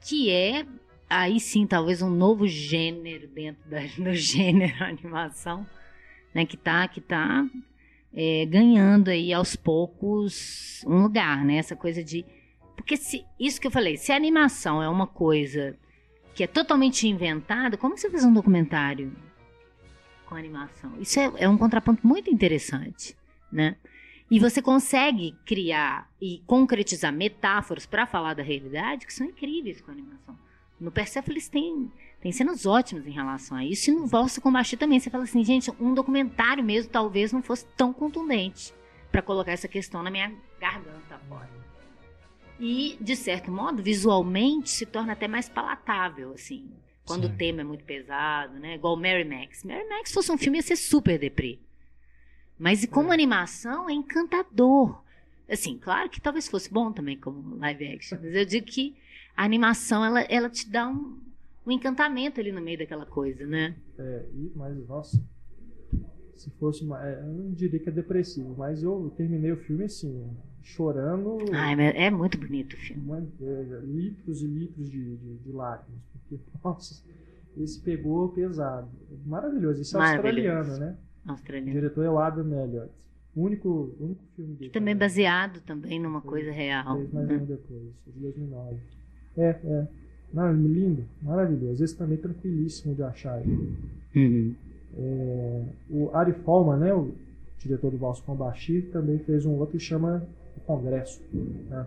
Que 0.00 0.30
é, 0.30 0.64
aí 1.08 1.38
sim, 1.38 1.66
talvez 1.66 2.00
um 2.00 2.08
novo 2.08 2.48
gênero 2.48 3.28
dentro 3.28 3.68
da, 3.68 3.80
do 4.02 4.14
gênero 4.14 4.82
animação, 4.82 5.66
né? 6.34 6.46
Que 6.46 6.56
tá, 6.56 6.88
que 6.88 7.00
tá 7.00 7.46
é, 8.12 8.46
ganhando 8.46 9.08
aí 9.08 9.32
aos 9.32 9.54
poucos 9.54 10.82
um 10.86 11.02
lugar, 11.02 11.44
né? 11.44 11.56
Essa 11.56 11.76
coisa 11.76 12.02
de. 12.02 12.24
Porque 12.74 12.96
se, 12.96 13.24
isso 13.38 13.60
que 13.60 13.66
eu 13.66 13.70
falei, 13.70 13.98
se 13.98 14.10
a 14.10 14.16
animação 14.16 14.82
é 14.82 14.88
uma 14.88 15.06
coisa 15.06 15.76
que 16.34 16.44
é 16.44 16.46
totalmente 16.46 17.06
inventada, 17.08 17.76
como 17.76 17.96
você 17.96 18.10
faz 18.10 18.24
um 18.24 18.32
documentário 18.32 19.12
com 20.26 20.34
animação? 20.34 20.92
Isso 21.00 21.18
é, 21.18 21.30
é 21.38 21.48
um 21.48 21.58
contraponto 21.58 22.06
muito 22.06 22.30
interessante, 22.30 23.16
né? 23.50 23.76
E 24.30 24.38
você 24.38 24.62
consegue 24.62 25.36
criar 25.44 26.08
e 26.20 26.40
concretizar 26.46 27.12
metáforas 27.12 27.84
para 27.84 28.06
falar 28.06 28.34
da 28.34 28.44
realidade 28.44 29.04
que 29.04 29.12
são 29.12 29.26
incríveis 29.26 29.80
com 29.80 29.90
a 29.90 29.94
animação. 29.94 30.38
No 30.80 30.92
Persepolis 30.92 31.48
tem, 31.48 31.90
tem 32.20 32.30
cenas 32.30 32.64
ótimas 32.64 33.06
em 33.06 33.10
relação 33.10 33.56
a 33.56 33.64
isso. 33.64 33.90
E 33.90 33.94
no 33.94 34.06
Valsa 34.06 34.40
com 34.40 34.52
Bashir 34.52 34.78
também. 34.78 35.00
Você 35.00 35.10
fala 35.10 35.24
assim, 35.24 35.44
gente, 35.44 35.70
um 35.80 35.92
documentário 35.92 36.62
mesmo 36.62 36.90
talvez 36.90 37.32
não 37.32 37.42
fosse 37.42 37.66
tão 37.76 37.92
contundente 37.92 38.72
para 39.10 39.20
colocar 39.20 39.50
essa 39.50 39.68
questão 39.68 40.02
na 40.02 40.10
minha 40.10 40.32
garganta 40.60 41.18
fora. 41.28 41.59
E, 42.60 42.98
de 43.00 43.16
certo 43.16 43.50
modo, 43.50 43.82
visualmente 43.82 44.68
se 44.68 44.84
torna 44.84 45.14
até 45.14 45.26
mais 45.26 45.48
palatável, 45.48 46.32
assim. 46.34 46.68
Quando 47.06 47.26
Sim. 47.26 47.32
o 47.32 47.36
tema 47.36 47.62
é 47.62 47.64
muito 47.64 47.84
pesado, 47.84 48.58
né? 48.60 48.74
Igual 48.74 48.96
Mary 48.96 49.24
Max. 49.24 49.64
Mary 49.64 49.88
Max 49.88 50.12
fosse 50.12 50.30
um 50.30 50.36
filme 50.36 50.58
ia 50.58 50.62
ser 50.62 50.76
super 50.76 51.18
deprê. 51.18 51.58
Mas 52.58 52.84
como 52.84 53.10
animação 53.10 53.88
é 53.88 53.94
encantador. 53.94 55.02
Assim, 55.48 55.78
claro 55.78 56.10
que 56.10 56.20
talvez 56.20 56.46
fosse 56.46 56.70
bom 56.70 56.92
também 56.92 57.16
como 57.16 57.56
live 57.56 57.94
action. 57.94 58.18
Mas 58.22 58.34
eu 58.34 58.44
digo 58.44 58.66
que 58.66 58.94
a 59.34 59.42
animação, 59.42 60.04
ela, 60.04 60.20
ela 60.20 60.50
te 60.50 60.68
dá 60.68 60.86
um, 60.86 61.18
um 61.66 61.72
encantamento 61.72 62.38
ali 62.38 62.52
no 62.52 62.60
meio 62.60 62.78
daquela 62.78 63.06
coisa, 63.06 63.46
né? 63.46 63.74
É, 63.98 64.26
e, 64.34 64.52
mas, 64.54 64.86
nossa, 64.86 65.18
se 66.34 66.50
fosse 66.50 66.84
uma, 66.84 67.02
é, 67.02 67.20
eu 67.20 67.32
não 67.32 67.52
diria 67.52 67.80
que 67.80 67.88
é 67.88 67.92
depressivo, 67.92 68.54
mas 68.56 68.82
eu 68.82 69.12
terminei 69.16 69.50
o 69.50 69.56
filme 69.56 69.84
assim, 69.84 70.30
chorando 70.62 71.38
Ai, 71.52 71.74
é 71.96 72.10
muito 72.10 72.38
bonito 72.38 72.74
o 72.74 72.76
filme. 72.76 73.28
é, 73.40 73.80
litros 73.84 74.42
e 74.42 74.46
litros 74.46 74.90
de, 74.90 75.16
de, 75.16 75.36
de 75.38 75.52
lágrimas, 75.52 76.00
porque, 76.12 76.38
nossa, 76.62 77.02
esse 77.56 77.80
pegou 77.80 78.28
pesado. 78.28 78.88
Maravilhoso, 79.26 79.80
isso 79.82 79.96
é 79.96 80.00
Maravilhoso. 80.00 80.58
australiano, 80.58 80.78
né? 80.78 80.96
O 81.26 81.30
Australiano. 81.30 81.72
diretor 81.72 82.04
é 82.04 82.10
o 82.10 82.18
Adam 82.18 82.52
Elliott. 82.52 82.90
O 83.34 83.42
único, 83.42 83.68
o 83.68 84.04
único 84.04 84.24
filme 84.34 84.54
dele. 84.54 84.70
Também 84.70 84.94
também. 84.94 85.08
baseado 85.08 85.60
também 85.60 86.00
numa 86.00 86.20
coisa 86.20 86.50
real. 86.50 86.96
Fez 86.96 87.12
mais 87.12 87.28
né? 87.28 87.36
um 87.36 87.44
depois, 87.44 87.82
de 88.06 88.20
2009. 88.20 88.76
É, 89.36 89.48
é. 89.64 89.88
Não, 90.32 90.52
lindo, 90.52 91.04
maravilhoso. 91.22 91.82
Esse 91.82 91.96
também 91.96 92.16
tranquilíssimo 92.16 92.94
de 92.94 93.02
achar. 93.02 93.40
Uhum. 94.14 94.54
É, 94.96 95.64
o 95.88 96.10
Ari 96.14 96.32
Folman, 96.32 96.78
né, 96.78 96.94
o 96.94 97.12
diretor 97.58 97.90
do 97.90 97.98
Valso 97.98 98.22
com 98.24 98.34
Bashir, 98.34 98.90
também 98.90 99.18
fez 99.18 99.44
um 99.44 99.52
outro 99.52 99.78
que 99.78 99.84
chama 99.84 100.26
O 100.62 100.76
Congresso. 100.76 101.22
né? 101.32 101.86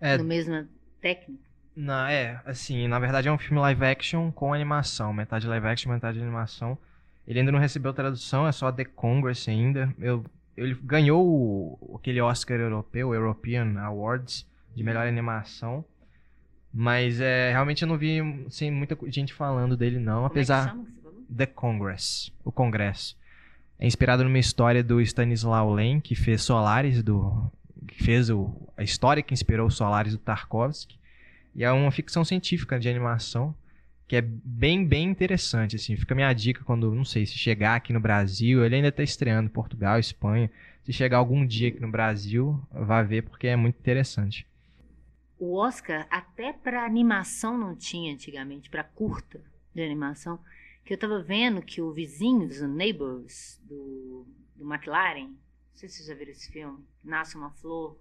É, 0.00 0.16
No 0.18 0.24
mesma 0.24 0.68
técnica. 1.00 1.42
Não, 1.74 2.06
é, 2.06 2.40
assim, 2.44 2.88
na 2.88 2.98
verdade 2.98 3.28
é 3.28 3.32
um 3.32 3.38
filme 3.38 3.60
live 3.60 3.84
action 3.84 4.32
com 4.32 4.52
animação, 4.52 5.12
metade 5.12 5.46
live 5.46 5.66
action, 5.66 5.92
metade 5.92 6.20
animação. 6.20 6.76
Ele 7.26 7.38
ainda 7.40 7.52
não 7.52 7.58
recebeu 7.58 7.92
tradução, 7.92 8.48
é 8.48 8.52
só 8.52 8.72
The 8.72 8.84
Congress 8.84 9.48
ainda. 9.48 9.94
Eu, 9.98 10.24
ele 10.56 10.74
ganhou 10.82 11.24
o- 11.24 11.96
aquele 11.96 12.20
Oscar 12.20 12.58
europeu, 12.58 13.14
European 13.14 13.78
Awards, 13.78 14.44
de 14.74 14.82
melhor 14.82 15.06
animação. 15.06 15.84
Mas 16.74 17.20
é, 17.20 17.50
realmente 17.52 17.82
eu 17.82 17.88
não 17.88 17.96
vi 17.96 18.20
assim, 18.46 18.70
muita 18.70 18.96
gente 19.10 19.32
falando 19.32 19.76
dele 19.76 19.98
não, 19.98 20.14
Como 20.16 20.26
é 20.26 20.28
que 20.30 20.32
apesar 20.38 20.68
chama 20.70 20.84
que 20.84 20.90
você 20.92 21.00
falou? 21.02 21.22
The 21.36 21.46
Congress, 21.46 22.32
o 22.44 22.50
Congresso. 22.52 23.16
É 23.78 23.86
inspirado 23.86 24.24
numa 24.24 24.38
história 24.38 24.82
do 24.82 25.00
Stanislaw 25.00 25.72
Lem, 25.72 26.00
que 26.00 26.14
fez 26.16 26.42
Solaris 26.42 27.02
do 27.02 27.50
que 27.88 28.02
fez 28.02 28.30
o, 28.30 28.54
a 28.76 28.82
história 28.82 29.22
que 29.22 29.34
inspirou 29.34 29.66
o 29.66 29.70
Solaris 29.70 30.12
do 30.12 30.18
Tarkovsky. 30.18 30.98
E 31.54 31.64
é 31.64 31.72
uma 31.72 31.90
ficção 31.90 32.24
científica 32.24 32.78
de 32.78 32.88
animação 32.88 33.54
que 34.08 34.16
é 34.16 34.22
bem 34.22 34.86
bem 34.86 35.10
interessante 35.10 35.76
assim. 35.76 35.94
Fica 35.94 36.14
a 36.14 36.16
minha 36.16 36.32
dica 36.32 36.64
quando, 36.64 36.94
não 36.94 37.04
sei, 37.04 37.26
se 37.26 37.36
chegar 37.36 37.74
aqui 37.74 37.92
no 37.92 38.00
Brasil, 38.00 38.64
ele 38.64 38.76
ainda 38.76 38.88
está 38.88 39.02
estreando 39.02 39.50
Portugal, 39.50 39.98
Espanha. 39.98 40.50
Se 40.82 40.92
chegar 40.92 41.18
algum 41.18 41.44
dia 41.46 41.68
aqui 41.68 41.80
no 41.80 41.90
Brasil, 41.90 42.58
vá 42.72 43.02
ver 43.02 43.22
porque 43.22 43.46
é 43.46 43.56
muito 43.56 43.78
interessante. 43.78 44.46
O 45.38 45.56
Oscar 45.56 46.06
até 46.10 46.52
para 46.52 46.84
animação 46.84 47.58
não 47.58 47.76
tinha 47.76 48.12
antigamente, 48.12 48.70
para 48.70 48.82
curta 48.82 49.40
de 49.74 49.82
animação. 49.82 50.40
Que 50.84 50.94
eu 50.94 50.98
tava 50.98 51.22
vendo 51.22 51.60
que 51.60 51.82
o 51.82 51.92
Vizinhos, 51.92 52.62
o 52.62 52.66
Neighbors, 52.66 53.60
do, 53.62 54.26
do 54.56 54.72
McLaren, 54.72 55.34
sei 55.78 55.88
se 55.88 55.96
vocês 55.96 56.08
já 56.08 56.14
viram 56.14 56.32
esse 56.32 56.50
filme, 56.50 56.84
nasce 57.02 57.36
uma 57.36 57.50
flor 57.50 57.98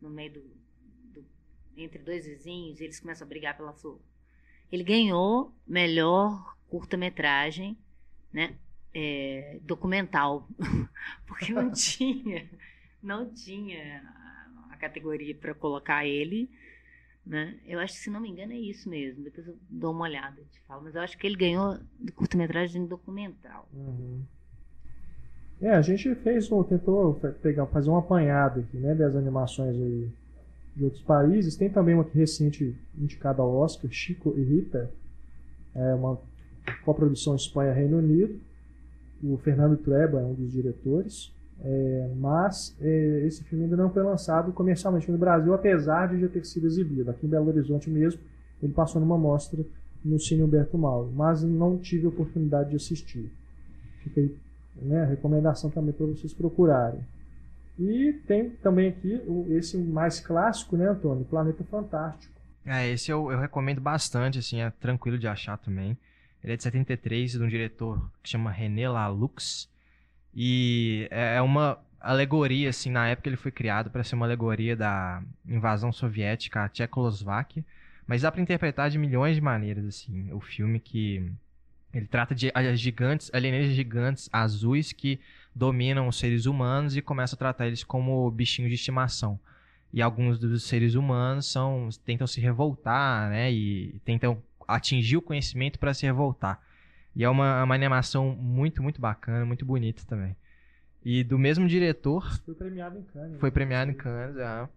no 0.00 0.10
meio 0.10 0.32
do, 0.34 0.40
do- 1.12 1.26
entre 1.76 1.98
dois 1.98 2.26
vizinhos 2.26 2.80
e 2.80 2.84
eles 2.84 3.00
começam 3.00 3.24
a 3.26 3.28
brigar 3.28 3.56
pela 3.56 3.72
flor. 3.72 3.98
Ele 4.70 4.84
ganhou 4.84 5.52
melhor 5.66 6.56
curta-metragem, 6.68 7.76
né? 8.32 8.56
é, 8.92 9.58
documental, 9.62 10.48
porque 11.26 11.52
não 11.52 11.70
tinha, 11.74 12.48
não 13.02 13.32
tinha 13.32 14.00
a- 14.70 14.76
categoria 14.78 15.34
para 15.34 15.54
colocar 15.54 16.04
ele, 16.06 16.50
né? 17.24 17.58
Eu 17.64 17.80
acho 17.80 17.94
que 17.94 18.00
se 18.00 18.10
não 18.10 18.20
me 18.20 18.28
engano 18.28 18.52
é 18.52 18.58
isso 18.58 18.86
mesmo. 18.88 19.24
Depois 19.24 19.46
eu 19.48 19.56
dou 19.70 19.92
uma 19.92 20.04
olhada, 20.04 20.42
te 20.52 20.60
falo, 20.60 20.82
mas 20.82 20.94
eu 20.94 21.00
acho 21.00 21.16
que 21.16 21.26
ele 21.26 21.36
ganhou 21.36 21.78
de 21.98 22.12
curta-metragem 22.12 22.86
documental. 22.86 23.66
Uhum. 23.72 24.22
É, 25.60 25.70
a 25.70 25.82
gente 25.82 26.14
fez, 26.16 26.48
tentou 26.68 27.14
pegar, 27.42 27.66
fazer 27.66 27.90
um 27.90 27.96
apanhado 27.96 28.60
aqui, 28.60 28.76
né, 28.76 28.94
das 28.94 29.14
animações 29.14 29.74
aí 29.74 30.08
de 30.76 30.84
outros 30.84 31.02
países. 31.02 31.56
Tem 31.56 31.70
também 31.70 31.94
uma 31.94 32.06
recente 32.12 32.76
indicada 32.98 33.40
ao 33.40 33.54
Oscar, 33.54 33.90
Chico 33.90 34.34
e 34.36 34.42
Rita, 34.42 34.90
é 35.74 35.94
uma 35.94 36.18
coprodução 36.84 37.34
Espanha-Reino 37.34 37.98
Unido. 37.98 38.38
O 39.22 39.36
Fernando 39.38 39.76
Treba 39.76 40.20
é 40.20 40.24
um 40.24 40.34
dos 40.34 40.52
diretores. 40.52 41.32
É, 41.60 42.10
mas 42.16 42.76
é, 42.80 43.22
esse 43.26 43.44
filme 43.44 43.64
ainda 43.64 43.76
não 43.76 43.90
foi 43.90 44.02
lançado 44.02 44.52
comercialmente 44.52 45.10
no 45.10 45.16
Brasil, 45.16 45.54
apesar 45.54 46.08
de 46.08 46.20
já 46.20 46.28
ter 46.28 46.44
sido 46.44 46.66
exibido. 46.66 47.10
Aqui 47.10 47.26
em 47.26 47.28
Belo 47.28 47.48
Horizonte 47.48 47.88
mesmo, 47.88 48.20
ele 48.62 48.72
passou 48.72 49.00
numa 49.00 49.16
mostra 49.16 49.64
no 50.04 50.18
Cine 50.18 50.42
Humberto 50.42 50.76
Mauro, 50.76 51.10
mas 51.14 51.42
não 51.42 51.78
tive 51.78 52.06
a 52.06 52.08
oportunidade 52.08 52.70
de 52.70 52.76
assistir. 52.76 53.30
Aí 54.16 54.34
né, 54.76 55.04
recomendação 55.04 55.70
também 55.70 55.92
para 55.92 56.06
vocês 56.06 56.32
procurarem. 56.32 57.00
E 57.78 58.12
tem 58.26 58.50
também 58.50 58.88
aqui 58.88 59.20
esse 59.50 59.76
mais 59.76 60.20
clássico, 60.20 60.76
né, 60.76 60.88
Antônio? 60.88 61.24
Planeta 61.24 61.64
Fantástico. 61.64 62.32
É, 62.64 62.88
esse 62.88 63.10
eu, 63.10 63.30
eu 63.30 63.38
recomendo 63.38 63.80
bastante, 63.80 64.38
assim, 64.38 64.60
é 64.60 64.70
tranquilo 64.70 65.18
de 65.18 65.26
achar 65.26 65.58
também. 65.58 65.98
Ele 66.42 66.52
é 66.52 66.56
de 66.56 66.62
73, 66.62 67.32
de 67.32 67.42
um 67.42 67.48
diretor 67.48 68.10
que 68.22 68.28
chama 68.28 68.50
René 68.50 68.88
Laloux. 68.88 69.68
E 70.34 71.08
é 71.10 71.40
uma 71.42 71.78
alegoria, 72.00 72.70
assim, 72.70 72.90
na 72.90 73.08
época 73.08 73.28
ele 73.28 73.36
foi 73.36 73.50
criado 73.50 73.90
para 73.90 74.04
ser 74.04 74.14
uma 74.14 74.26
alegoria 74.26 74.76
da 74.76 75.22
invasão 75.46 75.92
soviética 75.92 76.64
à 76.64 76.68
Tchecoslováquia. 76.68 77.64
Mas 78.06 78.22
dá 78.22 78.30
para 78.30 78.42
interpretar 78.42 78.90
de 78.90 78.98
milhões 78.98 79.34
de 79.34 79.40
maneiras, 79.40 79.84
assim, 79.86 80.30
o 80.32 80.40
filme 80.40 80.78
que 80.78 81.32
ele 81.98 82.06
trata 82.06 82.34
de 82.34 82.50
gigantes, 82.76 83.30
alienígenas 83.32 83.76
gigantes 83.76 84.28
azuis 84.32 84.92
que 84.92 85.20
dominam 85.54 86.08
os 86.08 86.18
seres 86.18 86.46
humanos 86.46 86.96
e 86.96 87.02
começa 87.02 87.36
a 87.36 87.38
tratar 87.38 87.66
eles 87.66 87.84
como 87.84 88.30
bichinhos 88.30 88.70
de 88.70 88.74
estimação. 88.74 89.38
E 89.92 90.02
alguns 90.02 90.38
dos 90.38 90.64
seres 90.64 90.94
humanos 90.94 91.46
são 91.46 91.88
tentam 92.04 92.26
se 92.26 92.40
revoltar, 92.40 93.30
né, 93.30 93.52
e 93.52 94.00
tentam 94.04 94.42
atingir 94.66 95.16
o 95.16 95.22
conhecimento 95.22 95.78
para 95.78 95.94
se 95.94 96.04
revoltar. 96.04 96.60
E 97.14 97.22
é 97.22 97.28
uma, 97.28 97.62
uma 97.62 97.74
animação 97.74 98.34
muito, 98.34 98.82
muito 98.82 99.00
bacana, 99.00 99.44
muito 99.44 99.64
bonita 99.64 100.02
também. 100.06 100.34
E 101.04 101.22
do 101.22 101.38
mesmo 101.38 101.68
diretor, 101.68 102.40
Foi 102.44 102.54
premiado 102.54 102.98
em 102.98 103.02
Cannes. 103.02 103.38
foi 103.38 103.50
né? 103.50 103.52
premiado 103.52 103.90
em 103.90 103.94
Cannes, 103.94 104.36
é. 104.36 104.68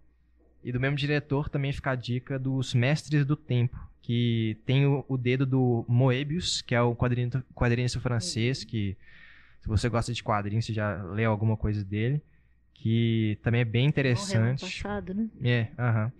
E 0.68 0.72
do 0.72 0.78
mesmo 0.78 0.98
diretor 0.98 1.48
também 1.48 1.72
fica 1.72 1.92
a 1.92 1.94
dica 1.94 2.38
dos 2.38 2.74
Mestres 2.74 3.24
do 3.24 3.34
Tempo, 3.34 3.74
que 4.02 4.58
tem 4.66 4.84
o, 4.84 5.02
o 5.08 5.16
dedo 5.16 5.46
do 5.46 5.82
Moebius, 5.88 6.60
que 6.60 6.74
é 6.74 6.82
o 6.82 6.94
quadrinho, 6.94 7.30
quadrinista 7.54 7.98
francês, 7.98 8.64
que 8.64 8.94
se 9.62 9.66
você 9.66 9.88
gosta 9.88 10.12
de 10.12 10.22
quadrinhos, 10.22 10.66
você 10.66 10.74
já 10.74 11.02
leu 11.04 11.30
alguma 11.30 11.56
coisa 11.56 11.82
dele, 11.82 12.20
que 12.74 13.38
também 13.42 13.62
é 13.62 13.64
bem 13.64 13.86
Morreu 13.86 14.10
ano 14.42 14.50
interessante. 14.52 14.82
passado, 14.82 15.14
né? 15.14 15.30
É, 15.42 15.68
aham. 15.78 16.12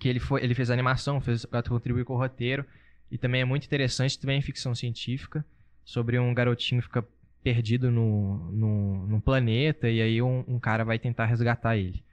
Que 0.00 0.08
ele, 0.08 0.18
foi, 0.18 0.42
ele 0.42 0.52
fez 0.52 0.68
a 0.68 0.72
animação, 0.72 1.20
fez, 1.20 1.46
contribuiu 1.68 2.04
com 2.04 2.14
o 2.14 2.18
roteiro. 2.18 2.66
E 3.12 3.16
também 3.16 3.42
é 3.42 3.44
muito 3.44 3.64
interessante, 3.64 4.18
também 4.18 4.38
é 4.38 4.42
ficção 4.42 4.74
científica, 4.74 5.46
sobre 5.84 6.18
um 6.18 6.34
garotinho 6.34 6.80
que 6.80 6.88
fica 6.88 7.06
perdido 7.44 7.92
no, 7.92 8.50
no, 8.50 9.06
num 9.06 9.20
planeta 9.20 9.88
e 9.88 10.02
aí 10.02 10.20
um, 10.20 10.44
um 10.48 10.58
cara 10.58 10.84
vai 10.84 10.98
tentar 10.98 11.26
resgatar 11.26 11.76
ele. 11.76 12.04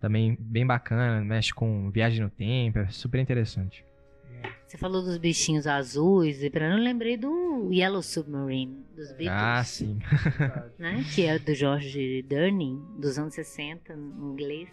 Também 0.00 0.36
bem 0.40 0.66
bacana, 0.66 1.22
mexe 1.22 1.52
com 1.52 1.90
viagem 1.90 2.22
no 2.22 2.30
tempo, 2.30 2.78
é 2.78 2.88
super 2.88 3.20
interessante. 3.20 3.84
Você 4.66 4.78
falou 4.78 5.02
dos 5.02 5.18
bichinhos 5.18 5.66
azuis, 5.66 6.42
e 6.42 6.48
pra 6.48 6.70
eu 6.70 6.76
lembrei 6.78 7.16
do 7.16 7.68
Yellow 7.72 8.02
Submarine, 8.02 8.84
dos 8.94 9.12
Beatles. 9.12 9.28
Ah, 9.28 9.64
sim. 9.64 9.98
né? 10.78 11.04
Que 11.12 11.26
é 11.26 11.38
do 11.38 11.52
George 11.52 12.22
Durning, 12.22 12.80
dos 12.96 13.18
anos 13.18 13.34
60, 13.34 13.92
em 13.92 14.32
inglês. 14.32 14.68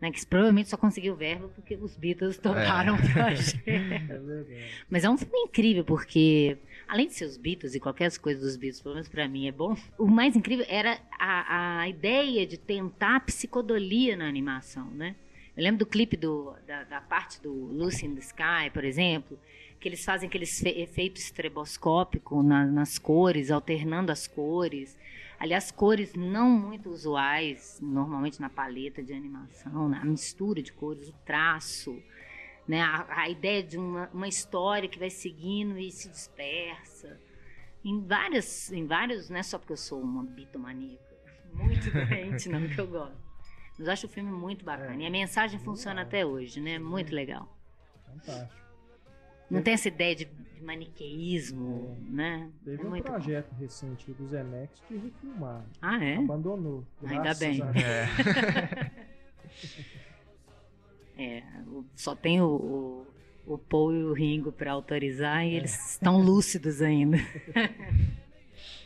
Né? 0.00 0.10
Que 0.10 0.26
provavelmente 0.26 0.68
só 0.68 0.76
conseguiu 0.76 1.14
verba 1.14 1.48
porque 1.54 1.76
os 1.76 1.96
Beatles 1.96 2.38
tocaram 2.38 2.96
pra 3.12 3.34
gente. 3.34 3.62
É 3.66 4.18
verdade. 4.18 4.64
Mas 4.90 5.04
é 5.04 5.10
um 5.10 5.16
filme 5.16 5.38
incrível, 5.42 5.84
porque 5.84 6.58
além 6.88 7.06
de 7.06 7.14
ser 7.14 7.24
os 7.26 7.36
Beatles 7.36 7.74
e 7.74 7.80
qualquer 7.80 8.10
coisa 8.18 8.40
dos 8.40 8.56
Beatles, 8.56 8.80
pelo 8.80 8.94
menos 8.94 9.08
pra 9.08 9.28
mim 9.28 9.46
é 9.46 9.52
bom, 9.52 9.76
o 9.98 10.06
mais 10.06 10.34
incrível 10.34 10.64
era 10.68 10.98
a, 11.18 11.80
a 11.80 11.88
ideia 11.88 12.46
de 12.46 12.56
tentar 12.56 13.20
psicodolia 13.20 14.16
na 14.16 14.26
animação, 14.26 14.86
né? 14.90 15.14
Eu 15.56 15.62
lembro 15.64 15.80
do 15.80 15.86
clipe 15.86 16.16
do, 16.16 16.54
da, 16.66 16.84
da 16.84 17.00
parte 17.00 17.40
do 17.42 17.52
Lucy 17.52 18.06
in 18.06 18.14
the 18.14 18.20
Sky, 18.20 18.70
por 18.72 18.84
exemplo, 18.84 19.38
que 19.80 19.88
eles 19.88 20.04
fazem 20.04 20.28
aqueles 20.28 20.60
fe- 20.60 20.80
efeito 20.80 21.18
estreboscópico 21.20 22.42
na- 22.42 22.64
nas 22.66 22.98
cores, 22.98 23.50
alternando 23.50 24.10
as 24.12 24.26
cores. 24.26 24.96
Aliás, 25.38 25.70
cores 25.70 26.14
não 26.14 26.48
muito 26.50 26.88
usuais, 26.90 27.78
normalmente 27.82 28.40
na 28.40 28.48
paleta 28.48 29.02
de 29.02 29.12
animação, 29.12 29.88
na 29.88 30.04
mistura 30.04 30.62
de 30.62 30.72
cores, 30.72 31.08
o 31.08 31.14
traço, 31.24 32.00
né? 32.68 32.80
A, 32.82 33.22
a 33.22 33.28
ideia 33.28 33.62
de 33.62 33.76
uma, 33.78 34.08
uma 34.12 34.28
história 34.28 34.88
que 34.88 34.98
vai 34.98 35.10
seguindo 35.10 35.78
e 35.78 35.90
se 35.90 36.08
dispersa. 36.08 37.18
Em 37.84 38.04
várias, 38.06 38.70
em 38.70 38.86
vários, 38.86 39.30
não 39.30 39.38
é 39.38 39.42
só 39.42 39.58
porque 39.58 39.72
eu 39.72 39.76
sou 39.76 40.00
uma 40.00 40.22
bitomaníaca, 40.22 41.16
muito 41.54 41.90
doente, 41.90 42.48
não 42.48 42.68
que 42.68 42.78
eu 42.78 42.86
gosto. 42.86 43.16
Mas 43.78 43.88
acho 43.88 44.06
o 44.06 44.10
filme 44.10 44.30
muito 44.30 44.64
bacana. 44.64 45.02
E 45.02 45.06
a 45.06 45.10
mensagem 45.10 45.58
funciona 45.60 46.02
até 46.02 46.26
hoje, 46.26 46.60
né? 46.60 46.78
Muito 46.78 47.14
legal. 47.14 47.56
Fantástico. 48.04 48.58
Não 49.48 49.62
tem 49.62 49.72
essa 49.74 49.88
ideia 49.88 50.14
de, 50.14 50.24
de 50.26 50.62
maniqueísmo, 50.62 51.96
né? 52.10 52.50
Teve 52.64 52.82
é 52.82 52.86
um 52.86 52.90
muito 52.90 53.04
bom. 53.04 53.12
projeto 53.12 53.50
recente 53.54 54.12
do 54.12 54.26
Zemex 54.26 54.82
de 54.90 54.96
refilmar. 54.98 55.64
Ah, 55.80 56.04
é? 56.04 56.16
Abandonou. 56.16 56.84
Ainda 57.06 57.32
bem. 57.34 57.62
a- 57.62 57.72
É. 57.80 58.08
É, 61.18 61.42
só 61.96 62.14
tem 62.14 62.40
o, 62.40 62.46
o, 63.44 63.54
o 63.54 63.58
Paul 63.58 63.92
e 63.92 64.04
o 64.04 64.12
Ringo 64.12 64.52
para 64.52 64.70
autorizar 64.70 65.44
e 65.44 65.54
eles 65.56 65.92
estão 65.92 66.20
lúcidos 66.20 66.80
ainda. 66.80 67.18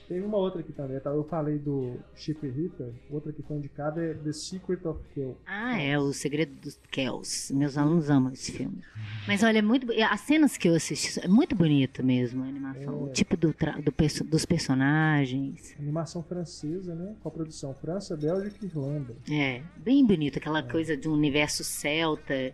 Teve 0.08 0.26
uma 0.26 0.36
outra 0.36 0.60
aqui 0.60 0.72
também, 0.72 0.98
tá? 1.00 1.10
Eu 1.10 1.24
falei 1.24 1.58
do 1.58 1.96
Chip 2.14 2.46
e 2.46 2.50
Rita, 2.50 2.92
outra 3.10 3.32
que 3.32 3.40
foi 3.42 3.56
indicada 3.56 4.02
é 4.04 4.12
The 4.14 4.32
Secret 4.32 4.80
of 4.86 5.00
Kill. 5.14 5.36
Ah, 5.46 5.80
é, 5.80 5.98
O 5.98 6.12
Segredo 6.12 6.54
dos 6.60 6.78
Kells. 6.90 7.52
Meus 7.54 7.78
alunos 7.78 8.10
amam 8.10 8.32
esse 8.32 8.52
filme. 8.52 8.78
Mas 9.26 9.42
olha, 9.42 9.58
é 9.58 9.62
muito, 9.62 9.86
as 10.10 10.20
cenas 10.20 10.56
que 10.56 10.68
eu 10.68 10.74
assisti, 10.74 11.18
é 11.24 11.28
muito 11.28 11.54
bonito 11.54 12.04
mesmo 12.04 12.42
a 12.42 12.46
animação. 12.46 13.04
O 13.04 13.08
tipo 13.10 13.36
do, 13.36 13.54
tra- 13.54 13.80
do 13.80 13.90
perso- 13.92 14.24
dos 14.24 14.44
personagens. 14.44 15.74
Animação 15.78 16.22
francesa, 16.22 16.94
né? 16.94 17.14
Com 17.22 17.28
a 17.28 17.32
produção 17.32 17.74
França, 17.74 18.16
Bélgica 18.16 18.56
e 18.62 18.66
Irlanda. 18.66 19.14
É, 19.30 19.62
bem 19.76 20.04
bonito. 20.04 20.38
Aquela 20.38 20.62
coisa 20.62 20.96
de 20.96 21.08
um 21.08 21.12
universo 21.12 21.64
celta. 21.64 22.52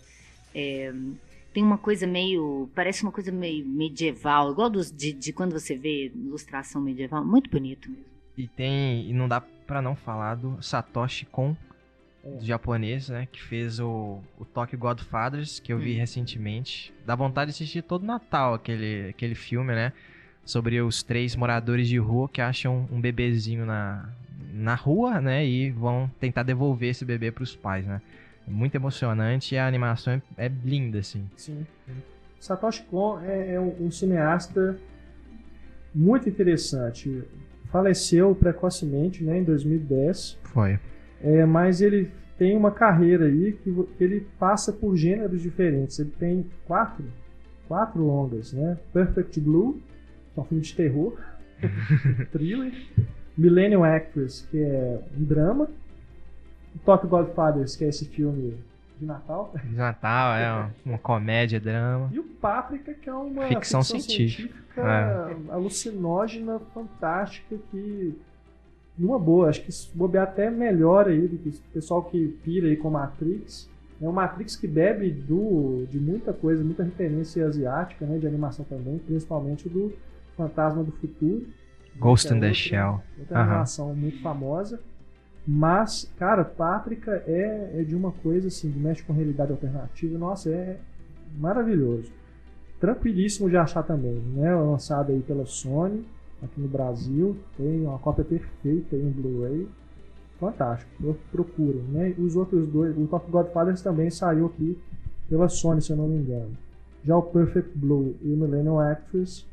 é, 0.54 0.92
tem 1.52 1.62
uma 1.62 1.78
coisa 1.78 2.06
meio. 2.06 2.68
Parece 2.74 3.02
uma 3.02 3.12
coisa 3.12 3.32
meio 3.32 3.66
medieval, 3.66 4.52
igual 4.52 4.68
dos, 4.70 4.90
de, 4.92 5.12
de 5.12 5.32
quando 5.32 5.52
você 5.52 5.76
vê 5.76 6.06
ilustração 6.14 6.80
medieval. 6.80 7.24
Muito 7.24 7.50
bonito 7.50 7.90
mesmo. 7.90 8.04
E 8.36 8.46
tem. 8.46 9.08
E 9.08 9.12
não 9.12 9.26
dá 9.28 9.40
pra 9.40 9.82
não 9.82 9.96
falar 9.96 10.36
do 10.36 10.62
Satoshi 10.62 11.26
Kon, 11.26 11.56
do 12.24 12.44
japonês, 12.44 13.08
né? 13.08 13.26
Que 13.32 13.42
fez 13.42 13.80
o, 13.80 14.20
o 14.38 14.44
Tokyo 14.44 14.78
Godfathers, 14.78 15.58
que 15.60 15.72
eu 15.72 15.78
vi 15.78 15.94
Hum. 15.94 15.98
recentemente. 15.98 16.92
Dá 17.04 17.14
vontade 17.14 17.50
de 17.50 17.54
assistir 17.56 17.82
todo 17.82 18.04
Natal 18.06 18.54
aquele, 18.54 19.08
aquele 19.08 19.34
filme, 19.34 19.74
né? 19.74 19.92
Sobre 20.44 20.80
os 20.80 21.02
três 21.02 21.34
moradores 21.36 21.88
de 21.88 21.98
rua 21.98 22.28
que 22.28 22.40
acham 22.40 22.88
um 22.90 23.00
bebezinho 23.00 23.66
na, 23.66 24.08
na 24.52 24.74
rua, 24.74 25.20
né? 25.20 25.44
E 25.46 25.70
vão 25.70 26.10
tentar 26.20 26.42
devolver 26.42 26.90
esse 26.90 27.04
bebê 27.04 27.30
pros 27.32 27.54
pais, 27.56 27.84
né? 27.86 28.00
É 28.48 28.50
muito 28.50 28.74
emocionante 28.74 29.54
e 29.54 29.58
a 29.58 29.66
animação 29.66 30.14
é, 30.36 30.46
é 30.46 30.52
linda, 30.64 30.98
assim. 30.98 31.28
Sim. 31.36 31.66
Satoshi 32.40 32.82
Kon 32.84 33.20
é, 33.20 33.54
é 33.54 33.60
um, 33.60 33.86
um 33.86 33.90
cineasta 33.90 34.78
muito 35.94 36.28
interessante. 36.28 37.22
Faleceu 37.70 38.34
precocemente, 38.34 39.22
né, 39.22 39.38
em 39.38 39.44
2010. 39.44 40.38
Foi. 40.44 40.78
É, 41.22 41.44
mas 41.44 41.82
ele 41.82 42.10
tem 42.38 42.56
uma 42.56 42.70
carreira 42.70 43.26
aí 43.26 43.52
que 43.52 43.70
que 43.96 44.04
ele 44.04 44.26
passa 44.38 44.72
por 44.72 44.96
gêneros 44.96 45.42
diferentes. 45.42 45.98
Ele 45.98 46.12
tem 46.18 46.46
quatro, 46.64 47.04
quatro 47.66 48.00
longas, 48.02 48.52
né? 48.52 48.78
Perfect 48.92 49.38
Blue, 49.40 49.82
que 50.32 50.40
é 50.40 50.42
um 50.42 50.44
filme 50.46 50.62
de 50.62 50.74
terror, 50.74 51.18
thriller, 52.32 52.72
Millennium 53.36 53.84
Actress, 53.84 54.46
que 54.48 54.58
é 54.58 55.00
um 55.18 55.24
drama, 55.24 55.68
Tokyo 56.84 57.08
Godfathers, 57.08 57.76
que 57.76 57.84
é 57.84 57.88
esse 57.88 58.04
filme 58.06 58.56
de 58.98 59.06
Natal, 59.06 59.52
De 59.64 59.76
Natal 59.76 60.34
é 60.36 60.52
uma, 60.52 60.74
uma 60.86 60.98
comédia, 60.98 61.60
drama. 61.60 62.08
e 62.12 62.18
o 62.18 62.24
Páprica, 62.24 62.92
que 62.94 63.08
é 63.08 63.14
uma 63.14 63.46
Ficção 63.46 63.82
científica. 63.82 64.54
É. 64.76 65.52
alucinógena, 65.52 66.60
fantástica, 66.72 67.56
que 67.70 68.16
numa 68.96 69.18
boa, 69.18 69.48
acho 69.48 69.62
que 69.62 69.70
bobear 69.94 70.24
até 70.24 70.50
melhor 70.50 71.08
aí 71.08 71.26
do 71.28 71.36
que 71.38 71.48
o 71.50 71.52
pessoal 71.72 72.02
que 72.04 72.28
pira 72.44 72.66
aí 72.68 72.76
com 72.76 72.90
Matrix. 72.90 73.68
É 74.00 74.08
um 74.08 74.12
Matrix 74.12 74.54
que 74.56 74.66
bebe 74.68 75.10
do, 75.10 75.84
de 75.90 75.98
muita 75.98 76.32
coisa, 76.32 76.62
muita 76.64 76.82
referência 76.84 77.44
asiática, 77.46 78.04
né, 78.06 78.18
de 78.18 78.26
animação 78.26 78.64
também, 78.64 78.98
principalmente 78.98 79.68
do 79.68 79.92
Fantasma 80.36 80.82
do 80.84 80.92
Futuro. 80.92 81.46
Ghost 81.98 82.28
é 82.32 82.36
in 82.36 82.40
the 82.40 82.46
outra- 82.46 82.54
Shell. 82.54 83.00
Outra 83.18 83.38
Aham. 83.38 83.48
animação 83.50 83.94
muito 83.94 84.20
famosa. 84.22 84.80
Mas, 85.50 86.12
cara, 86.18 86.44
Páprica 86.44 87.22
é, 87.26 87.80
é 87.80 87.82
de 87.82 87.96
uma 87.96 88.12
coisa 88.12 88.48
assim, 88.48 88.70
que 88.70 88.78
mexe 88.78 89.02
com 89.02 89.14
realidade 89.14 89.50
alternativa. 89.50 90.18
Nossa, 90.18 90.50
é 90.50 90.78
maravilhoso. 91.38 92.12
Tranquilíssimo 92.78 93.48
de 93.48 93.56
achar 93.56 93.82
também, 93.82 94.20
né? 94.34 94.54
Lançado 94.54 95.10
aí 95.10 95.20
pela 95.20 95.46
Sony, 95.46 96.04
aqui 96.42 96.60
no 96.60 96.68
Brasil. 96.68 97.34
Tem 97.56 97.80
uma 97.86 97.98
cópia 97.98 98.24
perfeita 98.24 98.94
em 98.94 99.10
Blu-ray. 99.10 99.66
Fantástico. 100.38 100.90
Pro- 101.00 101.16
Procurem, 101.32 101.82
né? 101.84 102.14
Os 102.18 102.36
outros 102.36 102.68
dois, 102.68 102.94
o 102.98 103.06
Top 103.06 103.30
Godfathers 103.30 103.80
também 103.80 104.10
saiu 104.10 104.46
aqui 104.46 104.78
pela 105.30 105.48
Sony, 105.48 105.80
se 105.80 105.90
eu 105.90 105.96
não 105.96 106.08
me 106.08 106.16
engano. 106.18 106.52
Já 107.02 107.16
o 107.16 107.22
Perfect 107.22 107.70
Blue 107.74 108.14
e 108.20 108.34
o 108.34 108.36
Millennium 108.36 108.78
Actress 108.78 109.46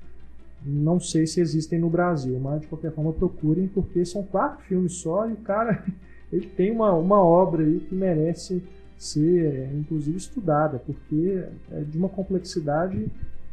não 0.64 1.00
sei 1.00 1.28
se 1.28 1.40
existem 1.40 1.80
no 1.80 1.90
Brasil, 1.90 2.40
mas 2.40 2.62
de 2.62 2.68
qualquer 2.68 2.92
forma 2.92 3.14
procurem, 3.14 3.68
porque 3.68 4.04
são 4.06 4.24
quatro 4.24 4.64
filmes 4.66 4.94
só 4.94 5.28
e 5.30 5.34
o 5.34 5.38
cara 5.38 5.84
ele 6.32 6.48
tem 6.48 6.72
uma, 6.72 6.92
uma 6.94 7.24
obra 7.24 7.64
aí 7.64 7.80
que 7.80 7.94
merece 7.94 8.64
ser, 8.98 9.70
inclusive, 9.74 10.18
estudada, 10.18 10.80
porque 10.80 11.44
é 11.72 11.82
de 11.82 11.98
uma 11.98 12.10
complexidade 12.10 13.08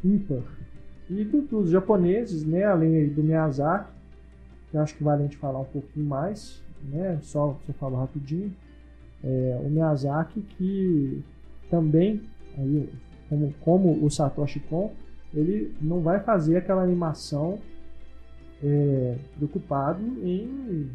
ímpar. 0.05 0.43
E 1.11 1.25
do, 1.25 1.43
dos 1.43 1.71
japoneses, 1.71 2.45
né, 2.45 2.65
além 2.65 3.09
do 3.09 3.23
Miyazaki, 3.23 3.91
que 4.71 4.79
acho 4.79 4.97
que 4.97 5.05
vale 5.05 5.23
a 5.23 5.25
gente 5.25 5.37
falar 5.37 5.61
um 5.61 5.65
pouquinho 5.65 6.07
mais, 6.07 6.63
né, 6.83 7.19
só, 7.23 7.59
só 7.67 7.73
falar 7.75 8.01
rapidinho, 8.01 8.55
é, 9.23 9.61
o 9.63 9.69
Miyazaki 9.69 10.41
que 10.57 11.23
também, 11.71 12.23
aí, 12.57 12.89
como, 13.29 13.55
como 13.61 14.05
o 14.05 14.11
Satoshi 14.11 14.61
Kon, 14.61 14.93
ele 15.35 15.75
não 15.81 16.01
vai 16.01 16.21
fazer 16.21 16.57
aquela 16.57 16.83
animação 16.83 17.59
é, 18.63 19.17
preocupado 19.37 20.03
em 20.23 20.91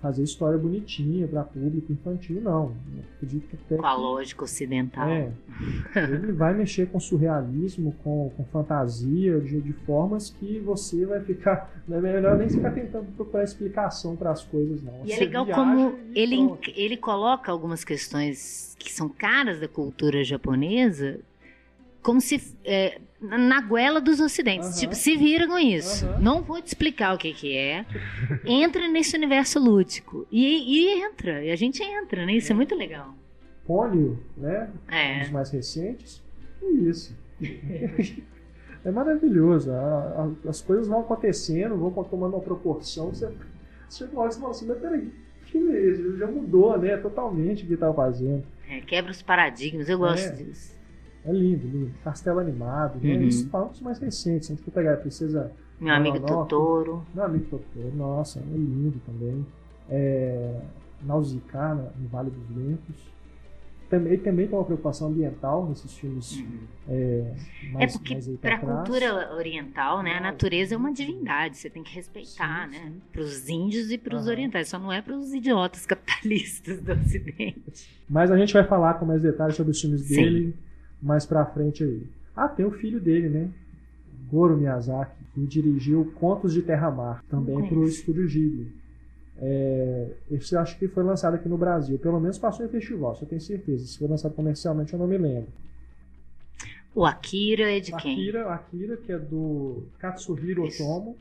fazer 0.00 0.24
história 0.24 0.58
bonitinha 0.58 1.28
para 1.28 1.44
público 1.44 1.92
infantil, 1.92 2.40
não. 2.40 2.74
Eu 2.96 3.04
acredito 3.16 3.46
que 3.48 3.54
até 3.56 3.76
Com 3.76 3.86
a 3.86 3.94
lógica 3.94 4.42
ocidental. 4.42 5.08
é, 5.08 5.30
ele 5.94 6.32
vai 6.32 6.52
mexer 6.52 6.88
com 6.88 6.98
surrealismo, 6.98 7.94
com, 8.02 8.32
com 8.36 8.44
fantasia, 8.46 9.38
de, 9.40 9.60
de 9.60 9.72
formas 9.72 10.30
que 10.30 10.58
você 10.58 11.06
vai 11.06 11.20
ficar. 11.20 11.70
Não 11.86 11.98
é 11.98 12.00
melhor 12.00 12.36
nem 12.36 12.48
ficar 12.48 12.72
tentando 12.72 13.06
procurar 13.14 13.44
explicação 13.44 14.16
para 14.16 14.32
as 14.32 14.42
coisas, 14.42 14.82
não. 14.82 15.04
E 15.04 15.12
é 15.12 15.16
Você 15.16 15.24
legal 15.26 15.44
viaja 15.44 15.60
como 15.62 15.98
ele, 16.12 16.36
pronto. 16.38 16.72
ele 16.74 16.96
coloca 16.96 17.52
algumas 17.52 17.84
questões 17.84 18.74
que 18.78 18.92
são 18.92 19.08
caras 19.08 19.60
da 19.60 19.68
cultura 19.68 20.24
japonesa 20.24 21.20
como 22.02 22.20
se 22.20 22.42
é, 22.64 23.00
na 23.22 23.60
goela 23.60 24.00
dos 24.00 24.20
ocidentes. 24.20 24.68
Aham. 24.70 24.78
Tipo, 24.80 24.94
se 24.94 25.16
vira 25.16 25.46
com 25.46 25.58
isso. 25.58 26.04
Aham. 26.06 26.18
Não 26.20 26.42
vou 26.42 26.60
te 26.60 26.66
explicar 26.66 27.14
o 27.14 27.18
que 27.18 27.32
que 27.32 27.56
é. 27.56 27.86
Entra 28.44 28.88
nesse 28.88 29.16
universo 29.16 29.58
lúdico. 29.58 30.26
E, 30.30 30.44
e 30.98 31.02
entra. 31.04 31.44
E 31.44 31.50
a 31.50 31.56
gente 31.56 31.82
entra, 31.82 32.26
né? 32.26 32.34
Isso 32.34 32.52
é 32.52 32.54
muito 32.54 32.74
legal. 32.74 33.14
Pônio, 33.66 34.18
né? 34.36 34.68
Um 34.90 34.94
É. 34.94 35.20
dos 35.20 35.30
mais 35.30 35.50
recentes. 35.50 36.22
E 36.62 36.88
isso. 36.88 37.16
É 38.84 38.90
maravilhoso. 38.90 39.70
A- 39.70 40.28
a- 40.44 40.48
as 40.48 40.60
coisas 40.60 40.88
vão 40.88 41.02
acontecendo, 41.02 41.76
vão 41.76 41.92
tomando 42.02 42.34
uma 42.34 42.42
proporção. 42.42 43.10
Você, 43.10 43.30
chega 43.88 44.10
uma 44.10 44.22
hora 44.22 44.32
e 44.32 44.36
fala 44.36 44.50
assim, 44.50 44.66
mas 44.66 44.78
peraí, 44.78 45.08
que 45.46 45.56
mesmo? 45.56 46.16
Já 46.18 46.26
mudou, 46.26 46.76
né? 46.76 46.96
Totalmente 46.96 47.62
o 47.62 47.66
que 47.68 47.74
estava 47.74 47.94
fazendo. 47.94 48.42
É, 48.68 48.80
quebra 48.80 49.12
os 49.12 49.22
paradigmas. 49.22 49.88
Eu 49.88 49.98
gosto 49.98 50.26
É. 50.26 50.32
disso. 50.32 50.74
É 51.24 51.32
lindo, 51.32 51.66
lindo. 51.66 51.92
Castelo 52.02 52.40
animado, 52.40 52.98
né? 53.00 53.14
Uhum. 53.14 53.22
Isso 53.22 53.48
falando 53.48 53.70
dos 53.70 53.80
mais 53.80 53.98
recentes. 53.98 54.46
Se 54.46 54.52
a 54.52 54.56
gente 54.56 54.64
for 54.64 54.72
pegar 54.72 54.94
a 54.94 54.96
Princesa 54.96 55.52
Meu 55.80 55.94
amigo 55.94 56.18
Mononoke. 56.20 56.50
Totoro. 56.50 57.06
Meu 57.14 57.24
amigo 57.24 57.44
Totoro, 57.46 57.94
nossa, 57.96 58.40
é 58.40 58.42
lindo 58.56 59.00
também. 59.06 59.46
É, 59.88 60.60
Nausicaa, 61.02 61.74
na- 61.74 61.90
no 61.98 62.08
Vale 62.08 62.30
dos 62.30 62.46
Ventos. 62.56 63.12
Também, 63.90 64.16
também 64.18 64.46
tem 64.48 64.56
uma 64.58 64.64
preocupação 64.64 65.08
ambiental 65.08 65.66
nesses 65.68 65.92
filmes 65.92 66.38
Uhum. 66.38 66.58
é, 66.88 67.34
É 67.66 67.72
mais, 67.72 67.92
porque 67.92 68.14
mais 68.14 68.26
aí 68.26 68.36
para 68.38 68.54
a 68.54 68.58
cultura 68.58 69.34
oriental, 69.34 70.02
né, 70.02 70.12
a 70.16 70.20
natureza 70.20 70.74
é 70.74 70.78
uma 70.78 70.90
divindade, 70.94 71.58
você 71.58 71.68
tem 71.68 71.82
que 71.82 71.94
respeitar, 71.94 72.70
Sim, 72.70 72.72
né? 72.72 72.92
Para 73.12 73.20
os 73.20 73.48
índios 73.50 73.90
e 73.92 73.98
para 73.98 74.16
os 74.16 74.26
orientais, 74.28 74.68
só 74.68 74.78
não 74.78 74.90
é 74.90 75.02
para 75.02 75.14
os 75.14 75.34
idiotas 75.34 75.84
capitalistas 75.86 76.80
do 76.80 76.90
Ocidente. 76.92 77.86
Mas 78.08 78.30
a 78.30 78.36
gente 78.38 78.54
vai 78.54 78.64
falar 78.64 78.94
com 78.94 79.04
mais 79.04 79.20
detalhes 79.20 79.56
sobre 79.56 79.72
os 79.72 79.80
filmes 79.80 80.00
Sim. 80.02 80.14
dele 80.16 80.54
mais 81.02 81.26
pra 81.26 81.44
frente 81.44 81.82
aí. 81.82 82.06
Ah, 82.34 82.48
tem 82.48 82.64
o 82.64 82.70
filho 82.70 83.00
dele, 83.00 83.28
né? 83.28 83.50
Goro 84.30 84.56
Miyazaki, 84.56 85.24
que 85.34 85.46
dirigiu 85.46 86.12
Contos 86.14 86.54
de 86.54 86.62
Terra-Mar, 86.62 87.22
também 87.28 87.56
pro 87.66 87.76
conheço. 87.76 87.98
Estúdio 87.98 88.26
Ghibli. 88.26 88.72
É, 89.38 90.12
esse 90.30 90.54
eu 90.54 90.60
acho 90.60 90.78
que 90.78 90.86
foi 90.86 91.02
lançado 91.02 91.34
aqui 91.34 91.48
no 91.48 91.58
Brasil, 91.58 91.98
pelo 91.98 92.20
menos 92.20 92.38
passou 92.38 92.64
em 92.64 92.68
festival, 92.68 93.18
eu 93.20 93.26
tenho 93.26 93.40
certeza. 93.40 93.84
Se 93.86 93.98
foi 93.98 94.08
lançado 94.08 94.34
comercialmente 94.34 94.92
eu 94.92 94.98
não 94.98 95.06
me 95.06 95.18
lembro. 95.18 95.50
O 96.94 97.04
Akira 97.04 97.76
é 97.76 97.80
de 97.80 97.90
quem? 97.96 98.12
Akira, 98.12 98.54
Akira, 98.54 98.96
que 98.96 99.10
é 99.12 99.18
do 99.18 99.82
Katsuhiro 99.98 100.66
Isso. 100.66 100.82
Otomo, 100.82 101.16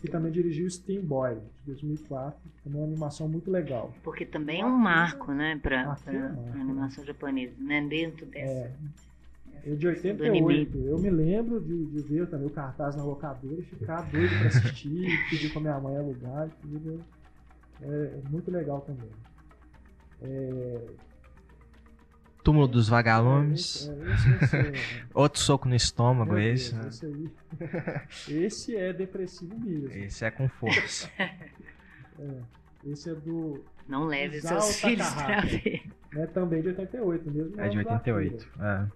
que 0.00 0.08
também 0.08 0.30
dirigiu 0.30 0.68
Steam 0.68 1.02
Boy, 1.02 1.34
de 1.34 1.72
2004, 1.72 2.38
também 2.62 2.80
é 2.80 2.84
uma 2.84 2.92
animação 2.92 3.28
muito 3.28 3.50
legal. 3.50 3.92
Porque 4.02 4.26
também 4.26 4.60
é 4.60 4.66
um 4.66 4.76
marco, 4.76 5.32
né, 5.32 5.58
para 5.62 5.92
Akira 5.92 6.16
é 6.16 6.32
um 6.32 6.58
a 6.58 6.60
animação 6.60 7.04
japonesa, 7.04 7.54
né, 7.58 7.86
dentro 7.88 8.26
dessa. 8.26 8.52
É, 8.52 8.72
é 9.66 9.74
de 9.74 10.12
Do 10.12 10.24
anime. 10.24 10.46
88. 10.46 10.78
Eu 10.78 10.98
me 10.98 11.10
lembro 11.10 11.60
de, 11.60 11.86
de 11.86 12.02
ver 12.02 12.28
também 12.28 12.46
o 12.46 12.50
cartaz 12.50 12.94
na 12.94 13.02
locadora 13.02 13.58
e 13.58 13.62
ficar 13.62 14.02
doido 14.02 14.38
pra 14.38 14.46
assistir, 14.48 15.08
pedir 15.28 15.50
pra 15.50 15.60
minha 15.60 15.80
mãe 15.80 15.96
alugar 15.96 16.48
tudo. 16.62 17.00
É, 17.82 17.86
é 17.86 18.22
muito 18.30 18.50
legal 18.50 18.80
também. 18.82 19.10
É, 20.22 20.80
Túmulo 22.46 22.68
dos 22.68 22.88
Vagalumes. 22.88 23.88
é, 23.88 24.12
esse, 24.12 24.44
esse, 24.44 24.56
esse, 24.56 25.06
Outro 25.12 25.40
soco 25.40 25.66
no 25.66 25.74
é, 25.74 25.76
estômago, 25.76 26.34
meu 26.34 26.40
esse. 26.40 26.72
Deus, 26.72 27.02
né? 27.02 27.10
esse 27.10 27.30
aí. 28.28 28.36
Esse 28.46 28.76
é 28.76 28.92
depressivo 28.92 29.58
mesmo. 29.58 29.90
Esse 29.90 30.24
é 30.24 30.30
com 30.30 30.48
força. 30.48 31.10
Esse 32.86 33.10
é 33.10 33.14
do. 33.14 33.64
Não 33.88 34.04
leve 34.04 34.40
seus 34.40 34.76
filhos 34.76 35.08
para 35.08 35.26
Takahata. 35.26 35.46
ver. 35.48 35.82
Né, 36.12 36.26
também 36.28 36.62
de 36.62 36.68
88, 36.68 37.30
mesmo. 37.32 37.60
É 37.60 37.68
de 37.68 37.78
ano 37.78 37.88
do 37.88 37.94
Akira. 37.94 38.16
88. 38.16 38.48
É. 38.60 38.86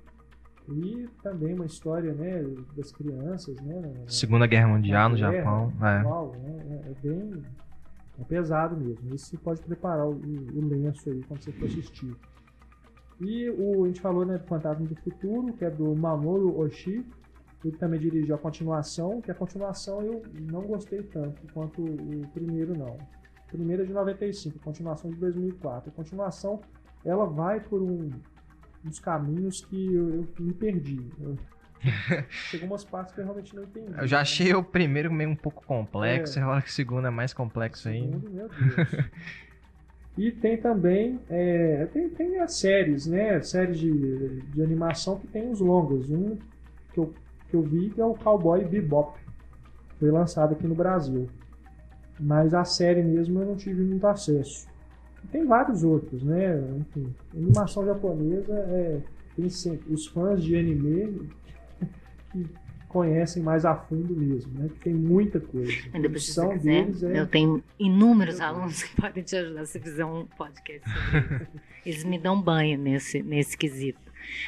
E 0.68 1.08
também 1.20 1.52
uma 1.52 1.66
história 1.66 2.14
né, 2.14 2.44
das 2.76 2.92
crianças, 2.92 3.56
né? 3.56 3.82
Segunda 4.06 4.46
Guerra 4.46 4.68
Mundial 4.68 5.08
no 5.08 5.16
Guerra, 5.16 5.32
Japão. 5.32 5.72
É. 5.82 6.02
Uau, 6.04 6.36
né? 6.40 6.82
é, 6.86 6.90
é 6.90 6.94
bem 7.02 7.42
é 8.20 8.24
pesado 8.24 8.76
mesmo. 8.76 9.12
Isso 9.12 9.26
você 9.26 9.36
pode 9.38 9.60
preparar 9.62 10.06
o, 10.06 10.12
o 10.12 10.68
lenço 10.68 11.10
aí 11.10 11.20
quando 11.24 11.42
você 11.42 11.50
for 11.50 11.66
assistir. 11.66 12.14
E 13.20 13.50
o, 13.50 13.84
a 13.84 13.86
gente 13.88 14.00
falou 14.00 14.24
né, 14.24 14.38
do 14.38 14.46
Fantasma 14.46 14.86
do 14.86 14.94
Futuro, 14.96 15.52
que 15.52 15.64
é 15.64 15.70
do 15.70 15.94
Mamoru 15.94 16.58
Oshii. 16.60 17.04
Ele 17.64 17.76
também 17.76 18.00
dirigiu 18.00 18.34
a 18.34 18.38
continuação, 18.38 19.20
que 19.20 19.30
a 19.30 19.34
continuação 19.34 20.00
eu 20.02 20.22
não 20.50 20.62
gostei 20.62 21.02
tanto 21.02 21.40
quanto 21.52 21.82
o 21.82 22.26
primeiro 22.32 22.76
não. 22.76 22.96
O 22.96 23.50
primeiro 23.52 23.82
é 23.82 23.86
de 23.86 23.92
95, 23.92 24.56
a 24.58 24.64
continuação 24.64 25.10
de 25.10 25.16
2004. 25.18 25.90
A 25.90 25.92
continuação 25.92 26.60
ela 27.04 27.26
vai 27.26 27.60
por 27.60 27.82
um, 27.82 28.08
uns 28.86 28.98
caminhos 28.98 29.60
que 29.62 29.92
eu, 29.94 30.08
eu 30.20 30.28
me 30.38 30.54
perdi. 30.54 31.06
Eu- 31.20 31.36
Chegou 32.30 32.66
umas 32.68 32.84
partes 32.84 33.14
que 33.14 33.20
eu 33.20 33.24
realmente 33.24 33.54
não 33.56 33.62
entendi. 33.62 33.92
Eu 33.98 34.06
já 34.06 34.20
achei 34.20 34.54
o 34.54 34.62
primeiro 34.62 35.10
meio 35.12 35.30
um 35.30 35.36
pouco 35.36 35.64
complexo, 35.66 36.38
É. 36.38 36.58
e 36.58 36.62
que 36.62 36.68
o 36.68 36.72
segundo 36.72 37.06
é 37.06 37.10
mais 37.10 37.32
complexo 37.34 37.88
ainda. 37.88 38.18
Meu 38.30 38.48
Deus. 38.48 38.50
e 40.16 40.30
tem 40.30 40.56
também 40.56 41.20
é, 41.28 41.86
tem, 41.86 42.08
tem 42.10 42.40
as 42.40 42.54
séries, 42.54 43.06
né? 43.06 43.40
Séries 43.42 43.78
de, 43.78 44.40
de 44.40 44.62
animação 44.62 45.18
que 45.18 45.26
tem 45.26 45.50
os 45.50 45.60
longas. 45.60 46.10
Um 46.10 46.36
que 46.92 46.98
eu, 46.98 47.14
que 47.48 47.54
eu 47.54 47.62
vi 47.62 47.90
que 47.90 48.00
é 48.00 48.04
o 48.04 48.14
Cowboy 48.14 48.64
Bebop. 48.64 49.18
Foi 49.98 50.10
lançado 50.10 50.52
aqui 50.52 50.66
no 50.66 50.74
Brasil. 50.74 51.28
Mas 52.18 52.52
a 52.52 52.64
série 52.64 53.02
mesmo 53.02 53.40
eu 53.40 53.46
não 53.46 53.56
tive 53.56 53.82
muito 53.82 54.06
acesso. 54.06 54.68
E 55.24 55.28
tem 55.28 55.46
vários 55.46 55.84
outros, 55.84 56.22
né? 56.22 56.58
Enfim, 56.78 57.14
animação 57.34 57.84
japonesa 57.86 58.52
é, 58.52 59.00
tem 59.36 59.48
sempre 59.48 59.92
os 59.92 60.06
fãs 60.06 60.42
de 60.42 60.56
anime 60.56 61.30
que 62.32 62.46
conhecem 62.90 63.42
mais 63.42 63.64
a 63.64 63.74
fundo 63.74 64.14
mesmo, 64.14 64.52
né? 64.58 64.68
Que 64.68 64.80
tem 64.80 64.94
muita 64.94 65.38
coisa. 65.40 65.70
A 65.70 65.98
você 65.98 66.00
produção 66.00 66.50
quiser, 66.50 67.16
é 67.16 67.20
eu 67.20 67.26
tenho 67.26 67.62
inúmeros 67.78 68.38
Deus. 68.38 68.48
alunos 68.48 68.82
que 68.82 68.94
podem 69.00 69.22
te 69.22 69.36
ajudar 69.36 69.64
se 69.64 69.78
fizer 69.80 70.04
um 70.04 70.26
podcast 70.26 70.88
isso. 70.90 71.46
Eles 71.86 72.04
me 72.04 72.18
dão 72.18 72.40
banho 72.40 72.76
nesse, 72.78 73.22
nesse 73.22 73.56
quesito. 73.56 73.98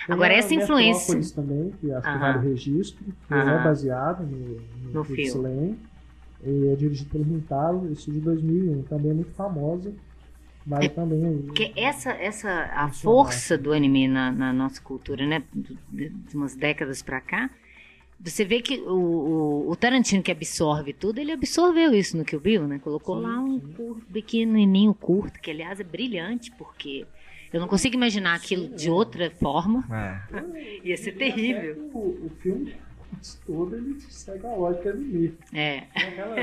Tem 0.06 0.14
Agora, 0.14 0.35
a 0.35 0.36
essa 0.36 0.52
influência- 0.55 1.35
também, 1.35 1.73
que 1.81 1.90
acho 1.93 2.02
que 2.02 2.09
Aham. 2.09 2.19
vale 2.19 2.39
o 2.39 2.51
registro, 2.51 3.05
que 3.05 3.35
Aham. 3.35 3.60
é 3.60 3.64
baseado 3.64 4.23
no, 4.24 4.60
no, 4.93 5.05
No. 5.05 5.77
E 6.44 6.69
é 6.73 6.74
dirigido 6.77 7.09
pelo 7.10 7.23
Rintaro, 7.24 7.89
esse 7.93 8.10
de 8.10 8.19
2001, 8.20 8.82
também 8.82 9.12
é 9.12 9.14
muito 9.14 9.31
famosa. 9.32 9.93
Vale 10.66 10.89
também 10.89 11.24
aí. 11.24 11.43
Porque 11.44 11.73
essa, 11.77 12.10
essa 12.12 12.51
a 12.74 12.89
força 12.89 13.56
do 13.56 13.73
anime 13.73 14.06
na, 14.09 14.31
na 14.31 14.52
nossa 14.52 14.81
cultura, 14.81 15.27
né? 15.27 15.43
De, 15.55 16.09
de 16.09 16.36
umas 16.36 16.55
décadas 16.55 17.01
pra 17.02 17.20
cá. 17.20 17.48
Você 18.24 18.44
vê 18.44 18.61
que 18.62 18.78
o, 18.81 18.93
o, 19.66 19.70
o 19.70 19.77
Tarantino 19.77 20.23
que 20.23 20.31
absorve 20.31 20.93
tudo, 20.93 21.19
ele 21.19 21.32
absorveu 21.32 21.93
isso 21.93 22.16
no 22.16 22.24
Kill 22.24 22.39
Bill, 22.40 22.69
né? 22.69 22.78
Colocou 22.78 23.16
Sim, 23.16 23.23
lá 23.27 23.40
um 23.40 23.59
sim. 23.61 23.73
curto, 23.73 24.07
pequenininho 24.12 24.94
curto, 24.94 25.40
que 25.40 25.51
aliás 25.51 25.81
é 25.81 25.85
brilhante, 25.85 26.51
porque 26.53 27.05
eu 27.53 27.61
não 27.61 27.66
consigo 27.66 27.97
imaginar 27.97 28.35
aquilo 28.36 28.69
de 28.77 28.89
outra 28.89 29.28
forma. 29.31 29.85
É. 29.90 30.81
Ia 30.89 30.97
ser 30.97 31.11
E 31.11 31.19
terrível. 31.19 31.90
O, 31.93 32.27
o 32.27 32.31
filme 32.40 32.74
quase 33.11 33.39
todo 33.44 33.74
ele 33.77 34.01
segue 34.09 34.47
a 34.47 34.55
lógica 34.55 34.90
anime. 34.90 35.35
É. 35.53 35.81
Tem 35.81 36.03
Aquela, 36.09 36.36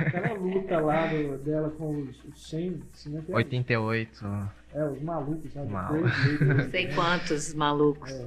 aquela 0.00 0.32
luta 0.32 0.80
lá 0.80 1.06
do- 1.08 1.36
dela 1.44 1.70
com 1.76 2.00
os, 2.04 2.24
os 2.24 2.48
100, 2.48 2.80
assim, 2.94 3.10
né? 3.10 3.22
que 3.26 3.32
é- 3.32 3.34
88. 3.36 4.24
É, 4.74 4.84
os 4.88 5.02
malucos, 5.02 5.52
sabe? 5.52 5.70
Mal. 5.70 5.92
Não 5.94 6.70
sei 6.70 6.86
quantos 6.94 7.52
malucos. 7.52 8.10
É. 8.10 8.26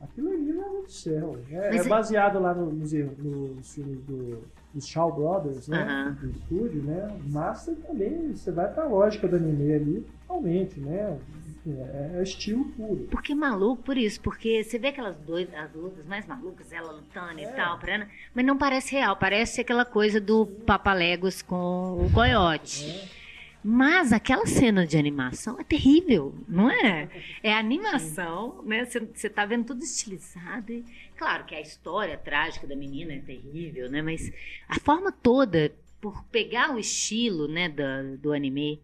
Aquilo 0.00 0.28
ali, 0.30 0.52
do 0.82 0.90
céu. 0.90 1.38
É, 1.50 1.76
é 1.76 1.76
é- 1.76 1.84
baseado 1.84 2.38
lá 2.40 2.54
no- 2.54 2.72
nos, 2.72 2.92
nos 2.92 3.74
filmes 3.74 4.00
do 4.04 4.42
os 4.74 4.88
Shaw 4.88 5.12
Brothers, 5.14 5.68
né? 5.68 6.16
Do 6.20 6.30
estúdio, 6.30 6.82
né? 6.82 7.08
Mas 7.30 7.60
você 7.60 7.74
também 7.76 8.34
você 8.34 8.50
vai 8.50 8.72
pra 8.72 8.86
lógica 8.88 9.28
do 9.28 9.36
anime 9.36 9.72
ali, 9.72 10.06
totalmente, 10.26 10.80
né? 10.80 11.16
Enfim, 11.48 11.78
É, 11.80 12.16
é 12.18 12.22
estilo 12.22 12.64
puro. 12.76 13.06
Porque 13.10 13.32
é 13.32 13.34
maluco 13.34 13.82
por 13.84 13.96
isso, 13.96 14.20
porque 14.20 14.62
você 14.62 14.78
vê 14.78 14.88
aquelas 14.88 15.16
dois, 15.16 15.48
as 15.54 15.72
lutas 15.72 16.04
mais 16.06 16.26
malucas, 16.26 16.70
ela 16.72 16.92
lutando 16.92 17.38
e 17.40 17.44
É. 17.44 17.48
tal, 17.52 17.78
parando, 17.78 18.04
mas 18.34 18.44
não 18.44 18.58
parece 18.58 18.92
real, 18.94 19.16
parece 19.16 19.60
aquela 19.62 19.84
coisa 19.86 20.20
do 20.20 20.44
Papaléguas 20.44 21.40
com 21.40 22.04
o 22.04 22.10
coiote. 22.12 22.84
né? 22.86 23.08
Mas 23.66 24.12
aquela 24.12 24.44
cena 24.44 24.86
de 24.86 24.98
animação 24.98 25.58
é 25.58 25.64
terrível, 25.64 26.34
não 26.46 26.70
é? 26.70 27.08
É 27.42 27.54
animação, 27.54 28.62
né? 28.62 28.84
Você 28.84 29.30
tá 29.30 29.46
vendo 29.46 29.68
tudo 29.68 29.82
estilizado. 29.82 30.70
E, 30.70 30.84
claro 31.16 31.46
que 31.46 31.54
a 31.54 31.62
história 31.62 32.18
trágica 32.18 32.66
da 32.66 32.76
menina 32.76 33.14
é 33.14 33.20
terrível, 33.20 33.90
né? 33.90 34.02
Mas 34.02 34.30
a 34.68 34.78
forma 34.78 35.10
toda, 35.10 35.72
por 35.98 36.22
pegar 36.24 36.74
o 36.74 36.78
estilo, 36.78 37.48
né, 37.48 37.70
da, 37.70 38.02
do 38.02 38.34
anime, 38.34 38.82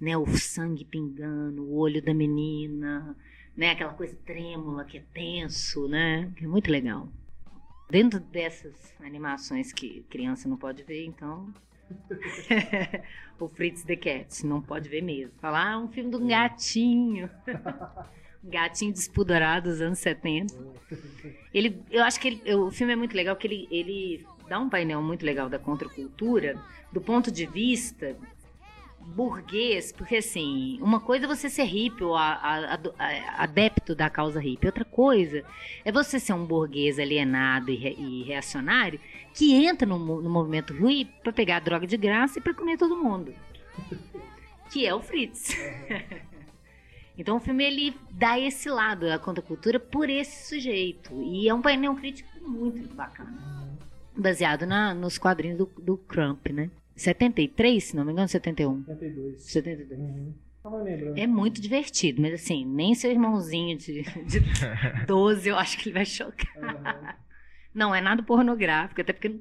né? 0.00 0.16
O 0.16 0.26
sangue 0.26 0.84
pingando, 0.84 1.62
o 1.62 1.76
olho 1.76 2.02
da 2.02 2.12
menina, 2.12 3.16
né? 3.56 3.70
Aquela 3.70 3.94
coisa 3.94 4.18
trêmula 4.26 4.84
que 4.84 4.98
é 4.98 5.04
tenso, 5.14 5.86
né? 5.86 6.32
Que 6.36 6.46
é 6.46 6.48
muito 6.48 6.68
legal. 6.68 7.08
Dentro 7.88 8.18
dessas 8.18 8.74
animações 8.98 9.72
que 9.72 10.04
criança 10.10 10.48
não 10.48 10.56
pode 10.56 10.82
ver, 10.82 11.04
então 11.04 11.54
o 13.38 13.48
Fritz 13.48 13.82
the 13.84 13.96
Cat, 13.96 14.44
não 14.46 14.60
pode 14.60 14.88
ver 14.88 15.02
mesmo. 15.02 15.32
Falar, 15.40 15.72
ah, 15.72 15.78
um 15.78 15.88
filme 15.88 16.10
de 16.10 16.16
um 16.16 16.26
gatinho. 16.26 17.30
um 18.44 18.50
gatinho 18.50 18.92
despudorado 18.92 19.70
dos 19.70 19.80
anos 19.80 19.98
70. 19.98 20.54
Ele, 21.52 21.80
eu 21.90 22.02
acho 22.04 22.20
que 22.20 22.28
ele- 22.28 22.54
o 22.54 22.70
filme 22.70 22.92
é 22.92 22.96
muito 22.96 23.14
legal, 23.16 23.34
porque 23.34 23.46
ele, 23.46 23.68
ele 23.70 24.26
dá 24.48 24.58
um 24.58 24.68
painel 24.68 25.02
muito 25.02 25.24
legal 25.24 25.48
da 25.48 25.58
contracultura, 25.58 26.60
do 26.92 27.00
ponto 27.00 27.30
de 27.30 27.46
vista 27.46 28.16
burguês, 29.06 29.92
porque 29.92 30.16
assim, 30.16 30.78
uma 30.82 31.00
coisa 31.00 31.24
é 31.24 31.28
você 31.28 31.48
ser 31.48 31.64
hippie 31.64 32.02
ou 32.04 32.14
a- 32.16 32.34
a- 32.34 32.74
a- 32.98 33.42
adepto 33.44 33.94
da 33.94 34.10
causa 34.10 34.40
hippie, 34.40 34.66
outra 34.66 34.84
coisa 34.84 35.44
é 35.84 35.92
você 35.92 36.18
ser 36.20 36.32
um 36.32 36.44
burguês 36.44 36.98
alienado 36.98 37.70
e, 37.70 37.76
re- 37.76 37.96
e 37.98 38.22
reacionário 38.24 39.00
que 39.32 39.54
entra 39.54 39.86
no, 39.86 39.98
no 39.98 40.28
movimento 40.28 40.72
hippie 40.74 41.12
para 41.22 41.32
pegar 41.32 41.60
droga 41.60 41.86
de 41.86 41.96
graça 41.96 42.38
e 42.38 42.42
para 42.42 42.52
comer 42.54 42.76
todo 42.76 42.96
mundo. 42.96 43.32
Que 44.72 44.84
é 44.86 44.94
o 44.94 45.00
Fritz. 45.00 45.50
então 47.16 47.36
o 47.36 47.40
filme 47.40 47.64
ele 47.64 47.96
dá 48.10 48.38
esse 48.38 48.68
lado 48.68 49.06
da 49.06 49.18
contracultura 49.18 49.78
por 49.80 50.10
esse 50.10 50.48
sujeito. 50.48 51.14
E 51.22 51.48
é 51.48 51.54
um 51.54 51.62
painel 51.62 51.94
crítico 51.94 52.28
muito 52.40 52.92
bacana. 52.94 53.76
Baseado 54.16 54.66
na- 54.66 54.92
nos 54.94 55.16
quadrinhos 55.18 55.58
do, 55.58 55.66
do 55.78 55.96
Crump, 55.96 56.48
né? 56.52 56.70
73, 56.96 57.84
se 57.84 57.96
não 57.96 58.04
me 58.04 58.12
engano, 58.12 58.28
71. 58.28 58.84
72. 58.84 59.42
72. 59.42 60.00
Uhum. 60.00 60.34
Tava 60.62 60.82
lembrando. 60.82 61.16
É 61.18 61.26
muito 61.26 61.60
divertido, 61.60 62.20
mas 62.20 62.34
assim, 62.34 62.64
nem 62.64 62.94
seu 62.94 63.10
irmãozinho 63.10 63.76
de, 63.78 64.02
de 64.02 64.40
12 65.06 65.48
eu 65.48 65.56
acho 65.56 65.78
que 65.78 65.88
ele 65.88 65.94
vai 65.94 66.04
chocar. 66.06 66.56
Aham. 66.58 67.14
Não, 67.72 67.94
é 67.94 68.00
nada 68.00 68.22
pornográfico, 68.22 69.00
até 69.02 69.12
porque 69.12 69.38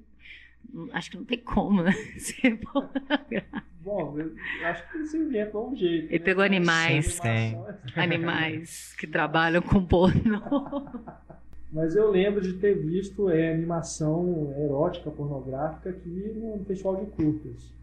acho 0.91 1.09
que 1.09 1.17
não 1.17 1.23
tem 1.25 1.39
como 1.39 1.81
né, 1.81 1.91
ser 2.19 2.57
pornográfico. 2.59 3.75
Bom, 3.79 4.17
eu 4.19 4.35
acho 4.67 4.89
que 4.91 4.97
eles 4.97 5.13
inventam 5.13 5.69
um 5.69 5.75
jeito. 5.75 6.05
Ele 6.07 6.19
né? 6.19 6.25
pegou 6.25 6.43
animais. 6.43 7.19
Animação 7.21 7.69
é- 7.95 8.01
Animais 8.01 8.95
que 8.99 9.05
trabalham 9.07 9.61
com 9.61 9.85
pornô. 9.85 10.41
Mas 11.71 11.95
eu 11.95 12.09
lembro 12.09 12.41
de 12.41 12.53
ter 12.53 12.73
visto 12.75 13.29
é, 13.29 13.51
animação 13.53 14.53
erótica, 14.57 15.11
pornográfica 15.11 15.89
aqui 15.89 16.31
no 16.35 16.63
festival 16.65 16.97
de 17.03 17.11
curtas. 17.11 17.73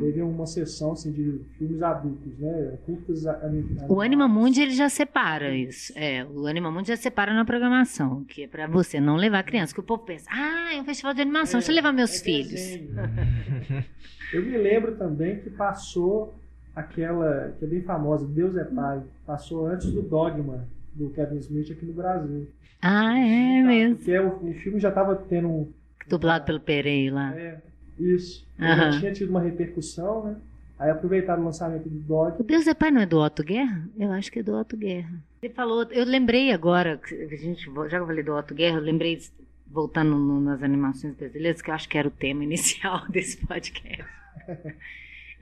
Teve 0.00 0.22
uma 0.22 0.46
sessão 0.46 0.92
assim, 0.92 1.10
de 1.10 1.40
filmes 1.58 1.82
adultos, 1.82 2.38
né? 2.38 2.78
Curtas 2.86 3.26
a- 3.26 3.44
anim- 3.44 3.58
O 3.62 3.64
animadas. 3.72 3.98
Animamundi 4.04 4.62
ele 4.62 4.70
já 4.70 4.88
separa 4.88 5.52
isso. 5.56 5.92
É, 5.96 6.24
o 6.24 6.46
Animamundi 6.46 6.88
já 6.90 6.96
separa 6.96 7.34
na 7.34 7.44
programação, 7.44 8.22
que 8.22 8.44
é 8.44 8.46
pra 8.46 8.68
você 8.68 9.00
não 9.00 9.16
levar 9.16 9.42
criança. 9.42 9.74
Que 9.74 9.80
o 9.80 9.82
povo 9.82 10.04
pensa, 10.04 10.26
ah, 10.30 10.72
é 10.76 10.80
um 10.80 10.84
festival 10.84 11.12
de 11.12 11.22
animação, 11.22 11.58
deixa 11.58 11.72
eu 11.72 11.74
levar 11.74 11.92
meus 11.92 12.20
é 12.20 12.22
filhos. 12.24 12.50
desenho. 12.52 12.88
Eu 14.32 14.42
me 14.44 14.56
lembro 14.56 14.94
também 14.96 15.40
que 15.40 15.50
passou 15.50 16.32
aquela 16.74 17.52
que 17.58 17.64
é 17.64 17.68
bem 17.68 17.82
famosa, 17.82 18.24
Deus 18.26 18.56
é 18.56 18.64
Pai, 18.64 19.02
passou 19.26 19.66
antes 19.66 19.90
do 19.92 20.02
Dogma 20.02 20.64
do 20.94 21.10
Kevin 21.10 21.38
Smith 21.38 21.70
aqui 21.70 21.84
no 21.84 21.92
Brasil. 21.92 22.48
Ah, 22.80 23.18
é 23.18 23.62
mesmo. 23.62 23.96
Porque 23.96 24.18
o, 24.18 24.50
o 24.50 24.54
filme 24.54 24.78
já 24.80 24.88
estava 24.90 25.14
tendo 25.16 25.48
um, 25.48 25.72
Dublado 26.08 26.44
pelo 26.44 26.60
Pereira 26.60 27.14
lá. 27.14 27.34
É, 27.38 27.60
isso. 27.98 28.46
Aham. 28.60 28.92
já 28.92 29.00
tinha 29.00 29.12
tido 29.12 29.30
uma 29.30 29.40
repercussão, 29.40 30.24
né? 30.24 30.36
Aí 30.78 30.90
aproveitaram 30.90 31.42
o 31.42 31.46
lançamento 31.46 31.88
do 31.88 31.98
Dog. 32.00 32.40
O 32.40 32.44
Deus 32.44 32.66
é 32.66 32.74
Pai 32.74 32.90
não 32.90 33.00
é 33.00 33.06
do 33.06 33.18
Otto 33.20 33.42
Guerra? 33.44 33.88
Eu 33.98 34.10
acho 34.12 34.30
que 34.30 34.40
é 34.40 34.42
do 34.42 34.54
Otto 34.54 34.76
Guerra. 34.76 35.22
Ele 35.42 35.52
falou, 35.54 35.84
eu 35.84 36.04
lembrei 36.04 36.50
agora, 36.52 37.00
a 37.02 37.36
gente, 37.36 37.64
já 37.64 37.88
que 37.88 37.94
eu 37.96 38.06
falei 38.06 38.22
do 38.24 38.34
Otto 38.34 38.54
Guerra, 38.54 38.78
eu 38.78 38.82
lembrei, 38.82 39.18
voltando 39.66 40.18
no- 40.18 40.40
nas 40.40 40.62
animações 40.62 41.14
brasileiras, 41.14 41.62
que 41.62 41.70
eu 41.70 41.74
acho 41.74 41.88
que 41.88 41.96
era 41.96 42.08
o 42.08 42.10
tema 42.10 42.42
inicial 42.44 43.06
desse 43.08 43.38
podcast. 43.46 44.04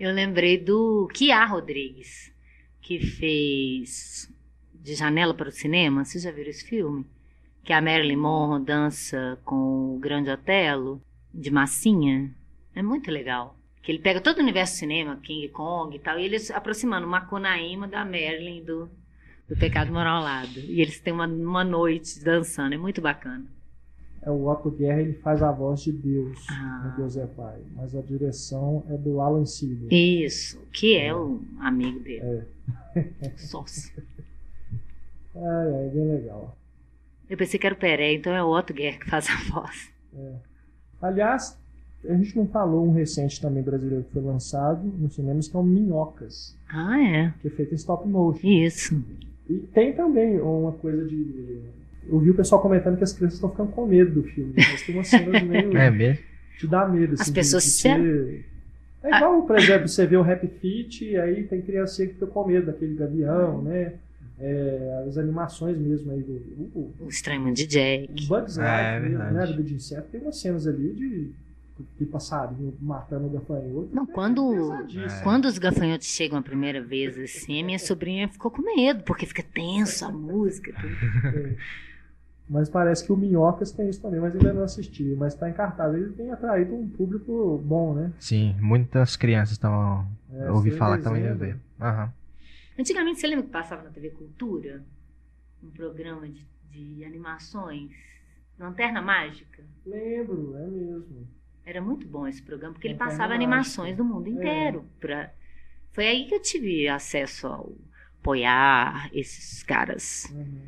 Eu 0.00 0.12
lembrei 0.12 0.58
do 0.58 1.08
Kiá 1.14 1.44
Rodrigues, 1.44 2.32
que 2.80 2.98
fez 2.98 4.28
De 4.82 4.94
Janela 4.94 5.32
para 5.34 5.48
o 5.48 5.52
Cinema. 5.52 6.04
Vocês 6.04 6.24
já 6.24 6.30
viram 6.30 6.50
esse 6.50 6.64
filme? 6.64 7.06
Que 7.64 7.72
a 7.72 7.80
Marilyn 7.80 8.16
Monroe 8.16 8.64
dança 8.64 9.38
com 9.44 9.94
o 9.94 9.98
Grande 10.00 10.30
Otelo, 10.30 11.00
de 11.32 11.50
massinha. 11.50 12.30
É 12.74 12.82
muito 12.82 13.10
legal. 13.10 13.56
Que 13.82 13.92
ele 13.92 13.98
pega 14.00 14.20
todo 14.20 14.38
o 14.38 14.42
universo 14.42 14.74
do 14.74 14.78
cinema, 14.78 15.16
King 15.22 15.48
Kong 15.48 15.94
e 15.94 15.98
tal, 15.98 16.18
e 16.18 16.24
eles 16.24 16.50
aproximando 16.50 17.06
Macunaíma 17.06 17.86
da 17.88 18.04
Marilyn 18.04 18.64
do, 18.64 18.88
do 19.48 19.56
Pecado 19.56 19.92
Moral 19.92 20.18
ao 20.18 20.22
lado. 20.22 20.58
E 20.58 20.80
eles 20.80 21.00
têm 21.00 21.12
uma, 21.12 21.26
uma 21.26 21.64
noite 21.64 22.22
dançando, 22.22 22.74
é 22.74 22.78
muito 22.78 23.00
bacana. 23.00 23.44
É 24.24 24.30
o 24.30 24.48
Otto 24.48 24.70
Guerra, 24.70 25.00
ele 25.00 25.14
faz 25.14 25.42
a 25.42 25.50
voz 25.50 25.82
de 25.82 25.90
Deus, 25.90 26.38
Ah. 26.48 26.90
no 26.90 26.96
Deus 26.96 27.16
é 27.16 27.26
Pai. 27.26 27.60
Mas 27.74 27.94
a 27.96 28.00
direção 28.02 28.84
é 28.88 28.96
do 28.96 29.20
Alan 29.20 29.44
Silver. 29.44 29.88
Isso, 29.92 30.60
que 30.72 30.96
é 30.96 31.12
o 31.12 31.40
amigo 31.60 31.98
dele. 32.00 32.44
Sócio. 33.36 33.92
Ai, 35.34 35.74
ai, 35.74 35.88
bem 35.94 36.08
legal. 36.12 36.56
Eu 37.30 37.36
pensei 37.36 37.58
que 37.58 37.66
era 37.66 37.74
o 37.74 37.78
Peré, 37.78 38.12
então 38.14 38.34
é 38.34 38.42
o 38.42 38.48
Otto 38.50 38.74
Guerra 38.74 38.98
que 38.98 39.08
faz 39.10 39.26
a 39.28 39.36
voz. 39.52 39.90
Aliás, 41.00 41.58
a 42.08 42.14
gente 42.14 42.36
não 42.36 42.46
falou 42.46 42.86
um 42.86 42.92
recente 42.92 43.40
também 43.40 43.62
brasileiro 43.62 44.04
que 44.04 44.12
foi 44.12 44.22
lançado 44.22 44.82
nos 44.84 45.14
cinemas, 45.14 45.48
que 45.48 45.56
é 45.56 45.60
o 45.60 45.62
Minhocas, 45.62 46.56
Ah, 46.68 47.00
é. 47.00 47.34
que 47.40 47.48
é 47.48 47.50
feito 47.50 47.72
em 47.72 47.76
stop 47.76 48.06
motion. 48.08 48.46
Isso. 48.46 49.02
E 49.48 49.54
tem 49.74 49.92
também 49.92 50.40
uma 50.40 50.72
coisa 50.72 51.04
de. 51.06 51.60
Eu 52.08 52.18
vi 52.18 52.30
o 52.30 52.34
pessoal 52.34 52.60
comentando 52.60 52.96
que 52.96 53.04
as 53.04 53.12
crianças 53.12 53.34
estão 53.36 53.50
ficando 53.50 53.70
com 53.72 53.86
medo 53.86 54.22
do 54.22 54.22
filme. 54.24 54.54
Mas 54.56 54.82
tem 54.82 54.94
umas 54.94 55.08
cenas 55.08 55.42
meio. 55.46 55.76
É 55.76 55.90
mesmo? 55.90 56.22
te 56.58 56.66
dá 56.66 56.86
medo. 56.86 57.14
Assim, 57.14 57.22
As 57.22 57.26
de- 57.28 57.32
pessoas 57.34 57.64
de 57.64 57.70
se- 57.70 57.82
ser- 57.82 58.44
É 59.02 59.16
igual, 59.16 59.42
por 59.42 59.58
exemplo, 59.58 59.88
você 59.88 60.06
vê 60.06 60.16
o 60.16 60.22
Happy 60.22 60.46
Feet 60.46 61.02
e 61.04 61.16
aí 61.16 61.42
tem 61.44 61.60
criancinha 61.60 62.06
que 62.08 62.14
fica 62.14 62.26
com 62.26 62.46
medo 62.46 62.66
daquele 62.66 62.94
gavião, 62.94 63.62
né? 63.62 63.94
É, 64.44 65.04
as 65.08 65.16
animações 65.16 65.78
mesmo 65.78 66.10
aí 66.10 66.20
do. 66.20 66.32
O, 66.32 66.92
O 66.98 67.08
Estranho 67.08 67.42
Mundo 67.42 67.54
de 67.54 67.64
Jack. 67.66 68.10
o 68.24 68.26
Bugs 68.26 68.58
É, 68.58 68.62
Life 68.62 68.96
é 68.96 69.00
mesmo, 69.00 69.18
verdade. 69.18 69.34
né? 69.34 69.42
A 69.42 69.46
vida 69.46 69.62
de 69.62 69.74
inseto, 69.74 70.08
tem 70.10 70.20
umas 70.20 70.36
cenas 70.40 70.66
ali 70.66 70.92
de, 70.92 71.30
de 71.96 72.06
passarinho 72.06 72.74
matando 72.80 73.26
o 73.26 73.30
gafanhoto. 73.30 73.90
Não, 73.92 74.02
É 74.02 74.06
quando, 74.06 74.66
pesadíssimo. 74.86 75.22
quando 75.22 75.44
os 75.44 75.58
gafanhotos 75.58 76.08
chegam 76.08 76.38
a 76.38 76.42
primeira 76.42 76.82
vez 76.82 77.16
assim, 77.16 77.62
a 77.62 77.64
minha 77.64 77.78
sobrinha 77.78 78.28
ficou 78.28 78.50
com 78.50 78.62
medo, 78.62 79.04
porque 79.04 79.26
fica 79.26 79.44
tenso 79.44 80.04
a 80.04 80.10
música. 80.10 80.72
tudo. 80.80 81.56
Mas 82.48 82.68
parece 82.68 83.04
que 83.06 83.12
o 83.12 83.16
Minhocas 83.16 83.70
tem 83.70 83.88
isso 83.88 84.02
também, 84.02 84.18
mas 84.20 84.34
ainda 84.34 84.52
não 84.52 84.64
assisti. 84.64 85.14
Mas 85.16 85.34
tá 85.34 85.48
em 85.48 85.52
cartaz. 85.52 85.94
Ele 85.94 86.10
tem 86.12 86.30
atraído 86.32 86.74
um 86.74 86.88
público 86.88 87.62
bom, 87.64 87.94
né? 87.94 88.12
Sim, 88.18 88.54
muitas 88.60 89.16
crianças 89.16 89.52
estavam. 89.52 90.06
É, 90.34 90.48
eu 90.48 90.54
ouvi 90.54 90.70
falar 90.72 90.96
que 90.96 91.00
estavam 91.02 91.18
indo 91.18 91.38
ver. 91.38 91.56
Aham. 91.80 92.12
Antigamente, 92.78 93.20
você 93.20 93.26
lembra 93.26 93.44
que 93.44 93.50
passava 93.50 93.82
na 93.82 93.90
TV 93.90 94.10
Cultura? 94.10 94.84
Um 95.62 95.70
programa 95.70 96.28
de, 96.28 96.44
de 96.70 97.04
animações? 97.04 97.90
Lanterna 98.58 99.00
Mágica? 99.02 99.64
Lembro, 99.84 100.56
é 100.56 100.66
mesmo. 100.66 101.28
Era 101.64 101.80
muito 101.80 102.06
bom 102.06 102.26
esse 102.26 102.42
programa, 102.42 102.74
porque 102.74 102.86
ele 102.88 102.94
Lanterna 102.94 103.10
passava 103.12 103.34
Mágica. 103.34 103.44
animações 103.44 103.96
do 103.96 104.04
mundo 104.04 104.26
É. 104.28 104.30
inteiro. 104.30 104.84
Pra... 105.00 105.32
Foi 105.92 106.06
aí 106.06 106.26
que 106.26 106.34
eu 106.34 106.40
tive 106.42 106.88
acesso 106.88 107.46
ao 107.46 107.72
Poiar, 108.22 109.10
esses 109.12 109.62
caras 109.62 110.30
Uhum. 110.32 110.62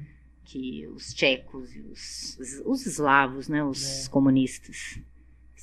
que 0.44 0.86
os 0.88 1.14
tchecos 1.14 1.74
e 1.74 1.80
os, 1.80 2.36
os, 2.38 2.62
os 2.66 2.86
eslavos, 2.86 3.48
né, 3.48 3.62
os 3.64 4.06
É. 4.06 4.10
comunistas, 4.10 4.98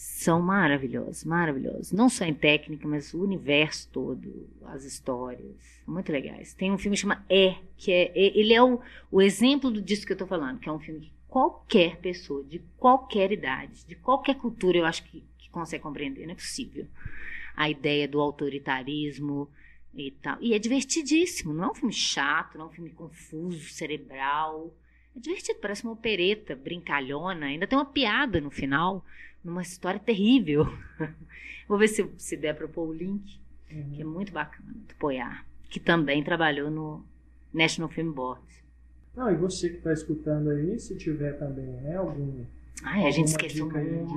são 0.03 0.41
maravilhosos, 0.41 1.23
maravilhosos. 1.23 1.91
Não 1.91 2.09
só 2.09 2.25
em 2.25 2.33
técnica, 2.33 2.87
mas 2.87 3.13
o 3.13 3.21
universo 3.21 3.87
todo, 3.91 4.49
as 4.65 4.83
histórias, 4.83 5.55
muito 5.85 6.11
legais. 6.11 6.55
Tem 6.55 6.71
um 6.71 6.77
filme 6.77 6.97
que 6.97 7.01
chama 7.01 7.23
É, 7.29 7.55
que 7.77 7.91
é, 7.91 8.11
é- 8.15 8.35
ele 8.39 8.51
é 8.51 8.63
o, 8.63 8.79
o 9.11 9.21
exemplo 9.21 9.71
disso 9.79 10.03
que 10.03 10.11
eu 10.13 10.17
tô 10.17 10.25
falando, 10.25 10.59
que 10.59 10.67
é 10.67 10.71
um 10.71 10.79
filme 10.79 11.01
que 11.01 11.11
qualquer 11.27 11.97
pessoa, 11.97 12.43
de 12.43 12.57
qualquer 12.79 13.31
idade, 13.31 13.85
de 13.85 13.93
qualquer 13.93 14.33
cultura, 14.37 14.79
eu 14.79 14.85
acho 14.85 15.03
que, 15.03 15.23
que 15.37 15.51
consegue 15.51 15.83
compreender, 15.83 16.25
não 16.25 16.33
é 16.33 16.35
possível. 16.35 16.87
A 17.55 17.69
ideia 17.69 18.07
do 18.07 18.19
autoritarismo 18.19 19.47
e 19.93 20.09
tal. 20.09 20.35
E 20.41 20.55
é 20.55 20.57
divertidíssimo, 20.57 21.53
não 21.53 21.65
é 21.65 21.71
um 21.71 21.75
filme 21.75 21.93
chato, 21.93 22.57
não 22.57 22.65
é 22.65 22.67
um 22.69 22.71
filme 22.71 22.89
confuso, 22.89 23.69
cerebral. 23.69 24.73
É 25.15 25.19
divertido, 25.19 25.59
parece 25.61 25.83
uma 25.83 25.93
opereta 25.93 26.55
brincalhona, 26.55 27.45
ainda 27.45 27.67
tem 27.67 27.77
uma 27.77 27.85
piada 27.85 28.41
no 28.41 28.49
final, 28.49 29.05
numa 29.43 29.61
história 29.61 29.99
terrível. 29.99 30.65
Vou 31.67 31.77
ver 31.77 31.87
se, 31.87 32.07
se 32.17 32.35
der 32.37 32.55
para 32.55 32.67
pôr 32.67 32.87
o 32.89 32.93
link, 32.93 33.39
Uhum. 33.71 33.91
que 33.93 34.01
é 34.01 34.05
muito 34.05 34.33
bacana, 34.33 34.69
do 34.73 34.95
Poiar, 34.95 35.45
que 35.69 35.79
também 35.79 36.21
trabalhou 36.23 36.69
no 36.69 37.05
National 37.53 37.89
Film 37.89 38.11
Board. 38.11 38.41
Não, 39.15 39.31
e 39.31 39.35
você 39.35 39.69
que 39.69 39.77
está 39.77 39.93
escutando 39.93 40.49
aí, 40.49 40.77
se 40.77 40.97
tiver 40.97 41.33
também 41.39 41.65
né, 41.65 41.95
algum 41.95 42.43
Ai, 42.83 43.05
a 43.07 43.11
gente 43.11 43.27
esqueceu 43.27 43.69
muito, 43.69 44.07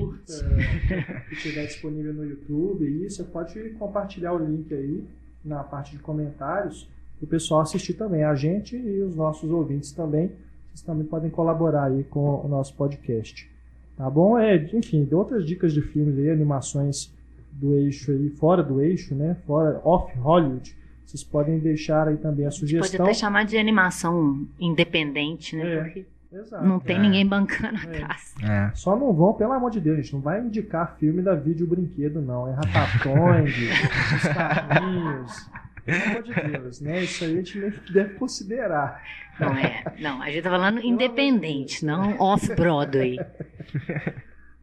curta 0.00 0.32
gente. 0.32 1.24
que 1.28 1.34
estiver 1.34 1.66
disponível 1.66 2.12
no 2.12 2.24
YouTube, 2.24 2.84
aí 2.84 3.08
você 3.08 3.24
pode 3.24 3.70
compartilhar 3.78 4.32
o 4.32 4.38
link 4.44 4.72
aí 4.74 5.04
na 5.44 5.62
parte 5.62 5.96
de 5.96 6.02
comentários 6.02 6.88
para 7.18 7.24
o 7.24 7.28
pessoal 7.28 7.60
assistir 7.62 7.94
também, 7.94 8.24
a 8.24 8.34
gente 8.34 8.76
e 8.76 9.02
os 9.02 9.14
nossos 9.14 9.50
ouvintes 9.50 9.92
também. 9.92 10.32
Vocês 10.68 10.82
também 10.82 11.06
podem 11.06 11.30
colaborar 11.30 11.84
aí 11.84 12.04
com 12.04 12.44
o 12.44 12.48
nosso 12.48 12.74
podcast. 12.74 13.50
Tá 13.98 14.08
bom? 14.08 14.38
É, 14.38 14.54
enfim, 14.72 15.04
de 15.04 15.14
outras 15.14 15.44
dicas 15.44 15.72
de 15.74 15.82
filmes 15.82 16.16
aí, 16.18 16.30
animações 16.30 17.12
do 17.52 17.74
eixo 17.74 18.12
aí, 18.12 18.30
fora 18.30 18.62
do 18.62 18.80
eixo, 18.80 19.14
né? 19.14 19.36
Fora, 19.46 19.80
off 19.84 20.16
Hollywood. 20.18 20.74
Vocês 21.04 21.24
podem 21.24 21.58
deixar 21.58 22.06
aí 22.06 22.16
também 22.16 22.46
a 22.46 22.48
Pode 22.48 22.60
sugestão. 22.60 23.04
até 23.04 23.14
chamar 23.14 23.44
de 23.44 23.58
animação 23.58 24.46
independente, 24.60 25.56
né? 25.56 25.74
É. 25.74 25.82
Porque 25.82 26.06
Exato. 26.32 26.64
não 26.64 26.78
tem 26.78 26.96
É. 26.96 27.00
ninguém 27.00 27.26
bancando 27.26 27.78
É. 27.88 27.96
atrás. 28.02 28.34
É. 28.42 28.70
Só 28.74 28.94
não 28.94 29.12
vão, 29.12 29.32
pelo 29.32 29.52
amor 29.52 29.70
de 29.72 29.80
Deus, 29.80 29.96
gente, 29.96 30.12
não 30.12 30.20
vai 30.20 30.40
indicar 30.40 30.96
filme 31.00 31.20
da 31.22 31.34
vídeo 31.34 31.66
brinquedo, 31.66 32.20
não. 32.20 32.46
É 32.46 32.52
Ratatouille, 32.52 33.50
os 34.16 34.28
carrinhos. 34.28 35.50
Pelo 35.88 36.04
amor 36.10 36.22
de 36.22 36.34
Deus, 36.58 36.80
né? 36.80 37.02
Isso 37.02 37.24
aí 37.24 37.32
a 37.32 37.36
gente 37.36 37.58
nem 37.58 37.72
deve 37.92 38.14
considerar. 38.14 39.02
Não 39.40 39.56
é. 39.56 39.84
Não, 40.00 40.20
a 40.22 40.30
gente 40.30 40.42
tá 40.42 40.50
falando 40.50 40.80
independente, 40.80 41.84
não 41.84 42.16
off-Broadway. 42.20 43.18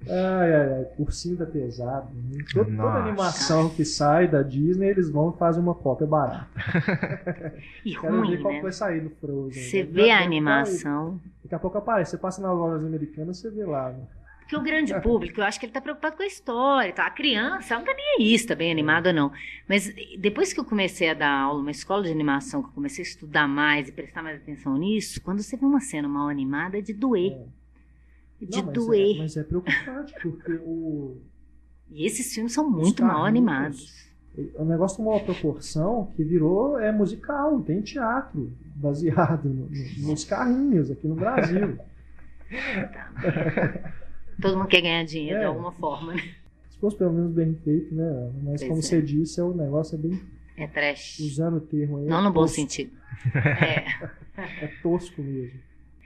Ai, 0.08 0.54
ai, 0.54 0.74
ai, 0.74 0.86
ursinho 1.00 1.36
da 1.36 1.48
pesada. 1.48 2.08
né? 2.14 2.38
Toda, 2.54 2.70
toda 2.70 2.90
animação 3.00 3.70
que 3.70 3.84
sai 3.84 4.28
da 4.28 4.44
Disney, 4.44 4.88
eles 4.90 5.10
vão 5.10 5.34
e 5.34 5.38
fazem 5.40 5.64
uma 5.64 5.74
cópia 5.74 6.06
barata. 6.06 6.48
E 7.84 7.96
Quero 7.96 8.14
ver 8.22 8.28
ruim, 8.28 8.42
qual 8.42 8.52
que 8.52 8.58
né? 8.58 8.64
vai 8.64 8.72
sair 8.72 9.02
no 9.02 9.10
Frozen. 9.10 9.64
Você 9.64 9.84
Deve- 9.84 9.94
vê 10.04 10.12
a 10.12 10.20
tá 10.20 10.24
animação. 10.26 11.20
Daqui 11.44 11.56
a 11.56 11.60
pouco 11.60 11.80
aparece. 11.80 12.12
Você 12.12 12.18
passa 12.20 12.40
nas 12.40 12.52
lojas 12.56 12.86
americanas, 12.86 13.38
você 13.40 13.50
vê 13.50 13.66
lá. 13.66 13.90
Né? 13.90 14.04
Porque 14.46 14.56
o 14.58 14.62
grande 14.62 14.94
público, 15.02 15.40
eu 15.40 15.44
acho 15.44 15.60
que 15.60 15.66
ele 15.66 15.74
tá 15.74 15.82
preocupado 15.82 16.16
com 16.16 16.22
a 16.22 16.28
história. 16.28 16.94
Tá? 16.94 17.08
A 17.08 17.10
criança, 17.10 17.74
ela 17.74 17.84
não 17.84 17.92
tá 17.92 17.98
nem 17.98 18.18
aí 18.32 18.38
se 18.38 18.46
tá 18.46 18.54
bem 18.54 18.72
animada 18.72 19.10
ou 19.10 19.16
não. 19.16 19.32
Mas 19.68 19.92
depois 20.20 20.54
que 20.54 20.60
eu 20.60 20.64
comecei 20.64 21.10
a 21.10 21.16
dar 21.16 21.32
aula 21.32 21.58
numa 21.60 21.72
escola 21.72 22.04
de 22.04 22.12
animação, 22.12 22.62
que 22.62 22.70
eu 22.70 22.74
comecei 22.74 23.04
a 23.04 23.08
estudar 23.08 23.48
mais 23.48 23.90
e 23.90 23.92
prestar 23.92 24.22
mais 24.22 24.40
atenção 24.40 24.78
nisso, 24.78 25.20
quando 25.24 25.42
você 25.42 25.58
vê 25.58 25.66
uma 25.66 25.80
cena 25.80 26.08
mal 26.08 26.30
animada, 26.30 26.78
é 26.78 26.82
de 26.82 26.94
doer. 26.94 27.32
É. 27.32 28.46
De 28.46 28.58
Não, 28.58 28.66
mas 28.66 28.74
doer. 28.76 29.16
É, 29.16 29.18
mas 29.20 29.36
é 29.38 29.44
preocupante, 29.44 30.14
porque 30.22 30.52
o, 30.62 31.18
E 31.90 32.06
esses 32.06 32.32
filmes 32.32 32.54
são 32.54 32.70
muito 32.70 33.04
mal 33.04 33.26
animados. 33.26 34.06
O 34.56 34.66
negócio 34.66 34.98
tomou 34.98 35.14
uma 35.14 35.24
proporção 35.24 36.12
que 36.16 36.24
virou 36.24 36.78
é 36.78 36.92
musical, 36.92 37.60
tem 37.62 37.82
teatro 37.82 38.54
baseado 38.76 39.46
no- 39.50 39.70
no- 39.70 40.08
nos 40.10 40.24
carrinhos 40.24 40.92
aqui 40.92 41.08
no 41.08 41.16
Brasil. 41.16 41.80
Todo 44.42 44.58
mundo 44.58 44.68
quer 44.68 44.82
ganhar 44.82 45.04
dinheiro 45.06 45.40
de 45.40 45.44
É. 45.46 45.48
alguma 45.48 45.72
forma, 45.72 46.14
né? 46.14 46.22
Se 46.70 46.78
fosse 46.80 46.98
pelo 46.98 47.14
menos 47.14 47.32
bem 47.32 47.56
feito, 47.64 47.94
né? 47.96 48.32
Mas 48.44 48.62
Pois 48.62 48.68
como 48.68 48.80
é. 48.80 48.82
você 48.84 49.02
disse, 49.02 49.40
é 49.40 49.44
o 49.44 49.54
negócio 49.54 49.96
é 49.96 49.98
bem 49.98 50.22
É 50.58 50.68
trash. 50.68 51.20
usando 51.20 51.58
o 51.58 51.62
termo 51.62 51.98
aí. 52.00 52.06
Não 52.06 52.20
é 52.20 52.24
no 52.24 52.32
bom 52.32 52.48
sentido. 52.48 52.92
É. 53.36 53.86
É 54.38 54.68
tosco 54.84 55.22
mesmo. 55.22 55.58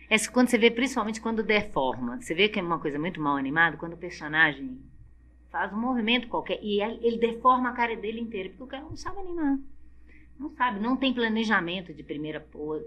É 0.10 0.18
quando 0.32 0.50
você 0.50 0.58
vê, 0.58 0.70
principalmente 0.70 1.20
quando 1.20 1.42
deforma. 1.42 2.22
Você 2.22 2.34
vê 2.36 2.48
que 2.48 2.60
é 2.60 2.62
uma 2.62 2.80
coisa 2.80 3.00
muito 3.00 3.20
mal 3.20 3.36
animada, 3.38 3.78
quando 3.78 3.94
o 3.94 3.98
personagem 3.98 4.78
faz 5.52 5.74
um 5.74 5.78
movimento 5.80 6.28
qualquer 6.28 6.60
e 6.62 6.80
ele 6.82 7.18
deforma 7.18 7.70
a 7.70 7.74
cara 7.74 7.96
dele 7.96 8.20
inteira, 8.22 8.50
porque 8.50 8.64
o 8.64 8.68
cara 8.68 8.84
não 8.84 8.96
sabe 8.96 9.20
animar. 9.20 9.58
Não 10.40 10.52
sabe, 10.52 10.80
não 10.80 10.96
tem 10.96 11.14
planejamento 11.14 11.92
de 11.94 12.04
primeira 12.04 12.40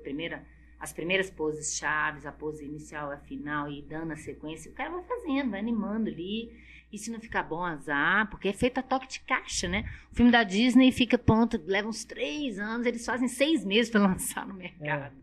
primeira, 0.04 0.42
as 0.82 0.92
primeiras 0.92 1.30
poses 1.30 1.76
chaves, 1.78 2.26
a 2.26 2.32
pose 2.32 2.64
inicial, 2.64 3.12
a 3.12 3.16
final 3.16 3.70
e 3.70 3.82
dando 3.82 4.14
a 4.14 4.16
sequência. 4.16 4.68
O 4.68 4.74
cara 4.74 4.90
vai 4.90 5.04
fazendo, 5.04 5.52
vai 5.52 5.60
animando 5.60 6.10
ali. 6.10 6.52
E 6.92 6.98
se 6.98 7.08
não 7.08 7.20
ficar 7.20 7.44
bom, 7.44 7.64
azar, 7.64 8.28
porque 8.28 8.48
é 8.48 8.52
feito 8.52 8.78
a 8.78 8.82
toque 8.82 9.06
de 9.06 9.20
caixa, 9.20 9.68
né? 9.68 9.88
O 10.10 10.14
filme 10.16 10.32
da 10.32 10.42
Disney 10.42 10.90
fica 10.90 11.16
pronto, 11.16 11.58
leva 11.66 11.86
uns 11.88 12.04
três 12.04 12.58
anos, 12.58 12.84
eles 12.84 13.06
fazem 13.06 13.28
seis 13.28 13.64
meses 13.64 13.92
para 13.92 14.00
lançar 14.08 14.44
no 14.44 14.54
mercado. 14.54 15.14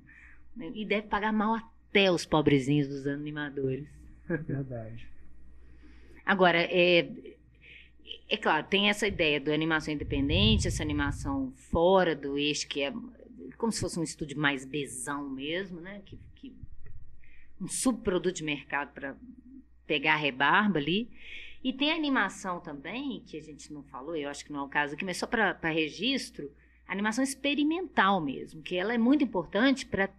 né? 0.55 0.71
E 0.73 0.85
deve 0.85 1.07
pagar 1.07 1.33
mal 1.33 1.55
até 1.55 2.09
os 2.09 2.25
pobrezinhos 2.25 2.87
dos 2.87 3.05
animadores. 3.05 3.85
Verdade. 4.25 5.09
Agora, 6.25 6.59
é, 6.61 7.05
é 8.29 8.37
claro, 8.37 8.65
tem 8.65 8.89
essa 8.89 9.05
ideia 9.05 9.41
da 9.41 9.53
animação 9.53 9.93
independente, 9.93 10.69
essa 10.69 10.81
animação 10.81 11.51
fora 11.69 12.15
do 12.15 12.37
eixo, 12.37 12.65
que 12.65 12.81
é 12.81 12.93
como 13.59 13.71
se 13.71 13.79
fosse 13.81 13.99
um 13.99 14.03
estúdio 14.03 14.39
mais 14.39 14.65
besão 14.65 15.29
mesmo, 15.29 15.79
né? 15.79 16.01
Que, 16.05 16.17
que- 16.35 16.55
um 17.61 17.67
subproduto 17.67 18.37
de 18.37 18.43
mercado 18.43 18.91
para 18.93 19.15
pegar 19.85 20.13
a 20.13 20.17
rebarba 20.17 20.79
ali. 20.79 21.09
E 21.63 21.73
tem 21.73 21.91
a 21.91 21.95
animação 21.95 22.61
também, 22.61 23.21
que 23.27 23.35
a 23.37 23.41
gente 23.41 23.71
não 23.73 23.83
falou, 23.83 24.15
eu 24.15 24.29
acho 24.29 24.45
que 24.45 24.51
não 24.53 24.61
é 24.61 24.63
o 24.63 24.69
caso 24.69 24.93
aqui, 24.95 25.03
mas 25.03 25.17
só 25.17 25.27
para 25.27 25.57
registro, 25.69 26.49
animação 26.87 27.21
experimental 27.23 28.21
mesmo, 28.21 28.61
que 28.63 28.75
ela 28.77 28.93
é 28.93 28.97
muito 28.97 29.23
importante 29.25 29.85
para 29.85 30.09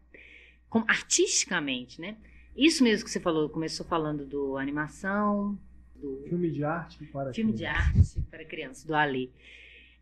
artisticamente, 0.87 2.01
né? 2.01 2.17
Isso 2.57 2.83
mesmo 2.85 3.05
que 3.05 3.11
você 3.11 3.21
falou, 3.21 3.49
começou 3.49 3.87
falando 3.87 4.27
do 4.27 4.57
animação, 4.59 5.59
do 5.97 6.25
Filme 6.29 6.51
de 6.51 6.63
arte 6.65 7.05
para 7.07 7.33
filme 7.33 7.53
de 7.53 7.59
crianças. 7.65 8.17
arte 8.19 8.29
para 8.31 8.45
crianças, 8.45 8.85
do 8.85 8.95
Ali. 8.95 9.33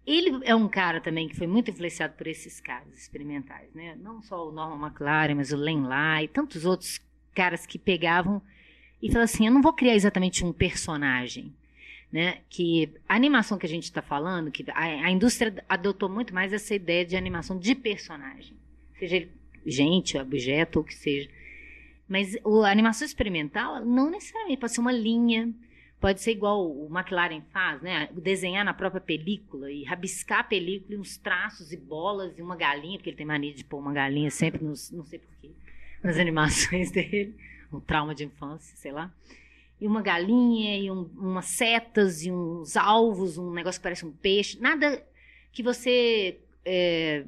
Ele 0.09 0.41
é 0.45 0.55
um 0.55 0.67
cara 0.67 1.03
também 1.03 1.29
que 1.29 1.37
foi 1.37 1.47
muito 1.47 1.71
influenciado 1.71 2.15
por 2.15 2.27
esses 2.27 2.61
caras 2.61 2.97
experimentais, 2.97 3.69
né? 3.75 3.95
Não 4.01 4.23
só 4.23 4.49
o 4.49 4.51
Norman 4.51 4.87
McLaren, 4.87 5.35
mas 5.35 5.53
o 5.53 5.57
Len 5.57 5.83
Lai 5.83 6.27
tantos 6.27 6.65
outros 6.65 6.99
caras 7.35 7.67
que 7.67 7.79
pegavam 7.79 8.41
e 9.03 9.09
falavam 9.09 9.25
assim: 9.25 9.47
eu 9.47 9.53
não 9.53 9.61
vou 9.61 9.75
criar 9.75 9.95
exatamente 9.95 10.43
um 10.47 10.53
personagem. 10.53 11.53
Né? 12.11 12.39
Que 12.49 12.91
a 13.07 13.15
animação 13.15 13.59
que 13.59 13.67
a 13.67 13.69
gente 13.69 13.85
está 13.85 14.01
falando, 14.01 14.51
que 14.51 14.65
a, 14.71 14.83
a 14.83 15.11
indústria 15.11 15.63
adotou 15.69 16.09
muito 16.09 16.33
mais 16.33 16.55
essa 16.55 16.75
ideia 16.75 17.05
de 17.05 17.15
animação 17.15 17.59
de 17.59 17.75
personagem, 17.75 18.57
seja 18.99 19.17
ele 19.17 19.31
gente, 19.67 20.17
objeto 20.17 20.77
ou 20.77 20.83
o 20.83 20.87
que 20.87 20.95
seja. 20.95 21.29
Mas 22.09 22.35
a 22.35 22.71
animação 22.71 23.05
experimental 23.05 23.85
não 23.85 24.11
necessariamente 24.11 24.59
pode 24.59 24.73
ser 24.73 24.81
uma 24.81 24.91
linha, 24.91 25.53
pode 26.01 26.21
ser 26.21 26.33
igual 26.33 26.65
o 26.65 26.89
McLaren 26.91 27.43
faz, 27.53 27.83
né? 27.83 28.09
Desenhar 28.13 28.65
na 28.65 28.73
própria 28.73 29.01
película 29.01 29.71
e 29.71 29.85
rabiscar 29.85 30.41
a 30.41 30.45
película 30.45 30.95
e 30.95 30.99
uns 30.99 31.17
traços 31.17 31.73
e 31.73 31.77
bolas 31.77 32.39
e 32.39 32.43
uma 32.43 32.57
galinha, 32.57 32.99
porque 32.99 33.11
ele 33.11 33.17
tem 33.17 33.27
mania 33.27 33.53
de 33.53 33.65
pôr 33.65 33.79
uma 33.79 33.93
galinha 33.93 34.31
sempre, 34.31 34.65
nos, 34.65 34.91
não 34.91 35.05
sei 35.05 35.19
porquê, 35.19 35.51
nas 36.03 36.17
animações 36.19 36.91
dele, 36.91 37.35
um 37.73 37.81
trauma 37.81 38.15
de 38.15 38.25
infância, 38.25 38.77
sei 38.77 38.93
lá. 38.93 39.13
E 39.81 39.87
uma 39.87 40.03
galinha 40.03 40.79
e 40.79 40.91
um, 40.91 41.09
umas 41.17 41.47
setas 41.47 42.25
e 42.25 42.31
uns 42.31 42.77
alvos, 42.77 43.39
um 43.39 43.53
negócio 43.53 43.81
que 43.81 43.85
parece 43.85 44.05
um 44.05 44.13
peixe, 44.13 44.59
nada 44.61 45.05
que 45.53 45.63
você 45.63 46.39
é, 46.65 47.25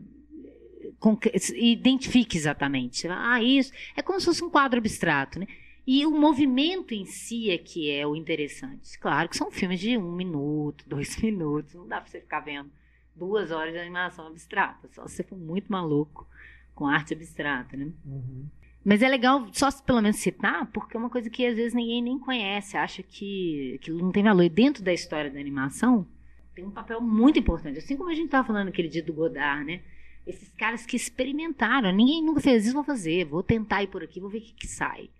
identifique 1.54 2.36
exatamente. 2.36 3.08
Ah, 3.08 3.42
isso. 3.42 3.72
É 3.96 4.02
como 4.02 4.18
se 4.20 4.26
fosse 4.26 4.44
um 4.44 4.50
quadro 4.50 4.78
abstrato, 4.78 5.38
né? 5.38 5.46
E 5.86 6.04
o 6.06 6.10
movimento 6.10 6.94
em 6.94 7.04
si 7.04 7.50
é 7.50 7.58
que 7.58 7.90
é 7.90 8.06
o 8.06 8.14
interessante. 8.14 8.98
Claro 8.98 9.28
que 9.28 9.36
são 9.36 9.50
filmes 9.50 9.80
de 9.80 9.96
um 9.96 10.12
minuto, 10.12 10.84
dois 10.88 11.16
minutos. 11.16 11.74
Não 11.74 11.86
dá 11.86 12.00
pra 12.00 12.10
você 12.10 12.20
ficar 12.20 12.40
vendo 12.40 12.70
duas 13.14 13.50
horas 13.50 13.72
de 13.72 13.78
animação 13.78 14.26
abstrata. 14.26 14.88
Só 14.92 15.06
se 15.06 15.16
você 15.16 15.22
for 15.22 15.38
muito 15.38 15.70
maluco 15.70 16.26
com 16.74 16.86
arte 16.86 17.14
abstrata, 17.14 17.76
né? 17.76 17.92
Uhum. 18.04 18.46
Mas 18.84 19.02
é 19.02 19.08
legal 19.08 19.46
só 19.52 19.70
se 19.70 19.82
pelo 19.82 20.00
menos 20.00 20.16
citar, 20.16 20.66
porque 20.72 20.96
é 20.96 21.00
uma 21.00 21.10
coisa 21.10 21.28
que 21.28 21.44
às 21.44 21.54
vezes 21.54 21.74
ninguém 21.74 22.02
nem 22.02 22.18
conhece, 22.18 22.78
acha 22.78 23.02
que 23.02 23.74
aquilo 23.74 23.98
não 23.98 24.10
tem 24.10 24.22
valor. 24.22 24.42
E 24.42 24.48
dentro 24.48 24.82
da 24.82 24.92
história 24.92 25.30
da 25.30 25.38
animação, 25.38 26.06
tem 26.54 26.64
um 26.64 26.70
papel 26.70 27.00
muito 27.00 27.38
importante. 27.38 27.78
Assim 27.78 27.96
como 27.96 28.08
a 28.08 28.14
gente 28.14 28.26
estava 28.26 28.46
falando 28.46 28.68
aquele 28.68 28.88
dia 28.88 29.02
do 29.02 29.12
Godard, 29.12 29.64
né? 29.64 29.82
Esses 30.26 30.50
caras 30.52 30.86
que 30.86 30.96
experimentaram. 30.96 31.92
Ninguém 31.92 32.22
nunca 32.22 32.40
fez 32.40 32.64
isso, 32.64 32.74
vou 32.74 32.84
fazer. 32.84 33.24
Vou 33.24 33.42
tentar 33.42 33.82
ir 33.82 33.88
por 33.88 34.02
aqui, 34.02 34.20
vou 34.20 34.30
ver 34.30 34.38
o 34.38 34.42
que, 34.42 34.54
que 34.54 34.66
sai. 34.66 35.10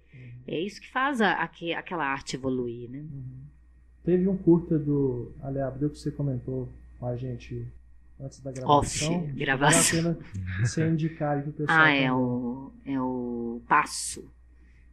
É 0.47 0.59
isso 0.59 0.81
que 0.81 0.91
faz 0.91 1.21
a- 1.21 1.35
aque- 1.43 1.73
aquela 1.75 2.05
arte 2.07 2.37
evoluir, 2.37 2.89
né? 2.91 2.99
Uhum. 3.01 3.41
Teve 4.05 4.29
um 4.29 4.37
curta 4.37 4.79
do 4.79 5.33
Ale 5.43 5.61
Abreu 5.61 5.91
que 5.91 5.99
você 5.99 6.11
comentou 6.11 6.69
com 6.99 7.07
a 7.07 7.17
gente 7.17 7.67
antes 8.21 8.41
da 8.41 8.51
gravação. 8.51 9.19
Off, 9.23 9.33
gravação. 9.33 10.03
Vale 10.03 10.09
a 10.11 10.15
pena 10.15 10.67
você 10.67 10.89
indicar 10.89 11.37
aí 11.37 11.43
pro 11.43 11.53
pessoal. 11.53 11.79
Ah, 11.79 11.91
é 11.91 12.13
o, 12.13 12.73
é 12.85 13.01
o 13.01 13.61
Passo. 13.69 14.25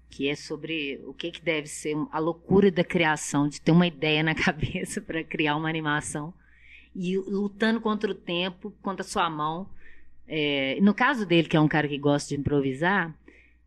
que 0.10 0.30
é 0.30 0.36
sobre 0.36 1.02
o 1.06 1.14
que, 1.14 1.32
que 1.32 1.42
deve 1.42 1.68
ser 1.68 1.96
a 2.12 2.20
loucura 2.20 2.72
da 2.72 2.84
criação, 2.84 3.48
de 3.48 3.60
ter 3.62 3.72
uma 3.72 3.86
ideia 3.88 4.24
na 4.24 4.34
cabeça 4.36 5.02
para 5.02 5.24
criar 5.24 5.56
uma 5.56 5.70
animação 5.70 6.34
e 6.96 7.18
lutando 7.18 7.80
contra 7.82 8.10
o 8.12 8.16
tempo, 8.16 8.74
contra 8.82 9.04
a 9.06 9.08
sua 9.08 9.30
mão. 9.30 9.68
É, 10.28 10.78
no 10.82 10.94
caso 10.94 11.26
dele, 11.26 11.48
que 11.48 11.56
é 11.56 11.60
um 11.60 11.68
cara 11.68 11.88
que 11.88 11.98
gosta 11.98 12.30
de 12.34 12.40
improvisar, 12.40 13.14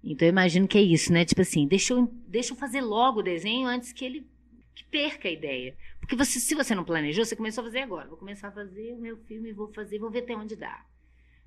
então 0.02 0.26
eu 0.26 0.30
imagino 0.30 0.66
que 0.68 0.78
é 0.78 0.82
isso, 0.82 1.12
né? 1.12 1.24
Tipo 1.24 1.42
assim, 1.42 1.66
deixa 1.66 1.92
eu, 1.92 2.10
deixa 2.26 2.52
eu 2.52 2.56
fazer 2.56 2.80
logo 2.80 3.20
o 3.20 3.22
desenho 3.22 3.68
antes 3.68 3.92
que 3.92 4.04
ele 4.04 4.26
que 4.74 4.84
perca 4.84 5.28
a 5.28 5.32
ideia. 5.32 5.74
Porque 6.00 6.16
você, 6.16 6.40
se 6.40 6.54
você 6.54 6.74
não 6.74 6.84
planejou, 6.84 7.24
você 7.24 7.36
começou 7.36 7.62
a 7.62 7.64
fazer 7.66 7.80
agora. 7.80 8.08
Vou 8.08 8.16
começar 8.16 8.48
a 8.48 8.52
fazer 8.52 8.94
o 8.94 8.98
meu 8.98 9.16
filme, 9.18 9.52
vou 9.52 9.68
fazer, 9.72 9.98
vou 9.98 10.10
ver 10.10 10.20
até 10.20 10.34
onde 10.34 10.56
dá. 10.56 10.84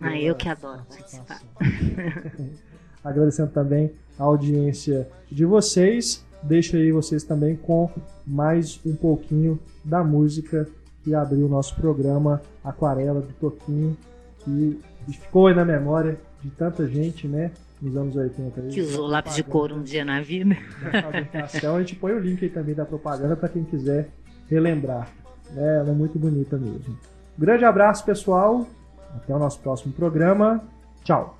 Ah, 0.00 0.16
eu 0.16 0.34
que 0.34 0.48
adoro 0.48 0.82
participação. 0.88 1.48
Agradecendo 3.02 3.50
também 3.50 3.92
a 4.18 4.24
audiência 4.24 5.08
de 5.30 5.44
vocês. 5.44 6.24
Deixo 6.42 6.76
aí 6.76 6.92
vocês 6.92 7.24
também 7.24 7.56
com 7.56 7.90
mais 8.26 8.80
um 8.86 8.94
pouquinho 8.94 9.58
da 9.84 10.04
música 10.04 10.68
que 11.02 11.14
abriu 11.14 11.46
o 11.46 11.48
nosso 11.48 11.74
programa 11.76 12.40
Aquarela 12.62 13.20
do 13.20 13.32
Toquinho, 13.34 13.96
que 14.44 14.78
ficou 15.08 15.46
aí 15.46 15.54
na 15.54 15.64
memória 15.64 16.18
de 16.42 16.50
tanta 16.50 16.86
gente, 16.86 17.26
né? 17.26 17.50
Nos 17.80 17.96
anos 17.96 18.14
80. 18.14 18.60
aí. 18.60 18.68
Que 18.68 18.80
usou 18.80 19.06
lápis 19.06 19.36
de 19.36 19.42
couro 19.42 19.76
um 19.76 19.82
dia 19.82 20.04
na 20.04 20.20
vida. 20.20 20.56
da. 21.32 21.76
A 21.76 21.80
gente 21.80 21.96
põe 21.96 22.12
o 22.12 22.18
link 22.18 22.44
aí 22.44 22.50
também 22.50 22.74
da 22.74 22.84
propaganda 22.84 23.36
para 23.36 23.48
quem 23.48 23.64
quiser 23.64 24.10
relembrar. 24.48 25.08
É, 25.56 25.78
ela 25.80 25.90
é 25.90 25.94
muito 25.94 26.18
bonita 26.18 26.56
mesmo. 26.56 26.98
Grande 27.36 27.64
abraço, 27.64 28.04
pessoal. 28.04 28.66
Até 29.14 29.34
o 29.34 29.38
nosso 29.38 29.58
próximo 29.60 29.92
programa. 29.92 30.62
Tchau. 31.04 31.36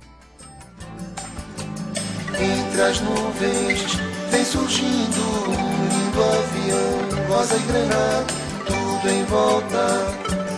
Entre 2.39 2.81
as 2.81 3.01
nuvens 3.01 3.97
vem 4.31 4.45
surgindo 4.45 5.21
um 5.49 5.89
lindo 5.89 6.23
avião, 6.23 7.27
rosa 7.27 7.55
e 7.55 7.59
granada, 7.67 8.25
tudo 8.65 9.09
em 9.09 9.23
volta, 9.25 9.87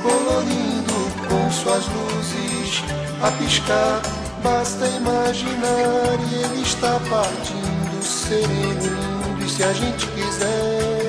colorindo 0.03 1.27
com 1.27 1.51
suas 1.51 1.85
luzes 1.87 2.83
a 3.21 3.31
piscar. 3.31 4.01
Basta 4.43 4.87
imaginar 4.87 6.19
e 6.31 6.35
ele 6.43 6.61
está 6.61 6.99
partindo, 7.09 8.03
sereno, 8.03 8.47
lindo, 8.47 9.45
e 9.45 9.49
se 9.49 9.63
a 9.63 9.73
gente 9.73 10.07
quiser, 10.07 11.00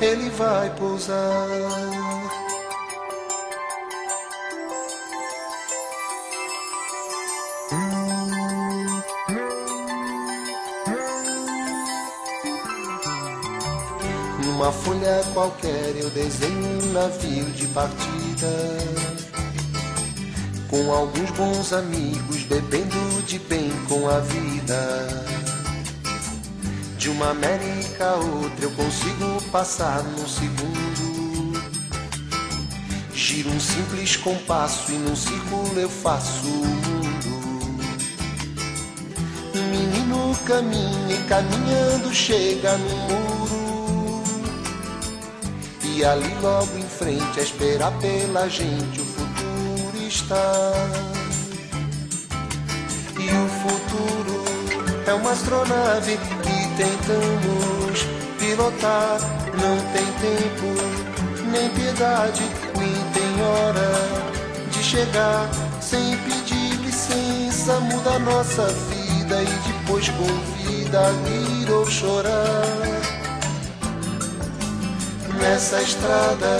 ele 0.00 0.30
vai 0.30 0.70
pousar. 0.76 1.48
Numa 14.44 14.70
folha 14.70 15.22
qualquer 15.32 15.94
eu 15.96 16.10
desenho 16.10 16.82
um 16.82 16.92
navio 16.92 17.44
de 17.46 17.66
partida 17.68 18.48
Com 20.70 20.92
alguns 20.92 21.30
bons 21.32 21.72
amigos 21.72 22.42
bebendo 22.44 23.22
de 23.26 23.38
bem 23.40 23.70
com 23.88 24.08
a 24.08 24.20
vida 24.20 25.53
De 27.04 27.10
uma 27.10 27.32
América 27.32 28.02
a 28.02 28.14
outra 28.14 28.64
eu 28.64 28.70
consigo 28.70 29.42
passar 29.52 30.02
num 30.02 30.26
segundo 30.26 31.52
Giro 33.12 33.50
um 33.50 33.60
simples 33.60 34.16
compasso 34.16 34.90
e 34.90 34.94
num 34.94 35.14
círculo 35.14 35.78
eu 35.78 35.90
faço 35.90 36.46
o 36.46 36.66
mundo 36.66 37.34
menino 39.70 40.34
caminha 40.46 41.14
e 41.14 41.22
caminhando 41.28 42.10
chega 42.10 42.78
no 42.78 42.96
muro. 42.96 44.24
E 45.82 46.02
ali 46.02 46.34
logo 46.40 46.78
em 46.78 46.88
frente, 46.88 47.38
a 47.38 47.42
esperar 47.42 47.92
pela 47.98 48.48
gente, 48.48 48.98
o 48.98 49.04
futuro 49.04 50.08
está. 50.08 50.72
E 53.18 53.28
o 53.28 53.48
futuro 53.60 54.44
é 55.06 55.12
uma 55.12 55.32
astronave 55.32 56.18
tentamos 56.76 58.06
pilotar. 58.38 59.18
Não 59.54 59.76
tem 59.92 60.06
tempo, 60.20 61.50
nem 61.50 61.68
piedade, 61.70 62.42
nem 62.76 62.94
tem 63.12 63.42
hora 63.42 64.70
de 64.70 64.82
chegar. 64.82 65.48
Sem 65.80 66.16
pedir 66.18 66.74
licença, 66.84 67.78
muda 67.80 68.18
nossa 68.18 68.66
vida 68.66 69.42
e 69.42 69.72
depois 69.72 70.08
convida 70.08 71.00
a 71.00 71.10
rir 71.10 71.70
ou 71.70 71.86
chorar. 71.86 72.64
Nessa 75.40 75.82
estrada 75.82 76.58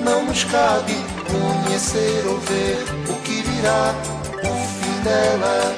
não 0.00 0.24
nos 0.26 0.44
cabe 0.44 0.94
conhecer 1.30 2.24
ou 2.26 2.38
ver 2.40 2.84
o 3.08 3.14
que 3.22 3.42
virá, 3.42 3.94
o 4.38 4.84
fim 4.84 5.00
dela. 5.02 5.74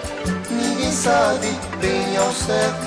Ninguém 0.51 0.93
sabe 0.93 1.49
bem 1.81 2.17
ao 2.17 2.33
certo 2.33 2.84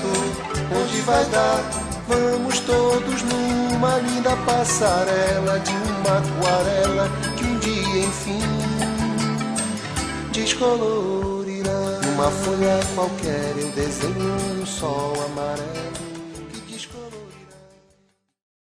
vai 1.08 1.24
dar. 1.26 1.64
Vamos 2.06 2.60
todos 2.60 3.22
numa 3.22 3.98
linda 3.98 4.36
passarela 4.46 5.58
de 5.60 5.72
uma 5.72 6.18
aquarela 6.18 7.08
que 7.36 7.44
um 7.44 7.58
dia 7.58 8.04
enfim 8.04 8.40
descolorirá. 10.32 12.00
Numa 12.04 12.30
folha 12.30 12.80
qualquer 12.94 13.54
eu 13.58 13.70
desenho 13.72 14.62
um 14.62 14.66
sol 14.66 15.14
amarelo 15.26 16.07